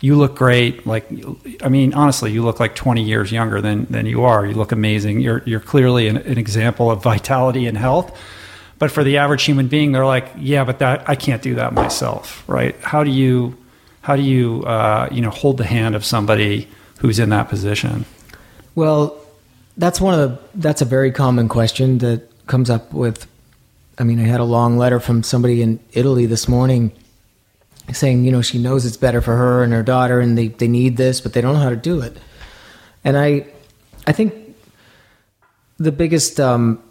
you 0.00 0.14
look 0.14 0.36
great 0.36 0.86
like 0.86 1.06
i 1.62 1.68
mean 1.70 1.94
honestly 1.94 2.30
you 2.30 2.44
look 2.44 2.60
like 2.60 2.74
20 2.74 3.02
years 3.02 3.32
younger 3.32 3.60
than 3.60 3.86
than 3.86 4.06
you 4.06 4.24
are. 4.24 4.46
You 4.46 4.54
look 4.54 4.72
amazing. 4.72 5.20
You're 5.20 5.42
you're 5.46 5.60
clearly 5.60 6.08
an, 6.08 6.18
an 6.18 6.38
example 6.38 6.90
of 6.90 7.02
vitality 7.12 7.66
and 7.66 7.76
health. 7.76 8.16
But 8.78 8.90
for 8.90 9.02
the 9.02 9.16
average 9.16 9.44
human 9.44 9.68
being 9.68 9.92
they're 9.92 10.06
like 10.06 10.30
yeah 10.38 10.64
but 10.64 10.78
that 10.78 11.08
i 11.08 11.14
can't 11.16 11.42
do 11.42 11.54
that 11.56 11.72
myself 11.72 12.44
right? 12.46 12.76
How 12.80 13.04
do 13.04 13.10
you 13.10 13.56
how 14.02 14.14
do 14.14 14.22
you 14.22 14.62
uh, 14.64 15.08
you 15.10 15.20
know 15.20 15.30
hold 15.30 15.56
the 15.56 15.64
hand 15.64 15.96
of 15.96 16.04
somebody 16.04 16.68
who's 17.00 17.18
in 17.18 17.30
that 17.30 17.48
position 17.48 18.04
Well, 18.76 19.16
that's 19.76 20.00
one 20.00 20.18
of 20.18 20.30
the 20.30 20.38
that's 20.54 20.82
a 20.82 20.84
very 20.84 21.10
common 21.10 21.48
question 21.48 21.98
that 21.98 22.30
comes 22.46 22.70
up 22.70 22.92
with 22.92 23.26
I 23.98 24.04
mean, 24.04 24.20
I 24.20 24.24
had 24.24 24.40
a 24.40 24.44
long 24.44 24.76
letter 24.76 25.00
from 25.00 25.22
somebody 25.22 25.62
in 25.62 25.80
Italy 25.92 26.26
this 26.26 26.46
morning 26.46 26.92
saying, 27.92 28.24
you 28.24 28.30
know, 28.30 28.42
she 28.42 28.58
knows 28.58 28.84
it's 28.84 28.98
better 28.98 29.22
for 29.22 29.34
her 29.34 29.62
and 29.62 29.72
her 29.72 29.82
daughter 29.82 30.20
and 30.20 30.36
they, 30.36 30.48
they 30.48 30.68
need 30.68 30.98
this, 30.98 31.22
but 31.22 31.32
they 31.32 31.40
don't 31.40 31.54
know 31.54 31.60
how 31.60 31.70
to 31.70 31.76
do 31.76 32.02
it. 32.02 32.18
And 33.02 33.16
I 33.16 33.46
I 34.06 34.12
think 34.12 34.34
the 35.78 35.92
biggest 35.92 36.38
um, 36.38 36.82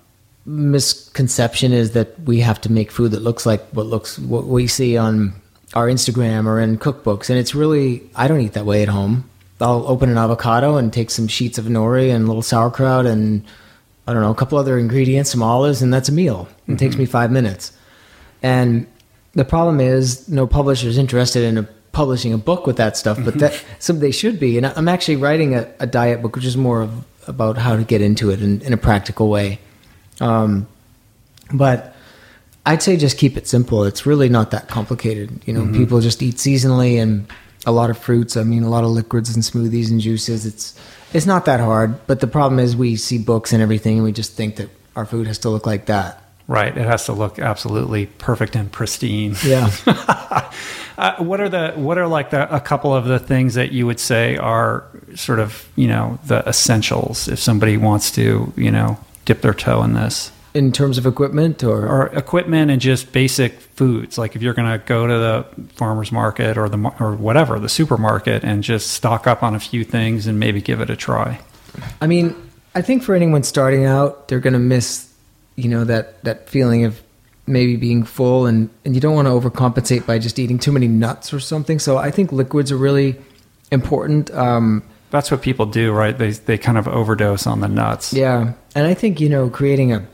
misconception 0.45 1.71
is 1.71 1.91
that 1.91 2.19
we 2.21 2.39
have 2.39 2.59
to 2.61 2.71
make 2.71 2.91
food 2.91 3.11
that 3.11 3.21
looks 3.21 3.45
like 3.45 3.63
what 3.69 3.85
looks 3.85 4.17
what 4.17 4.45
we 4.45 4.67
see 4.67 4.97
on 4.97 5.33
our 5.75 5.87
Instagram 5.87 6.47
or 6.47 6.59
in 6.59 6.79
cookbooks, 6.79 7.29
and 7.29 7.37
it's 7.37 7.53
really 7.53 8.09
I 8.15 8.27
don't 8.27 8.41
eat 8.41 8.53
that 8.53 8.65
way 8.65 8.81
at 8.81 8.89
home. 8.89 9.29
I'll 9.61 9.87
open 9.87 10.09
an 10.09 10.17
avocado 10.17 10.77
and 10.77 10.91
take 10.91 11.09
some 11.09 11.27
sheets 11.27 11.57
of 11.57 11.65
nori 11.65 12.13
and 12.13 12.25
a 12.25 12.27
little 12.27 12.41
sauerkraut 12.41 13.05
and 13.05 13.45
I 14.07 14.13
don't 14.13 14.21
know 14.21 14.31
a 14.31 14.35
couple 14.35 14.57
other 14.57 14.77
ingredients, 14.77 15.31
some 15.31 15.41
olives, 15.41 15.81
and 15.81 15.93
that's 15.93 16.09
a 16.09 16.11
meal. 16.11 16.47
It 16.49 16.71
mm-hmm. 16.71 16.75
takes 16.75 16.95
me 16.95 17.05
five 17.05 17.31
minutes. 17.31 17.71
And 18.43 18.85
the 19.33 19.45
problem 19.45 19.79
is, 19.79 20.29
no 20.29 20.45
publisher 20.45 20.87
is 20.87 20.97
interested 20.97 21.43
in 21.43 21.57
a, 21.57 21.63
publishing 21.91 22.31
a 22.33 22.37
book 22.37 22.67
with 22.67 22.77
that 22.77 22.97
stuff, 22.97 23.17
but 23.17 23.35
mm-hmm. 23.35 23.39
that 23.39 23.63
some 23.79 23.99
they 23.99 24.11
should 24.11 24.39
be. 24.39 24.57
And 24.57 24.65
I'm 24.67 24.87
actually 24.87 25.15
writing 25.15 25.55
a, 25.55 25.67
a 25.79 25.87
diet 25.87 26.21
book, 26.21 26.35
which 26.35 26.45
is 26.45 26.55
more 26.55 26.81
of, 26.81 27.05
about 27.27 27.57
how 27.57 27.75
to 27.75 27.83
get 27.83 28.01
into 28.01 28.29
it 28.29 28.41
in, 28.41 28.61
in 28.61 28.73
a 28.73 28.77
practical 28.77 29.29
way. 29.29 29.59
Um, 30.21 30.67
but 31.51 31.95
I'd 32.65 32.83
say 32.83 32.97
just 32.97 33.17
keep 33.17 33.37
it 33.37 33.47
simple. 33.47 33.85
It's 33.85 34.05
really 34.05 34.29
not 34.29 34.51
that 34.51 34.67
complicated. 34.67 35.41
You 35.47 35.53
know, 35.53 35.61
mm-hmm. 35.61 35.77
people 35.77 35.99
just 35.99 36.21
eat 36.21 36.35
seasonally 36.35 37.01
and 37.01 37.27
a 37.65 37.71
lot 37.71 37.89
of 37.89 37.97
fruits. 37.97 38.37
I 38.37 38.43
mean, 38.43 38.63
a 38.63 38.69
lot 38.69 38.83
of 38.83 38.91
liquids 38.91 39.33
and 39.33 39.43
smoothies 39.43 39.89
and 39.89 39.99
juices. 39.99 40.45
It's 40.45 40.79
it's 41.13 41.25
not 41.25 41.45
that 41.45 41.59
hard. 41.59 42.05
But 42.07 42.19
the 42.19 42.27
problem 42.27 42.59
is, 42.59 42.75
we 42.75 42.95
see 42.95 43.17
books 43.17 43.53
and 43.53 43.61
everything, 43.61 43.95
and 43.95 44.03
we 44.03 44.11
just 44.11 44.33
think 44.33 44.57
that 44.57 44.69
our 44.95 45.05
food 45.05 45.27
has 45.27 45.39
to 45.39 45.49
look 45.49 45.65
like 45.65 45.85
that. 45.87 46.21
Right. 46.47 46.75
It 46.77 46.85
has 46.85 47.05
to 47.05 47.13
look 47.13 47.39
absolutely 47.39 48.05
perfect 48.05 48.55
and 48.55 48.71
pristine. 48.71 49.35
Yeah. 49.43 49.71
Uh, 50.97 51.13
what 51.17 51.41
are 51.41 51.49
the 51.49 51.73
what 51.75 51.97
are 51.97 52.07
like 52.07 52.29
the 52.29 52.55
a 52.55 52.59
couple 52.61 52.95
of 52.95 53.03
the 53.03 53.19
things 53.19 53.55
that 53.55 53.73
you 53.73 53.85
would 53.85 53.99
say 53.99 54.37
are 54.37 54.85
sort 55.13 55.39
of 55.39 55.67
you 55.75 55.87
know 55.87 56.17
the 56.25 56.39
essentials 56.47 57.27
if 57.27 57.37
somebody 57.37 57.75
wants 57.75 58.11
to 58.11 58.53
you 58.55 58.71
know 58.71 58.97
dip 59.25 59.41
their 59.41 59.53
toe 59.53 59.83
in 59.83 59.93
this 59.93 60.31
in 60.55 60.71
terms 60.71 60.97
of 60.97 61.05
equipment, 61.05 61.63
or, 61.65 61.85
or 61.85 62.07
equipment 62.07 62.71
and 62.71 62.79
just 62.79 63.11
basic 63.11 63.59
foods 63.59 64.17
like 64.17 64.37
if 64.37 64.41
you're 64.41 64.53
going 64.53 64.71
to 64.71 64.83
go 64.85 65.05
to 65.05 65.13
the 65.13 65.45
farmers 65.73 66.13
market 66.13 66.57
or 66.57 66.69
the 66.69 66.95
or 66.99 67.13
whatever 67.13 67.59
the 67.59 67.67
supermarket 67.67 68.41
and 68.43 68.63
just 68.63 68.91
stock 68.91 69.27
up 69.27 69.43
on 69.43 69.53
a 69.53 69.59
few 69.59 69.83
things 69.83 70.27
and 70.27 70.39
maybe 70.39 70.61
give 70.61 70.79
it 70.79 70.89
a 70.89 70.95
try. 70.95 71.39
I 71.99 72.07
mean, 72.07 72.33
I 72.73 72.81
think 72.81 73.03
for 73.03 73.13
anyone 73.13 73.43
starting 73.43 73.85
out, 73.85 74.29
they're 74.29 74.39
going 74.39 74.53
to 74.53 74.59
miss, 74.59 75.13
you 75.57 75.67
know, 75.67 75.83
that 75.83 76.23
that 76.23 76.49
feeling 76.49 76.85
of 76.85 77.01
maybe 77.47 77.75
being 77.75 78.05
full, 78.05 78.45
and 78.45 78.69
and 78.85 78.95
you 78.95 79.01
don't 79.01 79.13
want 79.13 79.27
to 79.27 79.31
overcompensate 79.31 80.05
by 80.07 80.19
just 80.19 80.39
eating 80.39 80.57
too 80.57 80.71
many 80.71 80.87
nuts 80.87 81.33
or 81.33 81.41
something. 81.41 81.79
So 81.79 81.97
I 81.97 82.11
think 82.11 82.31
liquids 82.31 82.71
are 82.71 82.77
really 82.77 83.17
important. 83.71 84.31
Um, 84.31 84.83
That's 85.11 85.29
what 85.31 85.41
people 85.41 85.65
do, 85.65 85.91
right? 85.91 86.17
They 86.17 86.31
they 86.31 86.57
kind 86.57 86.77
of 86.77 86.87
overdose 86.87 87.45
on 87.45 87.59
the 87.59 87.67
nuts. 87.67 88.13
Yeah, 88.13 88.53
and 88.73 88.87
I 88.87 88.93
think 88.93 89.19
you 89.19 89.27
know 89.27 89.49
creating 89.49 89.91
a 89.91 90.07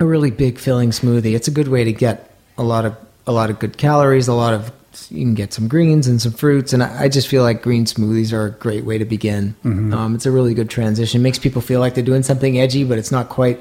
a 0.00 0.04
really 0.04 0.30
big 0.30 0.58
filling 0.58 0.90
smoothie. 0.90 1.34
It's 1.34 1.48
a 1.48 1.50
good 1.50 1.68
way 1.68 1.84
to 1.84 1.92
get 1.92 2.30
a 2.58 2.62
lot 2.62 2.84
of 2.84 2.96
a 3.26 3.32
lot 3.32 3.50
of 3.50 3.58
good 3.58 3.76
calories. 3.78 4.28
A 4.28 4.34
lot 4.34 4.54
of 4.54 4.72
you 5.10 5.24
can 5.24 5.34
get 5.34 5.52
some 5.52 5.66
greens 5.66 6.06
and 6.06 6.20
some 6.20 6.32
fruits, 6.32 6.72
and 6.72 6.82
I, 6.82 7.04
I 7.04 7.08
just 7.08 7.26
feel 7.28 7.42
like 7.42 7.62
green 7.62 7.84
smoothies 7.84 8.32
are 8.32 8.46
a 8.46 8.50
great 8.50 8.84
way 8.84 8.98
to 8.98 9.04
begin. 9.04 9.56
Um, 9.92 10.14
it's 10.14 10.26
a 10.26 10.30
really 10.30 10.54
good 10.54 10.70
transition. 10.70 11.20
It 11.20 11.24
Makes 11.24 11.38
people 11.40 11.62
feel 11.62 11.80
like 11.80 11.94
they're 11.94 12.04
doing 12.04 12.22
something 12.22 12.58
edgy, 12.58 12.84
but 12.84 12.98
it's 12.98 13.10
not 13.10 13.28
quite 13.28 13.60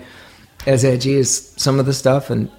as 0.67 0.85
edgy 0.85 1.17
as 1.17 1.53
some 1.57 1.79
of 1.79 1.85
the 1.85 1.93
stuff. 1.93 2.29
And 2.29 2.51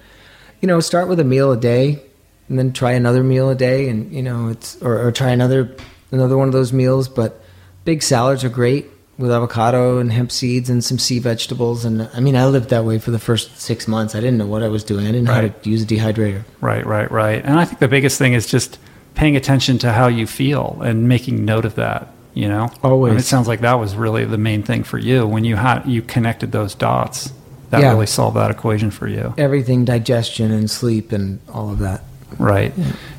you 0.61 0.67
know, 0.67 0.81
start 0.81 1.09
with 1.09 1.21
a 1.21 1.25
meal 1.25 1.53
a 1.53 1.57
day, 1.57 2.03
and 2.49 2.59
then 2.59 2.73
try 2.73 2.93
another 2.93 3.23
meal 3.23 3.49
a 3.51 3.55
day, 3.55 3.89
and 3.89 4.13
you 4.13 4.23
know, 4.23 4.49
it's 4.49 4.81
or, 4.83 5.07
or 5.07 5.13
try 5.13 5.31
another 5.31 5.77
another 6.11 6.37
one 6.37 6.49
of 6.49 6.53
those 6.53 6.73
meals. 6.73 7.09
But 7.09 7.41
big 7.85 8.03
salads 8.03 8.45
are 8.45 8.49
great 8.49 8.87
with 9.17 9.31
avocado 9.31 9.99
and 9.99 10.13
hemp 10.13 10.33
seeds 10.33 10.69
and 10.69 10.83
some 10.83 10.99
sea 10.99 11.19
vegetables. 11.19 11.85
And 11.85 12.09
I 12.15 12.21
mean, 12.21 12.37
I 12.37 12.47
lived 12.47 12.71
that 12.71 12.85
way 12.85 12.99
for 12.99 13.11
the 13.11 13.19
first 13.19 13.61
six 13.61 13.87
months. 13.87 14.15
I 14.15 14.21
didn't 14.21 14.39
know 14.39 14.47
what 14.47 14.63
I 14.63 14.69
was 14.69 14.83
doing. 14.85 15.07
I 15.07 15.13
didn't 15.13 15.25
know 15.25 15.35
how 15.35 15.41
to 15.43 15.55
use 15.71 15.83
a 15.83 15.87
dehydrator. 15.87 16.43
Right, 16.61 16.85
right, 16.85 17.11
right. 17.11 17.45
And 17.45 17.59
I 17.59 17.65
think 17.65 17.79
the 17.79 17.89
biggest 17.89 18.19
thing 18.19 18.33
is 18.33 18.47
just 18.47 18.79
paying 19.15 19.37
attention 19.37 19.79
to 19.79 19.93
how 19.93 20.09
you 20.09 20.27
feel 20.27 20.81
and 20.83 21.09
making 21.09 21.45
note 21.45 21.65
of 21.65 21.77
that. 21.77 22.09
You 22.35 22.49
know, 22.49 22.69
Always. 22.83 23.13
And 23.13 23.21
it 23.21 23.23
sounds 23.23 23.47
like 23.47 23.61
that 23.61 23.75
was 23.75 23.95
really 23.95 24.25
the 24.25 24.37
main 24.39 24.65
thing 24.65 24.83
for 24.83 24.99
you 24.99 25.25
when 25.25 25.45
you 25.45 25.55
had 25.55 25.87
you 25.87 26.03
connected 26.03 26.51
those 26.51 26.75
dots. 26.75 27.33
That 27.71 27.81
Yeah. 27.81 27.91
really 27.93 28.07
solved 28.07 28.37
that 28.37 28.51
equation 28.51 28.91
for 28.91 29.07
you, 29.07 29.35
Everything, 29.39 29.85
digestion 29.85 30.51
and 30.51 30.69
sleep 30.69 31.13
and 31.13 31.39
all 31.53 31.71
of 31.71 31.79
that. 31.79 32.03
right? 32.39 32.73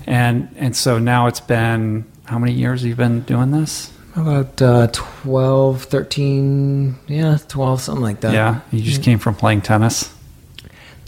And 0.06 0.50
and 0.58 0.76
so 0.76 1.00
now 1.00 1.28
it's 1.28 1.40
been 1.40 2.04
how 2.26 2.38
many 2.40 2.52
years 2.52 2.84
you've 2.84 2.98
been 2.98 3.22
doing 3.22 3.52
this? 3.52 3.90
About 4.16 4.62
uh, 4.62 4.88
12, 4.94 5.84
13, 5.84 6.96
yeah, 7.08 7.38
12, 7.50 7.82
something 7.82 8.02
like 8.02 8.22
that. 8.22 8.34
yeah, 8.34 8.62
you 8.72 8.82
just 8.82 9.04
came 9.04 9.20
from 9.20 9.36
playing 9.36 9.62
tennis. 9.62 10.10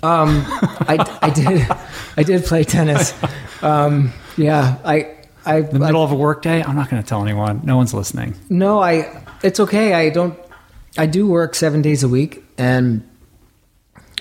Um, 0.03 0.43
I, 0.45 1.17
I 1.21 1.29
did, 1.29 1.67
I 2.17 2.23
did 2.23 2.43
play 2.43 2.63
tennis. 2.65 3.13
Um, 3.61 4.11
yeah, 4.35 4.77
I, 4.83 5.15
I, 5.45 5.61
The 5.61 5.75
I 5.77 5.87
middle 5.87 6.03
of 6.03 6.11
a 6.11 6.15
workday. 6.15 6.61
I'm 6.61 6.75
not 6.75 6.89
going 6.89 7.01
to 7.01 7.07
tell 7.07 7.23
anyone. 7.23 7.61
No 7.63 7.77
one's 7.77 7.93
listening. 7.93 8.35
No, 8.49 8.79
I. 8.81 9.23
It's 9.41 9.59
okay. 9.61 9.93
I 9.93 10.09
don't. 10.09 10.37
I 10.97 11.05
do 11.05 11.27
work 11.27 11.55
seven 11.55 11.81
days 11.81 12.03
a 12.03 12.09
week, 12.09 12.43
and 12.57 13.07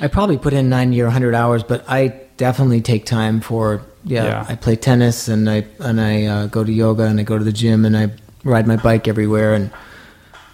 I 0.01 0.09
probably 0.09 0.39
put 0.39 0.53
in 0.55 0.68
ninety 0.70 1.01
or 1.03 1.11
hundred 1.11 1.34
hours. 1.34 1.62
But 1.64 1.84
I 1.89 2.09
definitely 2.37 2.80
take 2.80 3.05
time 3.05 3.41
for. 3.41 3.82
Yeah, 4.05 4.24
Yeah. 4.24 4.47
I 4.49 4.55
play 4.55 4.76
tennis, 4.76 5.26
and 5.28 5.51
I 5.51 5.66
and 5.80 6.01
I 6.01 6.24
uh, 6.26 6.47
go 6.47 6.62
to 6.64 6.72
yoga, 6.72 7.03
and 7.05 7.18
I 7.18 7.24
go 7.24 7.37
to 7.37 7.45
the 7.45 7.53
gym, 7.53 7.84
and 7.84 7.97
I 7.97 8.12
ride 8.47 8.66
my 8.66 8.76
bike 8.76 9.09
everywhere, 9.09 9.55
and 9.55 9.70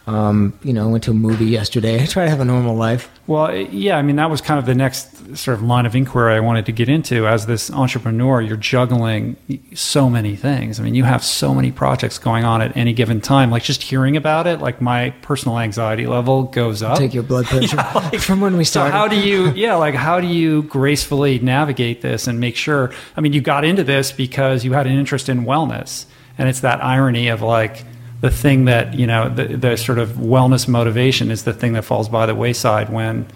um, 0.04 0.58
you 0.64 0.72
know, 0.72 0.88
went 0.88 1.04
to 1.04 1.12
a 1.12 1.14
movie 1.14 1.44
yesterday. 1.46 2.02
I 2.02 2.06
try 2.06 2.24
to 2.24 2.30
have 2.30 2.40
a 2.40 2.44
normal 2.44 2.74
life. 2.74 3.08
Well, 3.28 3.54
yeah, 3.54 3.96
I 3.96 4.02
mean, 4.02 4.16
that 4.16 4.30
was 4.30 4.40
kind 4.40 4.58
of 4.58 4.66
the 4.66 4.74
next 4.74 5.36
sort 5.36 5.56
of 5.56 5.62
line 5.62 5.86
of 5.86 5.94
inquiry 5.94 6.34
I 6.34 6.40
wanted 6.40 6.66
to 6.66 6.72
get 6.72 6.88
into. 6.88 7.28
As 7.28 7.46
this 7.46 7.70
entrepreneur, 7.70 8.40
you're 8.42 8.56
juggling 8.56 9.36
so 9.76 10.10
many 10.10 10.34
things. 10.34 10.80
I 10.80 10.82
mean, 10.82 10.96
you 10.96 11.04
have 11.04 11.22
so 11.22 11.54
many 11.54 11.70
projects 11.70 12.18
going 12.18 12.42
on 12.44 12.60
at 12.60 12.76
any 12.76 12.92
given 12.92 13.20
time. 13.20 13.52
Like 13.52 13.62
just 13.62 13.80
hearing 13.84 14.16
about 14.16 14.48
it, 14.48 14.58
like 14.60 14.80
my 14.80 15.10
personal 15.22 15.60
anxiety 15.60 16.08
level 16.08 16.42
goes 16.42 16.82
up. 16.82 16.98
Take 16.98 17.14
your 17.14 17.22
blood 17.22 17.46
pressure 17.46 17.76
from 18.18 18.40
when 18.40 18.56
we 18.56 18.64
So 18.64 18.70
started. 18.80 18.90
how 18.92 19.06
do 19.06 19.16
you, 19.16 19.52
yeah, 19.52 19.76
like 19.76 19.94
how 19.94 20.20
do 20.20 20.26
you 20.26 20.64
gracefully 20.64 21.38
navigate 21.38 22.02
this 22.02 22.26
and 22.26 22.40
make 22.40 22.56
sure? 22.56 22.90
I 23.16 23.20
mean, 23.20 23.32
you 23.34 23.40
got 23.40 23.64
into 23.64 23.84
this 23.84 24.10
because 24.10 24.64
you 24.64 24.72
had 24.72 24.88
an 24.88 24.98
interest 24.98 25.28
in 25.28 25.44
wellness, 25.44 26.06
and 26.38 26.48
it's 26.48 26.60
that 26.60 26.82
irony 26.82 27.28
of 27.28 27.42
like 27.42 27.84
the 28.20 28.30
thing 28.30 28.66
that 28.66 28.94
you 28.94 29.06
know 29.06 29.28
the, 29.28 29.56
the 29.56 29.76
sort 29.76 29.98
of 29.98 30.10
wellness 30.10 30.66
motivation 30.66 31.30
is 31.30 31.44
the 31.44 31.52
thing 31.52 31.74
that 31.74 31.84
falls 31.84 32.08
by 32.08 32.24
the 32.24 32.34
wayside 32.34 32.88
when 32.88 33.26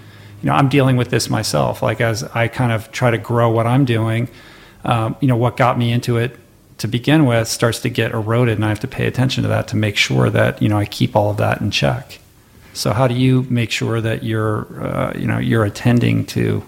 you 0.42 0.46
know 0.46 0.54
I'm 0.54 0.68
dealing 0.68 0.96
with 0.96 1.10
this 1.10 1.28
myself. 1.28 1.82
Like 1.82 2.00
as 2.00 2.22
I 2.22 2.48
kind 2.48 2.72
of 2.72 2.90
try 2.92 3.10
to 3.10 3.18
grow 3.18 3.50
what 3.50 3.66
I'm 3.66 3.84
doing, 3.84 4.28
um, 4.84 5.16
you 5.20 5.28
know, 5.28 5.36
what 5.36 5.56
got 5.56 5.76
me 5.78 5.92
into 5.92 6.16
it 6.16 6.38
to 6.78 6.88
begin 6.88 7.24
with 7.24 7.48
starts 7.48 7.80
to 7.80 7.88
get 7.88 8.12
eroded, 8.12 8.56
and 8.56 8.64
I 8.64 8.68
have 8.68 8.80
to 8.80 8.88
pay 8.88 9.06
attention 9.06 9.42
to 9.42 9.48
that 9.48 9.68
to 9.68 9.76
make 9.76 9.96
sure 9.96 10.30
that 10.30 10.62
you 10.62 10.68
know 10.68 10.78
I 10.78 10.84
keep 10.84 11.16
all 11.16 11.30
of 11.30 11.36
that 11.38 11.60
in 11.60 11.70
check. 11.70 12.20
So 12.72 12.92
how 12.92 13.08
do 13.08 13.14
you 13.14 13.42
make 13.44 13.70
sure 13.70 14.00
that 14.00 14.22
you're 14.22 14.66
uh, 14.80 15.12
you 15.18 15.26
know 15.26 15.38
you're 15.38 15.64
attending 15.64 16.24
to 16.26 16.62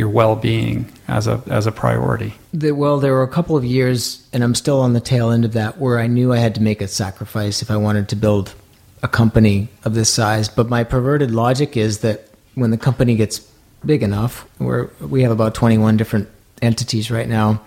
your 0.00 0.08
well-being 0.08 0.90
as 1.06 1.28
a 1.28 1.40
as 1.46 1.66
a 1.66 1.72
priority? 1.72 2.34
The, 2.52 2.72
well, 2.72 2.98
there 2.98 3.12
were 3.12 3.22
a 3.22 3.28
couple 3.28 3.56
of 3.56 3.64
years, 3.64 4.26
and 4.32 4.42
I'm 4.42 4.56
still 4.56 4.80
on 4.80 4.94
the 4.94 5.00
tail 5.00 5.30
end 5.30 5.44
of 5.44 5.52
that, 5.52 5.78
where 5.78 6.00
I 6.00 6.08
knew 6.08 6.32
I 6.32 6.38
had 6.38 6.56
to 6.56 6.62
make 6.62 6.80
a 6.80 6.88
sacrifice 6.88 7.62
if 7.62 7.70
I 7.70 7.76
wanted 7.76 8.08
to 8.08 8.16
build 8.16 8.54
a 9.02 9.08
company 9.08 9.68
of 9.84 9.94
this 9.94 10.12
size. 10.12 10.48
But 10.48 10.68
my 10.68 10.82
perverted 10.82 11.30
logic 11.30 11.76
is 11.76 11.98
that 11.98 12.28
when 12.54 12.70
the 12.70 12.78
company 12.78 13.14
gets 13.14 13.38
big 13.84 14.02
enough, 14.02 14.46
where 14.58 14.90
we 15.00 15.22
have 15.22 15.30
about 15.30 15.54
21 15.54 15.96
different 15.96 16.28
entities 16.60 17.10
right 17.10 17.28
now, 17.28 17.62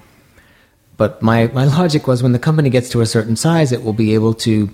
but 0.98 1.22
my, 1.22 1.48
my 1.48 1.66
logic 1.66 2.08
was 2.08 2.22
when 2.22 2.34
the 2.34 2.40
company 2.40 2.70
gets 2.70 2.90
to 2.90 3.02
a 3.02 3.06
certain 3.06 3.36
size, 3.36 3.72
it 3.72 3.84
will 3.84 3.94
be 3.94 4.14
able 4.14 4.34
to 4.36 4.70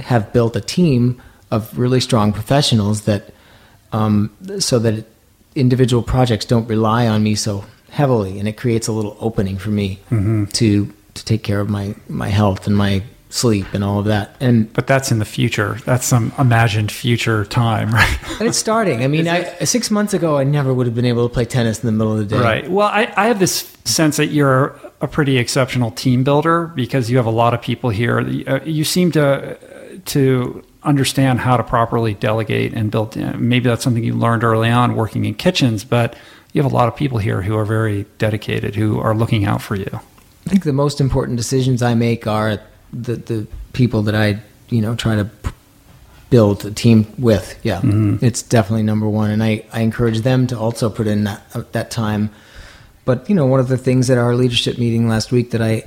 have 0.00 0.32
built 0.32 0.54
a 0.54 0.60
team 0.60 1.20
of 1.50 1.76
really 1.78 2.00
strong 2.00 2.32
professionals 2.32 3.02
that, 3.02 3.32
um, 3.92 4.30
so 4.58 4.78
that 4.78 5.06
individual 5.54 6.02
projects 6.02 6.44
don't 6.44 6.68
rely 6.68 7.06
on 7.06 7.22
me 7.22 7.34
so 7.34 7.64
heavily, 7.90 8.38
and 8.38 8.46
it 8.48 8.56
creates 8.56 8.86
a 8.88 8.92
little 8.92 9.16
opening 9.20 9.58
for 9.58 9.70
me 9.70 9.98
to 10.10 10.92
to 11.14 11.24
take 11.24 11.42
care 11.42 11.60
of 11.60 11.68
my 11.68 11.94
my 12.08 12.28
health 12.28 12.66
and 12.66 12.76
my 12.76 13.02
sleep 13.30 13.66
and 13.74 13.84
all 13.84 13.98
of 13.98 14.06
that. 14.06 14.34
And 14.40 14.72
But 14.72 14.86
that's 14.86 15.10
in 15.12 15.18
the 15.18 15.24
future. 15.26 15.78
That's 15.84 16.06
some 16.06 16.32
imagined 16.38 16.90
future 16.90 17.44
time, 17.44 17.90
right? 17.94 18.18
and 18.40 18.48
it's 18.48 18.56
starting. 18.56 19.02
I 19.02 19.06
mean, 19.06 19.28
I, 19.28 19.42
six 19.64 19.90
months 19.90 20.14
ago, 20.14 20.38
I 20.38 20.44
never 20.44 20.72
would 20.72 20.86
have 20.86 20.94
been 20.94 21.04
able 21.04 21.28
to 21.28 21.32
play 21.34 21.44
tennis 21.44 21.80
in 21.80 21.86
the 21.86 21.92
middle 21.92 22.12
of 22.14 22.18
the 22.20 22.36
day. 22.36 22.40
Right. 22.42 22.70
Well, 22.70 22.86
I, 22.88 23.12
I 23.16 23.26
have 23.26 23.38
this 23.38 23.70
sense 23.84 24.16
that 24.16 24.26
you're 24.28 24.78
a 25.02 25.06
pretty 25.08 25.36
exceptional 25.36 25.90
team 25.90 26.24
builder 26.24 26.68
because 26.74 27.10
you 27.10 27.18
have 27.18 27.26
a 27.26 27.30
lot 27.30 27.52
of 27.52 27.60
people 27.60 27.90
here. 27.90 28.18
Uh, 28.46 28.60
You 28.64 28.84
seem 28.84 29.12
to 29.12 29.58
to 30.06 30.64
understand 30.88 31.40
how 31.40 31.56
to 31.56 31.62
properly 31.62 32.14
delegate 32.14 32.72
and 32.74 32.90
build. 32.90 33.16
uh, 33.16 33.34
Maybe 33.36 33.68
that's 33.68 33.84
something 33.84 34.02
you 34.02 34.14
learned 34.14 34.42
early 34.42 34.70
on 34.70 34.96
working 34.96 35.24
in 35.24 35.34
kitchens, 35.34 35.84
but 35.84 36.16
you 36.52 36.62
have 36.62 36.72
a 36.72 36.74
lot 36.74 36.88
of 36.88 36.96
people 36.96 37.18
here 37.18 37.42
who 37.42 37.56
are 37.56 37.64
very 37.64 38.06
dedicated, 38.16 38.74
who 38.74 38.98
are 38.98 39.14
looking 39.14 39.44
out 39.44 39.62
for 39.62 39.76
you. 39.76 39.90
I 39.92 40.50
think 40.50 40.64
the 40.64 40.72
most 40.72 41.00
important 41.00 41.36
decisions 41.36 41.82
I 41.82 41.94
make 41.94 42.26
are 42.26 42.58
the 42.92 43.16
the 43.16 43.46
people 43.74 44.02
that 44.02 44.14
I 44.14 44.40
you 44.70 44.80
know 44.80 44.94
try 44.94 45.14
to 45.16 45.28
build 46.30 46.64
a 46.64 46.70
team 46.70 47.06
with. 47.18 47.58
Yeah, 47.62 47.80
it's 48.22 48.42
definitely 48.42 48.82
number 48.82 49.08
one, 49.08 49.30
and 49.30 49.42
I 49.42 49.64
I 49.72 49.80
encourage 49.82 50.22
them 50.22 50.46
to 50.46 50.58
also 50.58 50.88
put 50.88 51.06
in 51.06 51.24
that 51.24 51.42
uh, 51.54 51.62
that 51.72 51.90
time. 51.90 52.30
But 53.04 53.28
you 53.28 53.34
know, 53.34 53.46
one 53.46 53.60
of 53.60 53.68
the 53.68 53.76
things 53.78 54.10
at 54.10 54.18
our 54.18 54.34
leadership 54.34 54.78
meeting 54.78 55.08
last 55.08 55.32
week 55.32 55.50
that 55.50 55.60
I 55.62 55.84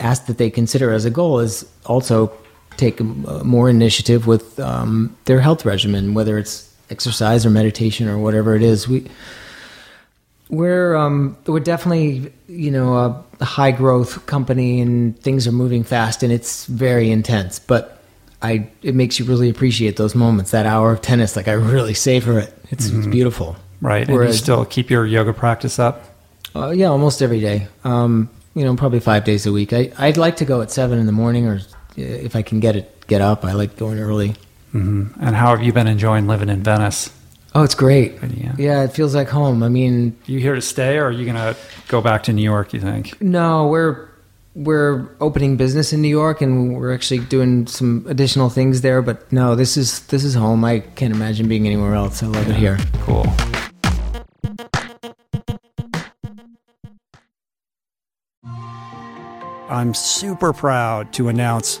asked 0.00 0.28
that 0.28 0.38
they 0.38 0.50
consider 0.50 0.92
as 0.92 1.04
a 1.04 1.10
goal 1.10 1.40
is 1.40 1.66
also 1.84 2.32
take 2.78 3.00
uh, 3.00 3.04
more 3.44 3.68
initiative 3.68 4.26
with 4.26 4.58
um, 4.58 5.16
their 5.26 5.40
health 5.40 5.64
regimen, 5.64 6.14
whether 6.14 6.38
it's 6.38 6.72
exercise 6.90 7.44
or 7.44 7.50
meditation 7.50 8.08
or 8.08 8.18
whatever 8.18 8.54
it 8.54 8.62
is. 8.62 8.88
We 8.88 9.06
we're 10.48 10.96
um, 10.96 11.36
we're 11.46 11.60
definitely 11.60 12.32
you 12.48 12.70
know 12.70 12.96
a, 12.96 13.44
high 13.44 13.70
growth 13.70 14.26
company 14.26 14.80
and 14.80 15.18
things 15.20 15.46
are 15.46 15.52
moving 15.52 15.84
fast 15.84 16.22
and 16.22 16.32
it's 16.32 16.66
very 16.66 17.10
intense. 17.10 17.58
But 17.58 18.00
I 18.40 18.70
it 18.82 18.94
makes 18.94 19.18
you 19.18 19.26
really 19.26 19.50
appreciate 19.50 19.96
those 19.96 20.14
moments. 20.14 20.52
That 20.52 20.66
hour 20.66 20.92
of 20.92 21.02
tennis, 21.02 21.36
like 21.36 21.48
I 21.48 21.52
really 21.52 21.94
savor 21.94 22.38
it. 22.38 22.54
It's, 22.70 22.86
it's 22.88 23.06
beautiful. 23.06 23.56
Right. 23.80 24.08
and 24.08 24.16
you 24.16 24.32
still 24.32 24.64
keep 24.64 24.90
your 24.90 25.06
yoga 25.06 25.32
practice 25.32 25.78
up. 25.78 26.04
Uh, 26.54 26.70
yeah, 26.70 26.86
almost 26.86 27.22
every 27.22 27.40
day. 27.40 27.68
Um, 27.84 28.28
you 28.54 28.64
know, 28.64 28.74
probably 28.74 28.98
five 28.98 29.24
days 29.24 29.46
a 29.46 29.52
week. 29.52 29.72
I 29.72 29.92
I'd 29.98 30.16
like 30.16 30.36
to 30.36 30.44
go 30.44 30.62
at 30.62 30.70
seven 30.70 30.98
in 30.98 31.06
the 31.06 31.12
morning, 31.12 31.46
or 31.46 31.60
Uh, 31.98 32.02
if 32.02 32.36
I 32.36 32.42
can 32.42 32.60
get 32.60 32.76
it 32.76 33.06
get 33.08 33.20
up. 33.20 33.44
I 33.44 33.52
like 33.52 33.76
going 33.76 33.98
early. 33.98 34.30
Mm-hmm. 34.72 35.20
And 35.20 35.34
how 35.34 35.56
have 35.56 35.62
you 35.62 35.72
been 35.72 35.88
enjoying 35.88 36.28
living 36.28 36.48
in 36.48 36.62
Venice? 36.62 37.12
Oh, 37.54 37.64
it's 37.64 37.74
great. 37.74 38.12
Yeah. 38.22 38.54
Yeah, 38.58 38.84
it 38.84 38.92
feels 38.92 39.14
like 39.14 39.28
home. 39.28 39.62
I 39.62 39.68
mean, 39.68 40.16
you 40.26 40.38
here 40.38 40.54
to 40.54 40.60
stay, 40.60 40.98
or 40.98 41.06
are 41.06 41.10
you 41.10 41.24
going 41.24 41.36
to 41.36 41.56
go 41.88 42.00
back 42.00 42.22
to 42.24 42.32
New 42.32 42.42
York? 42.42 42.72
You 42.72 42.80
think? 42.80 43.20
No, 43.20 43.66
we're 43.66 44.06
we're 44.54 45.08
opening 45.20 45.56
business 45.56 45.92
in 45.92 46.02
New 46.02 46.08
York, 46.08 46.42
and 46.42 46.76
we're 46.76 46.92
actually 46.92 47.20
doing 47.20 47.66
some 47.66 48.04
additional 48.08 48.50
things 48.50 48.82
there. 48.82 49.00
But 49.00 49.32
no, 49.32 49.54
this 49.54 49.76
is 49.76 50.06
this 50.06 50.22
is 50.22 50.34
home. 50.34 50.64
I 50.64 50.80
can't 50.80 51.14
imagine 51.14 51.48
being 51.48 51.66
anywhere 51.66 51.94
else. 51.94 52.22
I 52.22 52.26
love 52.26 52.48
it 52.48 52.56
here. 52.56 52.78
Cool. 53.00 53.26
I'm 59.70 59.94
super 59.94 60.52
proud 60.52 61.12
to 61.14 61.28
announce 61.28 61.80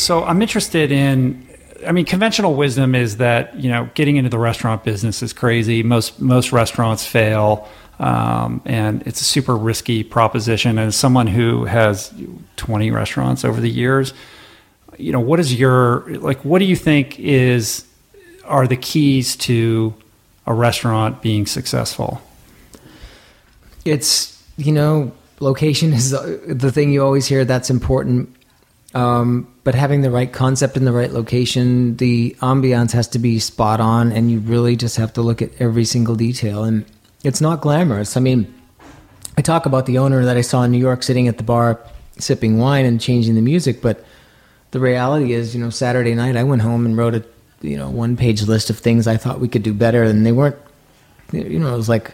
So 0.00 0.24
I'm 0.24 0.40
interested 0.40 0.90
in 0.90 1.46
I 1.86 1.92
mean 1.92 2.04
conventional 2.04 2.54
wisdom 2.54 2.94
is 2.94 3.18
that, 3.18 3.54
you 3.56 3.70
know, 3.70 3.88
getting 3.94 4.16
into 4.16 4.30
the 4.30 4.38
restaurant 4.38 4.82
business 4.82 5.22
is 5.22 5.32
crazy. 5.32 5.82
Most 5.82 6.20
most 6.20 6.52
restaurants 6.52 7.06
fail. 7.06 7.68
Um, 7.98 8.62
and 8.64 9.02
it's 9.06 9.20
a 9.20 9.24
super 9.24 9.54
risky 9.54 10.02
proposition. 10.02 10.78
And 10.78 10.88
as 10.88 10.96
someone 10.96 11.26
who 11.26 11.66
has 11.66 12.14
20 12.56 12.90
restaurants 12.90 13.44
over 13.44 13.60
the 13.60 13.68
years, 13.68 14.14
you 14.96 15.12
know, 15.12 15.20
what 15.20 15.38
is 15.38 15.54
your 15.54 16.08
like? 16.16 16.42
What 16.44 16.60
do 16.60 16.64
you 16.64 16.76
think 16.76 17.20
is 17.20 17.86
are 18.44 18.66
the 18.66 18.76
keys 18.76 19.36
to 19.36 19.94
a 20.46 20.54
restaurant 20.54 21.20
being 21.20 21.44
successful? 21.44 22.22
It's 23.84 24.42
you 24.56 24.72
know, 24.72 25.12
location 25.40 25.92
is 25.92 26.10
the 26.10 26.72
thing 26.72 26.90
you 26.90 27.04
always 27.04 27.26
hear. 27.26 27.44
That's 27.44 27.68
important. 27.68 28.34
Um, 28.94 29.49
but 29.62 29.74
having 29.74 30.00
the 30.00 30.10
right 30.10 30.32
concept 30.32 30.76
in 30.76 30.84
the 30.84 30.92
right 30.92 31.10
location, 31.10 31.96
the 31.96 32.36
ambiance 32.40 32.92
has 32.92 33.08
to 33.08 33.18
be 33.18 33.38
spot 33.38 33.80
on, 33.80 34.12
and 34.12 34.30
you 34.30 34.40
really 34.40 34.76
just 34.76 34.96
have 34.96 35.12
to 35.14 35.22
look 35.22 35.42
at 35.42 35.50
every 35.60 35.84
single 35.84 36.14
detail. 36.14 36.64
And 36.64 36.84
it's 37.24 37.40
not 37.40 37.60
glamorous. 37.60 38.16
I 38.16 38.20
mean, 38.20 38.52
I 39.36 39.42
talk 39.42 39.66
about 39.66 39.86
the 39.86 39.98
owner 39.98 40.24
that 40.24 40.36
I 40.36 40.40
saw 40.40 40.62
in 40.62 40.72
New 40.72 40.78
York 40.78 41.02
sitting 41.02 41.28
at 41.28 41.36
the 41.36 41.44
bar 41.44 41.80
sipping 42.18 42.58
wine 42.58 42.84
and 42.84 43.00
changing 43.00 43.34
the 43.34 43.42
music, 43.42 43.82
but 43.82 44.04
the 44.70 44.80
reality 44.80 45.32
is, 45.32 45.54
you 45.54 45.62
know, 45.62 45.70
Saturday 45.70 46.14
night 46.14 46.36
I 46.36 46.44
went 46.44 46.62
home 46.62 46.86
and 46.86 46.96
wrote 46.96 47.14
a 47.14 47.24
you 47.62 47.76
know 47.76 47.90
one 47.90 48.16
page 48.16 48.42
list 48.42 48.70
of 48.70 48.78
things 48.78 49.06
I 49.06 49.16
thought 49.16 49.40
we 49.40 49.48
could 49.48 49.62
do 49.62 49.74
better, 49.74 50.02
and 50.02 50.24
they 50.24 50.32
weren't. 50.32 50.56
You 51.32 51.60
know, 51.60 51.72
it 51.72 51.76
was 51.76 51.88
like, 51.88 52.12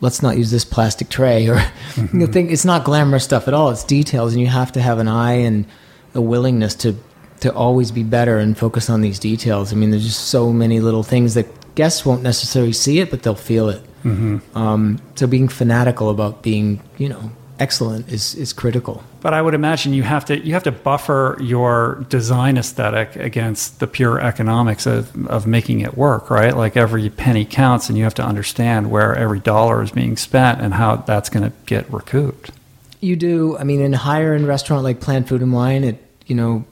let's 0.00 0.22
not 0.22 0.36
use 0.36 0.50
this 0.50 0.64
plastic 0.64 1.08
tray, 1.08 1.48
or 1.48 1.56
the 2.12 2.26
thing. 2.26 2.50
It's 2.50 2.64
not 2.64 2.84
glamorous 2.84 3.24
stuff 3.24 3.48
at 3.48 3.54
all. 3.54 3.70
It's 3.70 3.84
details, 3.84 4.32
and 4.32 4.40
you 4.40 4.48
have 4.48 4.72
to 4.72 4.80
have 4.80 4.98
an 4.98 5.08
eye 5.08 5.34
and 5.34 5.66
a 6.14 6.20
willingness 6.20 6.74
to 6.76 6.96
to 7.40 7.54
always 7.54 7.92
be 7.92 8.02
better 8.02 8.38
and 8.38 8.58
focus 8.58 8.90
on 8.90 9.00
these 9.00 9.18
details. 9.18 9.72
I 9.72 9.76
mean, 9.76 9.90
there's 9.90 10.04
just 10.04 10.28
so 10.28 10.52
many 10.52 10.80
little 10.80 11.04
things 11.04 11.34
that 11.34 11.46
guests 11.76 12.04
won't 12.04 12.22
necessarily 12.22 12.72
see 12.72 12.98
it, 12.98 13.10
but 13.10 13.22
they'll 13.22 13.36
feel 13.36 13.68
it. 13.68 13.82
Um, 14.56 15.00
so 15.14 15.26
being 15.26 15.48
fanatical 15.48 16.10
about 16.10 16.42
being, 16.42 16.82
you 16.98 17.08
know, 17.08 17.30
excellent 17.60 18.08
is 18.08 18.34
is 18.34 18.52
critical. 18.52 19.02
But 19.20 19.34
I 19.34 19.42
would 19.42 19.54
imagine 19.54 19.92
you 19.92 20.04
have 20.04 20.24
to 20.26 20.38
you 20.38 20.52
have 20.54 20.62
to 20.64 20.72
buffer 20.72 21.36
your 21.40 22.06
design 22.08 22.56
aesthetic 22.56 23.16
against 23.16 23.80
the 23.80 23.86
pure 23.86 24.20
economics 24.20 24.86
of, 24.86 25.26
of 25.26 25.46
making 25.46 25.80
it 25.80 25.96
work, 25.96 26.30
right? 26.30 26.56
Like 26.56 26.76
every 26.76 27.10
penny 27.10 27.44
counts, 27.44 27.88
and 27.88 27.98
you 27.98 28.04
have 28.04 28.14
to 28.14 28.24
understand 28.24 28.90
where 28.90 29.14
every 29.14 29.40
dollar 29.40 29.82
is 29.82 29.90
being 29.90 30.16
spent 30.16 30.60
and 30.60 30.74
how 30.74 30.96
that's 30.96 31.28
going 31.28 31.50
to 31.50 31.52
get 31.66 31.92
recouped. 31.92 32.50
You 33.00 33.16
do. 33.16 33.56
I 33.56 33.64
mean, 33.64 33.80
in 33.80 33.94
a 33.94 33.98
higher 33.98 34.34
end 34.34 34.46
restaurant 34.46 34.84
like 34.84 35.00
Plant 35.00 35.28
Food 35.28 35.42
and 35.42 35.52
Wine, 35.52 35.84
it 35.84 36.04
you 36.26 36.34
know, 36.34 36.64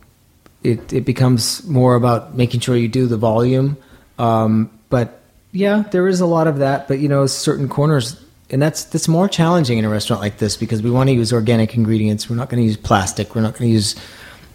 it 0.62 0.92
it 0.92 1.04
becomes 1.04 1.64
more 1.66 1.94
about 1.94 2.34
making 2.34 2.60
sure 2.60 2.76
you 2.76 2.88
do 2.88 3.06
the 3.06 3.16
volume. 3.16 3.76
Um, 4.18 4.70
but 4.88 5.20
yeah, 5.52 5.84
there 5.90 6.08
is 6.08 6.20
a 6.20 6.26
lot 6.26 6.46
of 6.46 6.58
that. 6.58 6.88
But 6.88 6.98
you 6.98 7.08
know, 7.08 7.26
certain 7.26 7.68
corners, 7.68 8.22
and 8.50 8.60
that's 8.60 8.84
that's 8.84 9.08
more 9.08 9.28
challenging 9.28 9.78
in 9.78 9.84
a 9.84 9.88
restaurant 9.88 10.20
like 10.20 10.38
this 10.38 10.56
because 10.56 10.82
we 10.82 10.90
want 10.90 11.08
to 11.08 11.14
use 11.14 11.32
organic 11.32 11.74
ingredients. 11.74 12.28
We're 12.28 12.36
not 12.36 12.48
going 12.48 12.62
to 12.62 12.66
use 12.66 12.76
plastic. 12.76 13.34
We're 13.34 13.42
not 13.42 13.54
going 13.54 13.68
to 13.68 13.72
use 13.72 13.96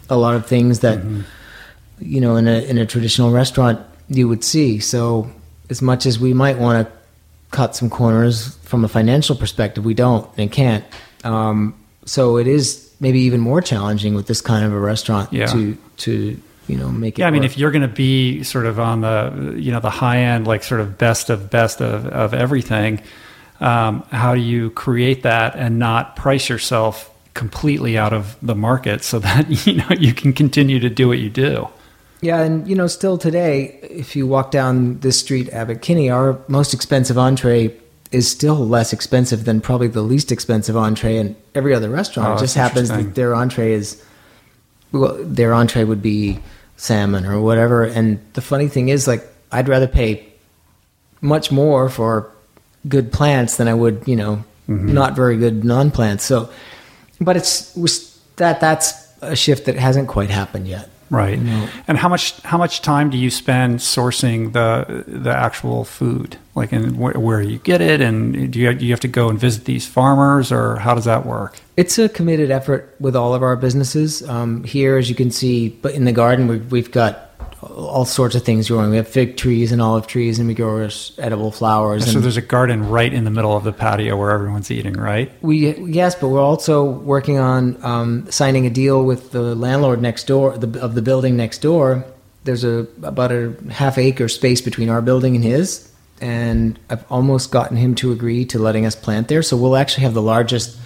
a 0.10 0.18
lot 0.18 0.36
of 0.36 0.46
things 0.46 0.82
that 0.82 1.00
you 2.00 2.22
know 2.22 2.36
in 2.36 2.48
a 2.48 2.62
in 2.70 2.78
a 2.78 2.86
traditional 2.86 3.32
restaurant 3.32 3.80
you 4.10 4.28
would 4.28 4.44
see. 4.44 4.80
So 4.80 5.32
as 5.70 5.82
much 5.82 6.06
as 6.06 6.20
we 6.20 6.34
might 6.34 6.58
want 6.58 6.86
to 6.86 6.94
cut 7.52 7.76
some 7.76 7.90
corners 7.90 8.56
from 8.64 8.84
a 8.84 8.88
financial 8.88 9.36
perspective, 9.36 9.86
we 9.86 9.94
don't 9.94 10.30
and 10.38 10.52
can't. 10.52 10.84
Um, 11.24 11.76
so 12.06 12.38
it 12.38 12.48
is 12.48 12.92
maybe 13.00 13.20
even 13.22 13.40
more 13.40 13.62
challenging 13.62 14.16
with 14.16 14.28
this 14.28 14.42
kind 14.42 14.66
of 14.66 14.74
a 14.74 14.80
restaurant 14.80 15.32
Yeah. 15.34 15.48
to 15.48 15.78
to 15.98 16.40
you 16.68 16.78
know 16.78 16.90
make 16.90 17.16
it. 17.18 17.22
Yeah, 17.22 17.28
I 17.28 17.32
mean, 17.32 17.42
work. 17.42 17.52
if 17.52 17.58
you're 17.58 17.72
going 17.72 17.82
to 17.82 17.88
be 17.88 18.44
sort 18.44 18.66
of 18.66 18.80
on 18.80 19.02
the 19.02 19.56
you 19.58 19.72
know 19.72 19.80
the 19.80 19.90
high 19.90 20.18
end, 20.20 20.48
like 20.48 20.64
sort 20.64 20.82
of 20.82 20.98
best 20.98 21.30
of 21.30 21.50
best 21.50 21.82
of, 21.82 22.06
of 22.08 22.34
everything, 22.34 23.02
um, 23.60 24.04
how 24.12 24.34
do 24.36 24.42
you 24.42 24.70
create 24.72 25.24
that 25.24 25.56
and 25.56 25.78
not 25.80 26.16
price 26.16 26.50
yourself 26.50 27.10
completely 27.34 27.98
out 27.98 28.12
of 28.14 28.36
the 28.42 28.56
market 28.56 29.04
so 29.04 29.20
that 29.28 29.66
you 29.68 29.74
know 29.74 29.90
you 29.98 30.14
can 30.14 30.34
continue 30.34 30.80
to 30.80 30.90
do 30.90 31.08
what 31.08 31.20
you 31.20 31.30
do? 31.30 31.68
Yeah, 32.24 32.42
and 32.42 32.68
you 32.68 32.76
know, 32.76 32.86
still 32.86 33.18
today, 33.18 33.80
if 33.82 34.16
you 34.16 34.28
walk 34.28 34.52
down 34.52 35.00
this 35.00 35.18
street, 35.20 35.50
Abbot 35.50 35.82
Kinney, 35.82 36.10
our 36.12 36.38
most 36.48 36.72
expensive 36.74 37.18
entree 37.18 37.74
is 38.12 38.30
still 38.30 38.56
less 38.56 38.92
expensive 38.94 39.46
than 39.46 39.62
probably 39.62 39.88
the 39.88 40.02
least 40.02 40.32
expensive 40.32 40.76
entree 40.76 41.18
in 41.18 41.36
every 41.56 41.74
other 41.74 41.90
restaurant. 41.90 42.30
Oh, 42.30 42.36
it 42.36 42.40
just 42.40 42.56
happens 42.56 42.90
that 42.90 43.16
their 43.16 43.34
entree 43.34 43.72
is 43.74 44.04
well, 44.92 45.18
their 45.22 45.54
entree 45.54 45.84
would 45.86 46.02
be 46.02 46.40
salmon 46.76 47.26
or 47.26 47.40
whatever. 47.40 47.84
And 47.84 48.20
the 48.34 48.42
funny 48.42 48.68
thing 48.68 48.90
is, 48.90 49.08
like, 49.08 49.26
I'd 49.52 49.70
rather 49.70 49.88
pay 49.88 50.28
much 51.22 51.52
more 51.52 51.88
for 51.90 52.30
good 52.88 53.12
plants 53.14 53.56
than 53.58 53.68
I 53.68 53.74
would, 53.74 54.04
you 54.08 54.16
know, 54.16 54.44
Mm-hmm. 54.70 54.94
not 54.94 55.16
very 55.18 55.38
good 55.38 55.66
non-plants. 55.66 56.24
So, 56.24 56.50
but 57.20 57.36
it's 57.36 57.74
that 58.38 58.62
that's 58.62 58.94
a 59.20 59.36
shift 59.36 59.66
that 59.66 59.76
hasn't 59.76 60.08
quite 60.08 60.30
happened 60.30 60.68
yet. 60.68 60.88
Right. 61.12 61.38
No. 61.38 61.68
And 61.90 61.98
how 61.98 62.08
much 62.08 62.40
how 62.44 62.58
much 62.58 62.82
time 62.82 63.10
do 63.10 63.18
you 63.18 63.30
spend 63.30 63.80
sourcing 63.80 64.54
the 64.54 65.04
the 65.06 65.30
actual 65.30 65.84
food? 65.84 66.38
Like, 66.56 66.72
and 66.72 66.98
where, 66.98 67.14
where 67.20 67.42
you 67.42 67.58
get 67.60 67.82
it, 67.82 68.00
and 68.00 68.52
do 68.52 68.60
you 68.60 68.74
do 68.74 68.86
you 68.86 68.94
have 68.94 69.02
to 69.02 69.10
go 69.10 69.28
and 69.28 69.38
visit 69.38 69.66
these 69.66 69.86
farmers, 69.86 70.54
or 70.54 70.78
how 70.78 70.96
does 70.96 71.04
that 71.04 71.26
work? 71.26 71.60
It's 71.76 72.00
a 72.00 72.08
committed 72.08 72.50
effort 72.50 72.96
with 73.02 73.18
all 73.18 73.34
of 73.34 73.44
our 73.44 73.58
businesses. 73.58 74.28
Um, 74.28 74.64
here, 74.64 74.98
as 74.98 75.10
you 75.10 75.16
can 75.16 75.32
see, 75.32 75.68
but 75.68 75.94
in 75.96 76.06
the 76.06 76.14
garden, 76.14 76.48
we've, 76.48 76.72
we've 76.72 76.92
got 76.92 77.31
all 77.62 78.06
sorts 78.06 78.36
of 78.36 78.44
things 78.44 78.68
growing. 78.68 78.90
We 78.90 78.98
have 78.98 79.08
fig 79.08 79.38
trees 79.38 79.72
and 79.72 79.82
olive 79.82 80.08
trees, 80.08 80.40
and 80.40 80.48
we 80.48 80.54
grow 80.54 80.88
edible 81.18 81.52
flowers. 81.52 82.06
So 82.06 82.16
and 82.16 82.24
there's 82.24 82.38
a 82.38 82.42
garden 82.42 82.90
right 82.90 83.14
in 83.14 83.24
the 83.24 83.30
middle 83.30 83.56
of 83.56 83.64
the 83.64 83.74
patio 83.74 84.18
where 84.18 84.32
everyone's 84.32 84.72
eating, 84.72 84.94
right? 84.94 85.32
we 85.42 85.76
yes, 85.78 86.16
but 86.16 86.30
we're 86.30 86.42
also 86.42 86.84
working 86.84 87.38
on 87.38 87.84
um, 87.84 88.30
signing 88.32 88.66
a 88.66 88.70
deal 88.70 89.04
with 89.04 89.32
the 89.32 89.56
landlord 89.56 90.02
next 90.02 90.26
door 90.26 90.58
the, 90.58 90.80
of 90.82 90.96
the 90.96 91.02
building 91.02 91.38
next 91.38 91.60
door. 91.60 92.04
There's 92.44 92.64
a 92.64 92.88
about 93.04 93.32
a 93.32 93.54
half 93.70 93.98
acre 93.98 94.28
space 94.28 94.62
between 94.62 94.90
our 94.90 95.02
building 95.02 95.36
and 95.36 95.44
his, 95.44 95.92
and 96.20 96.80
I've 96.90 97.06
almost 97.12 97.52
gotten 97.52 97.78
him 97.78 97.94
to 97.96 98.12
agree 98.12 98.46
to 98.46 98.60
letting 98.60 98.86
us 98.86 98.96
plant 98.96 99.28
there. 99.28 99.44
So 99.44 99.56
we'll 99.56 99.78
actually 99.78 100.04
have 100.04 100.16
the 100.16 100.22
largest 100.22 100.80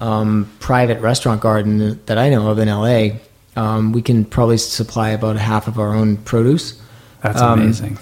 um, 0.00 0.50
private 0.60 1.00
restaurant 1.00 1.40
garden 1.40 2.00
that 2.06 2.18
I 2.18 2.28
know 2.28 2.50
of 2.50 2.58
in 2.58 2.68
LA. 2.68 3.18
Um, 3.56 3.92
we 3.92 4.02
can 4.02 4.24
probably 4.24 4.56
supply 4.58 5.10
about 5.10 5.36
half 5.36 5.68
of 5.68 5.78
our 5.78 5.94
own 5.94 6.16
produce, 6.16 6.80
That's 7.22 7.40
Um, 7.40 7.60
amazing. 7.60 7.98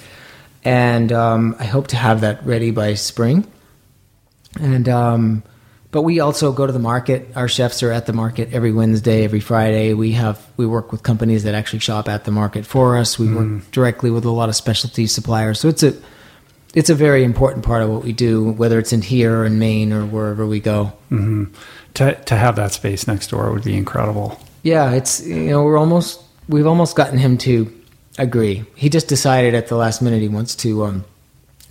and 0.65 1.11
um, 1.13 1.57
I 1.59 1.65
hope 1.65 1.89
to 1.89 1.97
have 1.97 2.21
that 2.21 2.45
ready 2.47 2.71
by 2.71 2.95
spring. 2.95 3.47
And 4.61 4.89
um, 4.89 5.43
but 5.93 6.03
we 6.03 6.21
also 6.21 6.53
go 6.53 6.67
to 6.67 6.73
the 6.73 6.79
market. 6.79 7.31
Our 7.35 7.49
chefs 7.49 7.83
are 7.83 7.91
at 7.91 8.07
the 8.07 8.13
market 8.13 8.49
every 8.53 8.71
Wednesday, 8.73 9.25
every 9.25 9.41
Friday. 9.41 9.93
We 9.95 10.13
have 10.13 10.39
we 10.57 10.67
work 10.67 10.93
with 10.93 11.03
companies 11.03 11.43
that 11.45 11.55
actually 11.55 11.81
shop 11.81 12.09
at 12.09 12.25
the 12.25 12.31
market 12.31 12.65
for 12.67 12.97
us. 12.97 13.19
We 13.19 13.33
work 13.35 13.71
directly 13.73 14.11
with 14.11 14.25
a 14.25 14.31
lot 14.31 14.49
of 14.49 14.55
specialty 14.57 15.07
suppliers. 15.09 15.59
So 15.61 15.69
it's 15.69 15.83
a 15.83 15.95
it's 16.75 16.91
a 16.91 16.95
very 16.95 17.25
important 17.25 17.65
part 17.65 17.83
of 17.83 17.91
what 17.91 18.05
we 18.05 18.13
do, 18.13 18.53
whether 18.53 18.79
it's 18.79 18.93
in 18.93 19.03
here 19.03 19.41
or 19.41 19.45
in 19.47 19.59
Maine 19.59 19.93
or 19.93 20.07
wherever 20.07 20.47
we 20.47 20.61
go. 20.61 20.93
To 21.95 22.15
to 22.15 22.37
have 22.37 22.55
that 22.57 22.73
space 22.73 23.09
next 23.09 23.31
door 23.31 23.51
would 23.53 23.65
be 23.65 23.77
incredible. 23.77 24.39
Yeah, 24.63 24.93
it's 24.93 25.25
you 25.27 25.51
know 25.51 25.63
we're 25.65 25.79
almost 25.79 26.23
we've 26.49 26.67
almost 26.67 26.97
gotten 26.97 27.19
him 27.19 27.39
to 27.39 27.73
agree. 28.19 28.65
He 28.75 28.89
just 28.89 29.09
decided 29.09 29.55
at 29.55 29.69
the 29.69 29.77
last 29.77 30.03
minute 30.03 30.21
he 30.21 30.29
wants 30.29 30.55
to 30.57 30.85
um, 30.85 31.05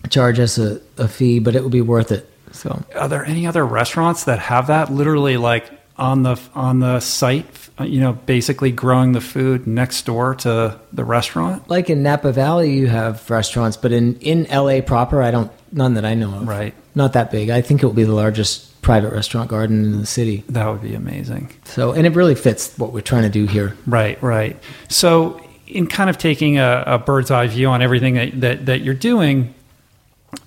charge 0.09 0.39
us 0.39 0.57
a, 0.57 0.81
a 0.97 1.07
fee, 1.07 1.39
but 1.39 1.55
it 1.55 1.61
will 1.61 1.69
be 1.69 1.81
worth 1.81 2.11
it. 2.11 2.27
So 2.51 2.83
Are 2.95 3.07
there 3.07 3.23
any 3.25 3.45
other 3.45 3.65
restaurants 3.65 4.23
that 4.23 4.39
have 4.39 4.67
that 4.67 4.91
literally 4.91 5.37
like 5.37 5.69
on 5.97 6.23
the 6.23 6.39
on 6.55 6.79
the 6.79 6.99
site? 6.99 7.45
You 7.79 8.01
know, 8.01 8.13
basically 8.13 8.71
growing 8.71 9.13
the 9.13 9.21
food 9.21 9.65
next 9.67 10.05
door 10.05 10.35
to 10.35 10.77
the 10.91 11.03
restaurant. 11.05 11.69
like 11.69 11.89
in 11.89 12.03
Napa 12.03 12.31
Valley, 12.33 12.73
you 12.73 12.87
have 12.87 13.29
restaurants, 13.29 13.77
but 13.77 13.91
in 13.93 14.15
in 14.19 14.43
LA 14.51 14.81
proper, 14.81 15.21
I 15.21 15.31
don't 15.31 15.51
none 15.71 15.93
that 15.93 16.03
I 16.05 16.15
know 16.15 16.33
of. 16.33 16.47
Right. 16.47 16.73
not 16.95 17.13
that 17.13 17.29
big. 17.31 17.49
I 17.51 17.61
think 17.61 17.83
it 17.83 17.85
will 17.85 17.93
be 17.93 18.03
the 18.03 18.15
largest 18.15 18.68
private 18.81 19.13
restaurant 19.13 19.49
garden 19.49 19.85
in 19.85 19.99
the 19.99 20.05
city. 20.05 20.43
That 20.49 20.67
would 20.67 20.81
be 20.81 20.95
amazing. 20.95 21.51
So 21.65 21.91
and 21.91 22.05
it 22.05 22.15
really 22.15 22.35
fits 22.35 22.77
what 22.77 22.93
we're 22.93 23.01
trying 23.01 23.23
to 23.23 23.29
do 23.29 23.45
here. 23.45 23.75
Right, 23.85 24.21
right. 24.21 24.57
So, 24.87 25.41
in 25.67 25.85
kind 25.85 26.09
of 26.09 26.17
taking 26.17 26.57
a, 26.57 26.83
a 26.87 26.97
bird's 26.97 27.29
eye 27.29 27.45
view 27.45 27.67
on 27.67 27.83
everything 27.83 28.15
that, 28.15 28.41
that, 28.41 28.65
that 28.65 28.81
you're 28.81 28.95
doing, 28.95 29.53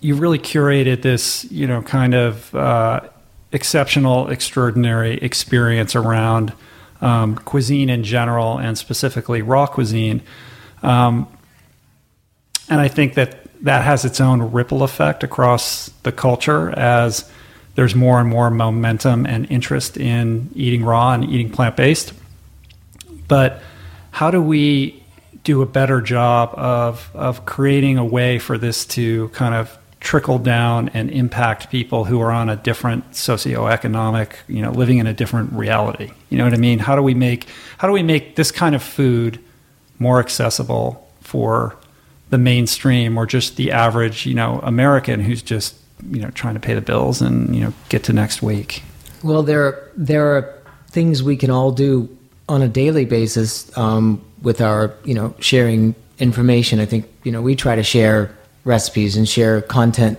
you 0.01 0.17
really 0.17 0.39
curated 0.39 1.03
this, 1.03 1.45
you 1.45 1.67
know, 1.69 1.81
kind 1.81 2.15
of 2.15 2.53
uh, 2.57 3.01
exceptional, 3.53 4.29
extraordinary 4.31 5.19
experience 5.19 5.95
around 5.95 6.53
um, 7.01 7.37
cuisine 7.37 7.89
in 7.89 8.03
general 8.03 8.59
and 8.59 8.77
specifically 8.77 9.43
raw 9.43 9.67
cuisine. 9.67 10.23
Um, 10.83 11.29
and 12.69 12.81
I 12.81 12.89
think 12.89 13.15
that 13.15 13.39
that 13.63 13.85
has 13.85 14.05
its 14.05 14.21
own 14.21 14.53
ripple 14.53 14.83
effect 14.83 15.23
across 15.23 15.89
the 16.03 16.11
culture 16.11 16.71
as 16.71 17.31
there's 17.75 17.95
more 17.95 18.21
and 18.21 18.29
more 18.29 18.51
momentum 18.51 19.27
and 19.27 19.51
interest 19.51 19.97
in 19.97 20.51
eating 20.55 20.85
raw 20.85 21.13
and 21.13 21.25
eating 21.25 21.51
plant 21.51 21.77
based. 21.77 22.13
But 23.29 23.63
how 24.11 24.31
do 24.31 24.43
we 24.43 25.03
do 25.45 25.63
a 25.63 25.67
better 25.67 26.01
job 26.01 26.55
of, 26.57 27.11
of 27.15 27.45
creating 27.47 27.99
a 27.99 28.05
way 28.05 28.39
for 28.39 28.59
this 28.59 28.85
to 28.85 29.29
kind 29.31 29.55
of 29.55 29.77
trickle 30.01 30.39
down 30.39 30.89
and 30.91 31.11
impact 31.11 31.71
people 31.71 32.05
who 32.05 32.21
are 32.21 32.31
on 32.31 32.49
a 32.49 32.57
different 32.57 33.13
socioeconomic, 33.13 34.33
you 34.49 34.61
know, 34.61 34.71
living 34.71 34.99
in 34.99 35.07
a 35.07 35.15
different 35.15 35.53
reality? 35.53 36.11
You 36.29 36.39
know 36.39 36.45
what 36.45 36.55
I 36.55 36.59
mean? 36.59 36.79
How 36.79 36.97
do 36.97 37.03
we 37.03 37.15
make 37.15 37.47
how 37.79 37.89
do 37.89 37.95
we 37.95 38.03
make 38.03 38.37
this 38.37 38.51
kind 38.51 38.75
of 38.75 38.83
food 38.83 39.41
more 39.99 40.19
accessible 40.21 41.09
for 41.21 41.77
the 42.31 42.39
mainstream 42.39 43.19
or 43.19 43.27
just 43.27 43.57
the 43.57 43.73
average, 43.73 44.27
you 44.27 44.35
know, 44.35 44.61
American 44.63 45.21
who's 45.21 45.43
just, 45.43 45.77
you 46.11 46.21
know, 46.21 46.31
trying 46.31 46.55
to 46.55 46.61
pay 46.61 46.75
the 46.75 46.81
bills 46.81 47.21
and, 47.21 47.55
you 47.55 47.63
know, 47.63 47.73
get 47.89 48.05
to 48.05 48.13
next 48.13 48.43
week? 48.43 48.83
Well, 49.23 49.43
there 49.43 49.89
there 49.97 50.37
are 50.37 50.59
things 50.89 51.23
we 51.23 51.37
can 51.37 51.51
all 51.51 51.73
do 51.73 52.09
on 52.49 52.61
a 52.63 52.69
daily 52.69 53.05
basis 53.05 53.77
um, 53.79 54.23
with 54.43 54.61
our 54.61 54.95
you 55.05 55.15
know 55.15 55.35
sharing 55.39 55.95
information. 56.19 56.81
I 56.81 56.87
think 56.87 57.09
you 57.25 57.33
know 57.33 57.41
we 57.41 57.57
try 57.57 57.77
to 57.77 57.83
share 57.83 58.35
recipes 58.65 59.17
and 59.17 59.29
share 59.29 59.63
content. 59.63 60.19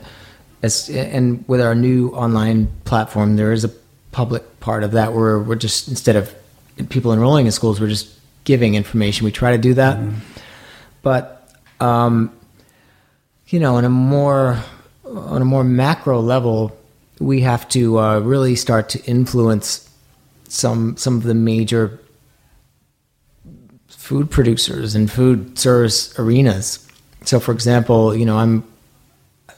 As, 0.62 0.90
and 0.90 1.44
with 1.48 1.60
our 1.60 1.76
new 1.76 2.10
online 2.12 2.68
platform, 2.86 3.36
there 3.36 3.52
is 3.52 3.66
a 3.66 3.72
public 4.12 4.62
part 4.62 4.84
of 4.84 4.92
that 4.92 5.14
where 5.14 5.38
we're 5.38 5.56
just 5.56 5.90
instead 5.90 6.16
of 6.16 6.34
people 6.90 7.12
enrolling 7.12 7.46
in 7.46 7.52
schools, 7.52 7.82
we're 7.82 7.90
just 7.90 8.10
giving 8.46 8.76
information. 8.76 9.26
We 9.26 9.32
try 9.32 9.52
to 9.52 9.58
do 9.58 9.74
that, 9.74 10.00
but 11.02 11.54
um, 11.82 12.32
you 13.48 13.60
know, 13.60 13.78
in 13.78 13.84
a 13.84 13.90
more 13.90 14.64
on 15.06 15.42
a 15.42 15.46
more 15.46 15.64
macro 15.64 16.20
level, 16.20 16.76
we 17.20 17.42
have 17.42 17.68
to 17.70 18.00
uh, 18.00 18.20
really 18.20 18.56
start 18.56 18.90
to 18.90 19.04
influence 19.06 19.90
some 20.48 20.96
some 20.98 21.18
of 21.18 21.24
the 21.24 21.34
major 21.34 22.00
food 23.88 24.30
producers 24.30 24.96
and 24.96 25.12
food 25.12 25.58
service 25.58 26.18
arenas. 26.20 26.86
So, 27.24 27.40
for 27.40 27.52
example, 27.52 28.16
you 28.16 28.26
know, 28.26 28.38
I'm 28.38 28.64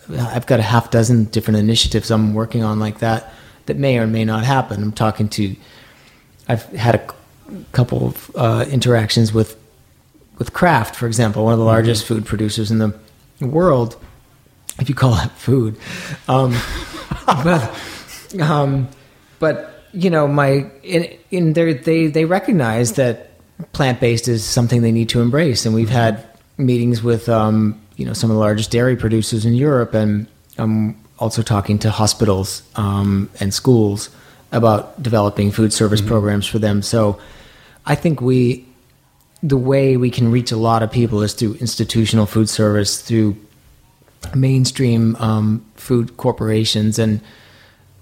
I've 0.10 0.46
got 0.46 0.60
a 0.60 0.64
half 0.64 0.92
dozen 0.92 1.26
different 1.26 1.58
initiatives 1.60 2.12
I'm 2.12 2.34
working 2.34 2.64
on 2.64 2.80
like 2.80 3.00
that 3.00 3.34
that 3.66 3.78
may 3.78 3.98
or 3.98 4.08
may 4.08 4.26
not 4.26 4.44
happen. 4.44 4.84
I'm 4.84 4.92
talking 4.92 5.30
to 5.30 5.56
I've 6.48 6.64
had 6.74 6.96
a 6.96 7.08
couple 7.72 8.08
of 8.08 8.32
uh, 8.36 8.66
interactions 8.70 9.34
with 9.34 9.58
with 10.38 10.54
Kraft, 10.54 10.96
for 10.96 11.08
example, 11.08 11.46
one 11.46 11.54
of 11.54 11.60
the 11.60 11.66
largest 11.66 12.06
food 12.06 12.26
producers 12.26 12.70
in 12.70 12.80
the 12.80 12.94
world, 13.40 13.96
if 14.80 14.90
you 14.90 14.96
call 14.96 15.12
that 15.12 15.32
food. 15.32 15.78
Um, 16.28 16.56
but, 17.26 17.72
um, 18.42 18.88
but 19.40 19.84
you 19.94 20.10
know, 20.10 20.28
my 20.28 20.70
in, 20.84 21.18
in 21.32 21.54
their, 21.54 21.74
they 21.74 22.08
they 22.08 22.26
recognize 22.26 22.94
that 22.94 23.32
plant 23.72 24.00
based 24.00 24.28
is 24.28 24.44
something 24.44 24.82
they 24.82 24.92
need 24.92 25.10
to 25.10 25.22
embrace, 25.22 25.66
and 25.66 25.74
we've 25.74 25.90
had 25.90 26.26
meetings 26.58 27.02
with 27.02 27.30
um, 27.30 27.82
you 27.96 28.06
know 28.06 28.14
some 28.14 28.30
of 28.30 28.36
the 28.36 28.40
largest 28.40 28.72
dairy 28.72 28.96
producers 28.96 29.46
in 29.46 29.54
Europe, 29.54 29.94
and 29.94 30.28
I'm 30.58 31.00
also 31.18 31.42
talking 31.42 31.80
to 31.80 31.92
hospitals 31.92 32.62
um, 32.76 33.30
and 33.40 33.54
schools 33.54 34.10
about 34.52 35.02
developing 35.02 35.52
food 35.52 35.72
service 35.72 36.02
programs 36.02 36.46
for 36.46 36.60
them. 36.60 36.82
So, 36.82 37.20
I 37.86 37.96
think 37.96 38.22
we 38.22 38.66
the 39.42 39.58
way 39.58 39.96
we 39.96 40.10
can 40.10 40.32
reach 40.32 40.52
a 40.52 40.58
lot 40.58 40.84
of 40.84 40.92
people 40.92 41.22
is 41.22 41.34
through 41.34 41.54
institutional 41.56 42.26
food 42.26 42.50
service, 42.50 43.02
through 43.02 43.38
mainstream 44.34 45.16
um, 45.18 45.66
food 45.76 46.16
corporations, 46.18 46.98
and 46.98 47.22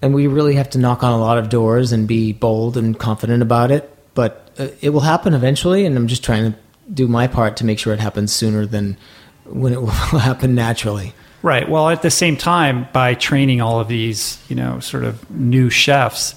and 0.02 0.14
we 0.14 0.28
really 0.28 0.56
have 0.56 0.70
to 0.72 0.78
knock 0.78 1.04
on 1.04 1.14
a 1.14 1.20
lot 1.20 1.38
of 1.38 1.50
doors 1.50 1.92
and 1.92 2.08
be 2.08 2.34
bold 2.34 2.78
and 2.78 3.00
confident 3.00 3.42
about 3.42 3.72
it. 3.72 3.90
But 4.14 4.52
uh, 4.60 4.68
it 4.82 4.90
will 4.92 5.02
happen 5.02 5.34
eventually, 5.34 5.86
and 5.86 5.98
I'm 5.98 6.08
just 6.08 6.24
trying 6.24 6.52
to 6.52 6.60
do 6.94 7.08
my 7.08 7.28
part 7.28 7.58
to 7.58 7.66
make 7.66 7.80
sure 7.80 7.94
it 7.94 8.00
happens 8.00 8.34
sooner 8.34 8.66
than 8.66 8.98
when 9.46 9.74
it 9.74 9.82
will 9.82 9.90
happen 9.90 10.56
naturally. 10.56 11.14
Right. 11.42 11.68
Well, 11.68 11.90
at 11.90 12.02
the 12.02 12.12
same 12.12 12.38
time, 12.38 12.88
by 12.94 13.16
training 13.16 13.62
all 13.62 13.80
of 13.80 13.90
these, 13.90 14.42
you 14.48 14.56
know, 14.56 14.80
sort 14.80 15.04
of 15.04 15.30
new 15.30 15.70
chefs, 15.70 16.36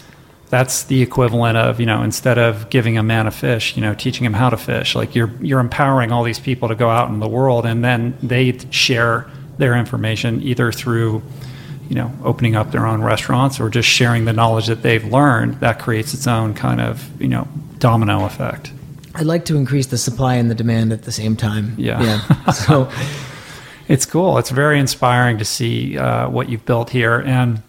that's 0.49 0.85
the 0.85 1.01
equivalent 1.03 1.57
of, 1.57 1.79
you 1.79 1.87
know, 1.87 2.03
instead 2.03 2.39
of 2.39 2.71
giving 2.71 2.99
a 2.99 3.03
man 3.03 3.27
a 3.27 3.31
fish, 3.31 3.77
you 3.77 3.83
know, 3.83 3.95
teaching 3.95 4.25
him 4.25 4.33
how 4.33 4.51
to 4.51 4.57
fish. 4.57 4.95
Like 4.95 5.15
you're 5.15 5.33
you're 5.41 5.61
empowering 5.61 6.13
all 6.13 6.25
these 6.25 6.41
people 6.41 6.69
to 6.69 6.75
go 6.75 6.89
out 6.89 7.09
in 7.09 7.21
the 7.21 7.29
world, 7.29 7.67
and 7.67 7.85
then 7.85 8.17
they 8.23 8.59
share 8.71 9.31
their 9.59 9.77
information 9.77 10.43
either 10.43 10.73
through, 10.73 11.23
you 11.89 11.95
know, 11.95 12.13
opening 12.25 12.57
up 12.57 12.71
their 12.73 12.87
own 12.87 13.03
restaurants 13.03 13.59
or 13.61 13.69
just 13.69 13.89
sharing 13.89 14.25
the 14.25 14.33
knowledge 14.33 14.67
that 14.67 14.83
they've 14.83 15.05
learned, 15.05 15.61
that 15.61 15.79
creates 15.79 16.15
its 16.15 16.27
own 16.27 16.55
kind 16.55 16.81
of, 16.81 17.21
you 17.21 17.29
know, 17.29 17.47
domino 17.79 18.25
effect. 18.25 18.73
I'd 19.15 19.27
like 19.27 19.45
to 19.47 19.57
increase 19.57 19.87
the 19.87 19.99
supply 19.99 20.35
and 20.35 20.51
the 20.51 20.55
demand 20.55 20.93
at 20.93 21.03
the 21.03 21.13
same 21.13 21.37
time. 21.37 21.75
Yeah. 21.79 22.03
Yeah. 22.03 22.53
So 22.53 22.91
It's 23.89 24.05
cool. 24.05 24.39
It's 24.39 24.51
very 24.51 24.81
inspiring 24.81 25.39
to 25.39 25.45
see 25.45 25.97
uh, 25.97 26.29
what 26.29 26.49
you've 26.49 26.65
built 26.65 26.91
here, 26.91 27.21
and 27.21 27.63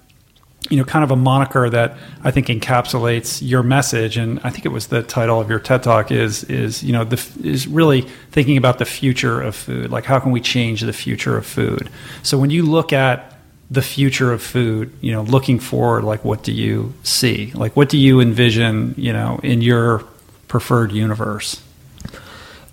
you 0.70 0.78
know, 0.78 0.84
kind 0.84 1.04
of 1.04 1.12
a 1.12 1.16
moniker 1.16 1.70
that 1.70 1.98
I 2.24 2.32
think 2.32 2.48
encapsulates 2.48 3.40
your 3.42 3.64
message. 3.64 4.18
And 4.18 4.40
I 4.44 4.50
think 4.50 4.66
it 4.66 4.70
was 4.70 4.88
the 4.88 5.04
title 5.04 5.40
of 5.40 5.50
your 5.50 5.60
TED 5.60 5.84
Talk 5.84 6.12
is 6.12 6.44
is 6.46 6.84
you 6.84 6.94
know 6.94 7.04
the 7.04 7.22
is 7.44 7.68
really 7.68 8.02
thinking 8.32 8.58
about 8.58 8.80
the 8.80 8.86
future 8.86 9.42
of 9.42 9.56
food. 9.56 9.92
Like, 9.92 10.06
how 10.06 10.20
can 10.20 10.32
we 10.32 10.42
change 10.42 10.82
the 10.82 10.94
future 10.94 11.38
of 11.38 11.46
food? 11.46 11.90
So 12.24 12.38
when 12.38 12.50
you 12.50 12.64
look 12.64 12.94
at 12.94 13.34
the 13.70 13.82
future 13.82 14.32
of 14.32 14.42
food, 14.42 14.92
you 15.02 15.12
know, 15.12 15.24
looking 15.24 15.60
forward, 15.60 16.04
like 16.04 16.24
what 16.24 16.44
do 16.44 16.52
you 16.52 16.94
see? 17.04 17.52
Like, 17.54 17.76
what 17.76 17.90
do 17.90 17.98
you 17.98 18.20
envision? 18.20 18.94
You 18.98 19.14
know, 19.14 19.40
in 19.44 19.62
your 19.62 20.04
preferred 20.48 20.92
universe. 20.92 21.62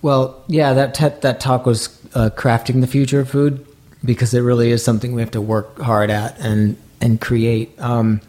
Well, 0.03 0.43
yeah, 0.49 0.75
that 0.75 0.95
te- 0.95 1.21
that 1.21 1.41
talk 1.41 1.67
was 1.67 1.99
uh, 2.15 2.31
crafting 2.37 2.81
the 2.81 2.87
future 2.87 3.21
of 3.21 3.31
food 3.31 3.67
because 4.05 4.35
it 4.35 4.41
really 4.41 4.71
is 4.71 4.85
something 4.85 5.15
we 5.15 5.23
have 5.23 5.31
to 5.31 5.41
work 5.41 5.79
hard 5.79 6.11
at 6.11 6.39
and 6.39 6.77
and 7.05 7.21
create. 7.21 7.79
Um, 7.79 8.21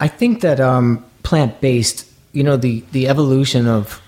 I 0.00 0.08
think 0.08 0.40
that 0.40 0.58
um, 0.58 1.04
plant 1.22 1.60
based, 1.60 2.10
you 2.32 2.42
know, 2.42 2.56
the 2.56 2.82
the 2.92 3.06
evolution 3.06 3.68
of 3.68 4.00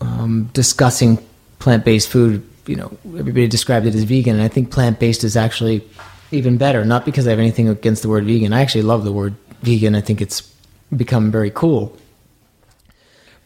um, 0.00 0.50
discussing 0.52 1.18
plant 1.58 1.84
based 1.84 2.08
food. 2.08 2.46
You 2.66 2.76
know, 2.76 2.98
everybody 3.18 3.48
described 3.48 3.86
it 3.86 3.94
as 3.94 4.04
vegan, 4.04 4.36
and 4.36 4.44
I 4.44 4.48
think 4.48 4.70
plant 4.70 5.00
based 5.00 5.24
is 5.24 5.36
actually 5.36 5.82
even 6.30 6.58
better. 6.58 6.84
Not 6.84 7.04
because 7.04 7.26
I 7.26 7.30
have 7.30 7.38
anything 7.38 7.68
against 7.68 8.02
the 8.02 8.08
word 8.08 8.24
vegan. 8.24 8.52
I 8.52 8.60
actually 8.60 8.82
love 8.82 9.04
the 9.04 9.12
word 9.12 9.34
vegan. 9.62 9.94
I 9.94 10.02
think 10.02 10.20
it's 10.20 10.52
become 10.94 11.30
very 11.30 11.50
cool. 11.50 11.96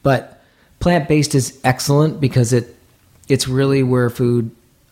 But 0.03 0.43
plant 0.81 1.09
based 1.09 1.35
is 1.35 1.59
excellent 1.63 2.21
because 2.21 2.53
it 2.53 2.75
it's 3.29 3.47
really 3.47 3.83
where 3.85 4.11
food 4.11 4.51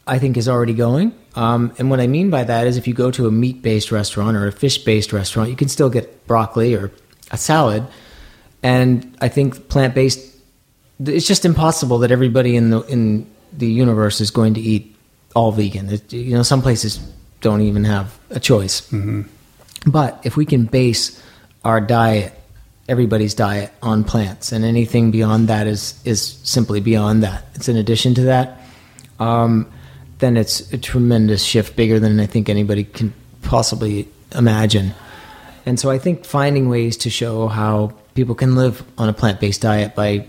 I 0.08 0.18
think 0.18 0.36
is 0.36 0.48
already 0.48 0.74
going. 0.74 1.12
Um, 1.34 1.72
and 1.78 1.90
what 1.90 2.00
I 2.00 2.06
mean 2.06 2.30
by 2.30 2.44
that 2.44 2.66
is 2.66 2.76
if 2.76 2.88
you 2.88 2.94
go 2.94 3.10
to 3.10 3.26
a 3.26 3.30
meat 3.30 3.62
based 3.62 3.92
restaurant 3.92 4.36
or 4.36 4.46
a 4.46 4.52
fish 4.52 4.78
based 4.78 5.12
restaurant, 5.12 5.50
you 5.50 5.56
can 5.56 5.68
still 5.68 5.90
get 5.90 6.26
broccoli 6.26 6.74
or 6.74 6.90
a 7.30 7.36
salad. 7.36 7.86
And 8.62 9.16
I 9.20 9.28
think 9.28 9.68
plant 9.68 9.94
based, 9.94 10.34
it's 11.04 11.26
just 11.26 11.44
impossible 11.44 11.98
that 11.98 12.10
everybody 12.10 12.56
in 12.56 12.70
the 12.70 12.80
in 12.82 13.26
the 13.52 13.70
universe 13.70 14.20
is 14.20 14.30
going 14.30 14.54
to 14.54 14.60
eat 14.60 14.96
all 15.36 15.52
vegan. 15.52 15.90
It, 15.90 16.12
you 16.12 16.34
know, 16.34 16.42
some 16.42 16.62
places 16.62 16.98
don't 17.40 17.60
even 17.60 17.84
have 17.84 18.18
a 18.30 18.40
choice. 18.40 18.80
Mm-hmm. 18.90 19.22
But 19.90 20.20
if 20.24 20.36
we 20.36 20.44
can 20.44 20.64
base 20.64 21.22
our 21.64 21.80
diet, 21.80 22.32
everybody's 22.88 23.34
diet, 23.34 23.70
on 23.82 24.02
plants, 24.02 24.50
and 24.50 24.64
anything 24.64 25.10
beyond 25.10 25.48
that 25.48 25.66
is 25.66 26.00
is 26.04 26.38
simply 26.42 26.80
beyond 26.80 27.22
that. 27.22 27.44
It's 27.54 27.68
in 27.68 27.76
addition 27.76 28.14
to 28.14 28.22
that. 28.22 28.60
Um, 29.20 29.70
then 30.18 30.36
it's 30.36 30.72
a 30.72 30.78
tremendous 30.78 31.42
shift, 31.44 31.76
bigger 31.76 32.00
than 32.00 32.20
I 32.20 32.26
think 32.26 32.48
anybody 32.48 32.84
can 32.84 33.12
possibly 33.42 34.08
imagine. 34.34 34.94
And 35.64 35.78
so 35.78 35.90
I 35.90 35.98
think 35.98 36.24
finding 36.24 36.68
ways 36.68 36.96
to 36.98 37.10
show 37.10 37.48
how 37.48 37.92
people 38.14 38.34
can 38.34 38.56
live 38.56 38.82
on 38.96 39.08
a 39.08 39.12
plant 39.12 39.40
based 39.40 39.60
diet 39.60 39.94
by, 39.94 40.26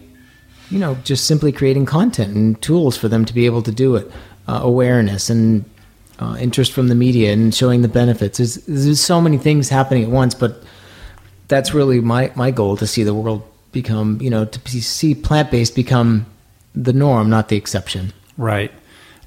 you 0.69 0.79
know, 0.79 0.95
just 1.03 1.25
simply 1.25 1.51
creating 1.51 1.85
content 1.85 2.35
and 2.35 2.61
tools 2.61 2.97
for 2.97 3.07
them 3.07 3.25
to 3.25 3.33
be 3.33 3.45
able 3.45 3.63
to 3.63 3.71
do 3.71 3.95
it, 3.95 4.11
uh, 4.47 4.59
awareness 4.61 5.29
and 5.29 5.65
uh, 6.19 6.35
interest 6.39 6.71
from 6.71 6.87
the 6.89 6.95
media 6.95 7.31
and 7.33 7.55
showing 7.55 7.81
the 7.81 7.87
benefits. 7.87 8.37
There's, 8.37 8.55
there's 8.65 8.99
so 8.99 9.21
many 9.21 9.37
things 9.37 9.69
happening 9.69 10.03
at 10.03 10.09
once, 10.09 10.35
but 10.35 10.61
that's 11.47 11.73
really 11.73 11.99
my, 11.99 12.31
my 12.35 12.51
goal 12.51 12.77
to 12.77 12.85
see 12.85 13.03
the 13.03 13.13
world 13.13 13.41
become, 13.71 14.19
you 14.21 14.29
know, 14.29 14.45
to 14.45 14.81
see 14.81 15.15
plant 15.15 15.49
based 15.51 15.75
become 15.75 16.25
the 16.75 16.93
norm, 16.93 17.29
not 17.29 17.49
the 17.49 17.55
exception. 17.55 18.13
Right. 18.37 18.71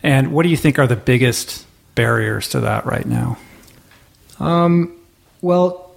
And 0.02 0.32
what 0.32 0.42
do 0.42 0.48
you 0.48 0.56
think 0.56 0.78
are 0.78 0.86
the 0.86 0.96
biggest 0.96 1.66
barriers 1.94 2.48
to 2.48 2.60
that 2.60 2.86
right 2.86 3.06
now? 3.06 3.38
Um, 4.40 4.96
well, 5.40 5.94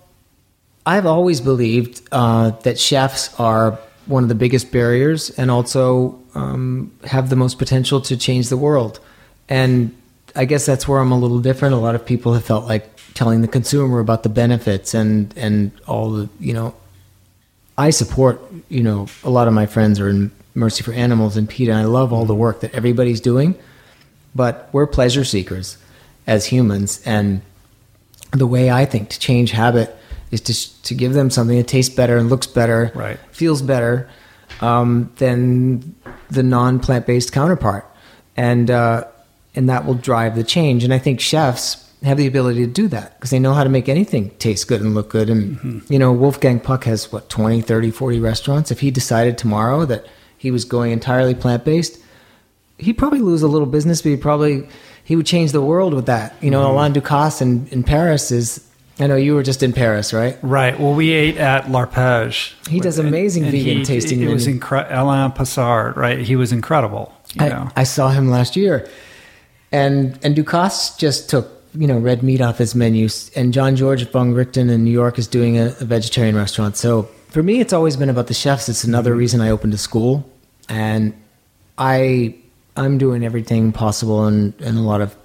I've 0.85 1.05
always 1.05 1.41
believed 1.41 2.01
uh, 2.11 2.51
that 2.61 2.79
chefs 2.79 3.37
are 3.39 3.79
one 4.05 4.21
of 4.21 4.29
the 4.29 4.35
biggest 4.35 4.71
barriers 4.71 5.31
and 5.31 5.49
also 5.49 6.19
um, 6.35 6.91
have 7.05 7.29
the 7.29 7.35
most 7.35 7.57
potential 7.57 8.01
to 8.01 8.15
change 8.15 8.49
the 8.49 8.57
world. 8.57 8.99
And 9.49 9.95
I 10.35 10.45
guess 10.45 10.65
that's 10.65 10.87
where 10.87 10.99
I'm 10.99 11.11
a 11.11 11.17
little 11.17 11.39
different. 11.39 11.73
A 11.73 11.77
lot 11.77 11.95
of 11.95 12.05
people 12.05 12.33
have 12.33 12.45
felt 12.45 12.65
like 12.65 12.87
telling 13.15 13.41
the 13.41 13.47
consumer 13.47 13.99
about 13.99 14.21
the 14.23 14.29
benefits 14.29 14.93
and, 14.93 15.33
and 15.35 15.71
all 15.87 16.11
the, 16.11 16.29
you 16.39 16.53
know, 16.53 16.75
I 17.77 17.89
support, 17.89 18.41
you 18.69 18.83
know, 18.83 19.07
a 19.23 19.29
lot 19.29 19.47
of 19.47 19.53
my 19.53 19.65
friends 19.65 19.99
are 19.99 20.09
in 20.09 20.31
Mercy 20.53 20.83
for 20.83 20.93
Animals 20.93 21.35
and 21.35 21.49
PETA. 21.49 21.71
And 21.71 21.79
I 21.79 21.85
love 21.85 22.13
all 22.13 22.25
the 22.25 22.35
work 22.35 22.59
that 22.61 22.73
everybody's 22.75 23.21
doing 23.21 23.57
but 24.35 24.69
we're 24.73 24.85
pleasure 24.85 25.23
seekers 25.23 25.77
as 26.27 26.45
humans 26.45 27.01
and 27.05 27.41
the 28.31 28.45
way 28.45 28.69
i 28.69 28.85
think 28.85 29.09
to 29.09 29.19
change 29.19 29.51
habit 29.51 29.95
is 30.31 30.41
to, 30.41 30.83
to 30.83 30.93
give 30.93 31.13
them 31.13 31.29
something 31.29 31.57
that 31.57 31.67
tastes 31.67 31.93
better 31.93 32.17
and 32.17 32.29
looks 32.29 32.47
better 32.47 32.91
right. 32.93 33.17
feels 33.31 33.61
better 33.61 34.09
um, 34.61 35.11
than 35.17 35.95
the 36.29 36.43
non-plant-based 36.43 37.31
counterpart 37.31 37.85
and 38.35 38.69
uh, 38.69 39.03
and 39.55 39.69
that 39.69 39.85
will 39.85 39.93
drive 39.95 40.35
the 40.35 40.43
change 40.43 40.83
and 40.83 40.93
i 40.93 40.97
think 40.97 41.19
chefs 41.19 41.81
have 42.03 42.17
the 42.17 42.27
ability 42.27 42.63
to 42.63 42.71
do 42.71 42.87
that 42.87 43.17
because 43.17 43.31
they 43.31 43.39
know 43.39 43.53
how 43.53 43.63
to 43.63 43.69
make 43.69 43.89
anything 43.89 44.29
taste 44.37 44.67
good 44.67 44.79
and 44.81 44.93
look 44.93 45.09
good 45.09 45.29
and 45.29 45.57
mm-hmm. 45.57 45.93
you 45.93 45.97
know 45.97 46.11
wolfgang 46.11 46.59
puck 46.59 46.83
has 46.83 47.11
what 47.11 47.29
20 47.29 47.61
30 47.61 47.89
40 47.91 48.19
restaurants 48.19 48.71
if 48.71 48.79
he 48.81 48.91
decided 48.91 49.37
tomorrow 49.37 49.85
that 49.85 50.05
he 50.37 50.51
was 50.51 50.65
going 50.65 50.91
entirely 50.91 51.33
plant-based 51.33 51.99
he'd 52.77 52.97
probably 52.97 53.19
lose 53.19 53.41
a 53.41 53.47
little 53.47 53.67
business, 53.67 54.01
but 54.01 54.09
he 54.09 54.17
probably 54.17 54.67
he 55.03 55.15
would 55.15 55.25
change 55.25 55.51
the 55.51 55.61
world 55.61 55.93
with 55.93 56.07
that. 56.07 56.35
You 56.41 56.51
know, 56.51 56.65
mm-hmm. 56.65 56.77
Alain 56.77 56.93
Ducasse 56.93 57.41
in, 57.41 57.67
in 57.67 57.83
Paris 57.83 58.31
is. 58.31 58.65
I 58.97 59.07
know 59.07 59.17
you 59.17 59.35
were 59.35 59.43
just 59.43 59.61
in 59.61 59.73
Paris, 59.73 60.13
right? 60.13 60.37
Right. 60.41 60.79
Well, 60.79 60.93
we 60.93 61.11
ate 61.11 61.35
at 61.35 61.69
L'Arpège. 61.69 62.53
He 62.69 62.79
does 62.79 62.97
amazing 62.97 63.43
and, 63.43 63.53
and 63.53 63.61
vegan 63.61 63.77
he, 63.79 63.83
tasting. 63.83 64.21
It 64.21 64.31
was 64.31 64.47
incredible. 64.47 64.95
Alain 64.95 65.31
Passard, 65.31 65.97
right? 65.97 66.17
He 66.17 66.37
was 66.37 66.53
incredible. 66.53 67.11
I, 67.37 67.69
I, 67.75 67.83
saw 67.83 68.11
him 68.11 68.29
last 68.29 68.55
year, 68.55 68.89
and 69.69 70.17
and 70.23 70.33
Ducasse 70.33 70.97
just 70.97 71.29
took 71.29 71.61
you 71.73 71.87
know 71.87 71.97
red 71.97 72.23
meat 72.23 72.39
off 72.39 72.57
his 72.57 72.73
menus, 72.73 73.31
and 73.35 73.53
Jean-Georges 73.53 74.07
Vongerichten 74.07 74.71
in 74.71 74.85
New 74.85 74.91
York 74.91 75.19
is 75.19 75.27
doing 75.27 75.57
a, 75.57 75.75
a 75.81 75.85
vegetarian 75.85 76.37
restaurant. 76.37 76.77
So 76.77 77.09
for 77.27 77.43
me, 77.43 77.59
it's 77.59 77.73
always 77.73 77.97
been 77.97 78.09
about 78.09 78.27
the 78.27 78.33
chefs. 78.33 78.69
It's 78.69 78.85
another 78.85 79.13
reason 79.13 79.41
I 79.41 79.49
opened 79.49 79.73
a 79.73 79.77
school, 79.77 80.25
and 80.69 81.13
I 81.77 82.35
I'm 82.77 82.97
doing 82.97 83.23
everything 83.23 83.71
possible, 83.71 84.25
and, 84.25 84.53
and 84.61 84.77
a 84.77 84.81
lot 84.81 85.01
of 85.01 85.15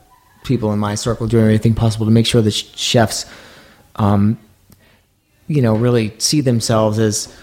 people 0.44 0.72
in 0.72 0.78
my 0.78 0.94
circle 0.94 1.26
doing 1.26 1.44
everything 1.44 1.74
possible 1.74 2.06
to 2.06 2.12
make 2.12 2.26
sure 2.26 2.42
that 2.42 2.52
chefs, 2.52 3.26
um, 3.96 4.38
you 5.48 5.60
know, 5.60 5.74
really 5.74 6.14
see 6.18 6.40
themselves 6.40 6.98
as 6.98 7.34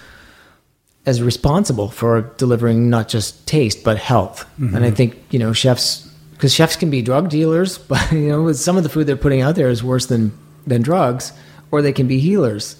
as 1.05 1.21
responsible 1.23 1.89
for 1.89 2.33
delivering 2.37 2.89
not 2.89 3.07
just 3.07 3.47
taste 3.47 3.81
but 3.81 3.97
health. 3.97 4.45
Mm-hmm. 4.59 4.75
And 4.75 4.85
I 4.85 4.91
think 4.91 5.17
you 5.29 5.39
know 5.39 5.53
chefs 5.53 6.07
because 6.33 6.53
chefs 6.53 6.75
can 6.75 6.89
be 6.89 7.01
drug 7.01 7.29
dealers, 7.29 7.77
but 7.91 8.11
you 8.11 8.29
know 8.29 8.51
some 8.53 8.77
of 8.77 8.83
the 8.83 8.89
food 8.89 9.07
they're 9.07 9.17
putting 9.17 9.41
out 9.41 9.55
there 9.55 9.69
is 9.69 9.83
worse 9.83 10.05
than 10.05 10.37
than 10.65 10.81
drugs, 10.81 11.31
or 11.71 11.81
they 11.81 11.93
can 11.93 12.07
be 12.07 12.19
healers, 12.19 12.75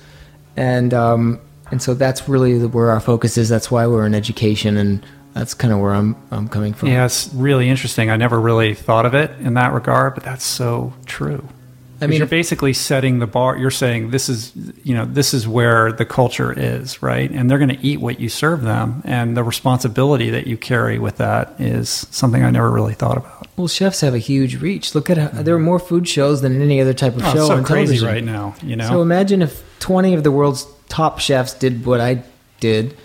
and 0.56 0.94
um, 0.94 1.40
and 1.72 1.82
so 1.82 1.94
that's 1.94 2.28
really 2.30 2.66
where 2.66 2.92
our 2.92 3.00
focus 3.00 3.38
is. 3.38 3.50
That's 3.50 3.72
why 3.72 3.88
we're 3.88 4.06
in 4.06 4.16
education 4.16 4.78
and 4.78 5.06
that's 5.34 5.54
kind 5.54 5.74
of 5.74 5.80
where 5.80 5.94
I'm 5.94 6.16
I'm 6.32 6.48
coming 6.48 6.74
from. 6.74 6.90
Yeah, 6.90 7.06
it's 7.06 7.34
really 7.34 7.70
interesting. 7.70 8.10
I 8.10 8.18
never 8.18 8.40
really 8.40 8.74
thought 8.74 9.06
of 9.06 9.14
it 9.14 9.32
in 9.40 9.56
that 9.56 9.74
regard, 9.74 10.16
but 10.16 10.24
that's 10.24 10.46
so 10.46 10.94
true. 11.06 11.48
I 12.00 12.06
mean, 12.06 12.20
you're 12.20 12.28
basically 12.28 12.74
setting 12.74 13.20
the 13.20 13.28
bar. 13.28 13.58
You're 13.58 13.72
saying 13.72 14.12
this 14.12 14.30
is, 14.30 14.52
you 14.84 14.94
know, 14.94 15.06
this 15.06 15.34
is 15.34 15.48
where 15.48 15.92
the 15.92 16.06
culture 16.06 16.54
is, 16.56 17.02
right? 17.02 17.30
And 17.30 17.50
they're 17.50 17.58
going 17.58 17.76
to 17.76 17.84
eat 17.84 18.00
what 18.00 18.20
you 18.20 18.30
serve 18.30 18.62
them, 18.62 19.02
and 19.04 19.36
the 19.36 19.44
responsibility 19.44 20.30
that 20.30 20.46
you 20.46 20.58
carry 20.58 21.00
with 21.00 21.18
that 21.18 21.60
is 21.60 22.06
something 22.12 22.44
I 22.44 22.52
never 22.52 22.70
really 22.70 22.94
thought 22.94 23.18
about. 23.18 23.48
Well, 23.58 23.68
chefs 23.68 24.02
have 24.02 24.14
a 24.14 24.20
huge 24.20 24.62
reach. 24.62 24.94
Look 24.94 25.10
at 25.10 25.18
how, 25.18 25.42
there 25.42 25.56
are 25.56 25.60
more 25.60 25.80
food 25.80 26.08
shows 26.08 26.42
than 26.42 26.62
any 26.62 26.80
other 26.80 26.94
type 26.94 27.16
of 27.16 27.24
oh, 27.26 27.34
show 27.34 27.48
so 27.48 27.58
on 27.58 27.64
crazy 27.64 27.98
television 27.98 28.08
right 28.08 28.24
now. 28.24 28.56
You 28.62 28.76
know, 28.76 28.88
so 28.88 29.02
imagine 29.02 29.42
if 29.42 29.64
20 29.80 30.14
of 30.14 30.24
the 30.24 30.32
world's 30.32 30.68
top 30.90 31.20
chefs 31.20 31.54
did 31.56 31.86
what 31.86 32.00
I 32.00 32.24
did 32.60 32.96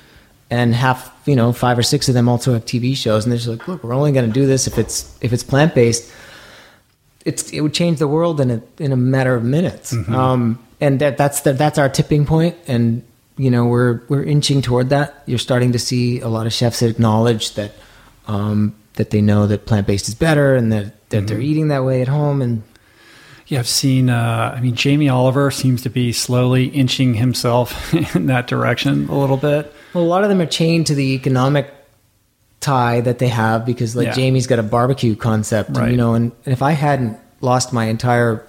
and 0.53 0.75
half 0.75 1.11
you 1.25 1.35
know 1.35 1.51
five 1.51 1.79
or 1.79 1.83
six 1.83 2.09
of 2.09 2.15
them 2.15 2.29
also 2.29 2.53
have 2.53 2.67
TV 2.67 2.95
shows, 2.95 3.25
and 3.25 3.33
they're 3.33 3.39
just 3.39 3.49
like, 3.49 3.67
look, 3.67 3.83
we're 3.83 3.95
only 3.95 4.13
going 4.13 4.27
to 4.27 4.33
do 4.33 4.47
this 4.47 4.67
if 4.67 4.77
it's 4.77 5.17
if 5.23 5.33
it's 5.33 5.43
plant 5.43 5.75
based. 5.75 6.13
It's 7.25 7.51
it 7.51 7.63
would 7.63 7.73
change 7.73 7.99
the 7.99 8.07
world 8.07 8.39
in 8.39 8.51
a 8.51 8.63
in 8.79 8.93
a 8.93 8.97
matter 8.97 9.35
of 9.35 9.45
minutes, 9.45 9.95
mm-hmm. 9.95 10.15
um, 10.15 10.59
and 10.79 11.01
that 11.01 11.17
that's 11.17 11.41
the, 11.41 11.55
that's 11.55 11.79
our 11.79 11.89
tipping 11.89 12.27
point, 12.27 12.57
and 12.67 13.03
you 13.39 13.51
know 13.51 13.65
we're 13.65 14.03
we're 14.09 14.25
inching 14.25 14.61
toward 14.61 14.91
that. 14.91 15.23
You're 15.25 15.39
starting 15.39 15.73
to 15.73 15.79
see 15.79 16.21
a 16.21 16.29
lot 16.29 16.47
of 16.47 16.53
chefs 16.53 16.83
acknowledge 16.83 17.55
that 17.55 17.73
um, 18.27 18.75
that 18.95 19.09
they 19.09 19.23
know 19.23 19.47
that 19.47 19.65
plant 19.65 19.87
based 19.87 20.07
is 20.09 20.15
better, 20.15 20.55
and 20.55 20.71
that 20.71 21.09
that 21.09 21.17
mm-hmm. 21.17 21.27
they're 21.27 21.41
eating 21.41 21.69
that 21.69 21.83
way 21.83 22.03
at 22.03 22.09
home, 22.09 22.43
and 22.43 22.63
Yeah, 23.53 23.59
I've 23.59 23.69
seen. 23.69 24.09
Uh, 24.09 24.55
I 24.57 24.63
mean, 24.63 24.75
Jamie 24.75 25.11
Oliver 25.11 25.51
seems 25.51 25.83
to 25.83 25.91
be 25.91 26.11
slowly 26.15 26.69
inching 26.69 27.13
himself 27.13 27.93
in 28.17 28.25
that 28.29 28.47
direction 28.47 29.11
a 29.11 29.19
little 29.19 29.37
bit. 29.37 29.71
Well, 29.93 30.03
a 30.03 30.07
lot 30.07 30.23
of 30.23 30.31
them 30.31 30.41
are 30.41 30.47
chained 30.47 30.87
to 30.87 30.95
the 30.95 31.13
economic 31.13 31.71
tie 32.61 33.03
that 33.03 33.19
they 33.19 33.29
have 33.29 33.67
because, 33.67 33.95
like, 33.95 34.07
Yeah. 34.07 34.15
Jamie's 34.15 34.47
got 34.47 34.59
a 34.59 34.63
barbecue 34.63 35.15
concept, 35.15 35.77
and, 35.77 35.91
you 35.91 35.99
know. 35.99 36.15
And, 36.15 36.33
and 36.47 36.55
if 36.55 36.63
I 36.63 36.71
hadn't 36.73 37.19
lost 37.43 37.75
my 37.75 37.85
entire 37.85 38.47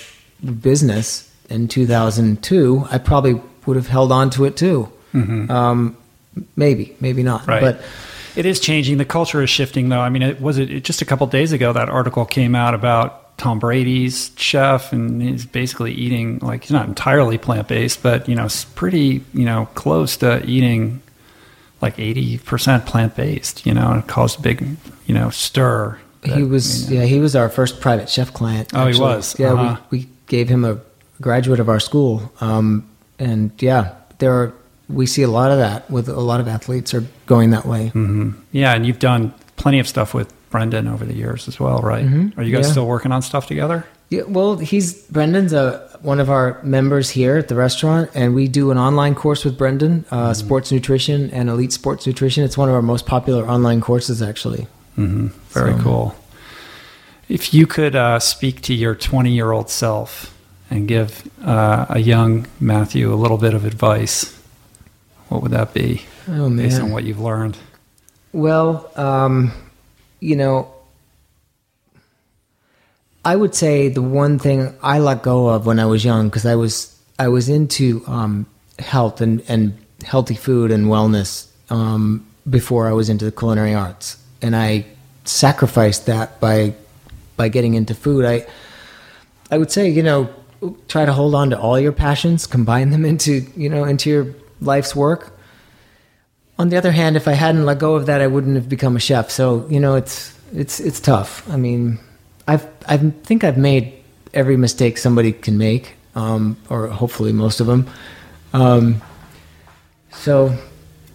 business 0.62 1.30
in 1.50 1.68
2002, 1.68 2.88
I 2.90 2.98
probably 2.98 3.42
would 3.66 3.76
have 3.76 3.88
held 3.88 4.14
on 4.14 4.30
to 4.30 4.46
it 4.46 4.56
too. 4.56 4.90
Um, 5.14 5.98
maybe, 6.56 6.96
maybe 7.02 7.24
not. 7.24 7.42
Mm-hmm. 7.42 7.50
Right. 7.50 7.62
But 7.62 7.82
It 8.38 8.46
is 8.46 8.62
changing. 8.62 9.00
The 9.00 9.06
culture 9.06 9.42
is 9.42 9.50
shifting, 9.50 9.90
though. 9.90 10.00
I 10.00 10.08
mean, 10.08 10.22
it 10.22 10.40
was 10.40 10.58
it, 10.60 10.72
it 10.72 10.86
just 10.86 11.02
a 11.02 11.06
couple 11.06 11.28
days 11.28 11.52
ago 11.52 11.74
that 11.74 11.90
article 11.90 12.24
came 12.26 12.56
out 12.56 12.74
about 12.74 13.20
Tom 13.44 13.60
Brady's 13.60 14.32
chef, 14.38 14.94
and 14.94 15.22
he's 15.22 15.46
basically 15.46 15.92
eating 15.92 16.40
like 16.40 16.64
he's 16.64 16.72
not 16.72 16.88
entirely 16.88 17.38
plant 17.38 17.68
based, 17.68 18.02
but 18.02 18.30
you 18.30 18.36
know, 18.36 18.46
s- 18.46 18.64
pretty 18.64 19.22
you 19.34 19.44
know 19.46 19.68
close 19.76 20.16
to 20.18 20.42
eating 20.46 21.02
like 21.82 22.00
eighty 22.00 22.38
percent 22.38 22.86
plant 22.86 23.16
based. 23.18 23.66
You 23.66 23.74
know, 23.74 23.92
and 23.92 24.00
it 24.04 24.08
caused 24.08 24.40
a 24.40 24.42
big 24.42 24.66
you 25.06 25.14
know 25.14 25.30
stir. 25.30 26.00
that, 26.22 26.38
he 26.38 26.44
was, 26.44 26.90
you 26.90 26.96
know, 26.98 27.02
yeah, 27.02 27.08
he 27.10 27.20
was 27.20 27.36
our 27.36 27.50
first 27.50 27.82
private 27.82 28.10
chef 28.10 28.32
client. 28.34 28.70
Oh, 28.74 28.88
he 28.88 28.98
was? 28.98 29.38
Yeah, 29.38 29.52
Uh-huh. 29.54 29.82
we, 29.92 29.98
we 30.00 30.10
gave 30.28 30.48
him 30.48 30.64
a 30.64 30.80
graduate 31.20 31.60
of 31.60 31.68
our 31.68 31.82
school. 31.82 32.32
Um, 32.40 32.88
and 33.20 33.52
yeah, 33.60 33.94
there 34.20 34.32
are, 34.32 34.54
we 34.88 35.06
see 35.06 35.22
a 35.24 35.28
lot 35.30 35.52
of 35.52 35.58
that 35.58 35.92
with 35.92 36.08
a 36.08 36.22
lot 36.22 36.40
of 36.40 36.48
athletes 36.48 36.94
are 36.94 37.04
going 37.26 37.50
that 37.52 37.66
way. 37.66 37.92
yeah, 38.54 38.74
and 38.74 38.86
you've 38.86 39.00
done 39.00 39.34
plenty 39.58 39.80
of 39.80 39.88
stuff 39.88 40.14
with 40.14 40.32
Brendan 40.54 40.88
over 40.88 41.04
the 41.04 41.16
years 41.16 41.48
as 41.48 41.60
well, 41.60 41.80
right? 41.80 42.06
Mhm. 42.06 42.38
Are 42.38 42.44
you 42.44 42.56
guys 42.56 42.68
Yeah. 42.68 42.72
still 42.74 42.86
working 42.86 43.12
on 43.12 43.24
stuff 43.24 43.48
together? 43.48 43.86
Yeah, 44.10 44.22
well, 44.28 44.58
he's 44.58 44.94
Brendan's 45.10 45.52
a, 45.52 45.82
one 46.04 46.20
of 46.20 46.30
our 46.30 46.60
members 46.62 47.10
here 47.10 47.38
at 47.38 47.48
the 47.48 47.56
restaurant, 47.56 48.12
and 48.14 48.36
we 48.36 48.48
do 48.48 48.70
an 48.70 48.78
online 48.78 49.16
course 49.16 49.44
with 49.44 49.58
Brendan, 49.58 50.06
uh, 50.12 50.16
Mm-hmm. 50.16 50.34
sports 50.34 50.72
nutrition 50.72 51.32
and 51.32 51.50
elite 51.50 51.74
sports 51.74 52.06
nutrition. 52.06 52.44
It's 52.44 52.56
one 52.56 52.70
of 52.70 52.76
our 52.76 52.84
most 52.84 53.08
popular 53.08 53.44
online 53.50 53.82
courses, 53.82 54.22
actually. 54.22 54.68
Mm-hmm. 54.96 55.28
Very 55.50 55.74
So- 55.74 55.80
cool. 55.80 56.16
If 57.30 57.52
you 57.52 57.66
could 57.66 57.96
uh, 57.96 58.20
speak 58.20 58.62
to 58.64 58.76
your 58.76 58.94
20 58.94 59.32
year 59.32 59.52
old 59.52 59.72
self 59.72 60.32
and 60.70 60.88
give 60.88 61.28
uh, 61.44 61.88
a 61.90 61.98
young 62.00 62.46
Matthew 62.60 63.12
a 63.12 63.16
little 63.16 63.38
bit 63.40 63.56
of 63.56 63.66
advice, 63.66 64.38
what 65.30 65.42
would 65.42 65.52
that 65.52 65.74
be 65.74 66.04
Oh 66.30 66.48
based 66.50 66.80
on 66.80 66.92
what 66.92 67.06
you've 67.06 67.20
learned? 67.20 67.58
Well, 68.34 68.92
um, 68.96 69.52
you 70.24 70.38
know, 70.38 70.72
I 73.26 73.36
would 73.36 73.54
say 73.54 73.90
the 73.90 74.02
one 74.02 74.40
thing 74.40 74.74
I 74.82 75.00
let 75.00 75.22
go 75.22 75.50
of 75.50 75.66
when 75.66 75.80
I 75.80 75.86
was 75.86 76.04
young 76.06 76.30
because 76.30 76.46
I 76.46 76.56
was 76.56 76.98
I 77.20 77.28
was 77.28 77.50
into 77.50 78.04
um, 78.08 78.46
health 78.80 79.20
and 79.20 79.44
and 79.48 79.78
healthy 80.04 80.36
food 80.36 80.72
and 80.72 80.86
wellness 80.88 81.48
um, 81.70 82.26
before 82.50 82.88
I 82.88 82.94
was 82.94 83.10
into 83.10 83.26
the 83.26 83.32
culinary 83.32 83.74
arts, 83.74 84.18
and 84.42 84.56
I 84.56 84.86
sacrificed 85.26 86.06
that 86.06 86.40
by 86.40 86.74
by 87.36 87.50
getting 87.50 87.74
into 87.74 87.94
food. 87.94 88.26
I 88.26 88.46
I 89.52 89.58
would 89.58 89.72
say 89.72 89.90
you 89.90 90.04
know 90.04 90.30
try 90.88 91.06
to 91.06 91.12
hold 91.12 91.36
on 91.36 91.50
to 91.50 91.60
all 91.60 91.78
your 91.78 91.92
passions, 91.92 92.48
combine 92.48 92.92
them 92.92 93.04
into 93.04 93.46
you 93.58 93.68
know 93.70 93.84
into 93.84 94.10
your 94.10 94.28
life's 94.62 94.96
work 94.96 95.33
on 96.60 96.70
the 96.70 96.78
other 96.78 96.92
hand, 96.92 97.16
if 97.18 97.28
I 97.28 97.34
hadn't 97.34 97.66
let 97.66 97.80
go 97.80 97.96
of 97.96 98.06
that, 98.06 98.22
I 98.22 98.28
wouldn't 98.28 98.56
have 98.56 98.70
become 98.70 98.96
a 98.96 99.00
chef. 99.00 99.30
So 99.32 99.66
you 99.70 99.80
know, 99.80 99.96
it's 99.96 100.38
it's 100.54 100.80
it's 100.80 101.00
tough. 101.00 101.48
I 101.50 101.58
mean, 101.58 102.00
I've 102.48 102.66
I 102.88 102.98
think 102.98 103.44
I've 103.44 103.58
made 103.58 103.94
every 104.34 104.58
mistake 104.58 104.98
somebody 104.98 105.32
can 105.32 105.58
make, 105.58 105.96
um, 106.16 106.58
or 106.70 106.88
hopefully 106.88 107.32
most 107.34 107.60
of 107.60 107.68
them. 107.68 107.88
Um, 108.54 109.02
so, 110.12 110.56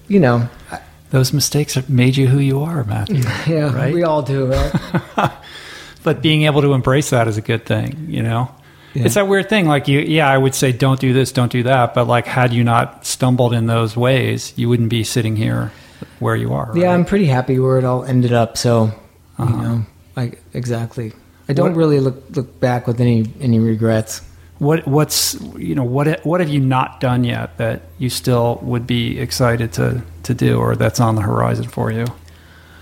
you 0.08 0.20
know, 0.20 0.48
I- 0.70 0.80
Those 1.10 1.32
mistakes 1.32 1.74
have 1.74 1.88
made 1.88 2.16
you 2.16 2.26
who 2.28 2.38
you 2.38 2.60
are, 2.62 2.84
Matthew. 2.84 3.22
yeah, 3.52 3.72
Right? 3.74 3.94
we 3.94 4.02
all 4.02 4.22
do, 4.22 4.46
right? 4.46 5.32
but 6.02 6.20
being 6.20 6.42
able 6.42 6.60
to 6.62 6.74
embrace 6.74 7.10
that 7.10 7.26
is 7.28 7.36
a 7.38 7.40
good 7.40 7.64
thing, 7.64 8.06
you 8.08 8.22
know? 8.22 8.50
Yeah. 8.98 9.06
It's 9.06 9.14
that 9.14 9.28
weird 9.28 9.48
thing. 9.48 9.66
Like, 9.66 9.88
you, 9.88 10.00
yeah, 10.00 10.28
I 10.28 10.36
would 10.38 10.54
say 10.54 10.72
don't 10.72 10.98
do 11.00 11.12
this, 11.12 11.32
don't 11.32 11.50
do 11.52 11.62
that. 11.64 11.94
But, 11.94 12.06
like, 12.06 12.26
had 12.26 12.52
you 12.52 12.64
not 12.64 13.04
stumbled 13.06 13.52
in 13.54 13.66
those 13.66 13.96
ways, 13.96 14.52
you 14.56 14.68
wouldn't 14.68 14.90
be 14.90 15.04
sitting 15.04 15.36
here 15.36 15.72
where 16.18 16.36
you 16.36 16.52
are. 16.52 16.70
yeah, 16.74 16.86
right? 16.86 16.94
I'm 16.94 17.04
pretty 17.04 17.26
happy 17.26 17.58
where 17.58 17.78
it 17.78 17.84
all 17.84 18.04
ended 18.04 18.32
up. 18.32 18.56
So, 18.56 18.92
Uh-huh. 19.38 19.54
you 19.56 19.62
know, 19.62 19.82
like 20.16 20.42
exactly. 20.54 21.12
I 21.48 21.52
don't 21.52 21.70
What- 21.70 21.76
really 21.76 22.00
look 22.00 22.22
look 22.34 22.58
back 22.60 22.86
with 22.86 23.00
any 23.00 23.32
any 23.40 23.58
regrets. 23.60 24.20
What 24.58 24.86
what's 24.88 25.36
you 25.56 25.74
know 25.76 25.84
what 25.84 26.24
what 26.26 26.40
have 26.40 26.48
you 26.48 26.58
not 26.60 26.98
done 27.00 27.22
yet 27.22 27.56
that 27.58 27.82
you 27.98 28.10
still 28.10 28.58
would 28.62 28.84
be 28.86 29.18
excited 29.20 29.72
to 29.74 30.02
to 30.24 30.34
do 30.34 30.58
or 30.58 30.74
that's 30.74 30.98
on 31.00 31.14
the 31.14 31.22
horizon 31.22 31.68
for 31.68 31.92
you? 31.92 32.04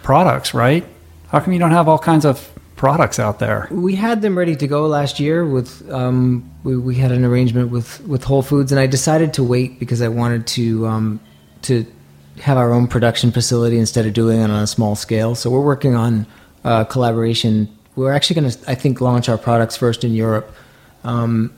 Products, 0.02 0.55
right? 0.55 0.84
How 1.28 1.40
come 1.40 1.52
you 1.52 1.59
don't 1.59 1.72
have 1.72 1.88
all 1.88 1.98
kinds 1.98 2.24
of 2.24 2.48
products 2.77 3.19
out 3.19 3.39
there? 3.39 3.69
We 3.70 3.97
had 3.97 4.23
them 4.23 4.39
ready 4.39 4.55
to 4.57 4.66
go 4.66 4.86
last 4.86 5.19
year. 5.19 5.44
With 5.44 5.90
um, 5.90 6.48
we, 6.62 6.77
we 6.77 6.94
had 6.94 7.11
an 7.11 7.24
arrangement 7.24 7.70
with 7.70 8.01
with 8.07 8.24
Whole 8.24 8.43
Foods, 8.43 8.70
and 8.70 8.81
I 8.81 8.86
decided 8.86 9.35
to 9.35 9.43
wait 9.43 9.81
because 9.81 10.03
I 10.03 10.09
wanted 10.09 10.47
to 10.48 10.86
um, 10.86 11.20
to 11.62 11.86
have 12.40 12.59
our 12.59 12.73
own 12.73 12.86
production 12.86 13.32
facility 13.32 13.78
instead 13.78 14.07
of 14.07 14.12
doing 14.12 14.40
it 14.40 14.51
on 14.51 14.62
a 14.62 14.66
small 14.66 14.94
scale. 14.94 15.35
So 15.35 15.51
we're 15.51 15.65
working 15.65 15.94
on 15.94 16.27
uh, 16.65 16.85
collaboration. 16.85 17.69
We're 17.97 18.12
actually 18.12 18.40
going 18.40 18.51
to, 18.51 18.70
I 18.70 18.74
think, 18.74 19.01
launch 19.01 19.31
our 19.31 19.39
products 19.39 19.74
first 19.74 20.05
in 20.05 20.12
Europe, 20.12 20.55
um, 21.03 21.53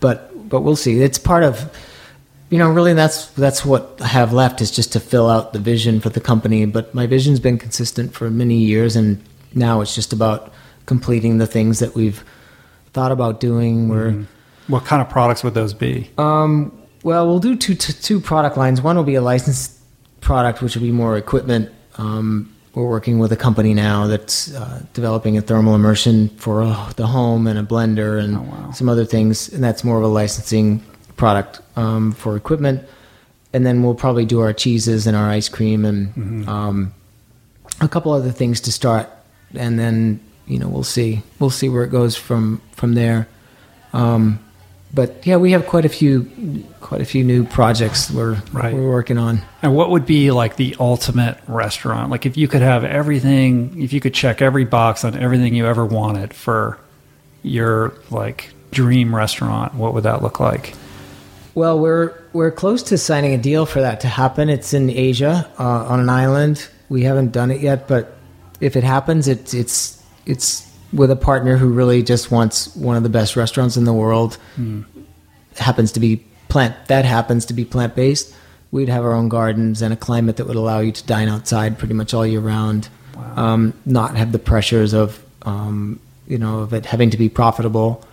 but 0.00 0.48
but 0.48 0.62
we'll 0.62 0.76
see. 0.76 1.00
It's 1.00 1.18
part 1.18 1.44
of 1.44 1.70
you 2.50 2.58
know 2.58 2.70
really 2.70 2.92
that's 2.92 3.26
that's 3.30 3.64
what 3.64 3.98
i 4.00 4.06
have 4.06 4.32
left 4.32 4.60
is 4.60 4.70
just 4.70 4.92
to 4.92 5.00
fill 5.00 5.30
out 5.30 5.54
the 5.54 5.58
vision 5.58 5.98
for 5.98 6.10
the 6.10 6.20
company 6.20 6.66
but 6.66 6.94
my 6.94 7.06
vision's 7.06 7.40
been 7.40 7.58
consistent 7.58 8.12
for 8.12 8.30
many 8.30 8.58
years 8.58 8.94
and 8.96 9.20
now 9.54 9.80
it's 9.80 9.94
just 9.94 10.12
about 10.12 10.52
completing 10.86 11.38
the 11.38 11.46
things 11.46 11.78
that 11.78 11.94
we've 11.94 12.24
thought 12.92 13.12
about 13.12 13.40
doing 13.40 13.88
we're 13.88 14.24
What 14.68 14.84
kind 14.84 15.00
of 15.02 15.08
products 15.10 15.42
would 15.44 15.54
those 15.54 15.74
be? 15.74 16.10
um, 16.18 16.72
well 17.02 17.26
we'll 17.26 17.40
do 17.40 17.56
two, 17.56 17.74
two 17.74 17.92
two 17.92 18.20
product 18.20 18.56
lines 18.56 18.80
one 18.82 18.96
will 18.96 19.04
be 19.04 19.14
a 19.14 19.20
licensed 19.22 19.72
product 20.20 20.62
which 20.62 20.74
will 20.74 20.82
be 20.82 20.92
more 20.92 21.16
equipment 21.16 21.70
um, 21.98 22.50
we're 22.74 22.88
working 22.88 23.18
with 23.20 23.30
a 23.32 23.36
company 23.36 23.72
now 23.72 24.06
that's 24.08 24.52
uh, 24.54 24.82
developing 24.94 25.36
a 25.38 25.40
thermal 25.40 25.74
immersion 25.76 26.28
for 26.30 26.62
uh, 26.64 26.92
the 26.96 27.06
home 27.06 27.46
and 27.46 27.56
a 27.58 27.62
blender 27.62 28.18
and 28.22 28.36
Oh, 28.36 28.40
wow. 28.42 28.70
some 28.72 28.88
other 28.88 29.04
things, 29.04 29.48
and 29.52 29.62
that's 29.62 29.84
more 29.84 29.96
of 29.96 30.02
a 30.02 30.08
licensing 30.08 30.82
product 31.16 31.60
um, 31.76 32.10
for 32.10 32.36
equipment. 32.36 32.82
And 33.52 33.64
then 33.64 33.84
we'll 33.84 33.94
probably 33.94 34.24
do 34.24 34.40
our 34.40 34.52
cheeses 34.52 35.06
and 35.06 35.16
our 35.16 35.28
ice 35.30 35.48
cream 35.48 35.84
and 35.84 36.08
Mm-hmm. 36.16 36.48
um, 36.48 36.92
a 37.80 37.86
couple 37.86 38.10
other 38.12 38.32
things 38.32 38.60
to 38.62 38.72
start, 38.72 39.08
and 39.54 39.78
then 39.78 40.18
you 40.46 40.58
know 40.58 40.68
we'll 40.68 40.82
see 40.84 41.22
we'll 41.38 41.50
see 41.50 41.68
where 41.68 41.84
it 41.84 41.90
goes 41.90 42.16
from 42.16 42.60
from 42.72 42.94
there. 42.94 43.28
Um, 43.92 44.40
but 44.92 45.26
yeah, 45.26 45.36
we 45.36 45.52
have 45.52 45.66
quite 45.66 45.84
a 45.84 45.88
few 45.88 46.64
quite 46.80 47.00
a 47.00 47.04
few 47.04 47.24
new 47.24 47.44
projects 47.44 48.10
we're 48.10 48.40
Right. 48.52 48.72
we're 48.74 48.88
working 48.88 49.18
on. 49.18 49.42
And 49.62 49.74
what 49.74 49.90
would 49.90 50.06
be 50.06 50.30
like 50.30 50.56
the 50.56 50.76
ultimate 50.78 51.38
restaurant? 51.48 52.10
Like 52.10 52.26
if 52.26 52.36
you 52.36 52.46
could 52.48 52.62
have 52.62 52.84
everything, 52.84 53.80
if 53.82 53.92
you 53.92 54.00
could 54.00 54.14
check 54.14 54.40
every 54.42 54.64
box 54.64 55.04
on 55.04 55.16
everything 55.16 55.54
you 55.54 55.66
ever 55.66 55.84
wanted 55.84 56.32
for 56.34 56.78
your 57.42 57.94
like 58.10 58.52
dream 58.70 59.14
restaurant, 59.14 59.74
what 59.74 59.94
would 59.94 60.04
that 60.04 60.22
look 60.22 60.38
like? 60.40 60.74
Well, 61.54 61.78
we're 61.78 62.12
we're 62.32 62.50
close 62.50 62.82
to 62.84 62.98
signing 62.98 63.32
a 63.34 63.38
deal 63.38 63.66
for 63.66 63.80
that 63.80 64.00
to 64.00 64.08
happen. 64.08 64.48
It's 64.48 64.74
in 64.74 64.90
Asia 64.90 65.48
uh, 65.58 65.62
on 65.86 66.00
an 66.00 66.08
island. 66.08 66.68
We 66.88 67.02
haven't 67.04 67.32
done 67.32 67.50
it 67.50 67.60
yet, 67.60 67.86
but 67.88 68.16
if 68.60 68.76
it 68.76 68.84
happens, 68.84 69.28
it's 69.28 69.54
it's 69.54 70.02
it's 70.26 70.70
with 70.92 71.10
a 71.10 71.16
partner 71.16 71.56
who 71.56 71.68
really 71.68 72.02
just 72.02 72.30
wants 72.30 72.74
one 72.76 72.96
of 72.96 73.02
the 73.02 73.08
best 73.08 73.36
restaurants 73.36 73.76
in 73.76 73.84
the 73.84 73.92
world. 73.92 74.38
Happens 75.56 75.92
to 75.92 76.00
be 76.00 76.24
plant 76.48 76.74
that 76.86 77.04
happens 77.04 77.46
to 77.46 77.54
be 77.54 77.64
plant 77.64 77.94
based. 77.94 78.34
We'd 78.70 78.88
have 78.88 79.04
our 79.04 79.12
own 79.12 79.28
gardens 79.28 79.82
and 79.82 79.92
a 79.92 79.96
climate 79.96 80.36
that 80.36 80.46
would 80.46 80.56
allow 80.56 80.80
you 80.80 80.92
to 80.92 81.04
dine 81.04 81.28
outside 81.28 81.78
pretty 81.78 81.94
much 81.94 82.12
all 82.14 82.26
year 82.26 82.40
round. 82.40 82.88
Um, 83.36 83.72
not 83.84 84.16
have 84.16 84.32
the 84.32 84.38
pressures 84.38 84.92
of 84.92 85.24
um, 85.42 86.00
you 86.26 86.38
know 86.38 86.60
of 86.60 86.72
it 86.72 86.86
having 86.86 87.10
to 87.10 87.16
be 87.16 87.28
profitable, 87.28 88.04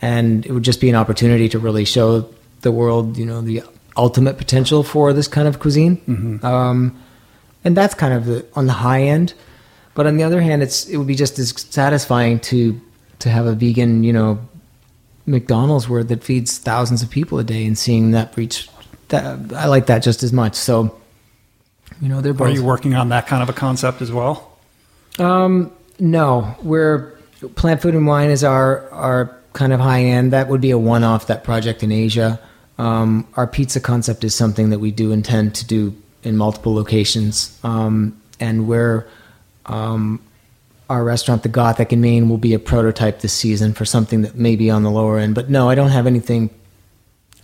and 0.00 0.44
it 0.46 0.52
would 0.52 0.62
just 0.62 0.80
be 0.80 0.88
an 0.88 0.94
opportunity 0.94 1.48
to 1.50 1.58
really 1.58 1.84
show 1.84 2.28
the 2.62 2.72
world 2.72 3.16
you 3.18 3.26
know 3.26 3.40
the 3.42 3.62
ultimate 3.96 4.36
potential 4.38 4.82
for 4.82 5.12
this 5.12 5.28
kind 5.28 5.48
of 5.48 5.58
cuisine. 5.58 6.00
Um, 6.44 7.02
and 7.64 7.76
that's 7.76 7.94
kind 7.94 8.14
of 8.14 8.26
the, 8.26 8.46
on 8.54 8.66
the 8.66 8.72
high 8.74 9.02
end. 9.02 9.34
But 9.96 10.06
on 10.06 10.18
the 10.18 10.22
other 10.22 10.42
hand, 10.42 10.62
it's 10.62 10.86
it 10.86 10.98
would 10.98 11.06
be 11.06 11.16
just 11.16 11.38
as 11.40 11.50
satisfying 11.70 12.38
to 12.40 12.78
to 13.18 13.30
have 13.30 13.46
a 13.46 13.54
vegan, 13.54 14.04
you 14.04 14.12
know, 14.12 14.38
McDonald's 15.24 15.88
where 15.88 16.04
that 16.04 16.22
feeds 16.22 16.58
thousands 16.58 17.02
of 17.02 17.10
people 17.10 17.38
a 17.38 17.44
day 17.44 17.64
and 17.66 17.76
seeing 17.76 18.12
that 18.12 18.36
reach. 18.36 18.68
That 19.08 19.52
I 19.54 19.66
like 19.66 19.86
that 19.86 20.02
just 20.02 20.22
as 20.22 20.32
much. 20.32 20.54
So, 20.54 21.00
you 22.00 22.08
know, 22.08 22.20
they're 22.20 22.34
both. 22.34 22.48
Are 22.48 22.50
you 22.50 22.62
working 22.62 22.94
on 22.94 23.08
that 23.08 23.26
kind 23.26 23.42
of 23.42 23.48
a 23.48 23.54
concept 23.54 24.02
as 24.02 24.12
well? 24.12 24.58
Um, 25.18 25.72
no, 25.98 26.54
we're 26.62 27.16
plant 27.54 27.80
food 27.80 27.94
and 27.94 28.06
wine 28.06 28.28
is 28.28 28.44
our 28.44 28.90
our 28.90 29.34
kind 29.54 29.72
of 29.72 29.80
high 29.80 30.02
end. 30.02 30.34
That 30.34 30.48
would 30.48 30.60
be 30.60 30.72
a 30.72 30.78
one 30.78 31.04
off. 31.04 31.28
That 31.28 31.42
project 31.42 31.82
in 31.82 31.90
Asia. 31.90 32.38
Um, 32.76 33.26
our 33.34 33.46
pizza 33.46 33.80
concept 33.80 34.24
is 34.24 34.34
something 34.34 34.68
that 34.68 34.78
we 34.80 34.90
do 34.90 35.10
intend 35.10 35.54
to 35.54 35.66
do 35.66 35.96
in 36.22 36.36
multiple 36.36 36.74
locations, 36.74 37.58
um, 37.64 38.20
and 38.38 38.68
where 38.68 39.06
um, 39.66 40.20
our 40.88 41.02
restaurant, 41.04 41.42
the 41.42 41.48
Gothic 41.48 41.92
in 41.92 42.00
Maine, 42.00 42.28
will 42.28 42.38
be 42.38 42.54
a 42.54 42.58
prototype 42.58 43.20
this 43.20 43.32
season 43.32 43.74
for 43.74 43.84
something 43.84 44.22
that 44.22 44.36
may 44.36 44.56
be 44.56 44.70
on 44.70 44.82
the 44.82 44.90
lower 44.90 45.18
end. 45.18 45.34
But 45.34 45.50
no, 45.50 45.68
I 45.68 45.74
don't 45.74 45.90
have 45.90 46.06
anything 46.06 46.50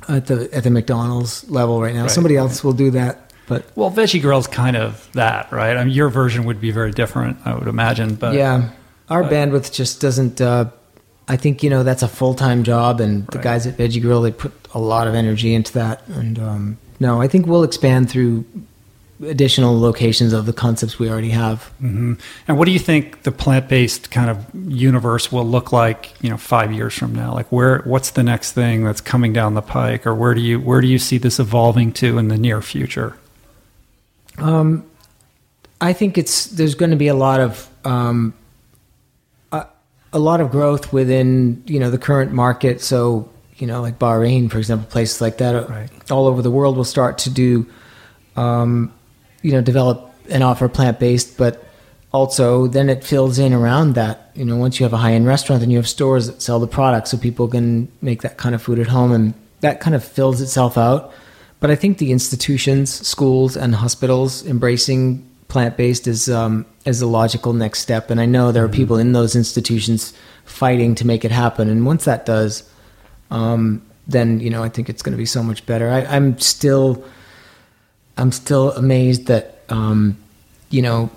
at 0.09 0.27
the 0.27 0.49
at 0.53 0.65
the 0.65 0.71
McDonald's 0.71 1.49
level 1.51 1.81
right 1.81 1.95
now. 1.95 2.03
Right. 2.03 2.11
Somebody 2.11 2.37
else 2.37 2.63
will 2.63 2.73
do 2.73 2.91
that, 2.93 3.33
but 3.47 3.65
Well, 3.77 3.91
Veggie 3.91 4.21
Grill's 4.21 4.47
kind 4.47 4.77
of 4.77 5.09
that, 5.13 5.51
right? 5.53 5.77
I 5.77 5.85
mean, 5.85 5.95
your 5.95 6.09
version 6.09 6.45
would 6.45 6.61
be 6.61 6.71
very 6.71 6.93
different, 6.93 7.39
I 7.45 7.55
would 7.55 7.69
imagine. 7.69 8.15
But 8.15 8.35
yeah, 8.35 8.71
our 9.09 9.23
but- 9.23 9.33
bandwidth 9.33 9.73
just 9.73 10.01
doesn't. 10.01 10.41
Uh, 10.41 10.71
I 11.29 11.37
think 11.37 11.63
you 11.63 11.71
know 11.71 11.83
that's 11.83 12.03
a 12.03 12.09
full 12.09 12.35
time 12.35 12.63
job, 12.63 13.01
and 13.01 13.27
the 13.29 13.39
guys 13.39 13.67
at 13.67 13.77
Veggie 13.77 14.03
Grill 14.03 14.23
they 14.23 14.33
put 14.33 14.53
a 14.75 14.79
lot 14.79 15.07
of 15.07 15.15
energy 15.15 15.55
into 15.55 15.73
that. 15.75 16.07
And 16.09 16.39
um, 16.39 16.79
no, 17.01 17.21
I 17.21 17.29
think 17.29 17.47
we'll 17.47 17.63
expand 17.63 18.11
through 18.11 18.45
additional 19.27 19.79
locations 19.81 20.33
of 20.33 20.47
the 20.47 20.53
concepts 20.53 20.99
we 20.99 21.09
already 21.09 21.31
have. 21.31 21.71
Mhm. 21.83 22.19
And 22.49 22.59
what 22.59 22.67
do 22.67 22.73
you 22.73 22.79
think 22.79 23.23
the 23.23 23.33
plant-based 23.33 24.11
kind 24.11 24.29
of 24.31 24.39
universe 24.69 25.31
will 25.31 25.47
look 25.47 25.73
like, 25.73 26.13
you 26.21 26.29
know, 26.31 26.37
five 26.37 26.73
years 26.73 26.95
from 26.95 27.15
now? 27.15 27.33
Like, 27.33 27.51
where, 27.53 27.83
what's 27.85 28.11
the 28.11 28.23
next 28.23 28.53
thing 28.53 28.85
that's 28.85 29.01
coming 29.01 29.33
down 29.33 29.55
the 29.55 29.63
pike, 29.63 30.07
or 30.07 30.15
where 30.15 30.35
do 30.35 30.41
you, 30.41 30.59
where 30.61 30.81
do 30.81 30.89
you 30.89 30.99
see 30.99 31.19
this 31.19 31.39
evolving 31.39 31.93
to 31.93 32.19
in 32.19 32.29
the 32.29 32.37
near 32.39 32.61
future? 32.63 33.17
Um, 34.39 34.85
I 35.81 35.93
think 35.93 36.17
it's 36.17 36.47
there's 36.47 36.75
going 36.75 36.91
to 36.91 36.97
be 36.97 37.09
a 37.09 37.15
lot 37.15 37.41
of 37.41 37.69
um, 37.85 38.35
a, 39.51 39.67
a 40.13 40.19
lot 40.19 40.41
of 40.41 40.51
growth 40.51 40.93
within 40.93 41.63
you 41.67 41.79
know 41.81 41.91
the 41.91 41.99
current 41.99 42.33
market. 42.33 42.81
So 42.81 43.29
you 43.57 43.67
know, 43.67 43.83
like 43.83 43.99
Bahrain, 43.99 44.51
for 44.51 44.59
example, 44.59 44.89
places 44.91 45.21
like 45.21 45.39
that 45.39 45.69
Right. 45.69 45.91
all 46.11 46.27
over 46.27 46.41
the 46.43 46.51
world 46.51 46.77
will 46.77 46.85
start 46.85 47.19
to 47.19 47.31
do, 47.31 47.67
um, 48.37 48.93
you 49.43 49.53
know, 49.53 49.61
develop 49.61 50.11
and 50.31 50.43
offer 50.43 50.69
plant 50.69 50.99
based, 50.99 51.37
but 51.37 51.65
also 52.13 52.67
then 52.67 52.89
it 52.89 53.03
fills 53.03 53.39
in 53.39 53.53
around 53.53 53.95
that. 53.95 54.31
You 54.35 54.45
know, 54.45 54.57
once 54.57 54.79
you 54.79 54.85
have 54.85 54.93
a 54.93 54.99
high 54.99 55.13
end 55.13 55.27
restaurant, 55.27 55.61
then 55.61 55.71
you 55.71 55.79
have 55.79 55.89
stores 55.89 56.27
that 56.27 56.41
sell 56.43 56.61
the 56.61 56.67
product, 56.67 57.09
so 57.09 57.17
people 57.19 57.49
can 57.49 57.91
make 58.01 58.23
that 58.23 58.37
kind 58.37 58.55
of 58.55 58.63
food 58.63 58.79
at 58.79 58.89
home, 58.89 59.13
and 59.13 59.35
that 59.61 59.81
kind 59.81 59.95
of 59.95 60.05
fills 60.05 60.41
itself 60.41 60.79
out. 60.79 61.13
But 61.61 61.71
I 61.71 61.77
think 61.77 61.99
the 61.99 62.11
institutions, 62.11 62.91
schools, 63.07 63.57
and 63.57 63.75
hospitals 63.75 64.45
embracing 64.47 65.29
plant 65.49 65.77
based 65.77 66.07
is 66.07 66.29
um, 66.29 66.67
is 66.85 67.01
a 67.03 67.07
logical 67.07 67.53
next 67.53 67.81
step. 67.81 68.11
And 68.11 68.21
I 68.21 68.27
know 68.27 68.53
there 68.53 68.65
are 68.65 68.69
people 68.69 68.97
in 68.97 69.13
those 69.13 69.37
institutions 69.37 70.13
fighting 70.45 70.95
to 70.97 71.07
make 71.07 71.25
it 71.25 71.31
happen. 71.31 71.69
And 71.69 71.87
once 71.87 72.05
that 72.05 72.27
does, 72.27 72.69
um, 73.31 73.83
then 74.09 74.41
you 74.41 74.51
know 74.51 74.63
I 74.63 74.69
think 74.69 74.89
it's 74.89 75.03
going 75.03 75.13
to 75.13 75.19
be 75.19 75.27
so 75.27 75.43
much 75.43 75.65
better. 75.67 75.89
I, 75.89 76.01
I'm 76.05 76.39
still 76.39 77.05
I'm 78.23 78.31
still 78.31 78.71
amazed 78.73 79.27
that 79.27 79.59
um, 79.69 80.17
you 80.71 80.81
know 80.81 81.11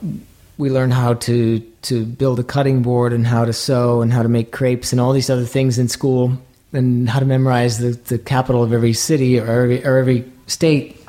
we 0.57 0.71
learn 0.71 0.89
how 0.89 1.13
to 1.13 1.59
to 1.83 2.03
build 2.03 2.39
a 2.39 2.43
cutting 2.43 2.81
board 2.81 3.13
and 3.13 3.27
how 3.27 3.45
to 3.45 3.53
sew 3.53 4.01
and 4.01 4.11
how 4.11 4.23
to 4.23 4.29
make 4.29 4.51
crepes 4.51 4.91
and 4.91 4.99
all 4.99 5.13
these 5.13 5.29
other 5.29 5.45
things 5.45 5.77
in 5.77 5.87
school 5.87 6.35
and 6.73 7.07
how 7.07 7.19
to 7.19 7.25
memorize 7.25 7.77
the, 7.77 7.91
the 8.09 8.17
capital 8.17 8.63
of 8.63 8.73
every 8.73 8.93
city 8.93 9.39
or 9.39 9.45
every, 9.45 9.85
or 9.85 9.97
every 9.97 10.25
state, 10.47 10.99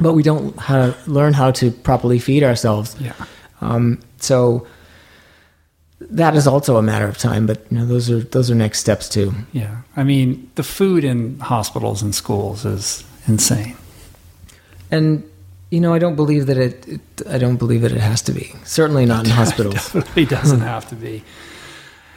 but 0.00 0.12
we 0.12 0.24
don't 0.24 0.58
how 0.58 0.90
to 0.90 0.96
learn 1.06 1.34
how 1.34 1.52
to 1.52 1.70
properly 1.70 2.18
feed 2.18 2.42
ourselves. 2.42 2.96
Yeah. 3.00 3.14
Um, 3.60 4.00
so 4.18 4.66
that 6.00 6.34
is 6.34 6.48
also 6.48 6.78
a 6.78 6.82
matter 6.82 7.06
of 7.06 7.16
time, 7.16 7.46
but 7.46 7.64
you 7.70 7.78
know 7.78 7.86
those 7.86 8.10
are 8.10 8.18
those 8.18 8.50
are 8.50 8.56
next 8.56 8.80
steps 8.80 9.08
too. 9.08 9.32
Yeah. 9.52 9.82
I 9.96 10.02
mean, 10.02 10.50
the 10.56 10.64
food 10.64 11.04
in 11.04 11.38
hospitals 11.38 12.02
and 12.02 12.12
schools 12.12 12.64
is 12.64 13.04
insane. 13.28 13.76
And 14.90 15.28
you 15.70 15.80
know 15.80 15.92
I 15.92 15.98
don't 15.98 16.16
believe 16.16 16.46
that 16.46 16.56
it, 16.56 16.88
it 16.88 17.00
I 17.28 17.38
don't 17.38 17.56
believe 17.56 17.82
that 17.82 17.92
it 17.92 18.00
has 18.00 18.22
to 18.22 18.32
be. 18.32 18.54
Certainly 18.64 19.06
not 19.06 19.24
in 19.24 19.30
hospitals. 19.42 19.74
definitely 19.74 20.26
doesn't 20.26 20.60
have 20.60 20.88
to 20.90 20.94
be. 20.94 21.24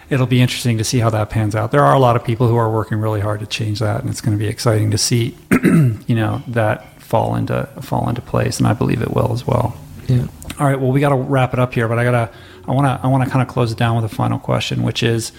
It'll 0.10 0.28
be 0.28 0.42
interesting 0.42 0.78
to 0.78 0.84
see 0.84 1.00
how 1.00 1.10
that 1.12 1.30
pans 1.30 1.56
out. 1.56 1.72
There 1.72 1.84
are 1.84 1.94
a 1.94 2.00
lot 2.00 2.18
of 2.18 2.24
people 2.26 2.48
who 2.48 2.58
are 2.58 2.70
working 2.70 3.00
really 3.00 3.22
hard 3.22 3.40
to 3.40 3.46
change 3.46 3.80
that, 3.80 4.02
and 4.02 4.10
it's 4.10 4.20
going 4.20 4.38
to 4.38 4.40
be 4.40 4.50
exciting 4.50 4.92
to 4.92 4.98
see, 4.98 5.38
you 5.64 6.16
know, 6.16 6.44
that 6.48 7.02
fall 7.02 7.36
into 7.36 7.68
fall 7.82 8.10
into 8.10 8.22
place. 8.22 8.58
And 8.58 8.68
I 8.68 8.74
believe 8.74 9.02
it 9.02 9.14
will 9.14 9.32
as 9.32 9.48
well. 9.48 9.78
Yeah. 10.08 10.28
All 10.60 10.68
right. 10.68 10.80
Well, 10.80 10.92
we 10.92 11.00
got 11.00 11.10
to 11.10 11.16
wrap 11.16 11.54
it 11.54 11.60
up 11.60 11.74
here, 11.74 11.88
but 11.88 11.98
I 11.98 12.04
gotta, 12.04 12.30
I 12.68 12.72
want 12.72 12.86
to, 12.86 13.06
I 13.06 13.08
want 13.08 13.24
to 13.24 13.30
kind 13.30 13.42
of 13.42 13.48
close 13.48 13.72
it 13.72 13.78
down 13.78 13.96
with 13.96 14.06
a 14.06 14.14
final 14.14 14.40
question, 14.40 14.84
which 14.84 15.04
is, 15.04 15.32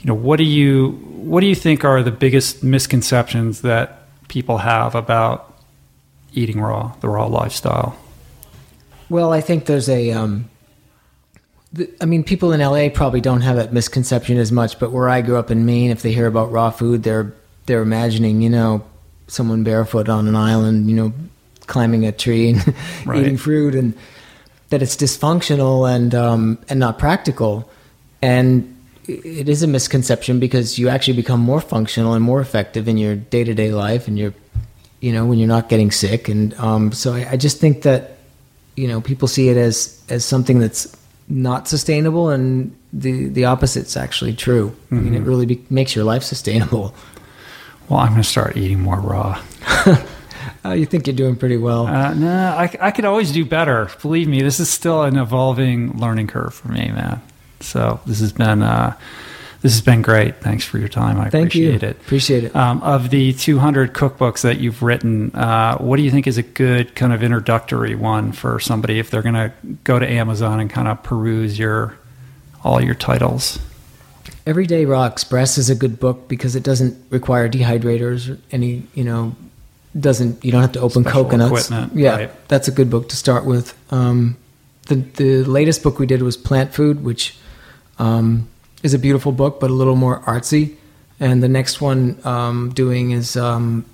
you 0.00 0.06
know, 0.06 0.14
what 0.14 0.36
do 0.36 0.44
you, 0.44 0.92
what 1.06 1.40
do 1.40 1.46
you 1.46 1.54
think 1.54 1.84
are 1.84 2.02
the 2.02 2.12
biggest 2.12 2.62
misconceptions 2.62 3.62
that 3.62 4.02
people 4.28 4.58
have 4.58 4.94
about 4.94 5.45
eating 6.32 6.60
raw, 6.60 6.94
the 7.00 7.08
raw 7.08 7.26
lifestyle? 7.26 7.96
Well, 9.08 9.32
I 9.32 9.40
think 9.40 9.66
there's 9.66 9.88
a. 9.88 10.10
Um, 10.12 10.48
th- 11.76 11.90
I 12.00 12.04
mean, 12.06 12.24
people 12.24 12.52
in 12.52 12.60
LA 12.60 12.88
probably 12.88 13.20
don't 13.20 13.42
have 13.42 13.56
that 13.56 13.72
misconception 13.72 14.36
as 14.38 14.50
much, 14.52 14.78
but 14.78 14.92
where 14.92 15.08
I 15.08 15.22
grew 15.22 15.36
up 15.36 15.50
in 15.50 15.64
Maine, 15.66 15.90
if 15.90 16.02
they 16.02 16.12
hear 16.12 16.26
about 16.26 16.50
raw 16.50 16.70
food, 16.70 17.02
they're 17.02 17.32
they're 17.66 17.82
imagining, 17.82 18.42
you 18.42 18.50
know, 18.50 18.84
someone 19.28 19.64
barefoot 19.64 20.08
on 20.08 20.28
an 20.28 20.36
island, 20.36 20.88
you 20.90 20.96
know, 20.96 21.12
climbing 21.66 22.04
a 22.06 22.12
tree 22.12 22.50
and 22.50 22.74
Right. 23.06 23.20
eating 23.20 23.36
fruit, 23.36 23.74
and 23.74 23.94
that 24.70 24.82
it's 24.82 24.96
dysfunctional 24.96 25.88
and 25.88 26.14
um, 26.14 26.58
and 26.68 26.80
not 26.80 26.98
practical. 26.98 27.70
And 28.22 28.72
it 29.06 29.48
is 29.48 29.62
a 29.62 29.68
misconception 29.68 30.40
because 30.40 30.80
you 30.80 30.88
actually 30.88 31.14
become 31.14 31.38
more 31.38 31.60
functional 31.60 32.14
and 32.14 32.24
more 32.24 32.40
effective 32.40 32.88
in 32.88 32.98
your 32.98 33.14
day 33.14 33.44
to 33.44 33.54
day 33.54 33.70
life, 33.70 34.08
and 34.08 34.18
you're, 34.18 34.34
you 35.06 35.12
know, 35.14 35.24
when 35.28 35.38
you're 35.38 35.54
not 35.56 35.68
getting 35.68 35.90
sick. 35.92 36.28
And 36.28 36.52
um, 36.68 36.92
so 36.92 37.14
I, 37.18 37.20
I 37.32 37.36
just 37.36 37.60
think 37.60 37.82
that 37.82 38.00
you 38.76 38.88
know 38.88 39.00
people 39.00 39.28
see 39.28 39.48
it 39.52 39.56
as 39.56 39.76
as 40.08 40.24
something 40.24 40.58
that's 40.60 40.84
not 41.28 41.68
sustainable 41.68 42.28
and 42.34 42.70
the 42.92 43.28
the 43.36 43.44
opposite's 43.44 43.96
actually 43.96 44.32
true 44.34 44.68
i 44.92 44.94
mean 44.94 45.14
it 45.14 45.22
really 45.30 45.46
be, 45.46 45.56
makes 45.70 45.96
your 45.96 46.04
life 46.12 46.22
sustainable 46.22 46.94
Well, 47.88 47.98
I'm 48.00 48.10
going 48.10 48.22
to 48.22 48.28
start 48.28 48.56
eating 48.56 48.80
more 48.80 49.00
raw. 49.00 49.40
uh, 50.64 50.72
you 50.80 50.86
think 50.86 51.06
you're 51.06 51.16
doing 51.16 51.36
pretty 51.36 51.56
well 51.56 51.86
Uh, 51.86 52.14
no, 52.14 52.36
I, 52.64 52.66
I 52.88 52.90
could 52.90 53.04
always 53.04 53.32
do 53.32 53.44
better. 53.44 53.88
Believe 54.02 54.28
me, 54.28 54.42
this 54.42 54.60
is 54.60 54.68
still 54.68 55.02
an 55.02 55.16
evolving 55.16 55.98
learning 55.98 56.26
curve 56.28 56.52
for 56.54 56.68
me, 56.68 56.84
man. 57.00 57.20
So 57.60 57.98
this 58.06 58.20
has 58.20 58.32
been 58.32 58.62
uh, 58.62 58.92
this 59.66 59.74
has 59.74 59.80
been 59.80 60.00
great. 60.00 60.36
Thanks 60.36 60.64
for 60.64 60.78
your 60.78 60.86
time. 60.86 61.18
I 61.18 61.28
thank 61.28 61.56
you 61.56 61.70
appreciate 61.70 61.82
it. 61.82 61.96
appreciate 61.96 62.44
it 62.44 62.54
Um, 62.54 62.80
of 62.82 63.10
the 63.10 63.32
200 63.32 63.94
cookbooks 63.94 64.42
that 64.42 64.60
you've 64.60 64.80
written, 64.80 65.34
uh, 65.34 65.76
what 65.78 65.96
do 65.96 66.04
you 66.04 66.12
think 66.12 66.28
is 66.28 66.38
a 66.38 66.44
good 66.44 66.94
kind 66.94 67.12
of 67.12 67.20
introductory 67.20 67.96
one 67.96 68.30
for 68.30 68.60
somebody 68.60 69.00
if 69.00 69.10
they're 69.10 69.22
going 69.22 69.34
to 69.34 69.52
go 69.82 69.98
to 69.98 70.08
Amazon 70.08 70.60
and 70.60 70.70
kind 70.70 70.86
of 70.86 71.02
peruse 71.02 71.58
your 71.58 71.96
all 72.62 72.80
your 72.80 72.94
titles? 72.94 73.58
everyday 74.46 74.84
raw 74.84 75.06
express 75.06 75.58
is 75.58 75.68
a 75.68 75.74
good 75.74 75.98
book 75.98 76.28
because 76.28 76.54
it 76.54 76.62
doesn't 76.62 76.96
require 77.10 77.48
dehydrators 77.48 78.32
or 78.32 78.38
any 78.52 78.86
you 78.94 79.02
know 79.02 79.34
doesn't 79.98 80.44
you 80.44 80.52
don't 80.52 80.62
have 80.62 80.70
to 80.70 80.78
open 80.78 81.02
Special 81.02 81.24
coconuts 81.24 81.66
equipment, 81.68 81.96
yeah 81.96 82.16
right. 82.16 82.48
that's 82.48 82.68
a 82.68 82.70
good 82.70 82.88
book 82.88 83.08
to 83.08 83.16
start 83.16 83.44
with 83.44 83.76
um, 83.92 84.36
the 84.86 84.94
the 84.94 85.44
latest 85.44 85.82
book 85.82 85.98
we 85.98 86.06
did 86.06 86.22
was 86.22 86.36
plant 86.36 86.72
food 86.72 87.02
which 87.02 87.36
um, 87.98 88.48
is 88.82 88.94
a 88.94 88.98
beautiful 88.98 89.32
book 89.32 89.58
but 89.60 89.70
a 89.70 89.72
little 89.72 89.96
more 89.96 90.20
artsy 90.22 90.74
and 91.18 91.42
the 91.42 91.48
next 91.48 91.80
one 91.80 92.18
um, 92.24 92.70
doing 92.74 93.10
is 93.12 93.36
um, 93.36 93.84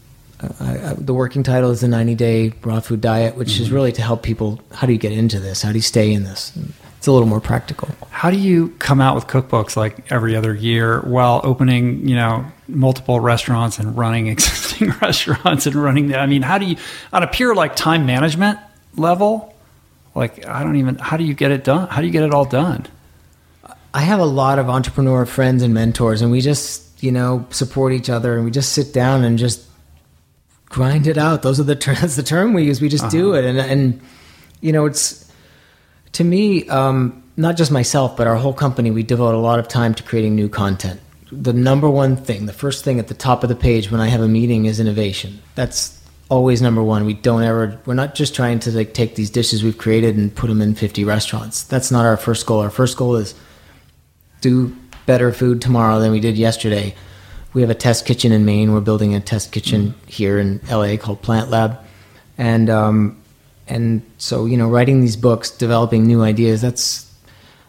I, 0.61 0.91
I, 0.91 0.95
the 0.99 1.15
working 1.15 1.43
title 1.45 1.71
is 1.71 1.81
the 1.83 1.89
90 1.89 2.15
day 2.17 2.53
raw 2.63 2.81
food 2.81 3.01
diet 3.01 3.37
which 3.37 3.53
Mm-hmm. 3.53 3.63
is 3.63 3.71
really 3.71 3.93
to 3.93 4.03
help 4.03 4.23
people 4.23 4.61
how 4.73 4.87
do 4.87 4.93
you 4.93 4.99
get 4.99 5.13
into 5.13 5.39
this 5.41 5.63
how 5.63 5.71
do 5.71 5.79
you 5.79 5.83
stay 5.83 6.13
in 6.13 6.25
this 6.25 6.53
it's 6.99 7.09
a 7.09 7.13
little 7.13 7.27
more 7.27 7.41
practical 7.41 7.89
How 8.11 8.31
do 8.31 8.37
you 8.39 8.69
come 8.79 9.01
out 9.01 9.17
with 9.17 9.27
cookbooks 9.27 9.77
like 9.77 10.13
every 10.13 10.37
other 10.37 10.55
year 10.55 11.01
while 11.01 11.41
opening, 11.43 12.09
you 12.09 12.15
know, 12.15 12.45
multiple 12.69 13.19
restaurants 13.19 13.81
and 13.81 13.99
running 13.99 14.27
existing 14.37 14.91
restaurants 15.03 15.67
and 15.67 15.75
running 15.75 16.07
the, 16.07 16.19
I 16.21 16.27
mean, 16.27 16.43
how 16.43 16.59
do 16.59 16.65
you 16.67 16.77
on 17.13 17.25
a 17.25 17.27
pure 17.27 17.57
like 17.57 17.75
time 17.75 18.07
management 18.07 18.61
level, 18.97 19.53
like 20.15 20.47
I 20.47 20.63
don't 20.63 20.77
even 20.77 20.95
how 20.99 21.17
do 21.17 21.25
you 21.25 21.35
get 21.35 21.51
it 21.51 21.65
done? 21.65 21.89
How 21.89 22.01
do 22.03 22.07
you 22.07 22.13
get 22.13 22.23
it 22.23 22.33
all 22.33 22.45
done? 22.45 22.87
I 23.95 24.01
have 24.01 24.21
a 24.21 24.25
lot 24.25 24.59
of 24.59 24.69
entrepreneur 24.69 25.27
friends 25.27 25.63
and 25.63 25.75
mentors, 25.75 26.23
and 26.23 26.31
we 26.31 26.41
just, 26.41 27.03
you 27.03 27.13
know, 27.13 27.47
support 27.51 27.93
each 27.93 28.09
other, 28.09 28.37
and 28.37 28.45
we 28.45 28.51
just 28.51 28.73
sit 28.73 28.93
down 28.93 29.25
and 29.25 29.39
just 29.39 29.67
grind 30.67 31.07
it 31.07 31.19
out. 31.19 31.43
Those 31.43 31.61
are 31.61 31.65
the 31.65 31.77
ter- 31.77 31.95
that's 32.01 32.17
the 32.17 32.23
term 32.23 32.55
we 32.55 32.65
use. 32.65 32.81
We 32.81 32.89
just 32.89 33.11
do 33.11 33.35
it, 33.35 33.45
and 33.45 33.59
and 33.59 34.01
you 34.61 34.73
know, 34.73 34.87
it's 34.87 35.31
to 36.13 36.25
me, 36.25 36.69
um, 36.69 37.23
not 37.37 37.57
just 37.57 37.71
myself, 37.71 38.17
but 38.17 38.27
our 38.27 38.37
whole 38.37 38.55
company. 38.55 38.91
We 38.91 39.03
devote 39.03 39.35
a 39.35 39.39
lot 39.39 39.59
of 39.59 39.69
time 39.69 39.95
to 39.95 40.03
creating 40.03 40.35
new 40.35 40.49
content. 40.49 41.01
The 41.31 41.53
number 41.53 41.89
one 41.89 42.17
thing, 42.17 42.47
the 42.47 42.53
first 42.53 42.85
thing 42.85 42.99
at 42.99 43.09
the 43.09 43.15
top 43.15 43.43
of 43.43 43.49
the 43.49 43.55
page 43.55 43.91
when 43.91 44.01
I 44.01 44.09
have 44.09 44.21
a 44.21 44.29
meeting 44.29 44.67
is 44.67 44.79
innovation. 44.81 45.41
That's 45.55 45.99
always 46.29 46.61
number 46.61 46.83
one. 46.83 47.05
We 47.07 47.15
don't 47.15 47.43
ever. 47.43 47.79
We're 47.87 47.95
not 47.95 48.15
just 48.15 48.35
trying 48.35 48.59
to 48.61 48.71
like 48.71 48.95
take 48.95 49.15
these 49.15 49.31
dishes 49.31 49.63
we've 49.63 49.79
created 49.79 50.17
and 50.17 50.35
put 50.35 50.49
them 50.49 50.61
in 50.63 50.75
50 50.75 51.05
restaurants. 51.05 51.65
That's 51.65 51.91
not 51.91 52.05
our 52.05 52.17
first 52.17 52.47
goal. 52.47 52.61
Our 52.61 52.71
first 52.71 52.97
goal 52.97 53.17
is 53.17 53.35
do 54.43 54.77
better 55.07 55.33
food 55.33 55.63
tomorrow 55.63 55.99
than 55.99 56.13
we 56.13 56.21
did 56.21 56.37
yesterday. 56.37 56.95
We 57.55 57.63
have 57.63 57.71
a 57.71 57.75
test 57.75 58.05
kitchen 58.07 58.33
in 58.33 58.45
Maine. 58.45 58.73
We're 58.73 58.81
building 58.81 59.15
a 59.15 59.21
test 59.21 59.53
kitchen 59.53 59.95
here 60.07 60.39
in 60.39 60.61
LA 60.71 60.97
called 60.97 61.23
Plant 61.23 61.51
Lab, 61.51 61.79
and 62.37 62.69
um, 62.69 63.23
and 63.67 64.03
so 64.19 64.47
you 64.47 64.57
know, 64.57 64.69
writing 64.69 65.01
these 65.01 65.17
books, 65.17 65.51
developing 65.51 66.07
new 66.07 66.23
ideas. 66.23 66.61
That's 66.61 67.11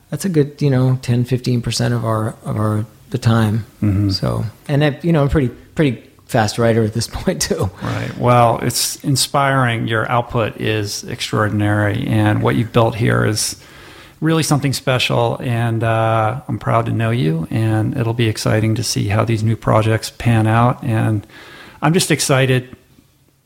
that's 0.09 0.25
a 0.25 0.29
good 0.29 0.61
you 0.61 0.69
know 0.69 0.99
10 1.01 1.25
15 1.25 1.61
percent 1.61 1.93
of 1.93 2.05
our 2.05 2.35
of 2.43 2.57
our 2.57 2.85
the 3.09 3.17
time. 3.17 3.65
So 4.11 4.45
and 4.67 4.83
I, 4.83 4.99
you 5.03 5.11
know, 5.11 5.23
I'm 5.23 5.29
pretty 5.29 5.49
pretty 5.49 6.09
fast 6.25 6.57
writer 6.57 6.83
at 6.83 6.93
this 6.93 7.07
point 7.11 7.41
too. 7.41 7.69
Right. 7.81 8.17
Well, 8.17 8.59
it's 8.61 9.03
inspiring. 9.03 9.87
Your 9.87 10.09
output 10.09 10.61
is 10.61 11.03
extraordinary, 11.03 12.07
and 12.07 12.41
what 12.41 12.55
you've 12.55 12.71
built 12.71 12.95
here 12.95 13.25
is 13.25 13.61
really 14.23 14.41
something 14.41 14.73
special. 14.73 15.37
And 15.41 15.83
uh, 15.83 16.41
I'm 16.47 16.57
proud 16.57 16.85
to 16.87 16.91
know 16.91 17.11
you, 17.11 17.47
and 17.51 17.95
it'll 17.97 18.13
be 18.13 18.29
exciting 18.29 18.75
to 18.75 18.83
see 18.83 19.09
how 19.09 19.25
these 19.25 19.43
new 19.43 19.55
projects 19.55 20.09
pan 20.09 20.47
out. 20.47 20.83
And 20.83 21.27
I'm 21.81 21.93
just 21.93 22.09
excited 22.09 22.75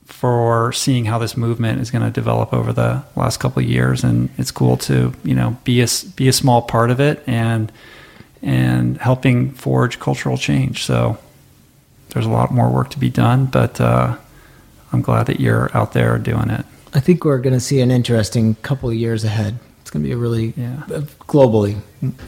for 0.06 0.72
seeing 0.72 1.04
how 1.04 1.18
this 1.18 1.36
movement 1.36 1.80
is 1.80 1.90
going 1.90 2.04
to 2.04 2.10
develop 2.10 2.54
over 2.54 2.72
the 2.72 3.04
last 3.14 3.38
couple 3.38 3.62
of 3.62 3.68
years. 3.68 4.04
And 4.04 4.30
it's 4.38 4.50
cool 4.50 4.76
to 4.78 5.12
you 5.24 5.34
know 5.34 5.56
be 5.64 5.82
a 5.82 5.88
be 6.16 6.28
a 6.28 6.32
small 6.32 6.62
part 6.62 6.90
of 6.90 7.00
it 7.00 7.22
and 7.26 7.70
and 8.40 8.96
helping 8.98 9.50
forge 9.52 9.98
cultural 9.98 10.38
change. 10.38 10.84
So 10.84 11.18
there's 12.10 12.26
a 12.26 12.30
lot 12.30 12.52
more 12.52 12.70
work 12.70 12.90
to 12.90 12.98
be 12.98 13.10
done, 13.10 13.46
but 13.46 13.80
uh, 13.80 14.16
I'm 14.92 15.02
glad 15.02 15.26
that 15.26 15.40
you're 15.40 15.76
out 15.76 15.92
there 15.92 16.16
doing 16.18 16.48
it. 16.48 16.64
I 16.94 17.00
think 17.00 17.24
we're 17.24 17.38
going 17.38 17.52
to 17.52 17.60
see 17.60 17.80
an 17.80 17.90
interesting 17.90 18.54
couple 18.56 18.88
of 18.88 18.94
years 18.94 19.24
ahead. 19.24 19.58
It's 19.88 19.92
going 19.94 20.02
to 20.02 20.06
be 20.06 20.12
a 20.12 20.18
really 20.18 20.52
Yeah. 20.54 20.82
uh, 20.94 21.00
globally 21.28 21.76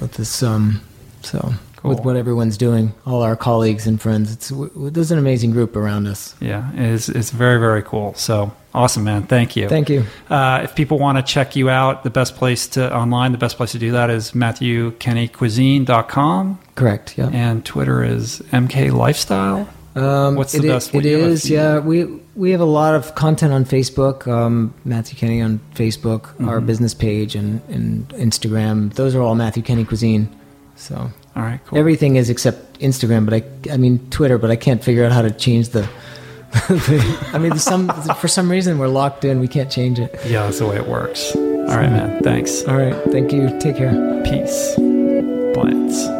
with 0.01 0.13
this. 0.13 0.43
Um, 0.43 0.81
so 1.21 1.53
with 1.83 2.01
what 2.01 2.17
everyone's 2.17 2.57
doing, 2.57 2.95
all 3.07 3.21
our 3.23 3.37
colleagues 3.37 3.87
and 3.87 4.01
friends, 4.01 4.33
it's 4.33 4.51
there's 4.75 5.11
an 5.11 5.19
amazing 5.19 5.51
group 5.51 5.77
around 5.77 6.07
us. 6.07 6.35
Yeah, 6.41 6.71
it's, 6.75 7.11
it's 7.11 7.31
very, 7.31 7.61
very 7.61 7.83
cool. 7.83 8.15
So 8.15 8.51
awesome, 8.75 9.05
man. 9.05 9.25
Thank 9.25 9.57
you. 9.57 9.69
Thank 9.69 9.91
you. 9.91 10.07
Uh, 10.31 10.61
if 10.65 10.75
people 10.75 10.99
want 10.99 11.19
to 11.19 11.23
check 11.23 11.55
you 11.55 11.69
out, 11.69 12.03
the 12.03 12.09
best 12.09 12.35
place 12.37 12.67
to 12.69 12.97
online, 12.97 13.33
the 13.33 13.39
best 13.39 13.59
place 13.59 13.73
to 13.73 13.79
do 13.79 13.93
that 13.93 14.09
is 14.09 14.33
MatthewKenneyCuisine.com. 14.33 16.59
Correct. 16.77 17.19
Yeah. 17.19 17.29
And 17.31 17.63
Twitter 17.63 18.03
is 18.03 18.41
MK 18.53 18.91
Lifestyle. 18.91 19.69
Um, 19.97 20.37
What's 20.37 20.55
it 20.55 20.63
the 20.63 20.69
best 20.69 20.95
It 20.95 21.05
have 21.05 21.21
a 21.21 21.25
is. 21.27 21.51
Yeah. 21.51 21.79
We 21.81 22.05
we 22.37 22.53
have 22.53 22.61
a 22.61 22.65
lot 22.65 22.95
of 22.95 23.15
content 23.17 23.53
on 23.53 23.65
Facebook. 23.65 24.27
Um, 24.29 24.73
Matthew 24.85 25.19
Kenney 25.19 25.43
on 25.43 25.61
Facebook, 25.75 26.23
Mm-hmm. 26.23 26.49
our 26.49 26.61
business 26.61 26.95
page, 26.95 27.35
and, 27.35 27.61
and 27.69 28.09
Instagram. 28.11 28.95
Those 28.95 29.15
are 29.17 29.21
all 29.23 29.35
Matthew 29.35 29.63
Kenney 29.63 29.85
Cuisine. 29.85 30.29
So 30.77 31.11
All 31.37 31.43
right, 31.43 31.61
cool. 31.67 31.79
everything 31.79 32.17
is 32.17 32.31
except 32.31 32.79
Instagram, 32.81 33.25
but 33.27 33.35
I 33.35 33.73
I 33.75 33.77
mean 33.77 33.99
Twitter, 34.11 34.39
but 34.39 34.51
I 34.51 34.57
can't 34.57 34.83
figure 34.83 35.05
out 35.05 35.13
how 35.13 35.23
to 35.23 35.31
change 35.31 35.71
the. 35.71 35.89
the 36.69 37.31
I 37.33 37.39
mean, 37.39 37.59
some 37.59 37.89
for 38.15 38.29
some 38.29 38.51
reason 38.51 38.79
we're 38.79 38.89
locked 38.89 39.25
in. 39.25 39.41
We 39.41 39.49
can't 39.49 39.71
change 39.71 39.99
it. 39.99 40.15
yeah, 40.27 40.45
that's 40.45 40.59
the 40.61 40.67
way 40.67 40.77
it 40.77 40.87
works. 40.89 41.35
All 41.37 41.77
right, 41.77 41.91
man. 41.91 42.23
Thanks. 42.23 42.65
All 42.65 42.77
right. 42.77 42.95
Thank 43.13 43.33
you. 43.33 43.49
Take 43.61 43.77
care. 43.77 43.93
Peace. 44.25 44.75
Plants. 45.55 46.20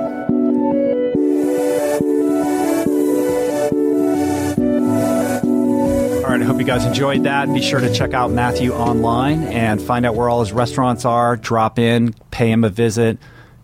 Hope 6.51 6.59
you 6.59 6.67
guys 6.67 6.85
enjoyed 6.85 7.23
that. 7.23 7.47
Be 7.55 7.63
sure 7.63 7.79
to 7.79 7.95
check 7.95 8.13
out 8.13 8.33
Matthew 8.33 8.73
online 8.73 9.45
and 9.45 9.81
find 9.81 10.05
out 10.05 10.17
where 10.17 10.29
all 10.29 10.41
his 10.41 10.51
restaurants 10.51 11.05
are. 11.05 11.37
Drop 11.37 11.79
in, 11.79 12.13
pay 12.33 12.51
him 12.51 12.65
a 12.65 12.69
visit, 12.69 13.19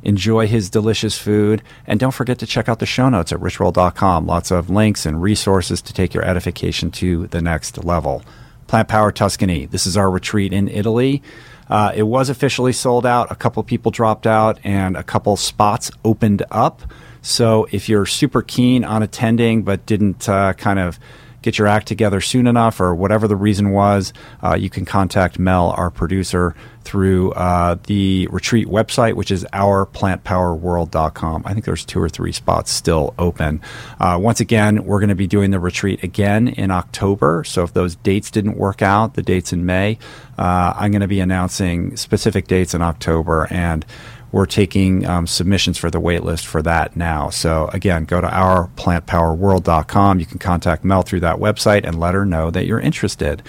enjoy 0.04 0.46
his 0.46 0.70
delicious 0.70 1.18
food, 1.18 1.64
and 1.88 1.98
don't 1.98 2.12
forget 2.12 2.38
to 2.38 2.46
check 2.46 2.68
out 2.68 2.78
the 2.78 2.86
show 2.86 3.08
notes 3.08 3.32
at 3.32 3.40
richroll.com. 3.40 4.26
Lots 4.26 4.52
of 4.52 4.70
links 4.70 5.04
and 5.04 5.20
resources 5.20 5.82
to 5.82 5.92
take 5.92 6.14
your 6.14 6.24
edification 6.24 6.92
to 6.92 7.26
the 7.26 7.42
next 7.42 7.82
level. 7.82 8.22
Plant 8.68 8.86
Power 8.86 9.10
Tuscany. 9.10 9.66
This 9.66 9.84
is 9.84 9.96
our 9.96 10.08
retreat 10.08 10.52
in 10.52 10.68
Italy. 10.68 11.24
Uh, 11.68 11.90
it 11.92 12.04
was 12.04 12.28
officially 12.28 12.72
sold 12.72 13.04
out. 13.04 13.32
A 13.32 13.34
couple 13.34 13.64
people 13.64 13.90
dropped 13.90 14.28
out, 14.28 14.60
and 14.62 14.96
a 14.96 15.02
couple 15.02 15.36
spots 15.36 15.90
opened 16.04 16.44
up. 16.52 16.82
So 17.20 17.66
if 17.72 17.88
you're 17.88 18.06
super 18.06 18.42
keen 18.42 18.84
on 18.84 19.02
attending 19.02 19.64
but 19.64 19.86
didn't 19.86 20.28
uh, 20.28 20.52
kind 20.52 20.78
of 20.78 21.00
get 21.46 21.58
your 21.58 21.68
act 21.68 21.86
together 21.86 22.20
soon 22.20 22.48
enough, 22.48 22.80
or 22.80 22.92
whatever 22.92 23.28
the 23.28 23.36
reason 23.36 23.70
was, 23.70 24.12
uh, 24.42 24.56
you 24.56 24.68
can 24.68 24.84
contact 24.84 25.38
Mel, 25.38 25.70
our 25.76 25.90
producer, 25.90 26.56
through 26.82 27.32
uh, 27.32 27.76
the 27.86 28.28
retreat 28.30 28.66
website, 28.66 29.14
which 29.14 29.30
is 29.30 29.44
ourplantpowerworld.com. 29.52 31.42
I 31.44 31.52
think 31.52 31.64
there's 31.64 31.84
two 31.84 32.00
or 32.00 32.08
three 32.08 32.32
spots 32.32 32.72
still 32.72 33.14
open. 33.18 33.60
Uh, 34.00 34.18
once 34.20 34.40
again, 34.40 34.84
we're 34.84 34.98
going 34.98 35.08
to 35.08 35.14
be 35.14 35.28
doing 35.28 35.52
the 35.52 35.60
retreat 35.60 36.02
again 36.02 36.48
in 36.48 36.72
October. 36.72 37.44
So 37.44 37.62
if 37.62 37.72
those 37.72 37.94
dates 37.96 38.30
didn't 38.30 38.56
work 38.56 38.82
out, 38.82 39.14
the 39.14 39.22
dates 39.22 39.52
in 39.52 39.64
May, 39.64 39.98
uh, 40.38 40.74
I'm 40.76 40.90
going 40.90 41.00
to 41.00 41.08
be 41.08 41.20
announcing 41.20 41.96
specific 41.96 42.48
dates 42.48 42.74
in 42.74 42.82
October 42.82 43.46
and 43.50 43.86
we're 44.32 44.46
taking 44.46 45.06
um, 45.06 45.26
submissions 45.26 45.78
for 45.78 45.90
the 45.90 46.00
waitlist 46.00 46.44
for 46.44 46.62
that 46.62 46.96
now. 46.96 47.30
So 47.30 47.68
again, 47.72 48.04
go 48.04 48.20
to 48.20 48.26
ourplantpowerworld.com. 48.26 50.20
You 50.20 50.26
can 50.26 50.38
contact 50.38 50.84
Mel 50.84 51.02
through 51.02 51.20
that 51.20 51.36
website 51.36 51.84
and 51.84 51.98
let 51.98 52.14
her 52.14 52.24
know 52.24 52.50
that 52.50 52.66
you're 52.66 52.80
interested. 52.80 53.42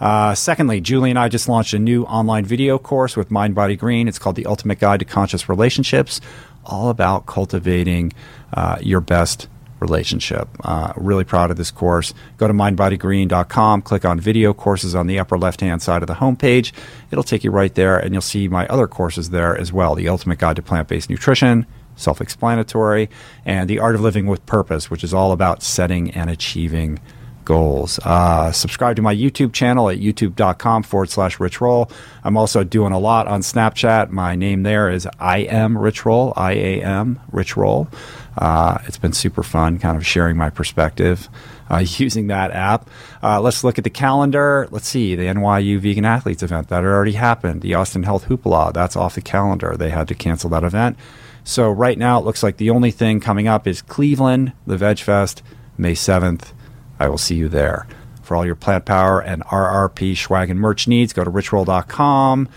Uh, 0.00 0.34
secondly, 0.34 0.80
Julie 0.80 1.10
and 1.10 1.18
I 1.18 1.28
just 1.28 1.48
launched 1.48 1.74
a 1.74 1.78
new 1.78 2.04
online 2.04 2.44
video 2.44 2.78
course 2.78 3.16
with 3.16 3.30
Mind 3.30 3.54
Body 3.54 3.76
Green. 3.76 4.08
It's 4.08 4.18
called 4.18 4.36
The 4.36 4.46
Ultimate 4.46 4.78
Guide 4.78 5.00
to 5.00 5.04
Conscious 5.04 5.48
Relationships, 5.48 6.20
all 6.64 6.88
about 6.88 7.26
cultivating 7.26 8.12
uh, 8.52 8.78
your 8.80 9.00
best 9.00 9.48
relationship. 9.82 10.48
Uh, 10.64 10.92
really 10.96 11.24
proud 11.24 11.50
of 11.50 11.58
this 11.58 11.70
course. 11.70 12.14
Go 12.38 12.48
to 12.48 12.54
mindbodygreen.com, 12.54 13.82
click 13.82 14.04
on 14.04 14.18
video 14.18 14.54
courses 14.54 14.94
on 14.94 15.06
the 15.06 15.18
upper 15.18 15.36
left 15.36 15.60
hand 15.60 15.82
side 15.82 16.02
of 16.02 16.06
the 16.06 16.14
homepage. 16.14 16.72
It'll 17.10 17.24
take 17.24 17.44
you 17.44 17.50
right 17.50 17.74
there, 17.74 17.98
and 17.98 18.14
you'll 18.14 18.22
see 18.22 18.48
my 18.48 18.66
other 18.68 18.86
courses 18.86 19.30
there 19.30 19.56
as 19.56 19.72
well 19.72 19.94
The 19.94 20.08
Ultimate 20.08 20.38
Guide 20.38 20.56
to 20.56 20.62
Plant 20.62 20.88
Based 20.88 21.10
Nutrition, 21.10 21.66
self 21.96 22.20
explanatory, 22.20 23.10
and 23.44 23.68
The 23.68 23.78
Art 23.80 23.94
of 23.94 24.00
Living 24.00 24.26
with 24.26 24.46
Purpose, 24.46 24.90
which 24.90 25.04
is 25.04 25.12
all 25.12 25.32
about 25.32 25.62
setting 25.62 26.10
and 26.12 26.30
achieving 26.30 26.98
goals. 27.44 27.98
Uh, 28.04 28.52
subscribe 28.52 28.96
to 28.96 29.02
my 29.02 29.14
YouTube 29.14 29.52
channel 29.52 29.88
at 29.90 29.98
youtube.com 29.98 30.82
forward 30.82 31.10
slash 31.10 31.40
Rich 31.40 31.60
Roll. 31.60 31.90
I'm 32.24 32.36
also 32.36 32.64
doing 32.64 32.92
a 32.92 32.98
lot 32.98 33.26
on 33.26 33.40
Snapchat. 33.40 34.10
My 34.10 34.34
name 34.36 34.62
there 34.62 34.90
is 34.90 35.08
I 35.18 35.38
am 35.38 35.76
Rich 35.76 36.04
Roll, 36.06 36.32
I 36.36 36.52
A 36.52 36.82
M 36.82 37.20
Rich 37.30 37.56
Roll. 37.56 37.88
Uh, 38.36 38.78
it's 38.86 38.98
been 38.98 39.12
super 39.12 39.42
fun 39.42 39.78
kind 39.78 39.96
of 39.96 40.06
sharing 40.06 40.36
my 40.36 40.50
perspective 40.50 41.28
uh, 41.70 41.78
using 41.96 42.28
that 42.28 42.50
app. 42.50 42.88
Uh, 43.22 43.40
let's 43.40 43.64
look 43.64 43.78
at 43.78 43.84
the 43.84 43.90
calendar. 43.90 44.68
Let's 44.70 44.88
see 44.88 45.14
the 45.14 45.24
NYU 45.24 45.78
Vegan 45.78 46.04
Athletes 46.04 46.42
event 46.42 46.68
that 46.68 46.84
already 46.84 47.12
happened. 47.12 47.62
The 47.62 47.74
Austin 47.74 48.04
Health 48.04 48.26
Hoopla, 48.26 48.72
that's 48.72 48.96
off 48.96 49.14
the 49.14 49.20
calendar. 49.20 49.76
They 49.76 49.90
had 49.90 50.08
to 50.08 50.14
cancel 50.14 50.50
that 50.50 50.64
event. 50.64 50.96
So 51.44 51.70
right 51.70 51.98
now 51.98 52.18
it 52.18 52.24
looks 52.24 52.42
like 52.42 52.56
the 52.56 52.70
only 52.70 52.90
thing 52.90 53.20
coming 53.20 53.48
up 53.48 53.66
is 53.66 53.82
Cleveland, 53.82 54.52
the 54.66 54.76
Veg 54.76 54.98
Fest, 54.98 55.42
May 55.76 55.92
7th. 55.92 56.52
I 57.00 57.08
will 57.08 57.18
see 57.18 57.34
you 57.34 57.48
there. 57.48 57.86
For 58.22 58.36
all 58.36 58.46
your 58.46 58.54
plant 58.54 58.84
power 58.84 59.20
and 59.20 59.44
RRP 59.46 60.16
swag 60.16 60.50
and 60.50 60.60
merch 60.60 60.86
needs, 60.86 61.12
go 61.12 61.24
to 61.24 61.30
richroll.com. 61.30 62.48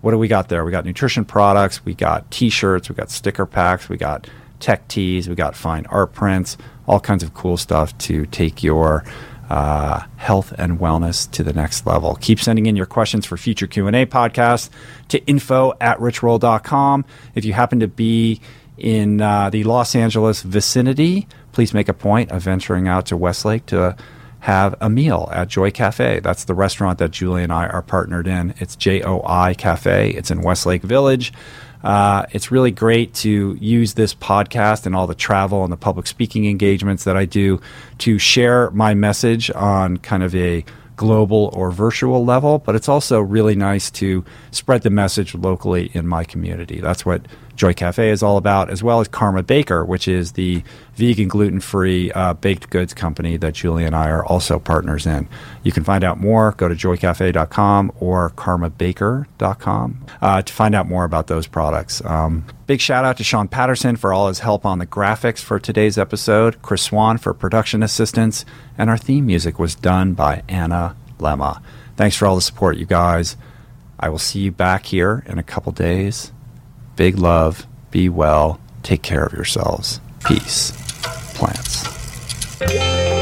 What 0.00 0.10
do 0.10 0.18
we 0.18 0.26
got 0.26 0.48
there? 0.48 0.64
We 0.64 0.72
got 0.72 0.84
nutrition 0.84 1.24
products, 1.24 1.84
we 1.84 1.94
got 1.94 2.28
t 2.32 2.50
shirts, 2.50 2.88
we 2.88 2.96
got 2.96 3.08
sticker 3.08 3.46
packs, 3.46 3.88
we 3.88 3.96
got 3.96 4.28
tech 4.62 4.88
tees, 4.88 5.28
we 5.28 5.34
got 5.34 5.54
fine 5.54 5.84
art 5.86 6.12
prints, 6.14 6.56
all 6.86 7.00
kinds 7.00 7.22
of 7.22 7.34
cool 7.34 7.58
stuff 7.58 7.96
to 7.98 8.24
take 8.26 8.62
your 8.62 9.04
uh, 9.50 10.00
health 10.16 10.54
and 10.56 10.78
wellness 10.78 11.30
to 11.32 11.42
the 11.42 11.52
next 11.52 11.86
level. 11.86 12.16
Keep 12.22 12.40
sending 12.40 12.64
in 12.64 12.76
your 12.76 12.86
questions 12.86 13.26
for 13.26 13.36
future 13.36 13.66
Q&A 13.66 14.06
podcasts 14.06 14.70
to 15.08 15.18
info 15.26 15.74
at 15.80 15.98
richroll.com. 15.98 17.04
If 17.34 17.44
you 17.44 17.52
happen 17.52 17.80
to 17.80 17.88
be 17.88 18.40
in 18.78 19.20
uh, 19.20 19.50
the 19.50 19.64
Los 19.64 19.94
Angeles 19.94 20.40
vicinity, 20.42 21.26
please 21.52 21.74
make 21.74 21.88
a 21.88 21.94
point 21.94 22.30
of 22.30 22.42
venturing 22.42 22.88
out 22.88 23.04
to 23.06 23.16
Westlake 23.16 23.66
to 23.66 23.94
have 24.40 24.74
a 24.80 24.88
meal 24.88 25.28
at 25.32 25.48
Joi 25.48 25.70
Cafe. 25.70 26.20
That's 26.20 26.44
the 26.44 26.54
restaurant 26.54 26.98
that 26.98 27.10
Julie 27.10 27.42
and 27.42 27.52
I 27.52 27.66
are 27.68 27.82
partnered 27.82 28.26
in. 28.26 28.54
It's 28.58 28.74
J 28.74 29.02
O 29.02 29.22
I 29.24 29.54
Cafe. 29.54 30.10
It's 30.10 30.30
in 30.30 30.40
Westlake 30.40 30.82
Village. 30.82 31.32
Uh, 31.82 32.26
it's 32.30 32.50
really 32.50 32.70
great 32.70 33.14
to 33.14 33.56
use 33.60 33.94
this 33.94 34.14
podcast 34.14 34.86
and 34.86 34.94
all 34.94 35.06
the 35.06 35.14
travel 35.14 35.64
and 35.64 35.72
the 35.72 35.76
public 35.76 36.06
speaking 36.06 36.46
engagements 36.46 37.04
that 37.04 37.16
I 37.16 37.24
do 37.24 37.60
to 37.98 38.18
share 38.18 38.70
my 38.70 38.94
message 38.94 39.50
on 39.50 39.96
kind 39.98 40.22
of 40.22 40.34
a 40.34 40.64
global 40.96 41.50
or 41.54 41.70
virtual 41.70 42.24
level, 42.24 42.58
but 42.58 42.76
it's 42.76 42.88
also 42.88 43.20
really 43.20 43.56
nice 43.56 43.90
to 43.90 44.24
spread 44.50 44.82
the 44.82 44.90
message 44.90 45.34
locally 45.34 45.90
in 45.94 46.06
my 46.06 46.22
community. 46.22 46.80
That's 46.80 47.04
what 47.04 47.26
Joi 47.56 47.72
Cafe 47.72 48.10
is 48.10 48.22
all 48.22 48.36
about, 48.36 48.70
as 48.70 48.82
well 48.82 49.00
as 49.00 49.08
Karma 49.08 49.42
Baker, 49.42 49.84
which 49.84 50.08
is 50.08 50.32
the 50.32 50.62
vegan, 50.94 51.28
gluten 51.28 51.60
free 51.60 52.10
uh, 52.12 52.34
baked 52.34 52.70
goods 52.70 52.94
company 52.94 53.36
that 53.36 53.54
Julie 53.54 53.84
and 53.84 53.94
I 53.94 54.10
are 54.10 54.24
also 54.24 54.58
partners 54.58 55.06
in. 55.06 55.28
You 55.62 55.72
can 55.72 55.84
find 55.84 56.02
out 56.04 56.18
more, 56.18 56.52
go 56.52 56.68
to 56.68 56.74
joicafe.com 56.74 57.92
or 58.00 58.30
karmabaker.com 58.30 60.06
uh, 60.20 60.42
to 60.42 60.52
find 60.52 60.74
out 60.74 60.88
more 60.88 61.04
about 61.04 61.26
those 61.26 61.46
products. 61.46 62.04
Um, 62.04 62.44
big 62.66 62.80
shout 62.80 63.04
out 63.04 63.16
to 63.18 63.24
Sean 63.24 63.48
Patterson 63.48 63.96
for 63.96 64.12
all 64.12 64.28
his 64.28 64.40
help 64.40 64.64
on 64.64 64.78
the 64.78 64.86
graphics 64.86 65.40
for 65.40 65.58
today's 65.58 65.98
episode, 65.98 66.62
Chris 66.62 66.82
Swan 66.82 67.18
for 67.18 67.34
production 67.34 67.82
assistance, 67.82 68.44
and 68.78 68.88
our 68.88 68.98
theme 68.98 69.26
music 69.26 69.58
was 69.58 69.74
done 69.74 70.14
by 70.14 70.42
Anna 70.48 70.96
Lemma. 71.18 71.62
Thanks 71.96 72.16
for 72.16 72.26
all 72.26 72.34
the 72.34 72.42
support, 72.42 72.78
you 72.78 72.86
guys. 72.86 73.36
I 74.00 74.08
will 74.08 74.18
see 74.18 74.40
you 74.40 74.50
back 74.50 74.86
here 74.86 75.22
in 75.26 75.38
a 75.38 75.42
couple 75.44 75.70
days. 75.70 76.32
Big 76.96 77.18
love. 77.18 77.66
Be 77.90 78.08
well. 78.08 78.60
Take 78.82 79.02
care 79.02 79.24
of 79.24 79.32
yourselves. 79.32 80.00
Peace. 80.24 80.72
Plants. 81.34 83.21